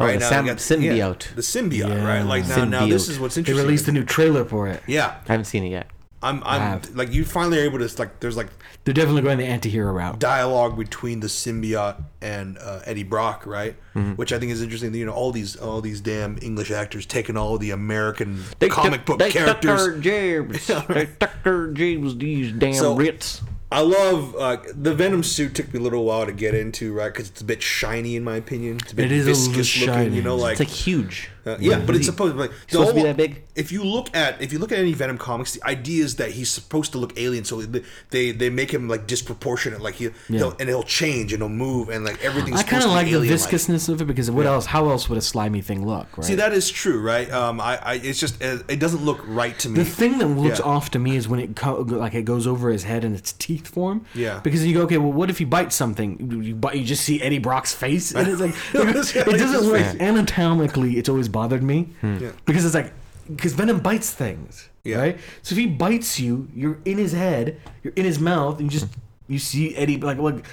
Oh, 0.00 0.04
Right 0.06 0.12
the 0.14 0.20
now 0.20 0.28
sam- 0.28 0.44
we 0.44 0.50
got- 0.50 0.58
symbiote. 0.58 0.96
yeah, 0.96 1.34
the 1.34 1.42
symbiote. 1.42 1.88
Yeah. 1.88 2.06
Right. 2.06 2.22
Like 2.22 2.46
now, 2.46 2.64
now 2.64 2.86
this 2.86 3.08
is 3.08 3.18
what's 3.18 3.36
interesting. 3.36 3.56
they 3.56 3.62
released 3.66 3.88
a 3.88 3.92
new 3.92 4.04
trailer 4.04 4.44
for 4.44 4.68
it. 4.68 4.80
yeah. 4.86 5.16
I 5.28 5.32
haven't 5.32 5.46
seen 5.46 5.64
it 5.64 5.70
yet. 5.70 5.88
I'm. 6.22 6.42
I'm 6.44 6.60
have. 6.60 6.96
like 6.96 7.12
you 7.12 7.24
finally 7.24 7.58
are 7.60 7.64
able 7.64 7.78
to 7.78 7.88
like. 7.98 8.18
There's 8.20 8.36
like 8.36 8.48
They're 8.84 8.92
definitely 8.94 9.22
going 9.22 9.38
the 9.38 9.46
anti-hero 9.46 9.92
route. 9.92 10.18
dialogue 10.18 10.76
between 10.76 11.20
the 11.20 11.28
symbiote 11.28 12.02
and 12.20 12.58
uh, 12.58 12.80
Eddie 12.84 13.04
Brock, 13.04 13.46
right? 13.46 13.76
Mm-hmm. 13.94 14.12
Which 14.14 14.32
I 14.32 14.38
think 14.40 14.50
is 14.50 14.60
interesting. 14.60 14.92
You 14.94 15.06
know, 15.06 15.12
all 15.12 15.30
these 15.30 15.54
all 15.56 15.80
these 15.80 16.00
damn 16.00 16.36
English 16.42 16.70
actors 16.72 17.06
taking 17.06 17.36
all 17.36 17.56
the 17.58 17.70
American 17.70 18.42
They 18.58 18.68
comic 18.68 19.00
took- 19.00 19.06
book 19.06 19.18
they 19.20 19.30
characters. 19.30 19.80
Our 19.80 19.98
jabs. 19.98 20.66
they 20.88 21.08
our 21.44 21.68
jabs, 21.68 22.16
these 22.16 22.52
damn 22.52 22.74
So- 22.74 22.96
Brits. 22.96 23.42
I 23.70 23.80
love 23.82 24.34
uh, 24.36 24.56
the 24.74 24.94
Venom 24.94 25.22
suit. 25.22 25.54
Took 25.54 25.74
me 25.74 25.80
a 25.80 25.82
little 25.82 26.04
while 26.04 26.24
to 26.24 26.32
get 26.32 26.54
into, 26.54 26.94
right? 26.94 27.12
Because 27.12 27.28
it's 27.28 27.42
a 27.42 27.44
bit 27.44 27.62
shiny, 27.62 28.16
in 28.16 28.24
my 28.24 28.36
opinion. 28.36 28.78
It's 28.82 28.92
a 28.92 28.96
bit 28.96 29.06
It 29.06 29.12
is 29.12 29.26
a 29.26 29.30
little 29.30 29.46
looking. 29.48 29.62
shiny. 29.64 30.16
You 30.16 30.22
know, 30.22 30.36
like 30.36 30.52
It's 30.52 30.60
like 30.60 30.68
huge. 30.68 31.30
Uh, 31.46 31.56
yeah, 31.60 31.78
but 31.78 31.94
it's 31.96 32.04
supposed 32.04 32.32
to 32.32 32.34
be, 32.34 32.40
like, 32.40 32.50
supposed 32.68 32.90
to 32.90 32.94
be 32.94 33.02
that 33.04 33.16
big? 33.16 33.42
If 33.54 33.72
you 33.72 33.82
look 33.82 34.14
at 34.14 34.40
if 34.42 34.52
you 34.52 34.58
look 34.58 34.70
at 34.70 34.78
any 34.78 34.92
Venom 34.92 35.16
comics, 35.16 35.54
the 35.54 35.64
idea 35.66 36.04
is 36.04 36.16
that 36.16 36.32
he's 36.32 36.50
supposed 36.50 36.92
to 36.92 36.98
look 36.98 37.18
alien, 37.18 37.44
so 37.44 37.62
they 37.62 37.82
they, 38.10 38.32
they 38.32 38.50
make 38.50 38.70
him 38.72 38.86
like 38.86 39.06
disproportionate, 39.06 39.80
like 39.80 39.94
he 39.94 40.04
Yeah. 40.04 40.10
he'll, 40.28 40.56
and 40.60 40.68
he'll 40.68 40.82
change 40.82 41.32
and 41.32 41.40
he'll 41.42 41.48
move 41.48 41.88
and 41.88 42.04
like 42.04 42.22
everything's. 42.22 42.60
I 42.60 42.64
kind 42.64 42.84
of 42.84 42.90
like 42.90 43.06
the 43.06 43.12
viscousness 43.20 43.88
of 43.88 44.02
it 44.02 44.04
because 44.04 44.30
what 44.30 44.44
else? 44.44 44.66
How 44.66 44.90
else 44.90 45.08
would 45.08 45.16
a 45.16 45.22
slimy 45.22 45.62
thing 45.62 45.86
look? 45.86 46.18
Right? 46.18 46.26
See, 46.26 46.34
that 46.34 46.52
is 46.52 46.70
true, 46.70 47.00
right? 47.00 47.30
Um, 47.32 47.62
I, 47.62 47.78
I 47.82 47.94
it's 47.94 48.20
just 48.20 48.42
it 48.42 48.78
doesn't 48.78 49.02
look 49.02 49.20
right 49.26 49.58
to 49.60 49.70
me. 49.70 49.76
The 49.78 49.84
thing 49.86 50.18
that 50.18 50.26
looks 50.26 50.58
Yeah. 50.58 50.66
off 50.66 50.90
to 50.90 50.98
me 50.98 51.16
is 51.16 51.28
when 51.28 51.40
it 51.40 51.56
co- 51.56 51.80
like 51.80 52.12
it 52.14 52.26
goes 52.26 52.46
over 52.46 52.68
his 52.70 52.82
head 52.82 53.04
and 53.04 53.16
its 53.16 53.32
teeth 53.32 53.57
form. 53.66 54.04
Yeah. 54.14 54.40
Because 54.40 54.64
you 54.66 54.74
go, 54.74 54.82
okay, 54.82 54.98
well, 54.98 55.12
what 55.12 55.30
if 55.30 55.38
he 55.38 55.44
bites 55.44 55.74
something? 55.74 56.42
You 56.42 56.54
bite, 56.54 56.76
you 56.76 56.84
just 56.84 57.04
see 57.04 57.20
Eddie 57.20 57.38
Brock's 57.38 57.74
face, 57.74 58.12
and 58.12 58.28
it's 58.28 58.40
like 58.40 58.54
it 58.74 59.38
doesn't 59.38 59.70
work 59.70 60.00
anatomically. 60.00 60.98
It's 60.98 61.08
always 61.08 61.28
bothered 61.28 61.62
me 61.62 61.84
hmm. 62.00 62.18
Yeah. 62.18 62.32
because 62.44 62.64
it's 62.64 62.74
like 62.74 62.92
because 63.34 63.54
Venom 63.54 63.80
bites 63.80 64.12
things, 64.12 64.68
Yeah. 64.84 64.98
right? 64.98 65.18
So 65.42 65.54
if 65.54 65.58
he 65.58 65.66
bites 65.66 66.20
you, 66.20 66.48
you're 66.54 66.78
in 66.84 66.98
his 66.98 67.12
head, 67.12 67.60
you're 67.82 67.94
in 67.94 68.04
his 68.04 68.18
mouth, 68.20 68.58
and 68.60 68.72
you 68.72 68.78
just 68.78 68.92
hmm. 68.92 69.00
you 69.32 69.38
see 69.38 69.74
Eddie 69.74 69.98
like, 69.98 70.18
look, 70.18 70.44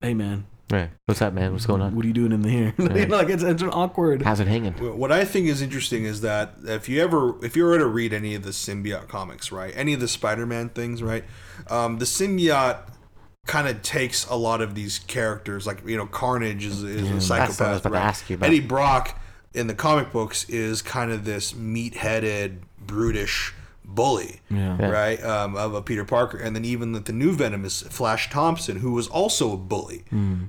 hey 0.00 0.14
man, 0.14 0.44
Right. 0.70 0.90
What's 1.06 1.22
up, 1.22 1.32
man? 1.32 1.52
What's 1.52 1.64
going 1.64 1.80
on? 1.80 1.94
what 1.94 2.04
are 2.04 2.08
you 2.08 2.14
doing 2.14 2.32
in 2.32 2.44
here? 2.44 2.74
You 2.78 3.06
know, 3.06 3.16
like 3.16 3.30
it's, 3.30 3.42
it's 3.42 3.62
an 3.62 3.70
awkward. 3.70 4.22
How's 4.22 4.40
it 4.40 4.48
hanging? 4.48 4.74
What 4.74 5.12
I 5.12 5.24
think 5.24 5.46
is 5.46 5.62
interesting 5.62 6.04
is 6.04 6.20
that 6.20 6.54
if 6.64 6.88
you 6.88 7.02
ever, 7.02 7.42
if 7.44 7.56
you 7.56 7.64
were 7.64 7.78
to 7.78 7.86
read 7.86 8.12
any 8.12 8.34
of 8.34 8.42
the 8.42 8.50
symbiote 8.50 9.08
comics, 9.08 9.50
right, 9.50 9.72
any 9.76 9.94
of 9.94 10.00
the 10.00 10.08
Spider-Man 10.08 10.70
things, 10.70 11.02
right, 11.02 11.24
um, 11.70 11.98
the 11.98 12.04
symbiote 12.04 12.78
kind 13.46 13.66
of 13.68 13.80
takes 13.82 14.26
a 14.26 14.34
lot 14.36 14.60
of 14.60 14.74
these 14.74 14.98
characters, 15.00 15.66
like 15.66 15.86
you 15.86 15.96
know, 15.96 16.06
Carnage 16.06 16.64
is, 16.66 16.82
is 16.82 17.08
a 17.10 17.14
That's 17.14 17.28
what 17.30 17.40
I 17.40 17.46
was 17.46 17.56
psychopath. 17.56 17.60
about 17.60 17.82
to 17.82 17.88
right? 17.94 18.02
ask 18.02 18.30
you 18.30 18.36
about. 18.36 18.46
Eddie 18.46 18.60
Brock 18.60 19.18
in 19.54 19.66
the 19.66 19.74
comic 19.74 20.12
books 20.12 20.48
is 20.48 20.82
kind 20.82 21.10
of 21.10 21.24
this 21.24 21.54
meat-headed, 21.54 22.60
brutish 22.78 23.54
bully, 23.84 24.40
Yeah. 24.50 24.76
Yeah. 24.78 24.90
right, 24.90 25.24
um, 25.24 25.56
of 25.56 25.72
a 25.72 25.80
Peter 25.80 26.04
Parker, 26.04 26.36
and 26.36 26.54
then 26.54 26.64
even 26.66 26.92
the, 26.92 27.00
the 27.00 27.12
new 27.14 27.32
Venom 27.32 27.64
is 27.64 27.80
Flash 27.82 28.28
Thompson, 28.28 28.76
who 28.80 28.92
was 28.92 29.08
also 29.08 29.54
a 29.54 29.56
bully 29.56 30.04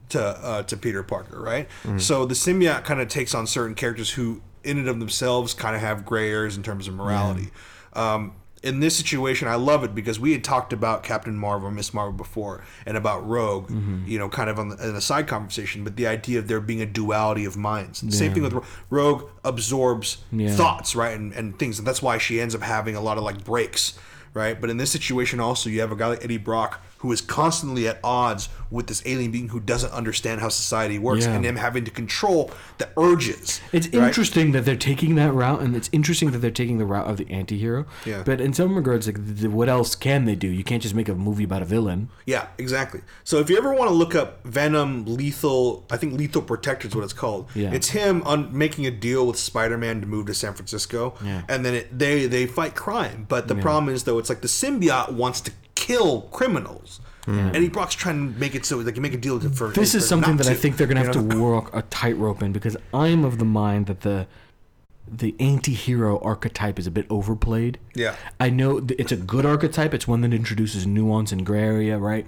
to 0.10 0.22
uh, 0.22 0.64
to 0.64 0.76
Peter 0.76 1.04
Parker, 1.04 1.40
right? 1.42 1.68
So 1.98 2.26
the 2.26 2.36
symbiote 2.36 2.84
kind 2.84 3.00
of 3.00 3.08
takes 3.08 3.34
on 3.34 3.48
certain 3.48 3.76
characters 3.76 4.12
who, 4.12 4.42
in 4.66 4.78
and 4.78 4.90
of 4.90 5.00
themselves, 5.00 5.54
kind 5.54 5.74
of 5.74 5.82
have 5.82 6.06
gray 6.06 6.30
areas 6.30 6.58
in 6.58 6.64
terms 6.64 6.90
of 6.90 6.94
morality. 6.96 7.50
Um, 7.94 8.34
in 8.62 8.82
this 8.82 8.96
situation, 8.96 9.48
I 9.48 9.56
love 9.56 9.84
it 9.84 9.96
because 9.96 10.20
we 10.20 10.34
had 10.34 10.44
talked 10.44 10.74
about 10.74 11.04
Captain 11.04 11.38
Marvel, 11.38 11.72
Miss 11.72 11.94
Marvel 11.94 12.14
before, 12.14 12.64
and 12.86 12.98
about 12.98 13.26
Rogue, 13.28 13.70
mm-hmm. 13.70 14.04
you 14.06 14.20
know, 14.20 14.28
kind 14.28 14.50
of 14.50 14.60
on 14.60 14.70
the, 14.70 14.90
in 14.90 14.96
a 14.96 15.02
side 15.02 15.28
conversation. 15.28 15.84
But 15.84 15.96
the 15.96 16.08
idea 16.08 16.40
of 16.40 16.48
there 16.48 16.60
being 16.60 16.82
a 16.82 16.86
duality 16.86 17.46
of 17.46 17.56
minds. 17.56 18.00
Same 18.16 18.34
thing 18.34 18.44
with 18.44 18.54
Ro- 18.54 18.66
Rogue 18.90 19.30
absorbs 19.46 20.18
Yeah. 20.32 20.56
thoughts, 20.56 20.96
right, 20.96 21.16
and, 21.16 21.32
and 21.34 21.58
things, 21.58 21.80
and 21.80 21.88
that's 21.88 22.02
why 22.02 22.18
she 22.18 22.42
ends 22.42 22.54
up 22.54 22.62
having 22.62 22.96
a 22.96 23.02
lot 23.02 23.18
of 23.18 23.24
like 23.24 23.44
breaks, 23.46 23.98
right. 24.34 24.60
But 24.60 24.70
in 24.70 24.78
this 24.78 24.92
situation, 24.92 25.40
also, 25.40 25.70
you 25.70 25.80
have 25.80 25.92
a 25.92 25.96
guy 25.96 26.08
like 26.08 26.24
Eddie 26.24 26.38
Brock 26.38 26.84
who 27.00 27.12
is 27.12 27.22
constantly 27.22 27.88
at 27.88 27.98
odds 28.04 28.50
with 28.70 28.88
this 28.88 29.02
alien 29.06 29.32
being 29.32 29.48
who 29.50 29.60
doesn't 29.60 29.92
understand 29.94 30.42
how 30.42 30.50
society 30.50 31.00
works, 31.00 31.26
Yeah. 31.26 31.34
and 31.34 31.46
him 31.46 31.56
having 31.56 31.86
to 31.86 31.92
control 31.92 32.52
the 32.78 32.88
urges. 32.98 33.62
It's 33.72 33.88
right? 33.88 34.08
interesting 34.08 34.52
that 34.52 34.66
they're 34.66 34.76
taking 34.76 35.16
that 35.16 35.34
route, 35.34 35.62
and 35.62 35.76
it's 35.76 35.90
interesting 35.92 36.32
that 36.32 36.40
they're 36.40 36.52
taking 36.52 36.78
the 36.78 36.86
route 36.86 37.08
of 37.08 37.18
the 37.18 37.30
anti-hero. 37.32 37.86
Yeah. 38.06 38.24
But 38.26 38.42
in 38.42 38.54
some 38.54 38.76
regards, 38.76 39.08
like, 39.08 39.18
what 39.52 39.70
else 39.70 39.96
can 39.96 40.26
they 40.26 40.36
do? 40.36 40.48
You 40.48 40.64
can't 40.64 40.84
just 40.84 40.94
make 40.94 41.10
a 41.10 41.16
movie 41.16 41.44
about 41.46 41.62
a 41.62 41.66
villain. 41.66 42.10
Yeah, 42.26 42.48
exactly. 42.58 43.02
So 43.24 43.40
if 43.40 43.50
you 43.50 43.58
ever 43.58 43.74
want 43.74 43.90
to 43.90 43.94
look 43.96 44.14
up 44.14 44.44
Venom 44.46 45.06
Lethal, 45.06 45.86
I 45.90 45.98
think 45.98 46.14
Lethal 46.14 46.42
Protector 46.42 46.88
is 46.90 46.96
what 46.96 47.04
it's 47.04 47.14
called. 47.14 47.48
Yeah. 47.56 47.72
It's 47.72 47.90
him 47.90 48.22
on 48.24 48.56
making 48.56 48.86
a 48.86 48.92
deal 48.92 49.26
with 49.26 49.38
Spider-Man 49.40 50.02
to 50.02 50.08
move 50.08 50.28
to 50.28 50.34
San 50.34 50.54
Francisco, 50.54 51.16
Yeah. 51.24 51.42
and 51.48 51.66
then 51.66 51.74
it, 51.76 51.98
they 51.98 52.26
they 52.28 52.46
fight 52.46 52.76
crime. 52.76 53.26
But 53.30 53.48
the 53.48 53.56
problem 53.56 53.94
is 53.94 54.04
though, 54.04 54.20
it's 54.20 54.30
like 54.30 54.42
the 54.42 54.48
symbiote 54.48 55.14
wants 55.14 55.42
to 55.42 55.52
kill 55.90 56.22
criminals. 56.32 57.02
Eddie 57.28 57.70
Brock's 57.70 57.94
trying 57.94 58.34
to 58.34 58.40
make 58.40 58.56
it 58.56 58.66
so 58.66 58.82
they 58.82 58.92
can 58.92 59.04
make 59.04 59.14
a 59.14 59.18
deal 59.18 59.40
to, 59.40 59.50
for 59.52 59.70
This 59.70 59.94
is 59.94 60.08
something 60.08 60.38
that 60.38 60.48
I 60.48 60.56
think 60.56 60.78
they're 60.78 60.88
gonna 60.88 61.02
you 61.02 61.06
have 61.08 61.16
know? 61.16 61.30
to 61.30 61.40
walk 61.40 61.70
a 61.76 61.84
tightrope 61.84 62.42
in 62.42 62.52
because 62.52 62.76
I'm 62.92 63.24
of 63.24 63.38
the 63.38 63.46
mind 63.46 63.86
that 63.86 64.02
the 64.02 64.26
the 65.12 65.36
anti-hero 65.40 66.20
archetype 66.20 66.78
is 66.80 66.88
a 66.88 66.92
bit 66.92 67.06
overplayed. 67.10 67.78
Yeah. 67.96 68.16
I 68.40 68.50
know 68.50 68.80
th- 68.80 69.00
it's 69.00 69.12
a 69.12 69.18
good 69.18 69.46
archetype. 69.46 69.94
It's 69.94 70.08
one 70.08 70.22
that 70.22 70.34
introduces 70.34 70.86
nuance 70.88 71.32
and 71.32 71.46
gray 71.46 71.62
area, 71.64 71.98
right? 71.98 72.26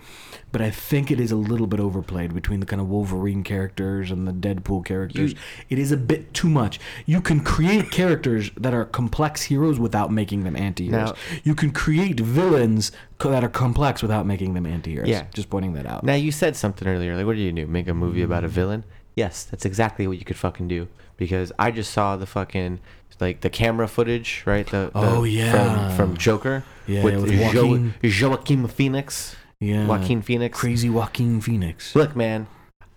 But 0.51 0.61
I 0.61 0.69
think 0.69 1.11
it 1.11 1.19
is 1.19 1.31
a 1.31 1.35
little 1.35 1.67
bit 1.67 1.79
overplayed 1.79 2.33
between 2.33 2.59
the 2.59 2.65
kind 2.65 2.81
of 2.81 2.89
Wolverine 2.89 3.43
characters 3.43 4.11
and 4.11 4.27
the 4.27 4.31
Deadpool 4.33 4.83
characters. 4.85 5.33
it 5.69 5.79
is 5.79 5.91
a 5.91 5.97
bit 5.97 6.33
too 6.33 6.49
much. 6.49 6.79
You 7.05 7.21
can 7.21 7.39
create 7.41 7.89
characters 7.91 8.51
that 8.57 8.73
are 8.73 8.85
complex 8.85 9.43
heroes 9.43 9.79
without 9.79 10.11
making 10.11 10.43
them 10.43 10.55
anti-heroes. 10.55 11.09
Now- 11.11 11.15
you 11.43 11.55
can 11.55 11.71
create 11.71 12.19
villains 12.19 12.91
co- 13.17 13.31
that 13.31 13.43
are 13.43 13.49
complex 13.49 14.01
without 14.01 14.25
making 14.25 14.53
them 14.53 14.65
anti-heroes. 14.65 15.07
Yeah. 15.07 15.25
Just 15.33 15.49
pointing 15.49 15.73
that 15.73 15.85
out. 15.85 16.03
Now 16.03 16.15
you 16.15 16.31
said 16.31 16.55
something 16.55 16.87
earlier. 16.87 17.15
Like, 17.15 17.25
what 17.25 17.35
do 17.35 17.41
you 17.41 17.51
do? 17.51 17.67
Make 17.67 17.87
a 17.87 17.93
movie 17.93 18.21
about 18.23 18.43
a 18.43 18.47
villain? 18.49 18.83
Yes, 19.15 19.43
that's 19.43 19.65
exactly 19.65 20.07
what 20.07 20.17
you 20.19 20.25
could 20.25 20.37
fucking 20.37 20.67
do. 20.69 20.87
Because 21.21 21.51
I 21.59 21.69
just 21.69 21.93
saw 21.93 22.15
the 22.17 22.25
fucking 22.25 22.79
like 23.19 23.41
the 23.41 23.51
camera 23.51 23.87
footage, 23.87 24.41
right? 24.47 24.65
The, 24.65 24.89
the 24.91 24.99
Oh, 24.99 25.23
yeah. 25.23 25.51
from, 25.95 25.95
from 26.09 26.17
Joker. 26.17 26.63
Yeah, 26.87 27.03
with, 27.03 27.21
with 27.21 27.53
jo- 27.53 27.67
Joaquin. 27.67 27.93
Joaquin 28.19 28.67
Phoenix. 28.67 29.35
Yeah. 29.59 29.85
Joaquin 29.85 30.23
Phoenix. 30.23 30.59
Crazy 30.59 30.89
Joaquin 30.89 31.39
Phoenix. 31.39 31.95
Look, 31.95 32.15
man, 32.15 32.47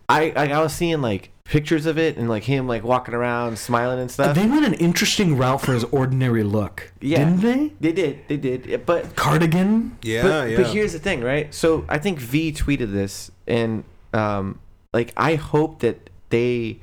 I, 0.08 0.32
I 0.34 0.52
I 0.52 0.62
was 0.62 0.72
seeing 0.72 1.02
like 1.02 1.28
pictures 1.44 1.84
of 1.84 1.98
it 1.98 2.16
and 2.16 2.26
like 2.30 2.44
him 2.44 2.66
like 2.66 2.82
walking 2.82 3.12
around 3.14 3.58
smiling 3.58 3.98
and 4.00 4.10
stuff. 4.10 4.34
They 4.34 4.46
went 4.46 4.64
an 4.64 4.72
interesting 4.72 5.36
route 5.36 5.60
for 5.60 5.74
his 5.74 5.84
ordinary 5.84 6.42
look. 6.42 6.90
yeah, 7.02 7.18
Didn't 7.18 7.40
they? 7.42 7.72
They 7.80 7.92
did. 7.92 8.26
They 8.28 8.38
did. 8.38 8.86
But 8.86 9.14
Cardigan? 9.16 9.98
Yeah, 10.00 10.22
but, 10.22 10.50
yeah. 10.50 10.56
but 10.56 10.66
here's 10.68 10.94
the 10.94 10.98
thing, 10.98 11.20
right? 11.22 11.52
So 11.52 11.84
I 11.90 11.98
think 11.98 12.18
V 12.18 12.52
tweeted 12.52 12.90
this, 12.92 13.30
and 13.46 13.84
um, 14.14 14.58
like 14.94 15.12
I 15.18 15.34
hope 15.34 15.80
that 15.80 16.08
they 16.30 16.78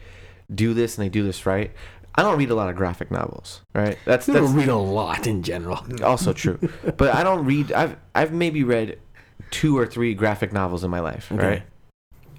do 0.53 0.73
this 0.73 0.97
and 0.97 1.05
they 1.05 1.09
do 1.09 1.23
this 1.23 1.45
right. 1.45 1.71
I 2.13 2.23
don't 2.23 2.37
read 2.37 2.49
a 2.49 2.55
lot 2.55 2.69
of 2.69 2.75
graphic 2.75 3.09
novels, 3.09 3.61
right? 3.73 3.97
That's 4.05 4.27
I 4.27 4.33
that's 4.33 4.45
don't 4.47 4.55
read 4.55 4.67
a 4.67 4.75
lot 4.75 5.27
in 5.27 5.43
general. 5.43 5.85
also 6.03 6.33
true. 6.33 6.59
but 6.97 7.15
I 7.15 7.23
don't 7.23 7.45
read. 7.45 7.71
I've 7.71 7.95
I've 8.13 8.33
maybe 8.33 8.63
read 8.63 8.99
two 9.49 9.77
or 9.77 9.85
three 9.87 10.13
graphic 10.13 10.51
novels 10.51 10.83
in 10.83 10.91
my 10.91 10.99
life, 10.99 11.31
Okay. 11.31 11.47
right? 11.47 11.63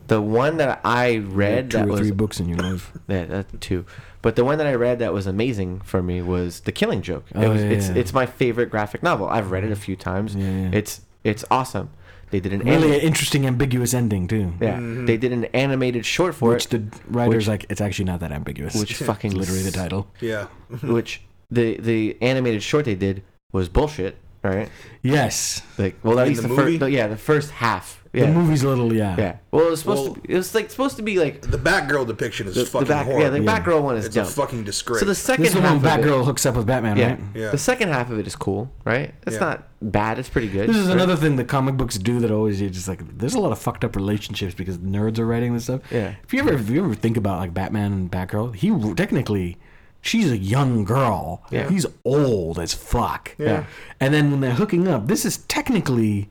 The 0.09 0.21
one 0.21 0.59
that 0.59 0.81
I 0.85 1.17
read 1.19 1.71
two 1.71 1.79
that 1.79 1.87
or 1.87 1.91
was 1.93 2.01
three 2.01 2.11
books 2.11 2.39
in 2.39 2.49
your 2.49 2.59
life. 2.59 2.93
yeah, 3.09 3.25
that 3.27 3.61
two. 3.63 3.87
But 4.21 4.37
the 4.37 4.45
one 4.45 4.59
that 4.59 4.67
I 4.67 4.75
read 4.75 4.99
that 4.99 5.13
was 5.15 5.27
amazing 5.27 5.81
for 5.81 6.03
me 6.03 6.21
was 6.23 6.61
The 6.61 6.73
Killing 6.73 7.01
Joke. 7.03 7.25
It 7.31 7.39
Oh, 7.39 7.51
was, 7.51 7.63
yeah, 7.63 7.69
it's 7.71 7.89
yeah. 7.89 7.95
it's 7.95 8.13
my 8.13 8.27
favorite 8.27 8.69
graphic 8.71 9.03
novel. 9.03 9.27
I've 9.29 9.51
read 9.51 9.65
it 9.65 9.73
a 9.73 9.77
few 9.77 9.97
times. 9.97 10.35
Yeah, 10.35 10.45
yeah. 10.51 10.71
It's 10.73 11.01
it's 11.25 11.45
awesome. 11.51 11.91
They 12.33 12.41
did 12.41 12.53
an 12.55 12.61
Really 12.61 12.95
anim- 12.97 13.07
interesting, 13.07 13.47
ambiguous 13.47 13.93
ending 13.95 14.27
too. 14.27 14.55
yeah. 14.61 14.77
Mm-hmm. 14.79 15.07
They 15.07 15.17
did 15.19 15.33
an 15.33 15.45
animated 15.55 16.05
short 16.05 16.35
for 16.35 16.49
Which 16.49 16.65
it, 16.65 16.71
the 16.71 16.83
writer's 17.09 17.47
Which- 17.47 17.49
like, 17.49 17.67
it's 17.69 17.81
actually 17.81 18.07
not 18.07 18.21
that 18.21 18.33
ambiguous. 18.33 18.75
which 18.75 18.95
fucking 18.97 19.33
literally 19.33 19.63
the 19.63 19.71
title. 19.71 20.09
yeah. 20.21 20.47
which 20.83 21.23
the 21.51 21.77
the 21.79 22.17
animated 22.21 22.63
short 22.63 22.87
they 22.87 22.95
did 22.97 23.23
was 23.53 23.69
bullshit. 23.69 24.17
Right? 24.43 24.69
Yes. 25.03 25.63
Like, 25.79 25.97
well, 26.03 26.19
at 26.19 26.23
In 26.27 26.29
least 26.31 26.43
the 26.43 26.49
the, 26.49 26.55
movie? 26.55 26.79
first, 26.79 26.93
yeah, 26.93 27.07
the 27.07 27.17
first 27.17 27.51
half. 27.53 27.99
The 28.13 28.27
movie's 28.27 28.63
a 28.63 28.69
little, 28.69 28.93
yeah. 28.93 29.17
yeah. 29.19 29.37
Well, 29.53 29.69
it 29.69 29.71
was 29.71 29.81
supposed 29.81 30.03
Well- 30.05 30.15
to. 30.17 30.21
Be, 30.21 30.35
it 30.35 30.37
was 30.37 30.55
like 30.55 30.71
supposed 30.71 30.97
to 30.97 31.03
be 31.03 31.19
like 31.19 31.41
The 31.41 31.57
Batgirl 31.57 32.07
depiction 32.07 32.47
is 32.47 32.55
the, 32.57 32.61
the 32.65 32.67
fucking 32.67 32.89
back. 32.89 33.07
Yeah, 33.09 33.31
the 33.31 33.41
Yeah. 33.41 33.59
Batgirl 33.61 33.83
one 33.83 33.97
is 33.97 34.05
it's 34.05 34.15
dumb. 34.15 34.27
a 34.27 34.29
fucking 34.29 34.65
disgrace. 34.65 35.01
so 35.01 35.07
the 35.07 35.15
second 35.15 35.45
This 35.45 35.55
is 35.55 35.61
the 35.61 35.63
half 35.63 35.83
one 35.83 35.87
of 35.93 35.99
it- 36.01 36.05
Batgirl 36.07 36.25
hooks 36.27 36.45
up 36.45 36.55
with 36.57 36.67
Batman, 36.67 36.99
Yeah. 36.99 37.09
right? 37.09 37.21
Yeah. 37.35 37.51
The 37.53 37.57
second 37.59 37.89
half 37.89 38.11
of 38.11 38.19
it 38.19 38.27
is 38.27 38.37
cool, 38.37 38.71
right? 38.85 39.15
It's 39.27 39.37
Yeah. 39.37 39.41
not 39.41 39.69
bad. 39.81 40.19
It's 40.19 40.29
pretty 40.29 40.49
good. 40.49 40.69
This 40.69 40.77
is 40.77 40.89
right? 40.89 40.95
another 40.97 41.17
thing 41.17 41.37
that 41.37 41.49
comic 41.49 41.79
books 41.79 41.97
do 41.97 42.21
that 42.21 42.31
always 42.31 42.61
you're 42.61 42.69
just 42.69 42.87
like 42.87 43.01
there's 43.17 43.35
a 43.35 43.41
lot 43.41 43.53
of 43.53 43.59
fucked 43.59 43.83
up 43.85 43.97
relationships 43.97 44.53
because 44.55 44.77
nerds 44.77 45.19
are 45.19 45.25
writing 45.27 45.55
this 45.55 45.65
stuff. 45.65 45.81
Yeah. 45.91 46.13
If 46.23 46.35
you 46.35 46.41
ever 46.41 46.53
if 46.53 46.69
you 46.69 46.85
ever 46.85 46.95
think 46.95 47.17
about 47.17 47.39
like 47.39 47.55
Batman 47.55 47.93
and 47.95 48.11
Batgirl, 48.13 48.57
he 48.57 48.71
technically 48.95 49.57
she's 50.03 50.31
a 50.31 50.37
young 50.37 50.85
girl. 50.85 51.43
Yeah. 51.51 51.71
He's 51.71 51.87
old 52.05 52.59
as 52.59 52.75
fuck. 52.75 53.35
Yeah. 53.39 53.65
And 53.99 54.13
then 54.13 54.31
when 54.31 54.41
they're 54.41 54.53
hooking 54.53 54.87
up, 54.87 55.07
this 55.07 55.25
is 55.25 55.39
technically 55.39 56.29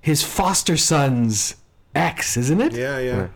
his 0.00 0.22
foster 0.22 0.78
son's 0.78 1.56
ex, 1.94 2.36
isn't 2.38 2.60
it? 2.60 2.72
yeah, 2.72 2.98
yeah. 2.98 3.28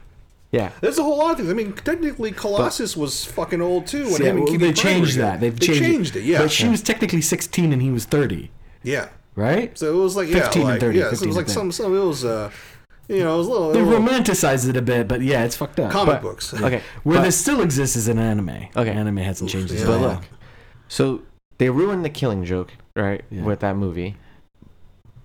Yeah. 0.53 0.71
There's 0.83 0.99
a 0.99 1.03
whole 1.03 1.17
lot 1.17 1.33
of 1.33 1.37
things. 1.39 1.51
I 1.51 1.55
mean, 1.55 1.73
technically, 1.73 2.31
Colossus 2.31 2.95
was 2.95 3.25
fucking 3.25 3.63
old 3.63 3.87
too. 3.87 4.05
When 4.13 4.23
Yeah, 4.23 4.33
well, 4.33 4.59
they 4.59 4.73
changed 4.75 5.17
that. 5.17 5.41
They've 5.41 5.59
they 5.59 5.67
changed, 5.67 5.83
changed 5.83 6.17
it. 6.17 6.25
Yeah, 6.25 6.41
But 6.43 6.51
she 6.51 6.69
was 6.69 6.83
technically 6.83 7.23
16 7.23 7.73
and 7.73 7.81
he 7.81 7.91
was 7.91 8.05
30, 8.05 8.51
yeah. 8.83 9.09
right? 9.35 9.77
So 9.79 9.91
it 9.91 9.97
was 9.97 10.15
like 10.15 10.29
yeah, 10.29 10.43
15 10.43 10.63
and 10.63 10.71
like, 10.73 10.81
30, 10.81 10.99
Yeah, 10.99 11.13
so 11.13 11.25
it 11.25 11.27
was 11.27 11.37
like 11.37 11.49
some, 11.49 11.73
some. 11.73 11.97
It 11.97 12.05
was 12.05 12.27
uh, 12.27 12.51
you 13.09 13.19
know, 13.21 13.35
it 13.35 13.39
was 13.39 13.47
a 13.47 13.51
little, 13.51 13.73
They 13.73 13.83
little 13.83 14.01
romanticize 14.01 14.69
it 14.69 14.77
a 14.77 14.83
bit, 14.83 15.09
but 15.09 15.21
yeah, 15.23 15.45
it's 15.45 15.57
fucked 15.57 15.79
up. 15.81 15.91
comic 15.91 16.15
But- 16.17 16.23
books. 16.23 16.55
Okay. 16.55 16.83
Where 17.03 17.19
but- 17.19 17.25
this 17.25 17.37
still 17.39 17.61
exists 17.61 17.97
is 17.97 18.09
an 18.09 18.19
anime. 18.19 18.69
Okay. 18.77 18.91
Anime 18.91 19.19
hasn't 19.19 19.51
changed 19.51 19.73
Yeah. 19.73 19.87
But 19.87 20.01
look. 20.01 20.11
look, 20.13 20.23
so 20.89 21.23
they 21.59 21.69
ruined 21.71 22.05
the 22.05 22.11
killing 22.11 22.45
joke, 22.45 22.73
right, 22.97 23.23
Yeah. 23.31 23.43
with 23.43 23.61
that 23.61 23.77
movie. 23.77 24.17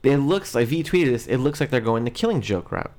It 0.03 0.17
looks 0.17 0.55
like 0.55 0.67
V 0.67 0.83
tweeted 0.83 1.07
this. 1.11 1.27
It 1.27 1.37
looks 1.37 1.59
like 1.59 1.69
they're 1.69 1.81
going 1.81 2.03
the 2.05 2.11
killing 2.11 2.41
joke 2.41 2.71
route, 2.71 2.91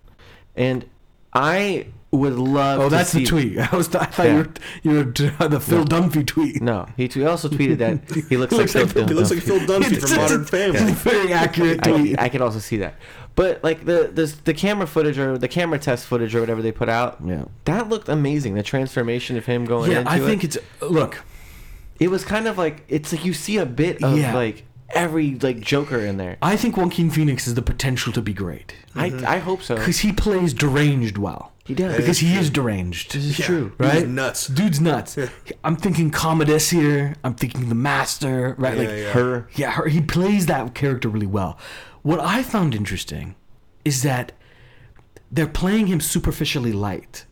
and 0.56 0.84
I 1.32 1.86
would 2.10 2.34
love. 2.34 2.80
Oh, 2.80 2.84
to 2.84 2.90
that's 2.90 3.10
see, 3.10 3.20
the 3.20 3.26
tweet. 3.26 3.58
I 3.72 3.74
was 3.76 3.94
I 3.94 4.04
thought 4.06 4.26
Yeah. 4.26 4.32
you 4.32 4.38
were 4.38 4.48
you 4.82 5.04
were 5.06 5.12
t- 5.12 5.30
the 5.48 5.60
Phil 5.60 5.84
Dunphy 5.84 6.26
tweet. 6.26 6.60
No, 6.60 6.86
he 6.96 7.08
t- 7.08 7.24
also 7.24 7.48
tweeted 7.48 7.78
that 7.78 8.00
he 8.28 8.36
looks 8.36 8.52
like, 8.52 8.60
Looks 8.60 8.74
like 8.74 8.88
Phil 8.88 9.06
He 9.08 9.14
looks 9.14 9.30
like 9.30 9.40
Phil 9.40 9.60
Dunphy 9.60 10.00
from 10.00 10.16
Modern 10.18 10.38
just- 10.40 10.50
Family. 10.50 10.78
It's 10.80 10.90
a 10.90 10.94
very 11.10 11.32
accurate 11.32 11.82
tweet. 11.82 12.18
I, 12.18 12.24
I 12.24 12.28
could 12.28 12.42
also 12.42 12.58
see 12.58 12.76
that, 12.78 12.94
but 13.34 13.62
like 13.62 13.84
the 13.84 14.10
the 14.12 14.34
the 14.44 14.54
camera 14.54 14.86
footage 14.86 15.18
or 15.18 15.38
the 15.38 15.48
camera 15.48 15.78
test 15.78 16.06
footage 16.06 16.34
or 16.34 16.40
whatever 16.40 16.62
they 16.62 16.72
put 16.72 16.88
out, 16.88 17.18
yeah. 17.24 17.44
that 17.64 17.88
looked 17.88 18.08
amazing. 18.08 18.54
The 18.54 18.62
transformation 18.62 19.36
of 19.36 19.46
him 19.46 19.64
going 19.64 19.90
into 19.90 19.92
it. 19.92 19.94
Yeah, 19.94 20.00
into 20.00 20.10
I 20.10 20.16
it. 20.16 20.28
think 20.28 20.44
it's 20.44 20.58
look. 20.80 21.22
it 22.00 22.08
was 22.08 22.24
kind 22.24 22.48
of 22.48 22.58
like 22.58 22.84
it's 22.88 23.12
like 23.12 23.24
you 23.24 23.32
see 23.32 23.58
a 23.58 23.66
bit 23.66 24.02
of 24.02 24.18
Yeah. 24.18 24.34
like 24.34 24.64
every 24.90 25.34
like 25.36 25.60
Joker 25.60 25.98
in 25.98 26.16
there. 26.16 26.36
I 26.42 26.56
think 26.56 26.76
Joaquin 26.76 27.10
Phoenix 27.10 27.44
has 27.44 27.54
the 27.54 27.62
potential 27.62 28.12
to 28.12 28.22
be 28.22 28.32
great 28.32 28.74
I 28.94 29.10
mm-hmm. 29.10 29.26
I 29.26 29.38
hope 29.38 29.62
so. 29.62 29.76
because 29.76 30.00
he 30.00 30.12
plays 30.12 30.52
deranged 30.52 31.18
well. 31.18 31.52
He 31.64 31.74
does. 31.74 31.96
because 31.98 32.18
he 32.20 32.34
is 32.34 32.48
deranged. 32.48 33.12
This 33.12 33.24
is 33.26 33.38
Yeah. 33.38 33.44
true. 33.44 33.72
He's 33.78 33.86
right? 33.86 34.08
nuts. 34.08 34.46
Dude's 34.46 34.80
nuts. 34.80 35.18
I'm 35.62 35.76
thinking 35.76 36.10
Commodus 36.10 36.70
here. 36.70 37.14
I'm 37.22 37.34
thinking 37.34 37.68
the 37.68 37.74
Master. 37.74 38.54
Right? 38.58 38.72
Yeah, 38.74 38.80
like 38.80 38.88
yeah. 38.88 39.12
Her. 39.12 39.48
Yeah, 39.54 39.70
her, 39.72 39.86
he 39.88 40.00
plays 40.00 40.46
that 40.46 40.74
character 40.74 41.10
really 41.10 41.26
well. 41.26 41.58
What 42.09 42.20
I 42.20 42.42
found 42.42 42.74
interesting 42.74 43.34
is 43.84 44.02
that 44.02 44.32
they're 45.30 45.46
playing 45.46 45.88
him 45.88 46.00
superficially 46.00 46.72
light 46.72 47.26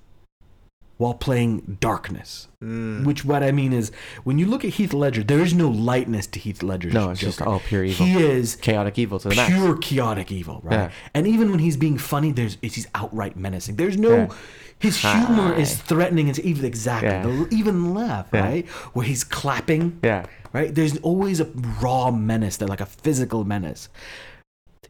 while 0.99 1.15
playing 1.15 1.79
darkness. 1.81 2.49
Mm. 2.63 3.07
Which 3.07 3.25
what 3.25 3.43
I 3.43 3.53
mean 3.53 3.73
is 3.73 3.91
when 4.25 4.39
you 4.39 4.45
look 4.45 4.67
at 4.67 4.73
Heath 4.75 4.93
Ledger, 4.93 5.23
there 5.25 5.41
is 5.41 5.55
no 5.55 5.71
lightness 5.71 6.27
to 6.27 6.39
Heath 6.39 6.63
Ledger's 6.63 6.93
No, 6.93 7.09
it's 7.09 7.23
just 7.23 7.41
all 7.41 7.61
pure 7.61 7.85
evil. 7.85 8.05
He 8.05 8.23
is 8.23 8.57
Chaotic 8.57 8.99
evil 8.99 9.19
to 9.21 9.31
the 9.31 9.35
max. 9.37 9.51
pure 9.51 9.79
chaotic 9.79 10.31
evil, 10.31 10.61
right? 10.63 10.75
Yeah. 10.75 10.91
And 11.15 11.27
even 11.27 11.51
when 11.51 11.59
he's 11.61 11.79
being 11.79 11.97
funny, 11.97 12.33
there's 12.33 12.59
he's 12.61 12.87
outright 12.95 13.35
menacing. 13.35 13.77
There's 13.77 13.97
no 13.97 14.15
Yeah. 14.15 14.29
his 14.79 14.99
humor 14.99 15.55
Hi. 15.55 15.57
is 15.57 15.75
threatening 15.75 16.29
and 16.29 16.39
even 16.41 16.67
exactly 16.67 17.09
Yeah. 17.09 17.23
the 17.23 17.49
even 17.51 17.95
laugh, 17.95 18.27
Yeah. 18.31 18.41
right? 18.41 18.69
Where 18.93 19.07
he's 19.07 19.25
clapping, 19.25 20.01
Yeah. 20.05 20.27
right? 20.53 20.75
There's 20.75 20.99
always 20.99 21.41
a 21.41 21.47
raw 21.81 22.11
menace, 22.11 22.59
that 22.59 22.69
like 22.69 22.83
a 22.83 22.87
physical 23.05 23.43
menace. 23.45 23.89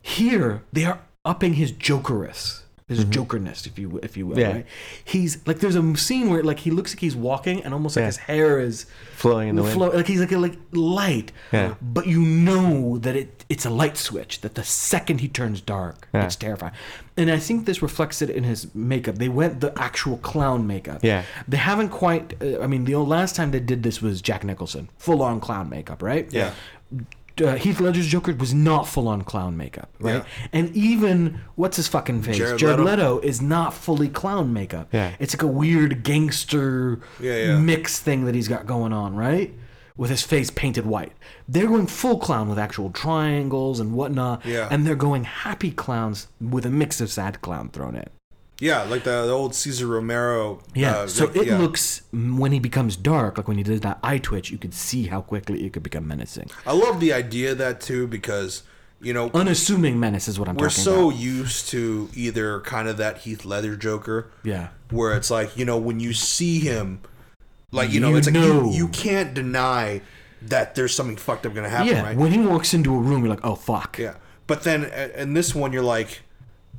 Here, 0.07 0.63
they 0.73 0.85
are 0.85 1.01
upping 1.25 1.55
his 1.55 1.73
jokerous, 1.73 2.63
his 2.87 3.03
jokerness, 3.05 3.67
if 3.67 3.77
you 3.81 3.99
if 4.05 4.17
you 4.17 4.25
will. 4.29 4.37
Mm-hmm. 4.37 4.41
Yeah. 4.51 4.53
Right? 4.59 4.67
He's 5.05 5.45
like 5.47 5.59
there's 5.59 5.75
a 5.75 5.97
scene 5.97 6.31
where 6.31 6.45
like 6.45 6.61
he 6.61 6.71
looks 6.71 6.93
like 6.95 7.01
he's 7.01 7.17
walking 7.17 7.65
and 7.65 7.75
almost 7.75 7.97
like 7.97 8.03
Yeah. 8.03 8.07
his 8.07 8.17
hair 8.19 8.61
is 8.61 8.87
Flowing 9.17 9.49
in 9.49 9.57
the 9.57 9.63
wind. 9.65 9.77
like 9.81 10.07
he's 10.07 10.21
like 10.21 10.31
a, 10.31 10.39
like 10.39 10.57
light. 10.73 11.33
Yeah. 11.53 11.75
But 11.83 12.07
you 12.07 12.21
know 12.21 12.99
that 12.99 13.17
it 13.17 13.45
it's 13.49 13.67
a 13.67 13.71
light 13.71 13.97
switch. 13.97 14.41
That 14.43 14.55
the 14.55 14.63
second 14.63 15.21
he 15.21 15.29
turns 15.29 15.61
dark, 15.61 16.07
Yeah. 16.15 16.25
it's 16.27 16.37
terrifying. 16.37 16.75
And 17.17 17.29
I 17.29 17.39
think 17.41 17.67
this 17.67 17.83
reflects 17.83 18.23
it 18.23 18.31
in 18.31 18.45
his 18.45 18.73
makeup. 18.77 19.17
They 19.17 19.29
went 19.29 19.61
the 19.61 19.73
actual 19.77 20.19
clown 20.19 20.69
makeup. 20.69 21.01
Yeah. 21.03 21.25
They 21.49 21.57
haven't 21.57 21.89
quite. 21.89 22.41
Uh, 22.41 22.61
I 22.65 22.69
mean, 22.69 22.85
the 22.85 22.95
last 22.97 23.35
time 23.35 23.51
they 23.51 23.59
did 23.73 23.83
this 23.83 24.01
was 24.01 24.23
Jack 24.23 24.45
Nicholson, 24.45 24.89
full 24.99 25.21
on 25.23 25.41
clown 25.41 25.69
makeup, 25.69 26.01
right? 26.01 26.33
Yeah. 26.33 26.53
Uh, 27.41 27.55
Heath 27.57 27.81
Ledger's 27.81 28.07
Joker 28.07 28.35
was 28.35 28.55
not 28.55 28.89
full 28.89 29.09
on 29.09 29.23
clown 29.23 29.57
makeup, 29.57 29.91
right? 30.01 30.25
Yeah. 30.25 30.25
And 30.53 30.75
even 30.75 31.41
what's 31.55 31.77
his 31.77 31.87
fucking 31.89 32.23
face, 32.23 32.39
Jared 32.39 32.59
Jared, 32.59 32.81
Leto. 32.81 33.17
Leto. 33.17 33.19
is 33.21 33.43
not 33.43 33.75
fully 33.75 34.09
clown 34.09 34.53
makeup. 34.53 34.89
Yeah. 34.93 35.15
it's 35.19 35.35
like 35.35 35.43
a 35.43 35.47
weird 35.47 36.03
gangster 36.03 37.01
Yeah, 37.21 37.37
yeah. 37.37 37.59
mix 37.59 37.99
thing 38.01 38.25
that 38.25 38.35
he's 38.35 38.49
got 38.49 38.65
going 38.67 38.93
on, 38.93 39.15
right? 39.15 39.53
With 39.99 40.11
his 40.11 40.23
face 40.23 40.51
painted 40.51 40.87
white. 40.87 41.13
They're 41.49 41.69
going 41.69 41.87
full 41.87 42.19
clown 42.19 42.49
with 42.49 42.59
actual 42.59 42.91
triangles 42.91 43.81
and 43.81 43.93
whatnot. 43.93 44.45
Yeah. 44.45 44.69
And 44.71 44.87
they're 44.87 44.95
going 44.95 45.25
happy 45.25 45.71
clowns 45.71 46.29
with 46.41 46.67
a 46.67 46.71
mix 46.71 47.01
of 47.01 47.11
sad 47.11 47.41
clown 47.41 47.71
thrown 47.71 47.97
in. 47.97 48.09
Yeah, 48.61 48.83
like 48.85 49.05
the, 49.05 49.27
the 49.27 49.33
old 49.33 49.55
Cesar 49.55 49.87
Romero. 49.87 50.61
Yeah. 50.75 50.99
uh, 50.99 51.07
so 51.07 51.27
like, 51.27 51.37
it 51.37 51.47
yeah. 51.49 51.59
looks 51.59 52.03
when 52.13 52.53
he 52.53 52.59
becomes 52.59 52.97
dark, 52.97 53.37
like 53.37 53.49
when 53.49 53.59
he 53.59 53.63
did 53.63 53.83
that 53.83 53.99
eye 54.03 54.19
twitch, 54.19 54.51
you 54.51 54.59
could 54.59 54.73
see 54.75 55.07
how 55.09 55.21
quickly 55.21 55.65
it 55.67 55.73
could 55.73 55.83
become 55.83 56.07
menacing. 56.09 56.51
I 56.67 56.73
love 56.73 57.01
the 57.01 57.13
idea 57.13 57.53
of 57.53 57.59
that 57.59 57.81
too 57.81 58.07
because 58.07 58.63
you 59.01 59.13
know 59.13 59.31
Unassuming 59.35 60.01
menace 60.01 60.27
is 60.27 60.39
what 60.39 60.49
I'm 60.49 60.57
we're 60.57 60.71
so 60.71 61.11
about. 61.11 61.21
used 61.21 61.69
to 61.69 62.09
either 62.15 62.61
kind 62.61 62.89
of 62.89 62.97
that 62.97 63.19
Heath 63.19 63.45
Ledger 63.45 63.77
Joker, 63.77 64.31
Yeah. 64.43 64.69
where 64.91 65.15
it's 65.17 65.31
like 65.31 65.57
you 65.59 65.67
know 65.67 65.77
when 65.77 66.01
you 66.01 66.15
see 66.15 66.61
him, 66.61 67.01
like 67.73 67.91
you 67.91 68.01
know 68.01 68.09
You 68.11 68.17
it's 68.17 68.27
like 68.27 68.37
you, 68.37 68.71
you 68.73 68.89
can't 68.89 69.35
deny 69.35 70.01
that 70.43 70.75
there's 70.75 70.95
something 70.95 71.17
fucked 71.17 71.45
up 71.45 71.55
gonna 71.55 71.69
happen, 71.69 71.89
Yeah. 71.89 72.03
right? 72.03 72.17
When 72.17 72.33
he 72.33 72.39
walks 72.39 72.73
into 72.73 72.95
a 72.95 72.99
room, 72.99 73.21
you're 73.21 73.29
like, 73.35 73.45
oh 73.45 73.55
fuck. 73.55 73.99
Yeah, 73.99 74.15
but 74.47 74.63
then 74.63 74.87
uh, 74.87 75.09
in 75.17 75.35
this 75.35 75.55
one 75.55 75.75
you're 75.75 75.83
like, 75.83 76.23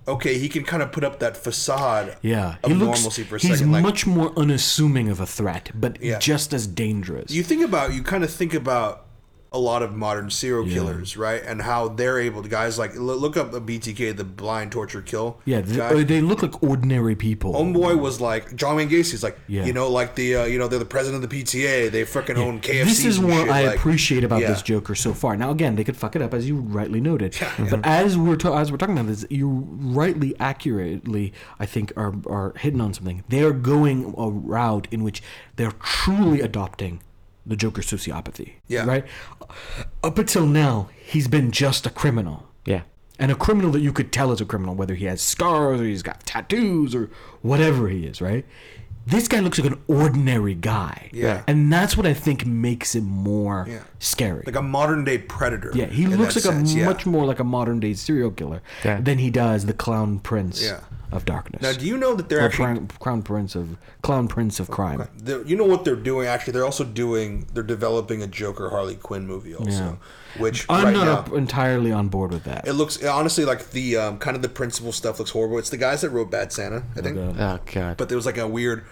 okay, 0.07 0.37
he 0.37 0.47
can 0.49 0.63
kind 0.63 0.81
of 0.81 0.91
put 0.91 1.03
up 1.03 1.19
that 1.19 1.35
facade, 1.35 2.17
Yeah, 2.21 2.55
of 2.63 2.71
he 2.71 2.77
looks. 2.77 2.99
normalcy 2.99 3.23
for 3.23 3.35
a 3.35 3.39
he's 3.39 3.51
second. 3.57 3.71
Like 3.71 3.83
much 3.83 4.05
more 4.07 4.31
unassuming 4.37 5.09
of 5.09 5.19
a 5.19 5.25
threat, 5.25 5.71
but 5.75 6.01
Yeah. 6.01 6.19
just 6.19 6.53
as 6.53 6.67
dangerous. 6.67 7.31
you 7.31 7.43
think 7.43 7.63
about, 7.63 7.93
you 7.93 8.03
kind 8.03 8.23
of 8.23 8.31
think 8.31 8.53
about 8.53 9.06
a 9.53 9.59
lot 9.59 9.81
of 9.81 9.95
modern 9.95 10.29
serial 10.29 10.67
killers, 10.67 11.15
right? 11.15 11.41
And 11.43 11.61
how 11.61 11.87
they're 11.87 12.19
able 12.19 12.43
to 12.43 12.49
guys 12.49 12.77
like 12.77 12.95
look 12.95 13.37
up 13.37 13.51
the 13.51 13.61
BTK, 13.61 14.15
the 14.15 14.23
blind 14.25 14.71
torture 14.73 15.01
kill. 15.01 15.39
yeah, 15.45 15.61
th- 15.61 15.77
guy. 15.77 15.85
uh, 15.87 16.03
they 16.03 16.19
look 16.21 16.41
like 16.43 16.61
ordinary 16.61 17.15
people. 17.15 17.53
Homeboy 17.53 17.97
was 17.99 18.19
like 18.19 18.55
John 18.55 18.75
Wayne 18.75 18.89
Gacy's 18.89 19.23
like 19.23 19.39
Yeah. 19.47 19.65
you 19.65 19.71
know 19.73 19.89
like 19.89 20.15
the 20.15 20.35
uh, 20.35 20.43
you 20.45 20.59
know 20.59 20.67
they're 20.67 20.79
the 20.79 20.85
president 20.85 21.23
of 21.23 21.29
the 21.29 21.43
PTA 21.43 21.89
they 21.91 22.03
freaking 22.03 22.37
own 22.37 22.59
KFC. 22.59 22.83
this 22.85 23.05
is 23.05 23.19
what 23.19 23.33
shit. 23.45 23.49
I 23.49 23.67
like, 23.67 23.77
appreciate 23.77 24.23
about 24.23 24.41
yeah. 24.41 24.49
this 24.49 24.61
Joker 24.61 24.95
so 24.95 25.13
far. 25.13 25.37
Now, 25.37 25.51
again, 25.51 25.75
they 25.75 25.83
could 25.83 25.95
fuck 25.97 26.15
it 26.15 26.21
up, 26.21 26.33
as 26.33 26.47
you 26.47 26.57
rightly 26.57 26.99
noted. 26.99 27.37
But 27.69 27.85
as 27.85 28.17
we're 28.17 28.35
ta- 28.35 28.57
as 28.57 28.71
we're 28.71 28.77
talking 28.77 28.95
about 28.97 29.07
this, 29.07 29.25
you 29.29 29.47
rightly, 29.69 30.35
accurately, 30.39 31.33
I 31.59 31.65
think, 31.65 31.93
are 31.95 32.13
are 32.27 32.53
hitting 32.59 32.81
on 32.81 32.93
something. 32.93 33.23
They 33.29 33.43
are 33.43 33.53
going 33.53 34.13
a 34.17 34.29
route 34.29 34.87
in 34.91 35.03
which 35.03 35.23
they're 35.55 35.71
truly 35.81 36.41
adopting 36.41 37.01
the 37.47 37.55
Joker 37.55 37.81
sociopathy. 37.81 38.53
Yeah. 38.67 38.85
Right. 38.85 39.05
Up 40.03 40.17
until 40.19 40.45
now, 40.45 40.89
he's 40.95 41.27
been 41.27 41.51
just 41.51 41.85
a 41.85 41.89
criminal. 41.89 42.43
Yeah. 42.65 42.81
and 43.19 43.31
a 43.31 43.35
criminal 43.35 43.71
that 43.71 43.79
you 43.79 43.93
could 43.93 44.11
tell 44.11 44.31
is 44.31 44.41
a 44.41 44.45
criminal, 44.45 44.75
whether 44.75 44.93
he 44.93 45.05
has 45.05 45.21
scars 45.21 45.79
or 45.81 45.85
he's 45.85 46.03
got 46.03 46.19
tattoos 46.25 46.93
or 46.93 47.09
whatever 47.41 47.87
he 47.87 48.05
is, 48.05 48.21
right? 48.21 48.45
This 49.09 49.27
guy 49.29 49.39
looks 49.39 49.57
like 49.57 49.71
an 49.71 49.79
ordinary 49.87 50.53
guy. 50.53 51.09
Yeah. 51.13 51.43
And 51.47 51.71
that's 51.71 51.95
what 51.95 52.05
I 52.05 52.13
think 52.13 52.45
makes 52.45 52.93
him 52.93 53.05
more 53.05 53.65
Yeah. 53.69 53.79
scary. 53.99 54.43
like 54.45 54.55
a 54.57 54.61
modern 54.61 55.05
day 55.05 55.17
predator. 55.17 55.71
yeah, 55.73 55.85
he 55.85 56.05
looks 56.07 56.35
like 56.35 56.43
sense, 56.43 56.73
a 56.73 56.77
yeah. 56.79 56.85
much 56.85 57.05
more 57.05 57.25
like 57.25 57.39
a 57.39 57.43
modern 57.45 57.79
day 57.79 57.93
serial 57.93 58.31
killer 58.31 58.61
Yeah. 58.83 58.99
than 58.99 59.17
he 59.19 59.29
does 59.29 59.65
the 59.65 59.73
clown 59.73 60.19
prince 60.19 60.61
Yeah. 60.61 60.81
of 61.11 61.23
darkness. 61.23 61.61
Now, 61.61 61.71
do 61.71 61.85
you 61.87 61.97
know 61.97 62.15
that 62.15 62.27
they're 62.27 62.39
or 62.41 62.47
actually 62.47 62.65
crown, 62.65 62.87
crown 62.99 63.21
prince 63.21 63.55
of 63.55 63.77
clown 64.01 64.27
prince 64.27 64.59
of 64.59 64.69
crime. 64.69 65.07
they're- 65.17 65.43
you 65.45 65.55
know 65.55 65.63
what 65.65 65.85
they're 65.85 65.95
doing? 65.95 66.27
Actually, 66.27 66.53
they're 66.53 66.65
also 66.65 66.83
doing 66.83 67.45
they're 67.53 67.63
developing 67.63 68.21
a 68.21 68.27
Joker 68.27 68.69
Harley 68.71 68.95
Quinn 68.95 69.25
movie 69.25 69.55
also, 69.55 69.97
which 70.39 70.65
I'm 70.69 70.85
right 70.85 70.93
not 70.93 71.29
now 71.29 71.35
entirely 71.35 71.91
on 71.91 72.07
board 72.09 72.31
with 72.31 72.43
that. 72.45 72.67
it 72.67 72.73
looks 72.73 73.03
honestly 73.03 73.45
like 73.45 73.71
the 73.71 73.97
um, 73.97 74.17
kind 74.19 74.35
of 74.35 74.41
the 74.41 74.49
principal 74.49 74.91
stuff 74.91 75.19
looks 75.19 75.31
horrible. 75.31 75.57
It's 75.57 75.69
the 75.69 75.77
guys 75.77 76.01
that 76.01 76.09
wrote 76.11 76.29
Bad 76.31 76.51
Santa, 76.53 76.83
I 76.95 77.01
think. 77.01 77.17
Okay. 77.17 77.41
Oh 77.43 77.59
god. 77.73 77.97
But 77.97 78.09
there 78.09 78.15
was 78.17 78.25
like 78.25 78.37
a 78.37 78.47
weird, 78.47 78.85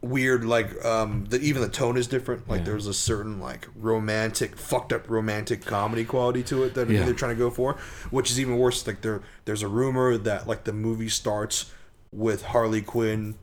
weird 0.00 0.44
like 0.44 0.84
um 0.84 1.26
the 1.28 1.40
even 1.40 1.62
the 1.62 1.68
tone 1.68 1.96
is 1.96 2.06
different. 2.06 2.48
Like 2.48 2.64
there 2.64 2.74
was 2.74 2.86
a 2.86 2.94
certain 2.94 3.40
like 3.40 3.68
romantic, 3.76 4.56
fucked 4.56 4.92
up 4.92 5.08
romantic 5.08 5.64
comedy 5.64 6.04
quality 6.04 6.42
to 6.44 6.64
it 6.64 6.74
that 6.74 6.88
Yeah. 6.90 7.04
they're 7.04 7.14
trying 7.14 7.34
to 7.34 7.38
go 7.38 7.50
for, 7.50 7.74
which 8.10 8.30
is 8.30 8.40
even 8.40 8.58
worse. 8.58 8.86
Like 8.86 9.00
there 9.02 9.22
there's 9.44 9.62
a 9.62 9.68
rumor 9.68 10.16
that 10.18 10.46
like 10.48 10.64
the 10.64 10.72
movie 10.72 11.08
starts 11.08 11.70
with 12.10 12.42
Harley 12.42 12.82
Quinn 12.82 13.36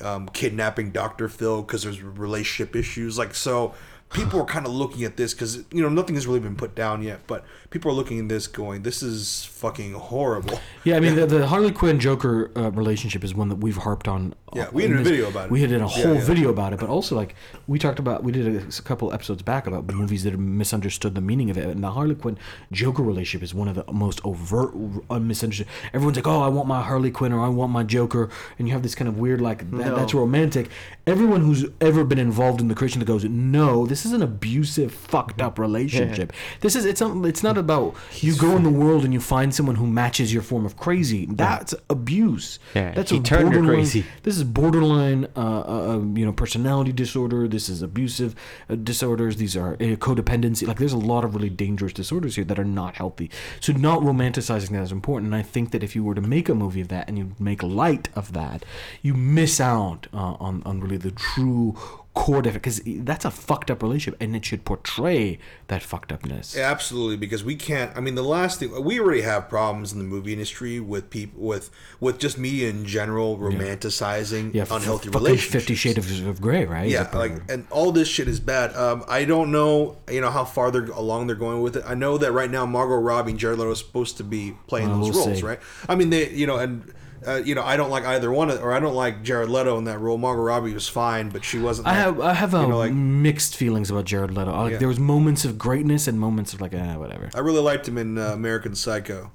um, 0.00 0.28
kidnapping 0.28 0.90
Doctor 0.92 1.28
Phil 1.28 1.62
because 1.62 1.82
there's 1.82 2.00
relationship 2.02 2.74
issues. 2.74 3.18
Like 3.18 3.34
so. 3.34 3.74
People 4.10 4.40
are 4.40 4.46
kind 4.46 4.66
of 4.66 4.72
looking 4.72 5.04
at 5.04 5.16
this 5.16 5.34
because 5.34 5.56
you 5.70 5.82
know 5.82 5.88
nothing 5.88 6.14
has 6.14 6.26
really 6.26 6.40
been 6.40 6.56
put 6.56 6.74
down 6.74 7.02
yet, 7.02 7.20
but 7.26 7.44
people 7.70 7.90
are 7.90 7.94
looking 7.94 8.18
at 8.20 8.28
this 8.28 8.46
going, 8.46 8.82
"This 8.82 9.02
is 9.02 9.44
fucking 9.58 9.92
horrible." 9.94 10.60
Yeah, 10.84 10.96
I 10.96 11.00
mean 11.00 11.16
the, 11.16 11.26
the 11.26 11.46
Harley 11.46 11.72
Quinn 11.72 11.98
Joker 11.98 12.50
uh, 12.56 12.70
relationship 12.70 13.24
is 13.24 13.34
one 13.34 13.48
that 13.48 13.56
we've 13.56 13.76
harped 13.76 14.08
on. 14.08 14.34
Yeah, 14.54 14.64
uh, 14.64 14.70
we 14.72 14.84
in 14.84 14.92
did 14.92 15.00
a 15.00 15.04
video 15.04 15.28
about 15.28 15.46
it. 15.46 15.50
We 15.50 15.66
did 15.66 15.80
a 15.80 15.86
whole 15.86 16.14
yeah. 16.14 16.20
video 16.24 16.50
about 16.50 16.72
it, 16.72 16.80
but 16.80 16.88
also 16.88 17.14
like 17.14 17.34
we 17.66 17.78
talked 17.78 17.98
about, 17.98 18.24
we 18.24 18.32
did 18.32 18.46
a, 18.46 18.66
a 18.66 18.82
couple 18.82 19.12
episodes 19.12 19.42
back 19.42 19.66
about 19.66 19.86
movies 19.92 20.24
that 20.24 20.30
have 20.30 20.40
misunderstood 20.40 21.14
the 21.14 21.20
meaning 21.20 21.50
of 21.50 21.58
it, 21.58 21.66
and 21.66 21.82
the 21.82 21.90
Harley 21.90 22.14
Quinn 22.14 22.38
Joker 22.72 23.02
relationship 23.02 23.42
is 23.42 23.54
one 23.54 23.68
of 23.68 23.74
the 23.74 23.92
most 23.92 24.20
overt 24.24 24.74
uh, 25.10 25.18
misunderstood. 25.18 25.66
Everyone's 25.92 26.16
like, 26.16 26.26
"Oh, 26.26 26.40
I 26.40 26.48
want 26.48 26.68
my 26.68 26.82
Harley 26.82 27.10
Quinn 27.10 27.32
or 27.32 27.44
I 27.44 27.48
want 27.48 27.72
my 27.72 27.82
Joker," 27.82 28.30
and 28.58 28.68
you 28.68 28.74
have 28.74 28.82
this 28.82 28.94
kind 28.94 29.08
of 29.08 29.18
weird 29.18 29.40
like 29.40 29.70
that, 29.70 29.88
No. 29.88 29.96
that's 29.96 30.14
romantic. 30.14 30.70
Everyone 31.06 31.40
who's 31.40 31.64
ever 31.80 32.04
been 32.04 32.18
involved 32.18 32.60
in 32.60 32.68
the 32.68 32.74
creation 32.74 33.00
that 33.00 33.06
goes, 33.06 33.24
"No, 33.24 33.86
this 33.86 34.06
is 34.06 34.12
an 34.12 34.22
abusive, 34.22 34.92
fucked 34.92 35.42
up 35.42 35.58
relationship. 35.58 36.32
This 36.60 36.76
is 36.76 36.84
it's 36.84 37.00
not, 37.00 37.24
it's 37.26 37.42
not 37.42 37.58
about 37.58 37.94
you 38.20 38.36
go 38.36 38.56
in 38.56 38.62
the 38.62 38.70
world 38.70 39.04
and 39.04 39.12
you 39.12 39.20
find 39.20 39.47
someone 39.52 39.76
who 39.76 39.86
matches 39.86 40.32
your 40.32 40.42
form 40.42 40.64
of 40.66 40.76
crazy. 40.76 41.26
That's 41.26 41.74
abuse. 41.88 42.58
Yeah, 42.74 42.92
that's 42.92 43.10
he 43.10 43.20
turned 43.20 43.54
her 43.54 43.62
crazy. 43.62 44.04
This 44.22 44.36
is 44.36 44.44
borderline, 44.44 45.26
uh, 45.36 45.38
uh, 45.38 45.94
uh, 45.94 45.98
you 46.14 46.24
know, 46.24 46.32
personality 46.32 46.92
disorder. 46.92 47.48
This 47.48 47.68
is 47.68 47.82
abusive 47.82 48.34
uh, 48.68 48.76
disorders. 48.76 49.36
These 49.36 49.56
are 49.56 49.74
uh, 49.74 49.96
codependency. 49.96 50.66
Like, 50.66 50.78
there's 50.78 50.92
a 50.92 50.98
lot 50.98 51.24
of 51.24 51.34
really 51.34 51.50
dangerous 51.50 51.92
disorders 51.92 52.36
here 52.36 52.44
that 52.44 52.58
are 52.58 52.64
not 52.64 52.96
healthy. 52.96 53.30
So, 53.60 53.72
not 53.72 54.00
romanticizing 54.00 54.70
that 54.70 54.82
is 54.82 54.92
important. 54.92 55.32
And 55.32 55.34
I 55.34 55.42
think 55.42 55.70
that 55.72 55.82
if 55.82 55.94
you 55.94 56.04
were 56.04 56.14
to 56.14 56.20
make 56.20 56.48
a 56.48 56.54
movie 56.54 56.80
of 56.80 56.88
that 56.88 57.08
and 57.08 57.18
you 57.18 57.34
make 57.38 57.62
light 57.62 58.08
of 58.14 58.32
that, 58.32 58.64
you 59.02 59.14
miss 59.14 59.60
out 59.60 60.06
uh, 60.12 60.34
on 60.38 60.62
on 60.64 60.80
really 60.80 60.96
the 60.96 61.10
true 61.10 61.76
core 62.18 62.42
because 62.42 62.80
that's 62.84 63.24
a 63.24 63.30
fucked 63.30 63.70
up 63.70 63.82
relationship, 63.82 64.20
and 64.20 64.34
it 64.34 64.44
should 64.44 64.64
portray 64.64 65.38
that 65.68 65.82
fucked 65.82 66.10
upness. 66.10 66.56
Absolutely, 66.58 67.16
because 67.16 67.44
we 67.44 67.54
can't. 67.54 67.96
I 67.96 68.00
mean, 68.00 68.16
the 68.16 68.24
last 68.24 68.58
thing 68.58 68.68
we 68.84 68.98
already 68.98 69.20
have 69.22 69.48
problems 69.48 69.92
in 69.92 69.98
the 69.98 70.04
movie 70.04 70.32
industry 70.32 70.80
with 70.80 71.10
people 71.10 71.40
with 71.42 71.70
with 72.00 72.18
just 72.18 72.36
media 72.36 72.70
in 72.70 72.84
general 72.84 73.38
romanticizing 73.38 74.52
Yeah, 74.54 74.62
f- 74.62 74.72
unhealthy 74.72 75.08
fucking 75.08 75.20
relationships. 75.24 75.52
Fifty 75.64 75.74
Shades 75.74 75.98
of, 76.20 76.26
of 76.26 76.40
Grey, 76.40 76.64
right? 76.64 76.88
Yeah, 76.88 77.08
like 77.14 77.32
and 77.48 77.66
all 77.70 77.92
this 77.92 78.08
shit 78.08 78.28
is 78.28 78.40
bad. 78.40 78.74
Um, 78.76 79.04
I 79.08 79.24
don't 79.24 79.52
know, 79.52 79.98
you 80.10 80.20
know, 80.20 80.30
how 80.30 80.44
far 80.44 80.70
they're 80.70 80.86
along 80.86 81.28
they're 81.28 81.36
going 81.36 81.62
with 81.62 81.76
it. 81.76 81.84
I 81.86 81.94
know 81.94 82.18
that 82.18 82.32
right 82.32 82.50
now 82.50 82.66
Margot 82.66 82.96
Robbie 82.96 83.32
and 83.32 83.40
Jared 83.40 83.58
Leto 83.58 83.70
are 83.70 83.74
supposed 83.76 84.16
to 84.18 84.24
be 84.24 84.54
playing 84.66 84.88
Well, 84.88 85.00
those 85.00 85.14
we'll 85.14 85.26
roles, 85.26 85.38
see. 85.40 85.46
right? 85.46 85.60
I 85.88 85.94
mean, 85.94 86.10
they, 86.10 86.30
you 86.30 86.46
know, 86.46 86.56
and 86.58 86.92
uh, 87.26 87.36
you 87.44 87.54
know, 87.54 87.62
I 87.62 87.76
don't 87.76 87.90
like 87.90 88.04
either 88.04 88.30
one, 88.30 88.50
of, 88.50 88.62
or 88.62 88.72
I 88.72 88.80
don't 88.80 88.94
like 88.94 89.22
Jared 89.22 89.48
Leto 89.48 89.76
in 89.78 89.84
that 89.84 89.98
role. 89.98 90.18
Margot 90.18 90.42
Robbie 90.42 90.72
was 90.74 90.88
fine, 90.88 91.30
but 91.30 91.44
she 91.44 91.58
wasn't. 91.58 91.88
I 91.88 91.94
have 91.94 92.20
I 92.20 92.34
have 92.34 92.54
a 92.54 92.60
you 92.60 92.66
know, 92.68 92.78
like- 92.78 92.92
mixed 92.92 93.56
feelings 93.56 93.90
about 93.90 94.04
Jared 94.04 94.30
Leto. 94.30 94.50
Like 94.56 94.72
Yeah. 94.72 94.78
there 94.78 94.88
was 94.88 94.98
moments 95.00 95.44
of 95.44 95.58
greatness 95.58 96.06
and 96.06 96.18
moments 96.20 96.52
of 96.52 96.60
like 96.60 96.74
eh, 96.74 96.96
whatever. 96.96 97.30
I 97.34 97.40
really 97.40 97.60
liked 97.60 97.88
him 97.88 97.98
in 97.98 98.18
uh, 98.18 98.32
American 98.32 98.74
Psycho, 98.74 99.30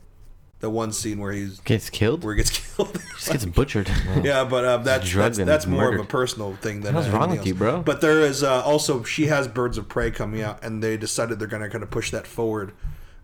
the 0.60 0.70
one 0.70 0.92
scene 0.94 1.20
where 1.20 1.32
he 1.34 1.50
Gets 1.66 1.90
killed? 1.90 2.24
where 2.24 2.34
he 2.36 2.38
gets 2.38 2.52
killed. 2.76 2.94
Just 3.16 3.32
gets 3.32 3.46
butchered. 3.46 3.90
Yeah, 4.24 4.44
but 4.46 4.64
uh, 4.64 4.78
that's 4.78 5.10
drugged 5.10 5.36
that's, 5.36 5.46
that's 5.48 5.66
more 5.68 5.94
of 5.94 6.00
a 6.00 6.04
personal 6.06 6.56
thing 6.56 6.82
than 6.82 6.96
What's 6.96 7.08
anything 7.08 7.20
wrong 7.20 7.30
with 7.32 7.40
else. 7.40 7.48
you, 7.48 7.56
bro? 7.56 7.82
But 7.82 8.00
there 8.02 8.22
is 8.22 8.44
uh, 8.44 8.64
also 8.64 9.04
she 9.04 9.28
has 9.28 9.48
Birds 9.48 9.78
of 9.78 9.90
Prey 9.90 10.12
coming 10.12 10.42
out, 10.42 10.64
and 10.64 10.82
they 10.82 10.96
decided 10.98 11.40
they're 11.40 11.48
going 11.48 11.64
to 11.64 11.70
kind 11.70 11.84
of 11.84 11.92
push 11.92 12.12
that 12.12 12.26
forward. 12.28 12.72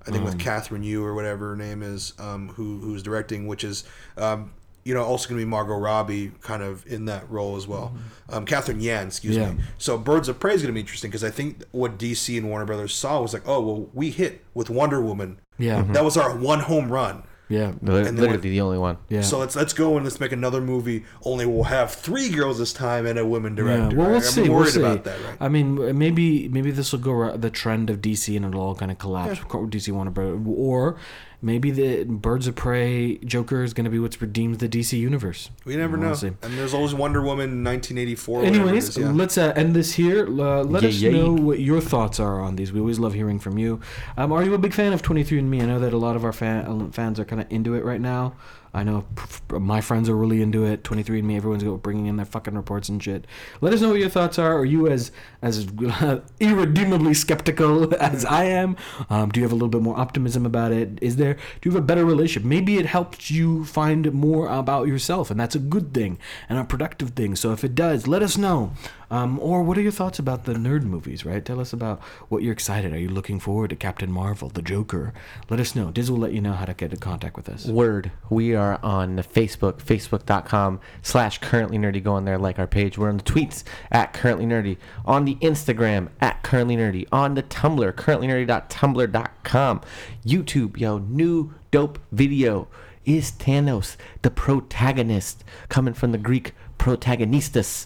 I 0.02 0.12
think 0.12 0.18
Um. 0.20 0.26
with 0.26 0.39
Catherine 0.39 0.84
Yu 0.84 1.04
or 1.04 1.14
whatever 1.14 1.50
her 1.50 1.56
name 1.56 1.82
is, 1.84 2.14
um, 2.20 2.50
who 2.50 2.80
who's 2.80 3.04
directing, 3.04 3.47
which 3.47 3.64
is. 3.64 3.84
Um, 4.18 4.52
you 4.86 4.93
know, 4.95 5.04
also 5.04 5.28
going 5.30 5.38
to 5.39 5.45
be 5.45 5.50
Margot 5.50 5.76
Robbie 5.78 6.32
kind 6.41 6.64
of 6.64 6.88
in 6.88 7.06
that 7.06 7.30
role 7.30 7.58
as 7.58 7.68
well. 7.68 7.93
Um, 8.30 8.45
Catherine 8.45 8.80
Yan, 8.80 9.08
excuse 9.08 9.36
Mm-hmm. 9.36 9.43
Yeah. 9.45 9.52
me. 9.58 9.64
So 9.78 9.97
Birds 10.00 10.30
of 10.30 10.39
Prey 10.39 10.54
is 10.54 10.62
going 10.64 10.70
to 10.70 10.74
be 10.74 10.80
interesting 10.80 11.12
because 11.12 11.24
I 11.24 11.30
think 11.30 11.64
what 11.72 12.00
DC 12.00 12.36
and 12.38 12.50
Warner 12.50 12.66
Brothers 12.66 12.95
saw 12.95 13.22
was 13.22 13.34
like, 13.34 13.43
oh, 13.45 13.60
well, 13.60 13.89
we 13.93 14.10
hit 14.10 14.43
with 14.56 14.70
Wonder 14.70 15.00
Woman. 15.02 15.41
Yeah. 15.60 15.84
That 15.89 16.06
was 16.06 16.16
our 16.18 16.36
one 16.36 16.62
home 16.62 16.91
run. 16.91 17.24
Yeah. 17.50 17.72
Li- 17.82 17.97
And 17.97 18.06
then 18.06 18.16
Literally 18.16 18.32
what- 18.38 18.41
the 18.43 18.62
only 18.62 18.78
one. 18.78 18.97
Yeah. 19.10 19.22
So 19.22 19.39
let's 19.39 19.56
let's 19.56 19.74
go 19.74 19.95
and 19.97 20.06
let's 20.06 20.20
make 20.20 20.32
another 20.32 20.62
movie. 20.62 21.04
Only 21.26 21.45
we'll 21.47 21.64
have 21.64 21.91
three 21.91 22.30
girls 22.30 22.60
this 22.60 22.72
time 22.74 23.06
and 23.08 23.18
a 23.18 23.26
woman 23.26 23.58
Yeah, 23.58 23.64
director. 23.64 23.97
well, 23.97 24.06
we'll 24.08 24.16
right? 24.16 24.24
see. 24.24 24.41
I'm 24.43 24.47
We'll 24.50 24.58
worried 24.60 24.74
see. 24.74 24.80
about 24.82 25.04
that, 25.06 25.18
right? 25.26 25.38
I 25.39 25.50
mean, 25.50 25.97
maybe 25.97 26.47
maybe 26.50 26.70
this 26.72 26.91
will 26.91 27.00
go 27.00 27.36
the 27.36 27.50
trend 27.50 27.89
of 27.89 28.02
DC 28.02 28.36
and 28.38 28.45
it'll 28.45 28.62
all 28.62 28.76
kind 28.76 28.91
of 28.91 29.00
collapse. 29.00 29.39
DC 29.39 29.91
Warner 29.91 30.12
Brothers, 30.12 30.39
or 30.47 30.97
maybe 31.42 31.72
the 31.72 32.04
Birds 32.04 32.48
of 32.48 32.56
Prey 32.56 33.18
Joker 33.20 33.64
is 33.64 33.74
going 33.74 33.86
to 33.86 33.90
be 33.90 34.00
what 34.00 34.20
redeems 34.20 34.58
the 34.58 34.68
DC 34.68 34.98
universe. 35.00 35.50
We 35.66 35.76
never 35.76 35.98
We'll 35.98 36.10
know. 36.10 36.14
see. 36.16 36.28
And 36.42 36.58
there's 36.58 36.74
always 36.74 36.94
Wonder 36.94 37.22
Woman 37.22 37.64
1984. 37.64 38.44
Anyways, 38.44 38.90
is, 38.90 38.98
yeah. 38.98 39.12
let's 39.12 39.38
uh, 39.38 39.54
end 39.56 39.76
this 39.76 39.94
here. 39.94 40.26
Uh, 40.28 40.64
let 40.64 40.84
Yeah, 40.84 40.90
us 40.90 40.96
yeah. 40.96 41.12
know 41.12 41.34
what 41.34 41.60
your 41.60 41.80
thoughts 41.82 42.20
are 42.20 42.42
on 42.42 42.56
these. 42.56 42.72
We 42.74 42.80
always 42.80 43.00
love 43.00 43.14
hearing 43.14 43.40
from 43.40 43.58
you. 43.58 43.80
Um, 44.18 44.32
are 44.32 44.44
you 44.44 44.54
a 44.54 44.58
big 44.58 44.74
fan 44.74 44.94
of 44.94 45.02
23andMe? 45.02 45.62
I 45.62 45.66
know 45.66 45.80
that 45.80 45.94
a 45.94 45.98
lot 45.98 46.16
of 46.16 46.26
our 46.26 46.34
fan, 46.34 46.92
fans 46.92 47.20
are 47.20 47.26
kind 47.26 47.42
of 47.42 47.48
into 47.52 47.74
it 47.76 47.84
right 47.86 48.02
now. 48.02 48.34
I 48.74 48.84
know 48.84 49.05
my 49.49 49.82
friends 49.82 50.09
are 50.09 50.15
really 50.15 50.41
into 50.41 50.63
it. 50.65 50.84
23andMe, 50.84 51.36
everyone's 51.36 51.63
go 51.63 51.78
bringing 51.78 52.05
in 52.05 52.17
their 52.17 52.26
fucking 52.26 52.55
reports 52.55 52.89
and 52.89 53.01
shit. 53.01 53.26
Let 53.61 53.74
us 53.74 53.82
know 53.82 53.89
what 53.89 53.99
your 53.99 54.09
thoughts 54.09 54.38
are. 54.38 54.57
Are 54.57 54.65
you 54.65 54.88
as 54.88 55.11
as 55.41 55.67
irredeemably 56.39 57.13
skeptical 57.13 57.93
as 57.99 58.26
I 58.26 58.45
am? 58.45 58.78
Um, 59.09 59.30
do 59.30 59.39
you 59.39 59.43
have 59.45 59.51
a 59.51 59.55
little 59.55 59.70
bit 59.70 59.82
more 59.82 59.97
optimism 59.97 60.45
about 60.45 60.72
it? 60.72 60.99
Is 61.01 61.15
there? 61.15 61.34
Do 61.34 61.70
you 61.70 61.72
have 61.72 61.84
a 61.84 61.86
better 61.86 62.05
relationship? 62.05 62.47
Maybe 62.47 62.78
it 62.78 62.86
helps 62.86 63.32
you 63.32 63.65
find 63.65 64.13
more 64.13 64.47
about 64.47 64.88
yourself, 64.88 65.32
and 65.32 65.39
that's 65.39 65.55
a 65.55 65.59
good 65.59 65.93
thing 65.93 66.20
and 66.47 66.59
a 66.59 66.63
productive 66.63 67.11
thing. 67.11 67.36
So 67.36 67.51
if 67.51 67.63
it 67.63 67.76
does, 67.76 68.07
let 68.07 68.22
us 68.22 68.38
know. 68.38 68.74
Um, 69.12 69.39
or 69.39 69.64
what 69.64 69.78
are 69.78 69.82
your 69.82 69.91
thoughts 69.91 70.20
about 70.20 70.45
the 70.45 70.53
nerd 70.53 70.84
movies? 70.84 71.26
Right? 71.26 71.43
Tell 71.43 71.60
us 71.60 71.74
about 71.74 71.99
what 72.30 72.43
you're 72.43 72.53
excited. 72.53 72.93
Are 72.93 72.99
you 72.99 73.10
looking 73.10 73.39
forward 73.39 73.72
to 73.72 73.76
Captain 73.76 74.12
Marvel, 74.12 74.49
the 74.49 74.62
Joker? 74.62 75.14
Let 75.49 75.60
us 75.60 75.76
know. 75.76 75.91
Diz 75.91 76.12
will 76.12 76.20
let 76.20 76.34
you 76.34 76.41
know 76.41 76.53
how 76.53 76.66
to 76.66 76.74
get 76.74 76.93
in 76.93 76.99
contact 76.99 77.36
with 77.36 77.49
us. 77.49 77.66
Word. 77.66 78.12
We 78.30 78.55
are 78.55 78.80
on 78.84 79.18
Facebook, 79.18 79.82
facebook.com 79.82 80.80
slash 81.01 81.39
currently 81.39 81.78
nerdy. 81.78 82.03
Go 82.03 82.14
on 82.14 82.26
there, 82.26 82.38
like 82.38 82.60
our 82.60 82.68
page. 82.68 82.97
We're 82.97 83.10
on 83.10 83.18
the 83.18 83.24
tweets 83.24 83.64
at 83.91 84.14
currently 84.14 84.45
nerdy. 84.45 84.78
On 85.05 85.26
the 85.26 85.36
Instagram 85.36 86.10
at 86.22 86.43
currently 86.43 86.78
nerdy. 86.78 87.07
On 87.12 87.34
the 87.36 87.43
Tumblr, 87.43 87.95
currently 87.95 88.28
nerdy.tumblr.com, 88.28 89.82
YouTube, 90.26 90.78
yo, 90.78 90.99
new 90.99 91.53
dope 91.72 91.99
video. 92.12 92.68
Is 93.05 93.32
Thanos 93.32 93.95
the 94.22 94.30
protagonist? 94.30 95.43
Coming 95.68 95.93
from 95.93 96.12
the 96.12 96.18
Greek 96.18 96.53
protagonistas. 96.80 97.86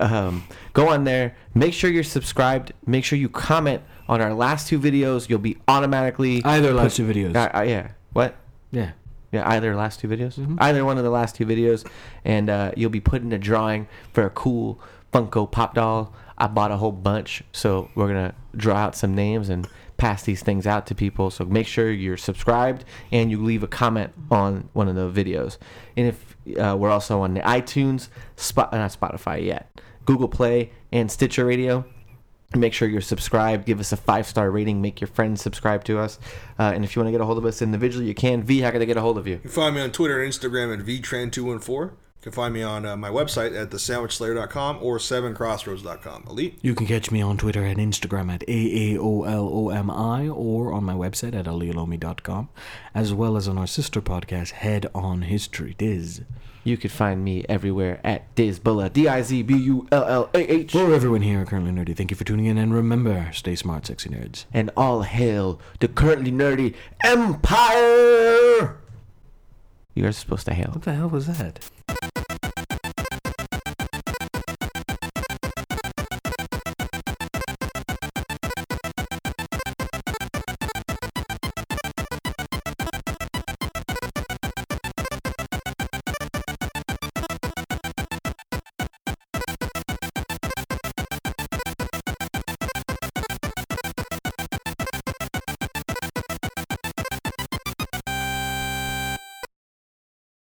um, 0.00 0.44
go 0.72 0.88
on 0.88 1.04
there. 1.04 1.36
Make 1.54 1.74
sure 1.74 1.90
you're 1.90 2.02
subscribed. 2.02 2.72
Make 2.84 3.04
sure 3.04 3.18
you 3.18 3.28
comment 3.28 3.82
on 4.08 4.20
our 4.20 4.34
last 4.34 4.66
two 4.66 4.80
videos. 4.80 5.28
You'll 5.28 5.38
be 5.38 5.58
automatically 5.68 6.42
Either 6.44 6.72
last 6.72 6.96
two 6.96 7.06
videos. 7.06 7.36
uh, 7.36 7.56
uh, 7.56 7.62
yeah. 7.62 7.92
What? 8.12 8.34
Yeah. 8.72 8.92
Yeah, 9.30 9.48
either 9.48 9.74
last 9.74 10.00
two 10.00 10.08
videos. 10.08 10.38
Mm-hmm. 10.38 10.56
Either 10.58 10.84
one 10.84 10.98
of 10.98 11.04
the 11.04 11.10
last 11.10 11.36
two 11.36 11.46
videos, 11.46 11.88
and 12.22 12.50
uh, 12.50 12.72
you'll 12.76 12.90
be 12.90 13.00
put 13.00 13.22
in 13.22 13.32
a 13.32 13.38
drawing 13.38 13.88
for 14.12 14.24
a 14.24 14.30
cool 14.30 14.78
Funko 15.10 15.50
Pop 15.50 15.74
doll. 15.74 16.12
I 16.36 16.48
bought 16.48 16.70
a 16.70 16.76
whole 16.76 16.92
bunch, 16.92 17.42
so 17.50 17.90
we're 17.94 18.08
gonna 18.08 18.34
draw 18.54 18.76
out 18.76 18.94
some 18.94 19.14
names 19.14 19.48
and 19.48 19.66
pass 19.96 20.24
these 20.24 20.42
things 20.42 20.66
out 20.66 20.86
to 20.88 20.94
people. 20.94 21.30
So 21.30 21.44
make 21.44 21.66
sure 21.66 21.90
you're 21.90 22.16
subscribed 22.16 22.84
and 23.10 23.30
you 23.30 23.42
leave 23.42 23.62
a 23.62 23.68
comment 23.68 24.12
on 24.30 24.68
one 24.72 24.88
of 24.88 24.96
the 24.96 25.24
videos. 25.24 25.56
And 25.96 26.06
if 26.08 26.31
uh, 26.58 26.76
we're 26.76 26.90
also 26.90 27.22
on 27.22 27.34
the 27.34 27.40
iTunes, 27.40 28.08
Spot, 28.36 28.72
not 28.72 28.90
Spotify 28.92 29.44
yet, 29.44 29.80
Google 30.04 30.28
Play, 30.28 30.72
and 30.90 31.10
Stitcher 31.10 31.44
Radio. 31.44 31.84
Make 32.54 32.74
sure 32.74 32.86
you're 32.86 33.00
subscribed. 33.00 33.64
Give 33.64 33.80
us 33.80 33.92
a 33.92 33.96
five 33.96 34.26
star 34.26 34.50
rating. 34.50 34.82
Make 34.82 35.00
your 35.00 35.08
friends 35.08 35.40
subscribe 35.40 35.84
to 35.84 35.98
us. 35.98 36.18
Uh, 36.58 36.64
and 36.74 36.84
if 36.84 36.94
you 36.94 37.00
want 37.00 37.08
to 37.08 37.12
get 37.12 37.20
a 37.22 37.24
hold 37.24 37.38
of 37.38 37.46
us 37.46 37.62
individually, 37.62 38.06
you 38.06 38.14
can. 38.14 38.42
V, 38.42 38.60
how 38.60 38.70
can 38.70 38.80
they 38.80 38.86
get 38.86 38.98
a 38.98 39.00
hold 39.00 39.16
of 39.16 39.26
you? 39.26 39.34
You 39.34 39.40
can 39.40 39.50
find 39.50 39.74
me 39.74 39.80
on 39.80 39.90
Twitter 39.90 40.22
and 40.22 40.30
Instagram 40.30 40.78
at 40.78 40.84
vtran214. 40.84 41.92
You 42.22 42.30
can 42.30 42.36
find 42.36 42.54
me 42.54 42.62
on 42.62 42.86
uh, 42.86 42.96
my 42.96 43.10
website 43.10 43.60
at 43.60 43.70
thesandwichslayer.com 43.70 44.78
or 44.80 44.98
7crossroads.com. 44.98 46.26
Elite. 46.30 46.56
You 46.62 46.76
can 46.76 46.86
catch 46.86 47.10
me 47.10 47.20
on 47.20 47.36
Twitter 47.36 47.64
and 47.64 47.80
Instagram 47.80 48.32
at 48.32 48.46
AAOLOMI 48.46 50.32
or 50.32 50.72
on 50.72 50.84
my 50.84 50.94
website 50.94 51.34
at 51.34 51.46
alialomi.com, 51.46 52.48
as 52.94 53.12
well 53.12 53.36
as 53.36 53.48
on 53.48 53.58
our 53.58 53.66
sister 53.66 54.00
podcast, 54.00 54.50
Head 54.50 54.86
on 54.94 55.22
History. 55.22 55.74
Diz. 55.76 56.22
You 56.62 56.76
could 56.76 56.92
find 56.92 57.24
me 57.24 57.44
everywhere 57.48 58.00
at 58.04 58.32
Dizbullah, 58.36 58.92
D 58.92 59.08
I 59.08 59.22
Z 59.22 59.42
B 59.42 59.56
U 59.56 59.88
L 59.90 60.04
L 60.04 60.30
A 60.32 60.38
H. 60.38 60.70
For 60.70 60.94
everyone 60.94 61.22
here 61.22 61.40
at 61.40 61.48
Currently 61.48 61.72
Nerdy, 61.72 61.96
thank 61.96 62.12
you 62.12 62.16
for 62.16 62.22
tuning 62.22 62.46
in, 62.46 62.56
and 62.56 62.72
remember, 62.72 63.30
stay 63.32 63.56
smart, 63.56 63.86
sexy 63.86 64.10
nerds. 64.10 64.44
And 64.54 64.70
all 64.76 65.02
hail 65.02 65.60
the 65.80 65.88
currently 65.88 66.30
nerdy 66.30 66.76
Empire! 67.02 68.78
You 69.94 70.04
guys 70.04 70.16
are 70.16 70.20
supposed 70.20 70.46
to 70.46 70.54
hail. 70.54 70.70
What 70.72 70.82
the 70.82 70.94
hell 70.94 71.08
was 71.08 71.26
that? 71.26 71.68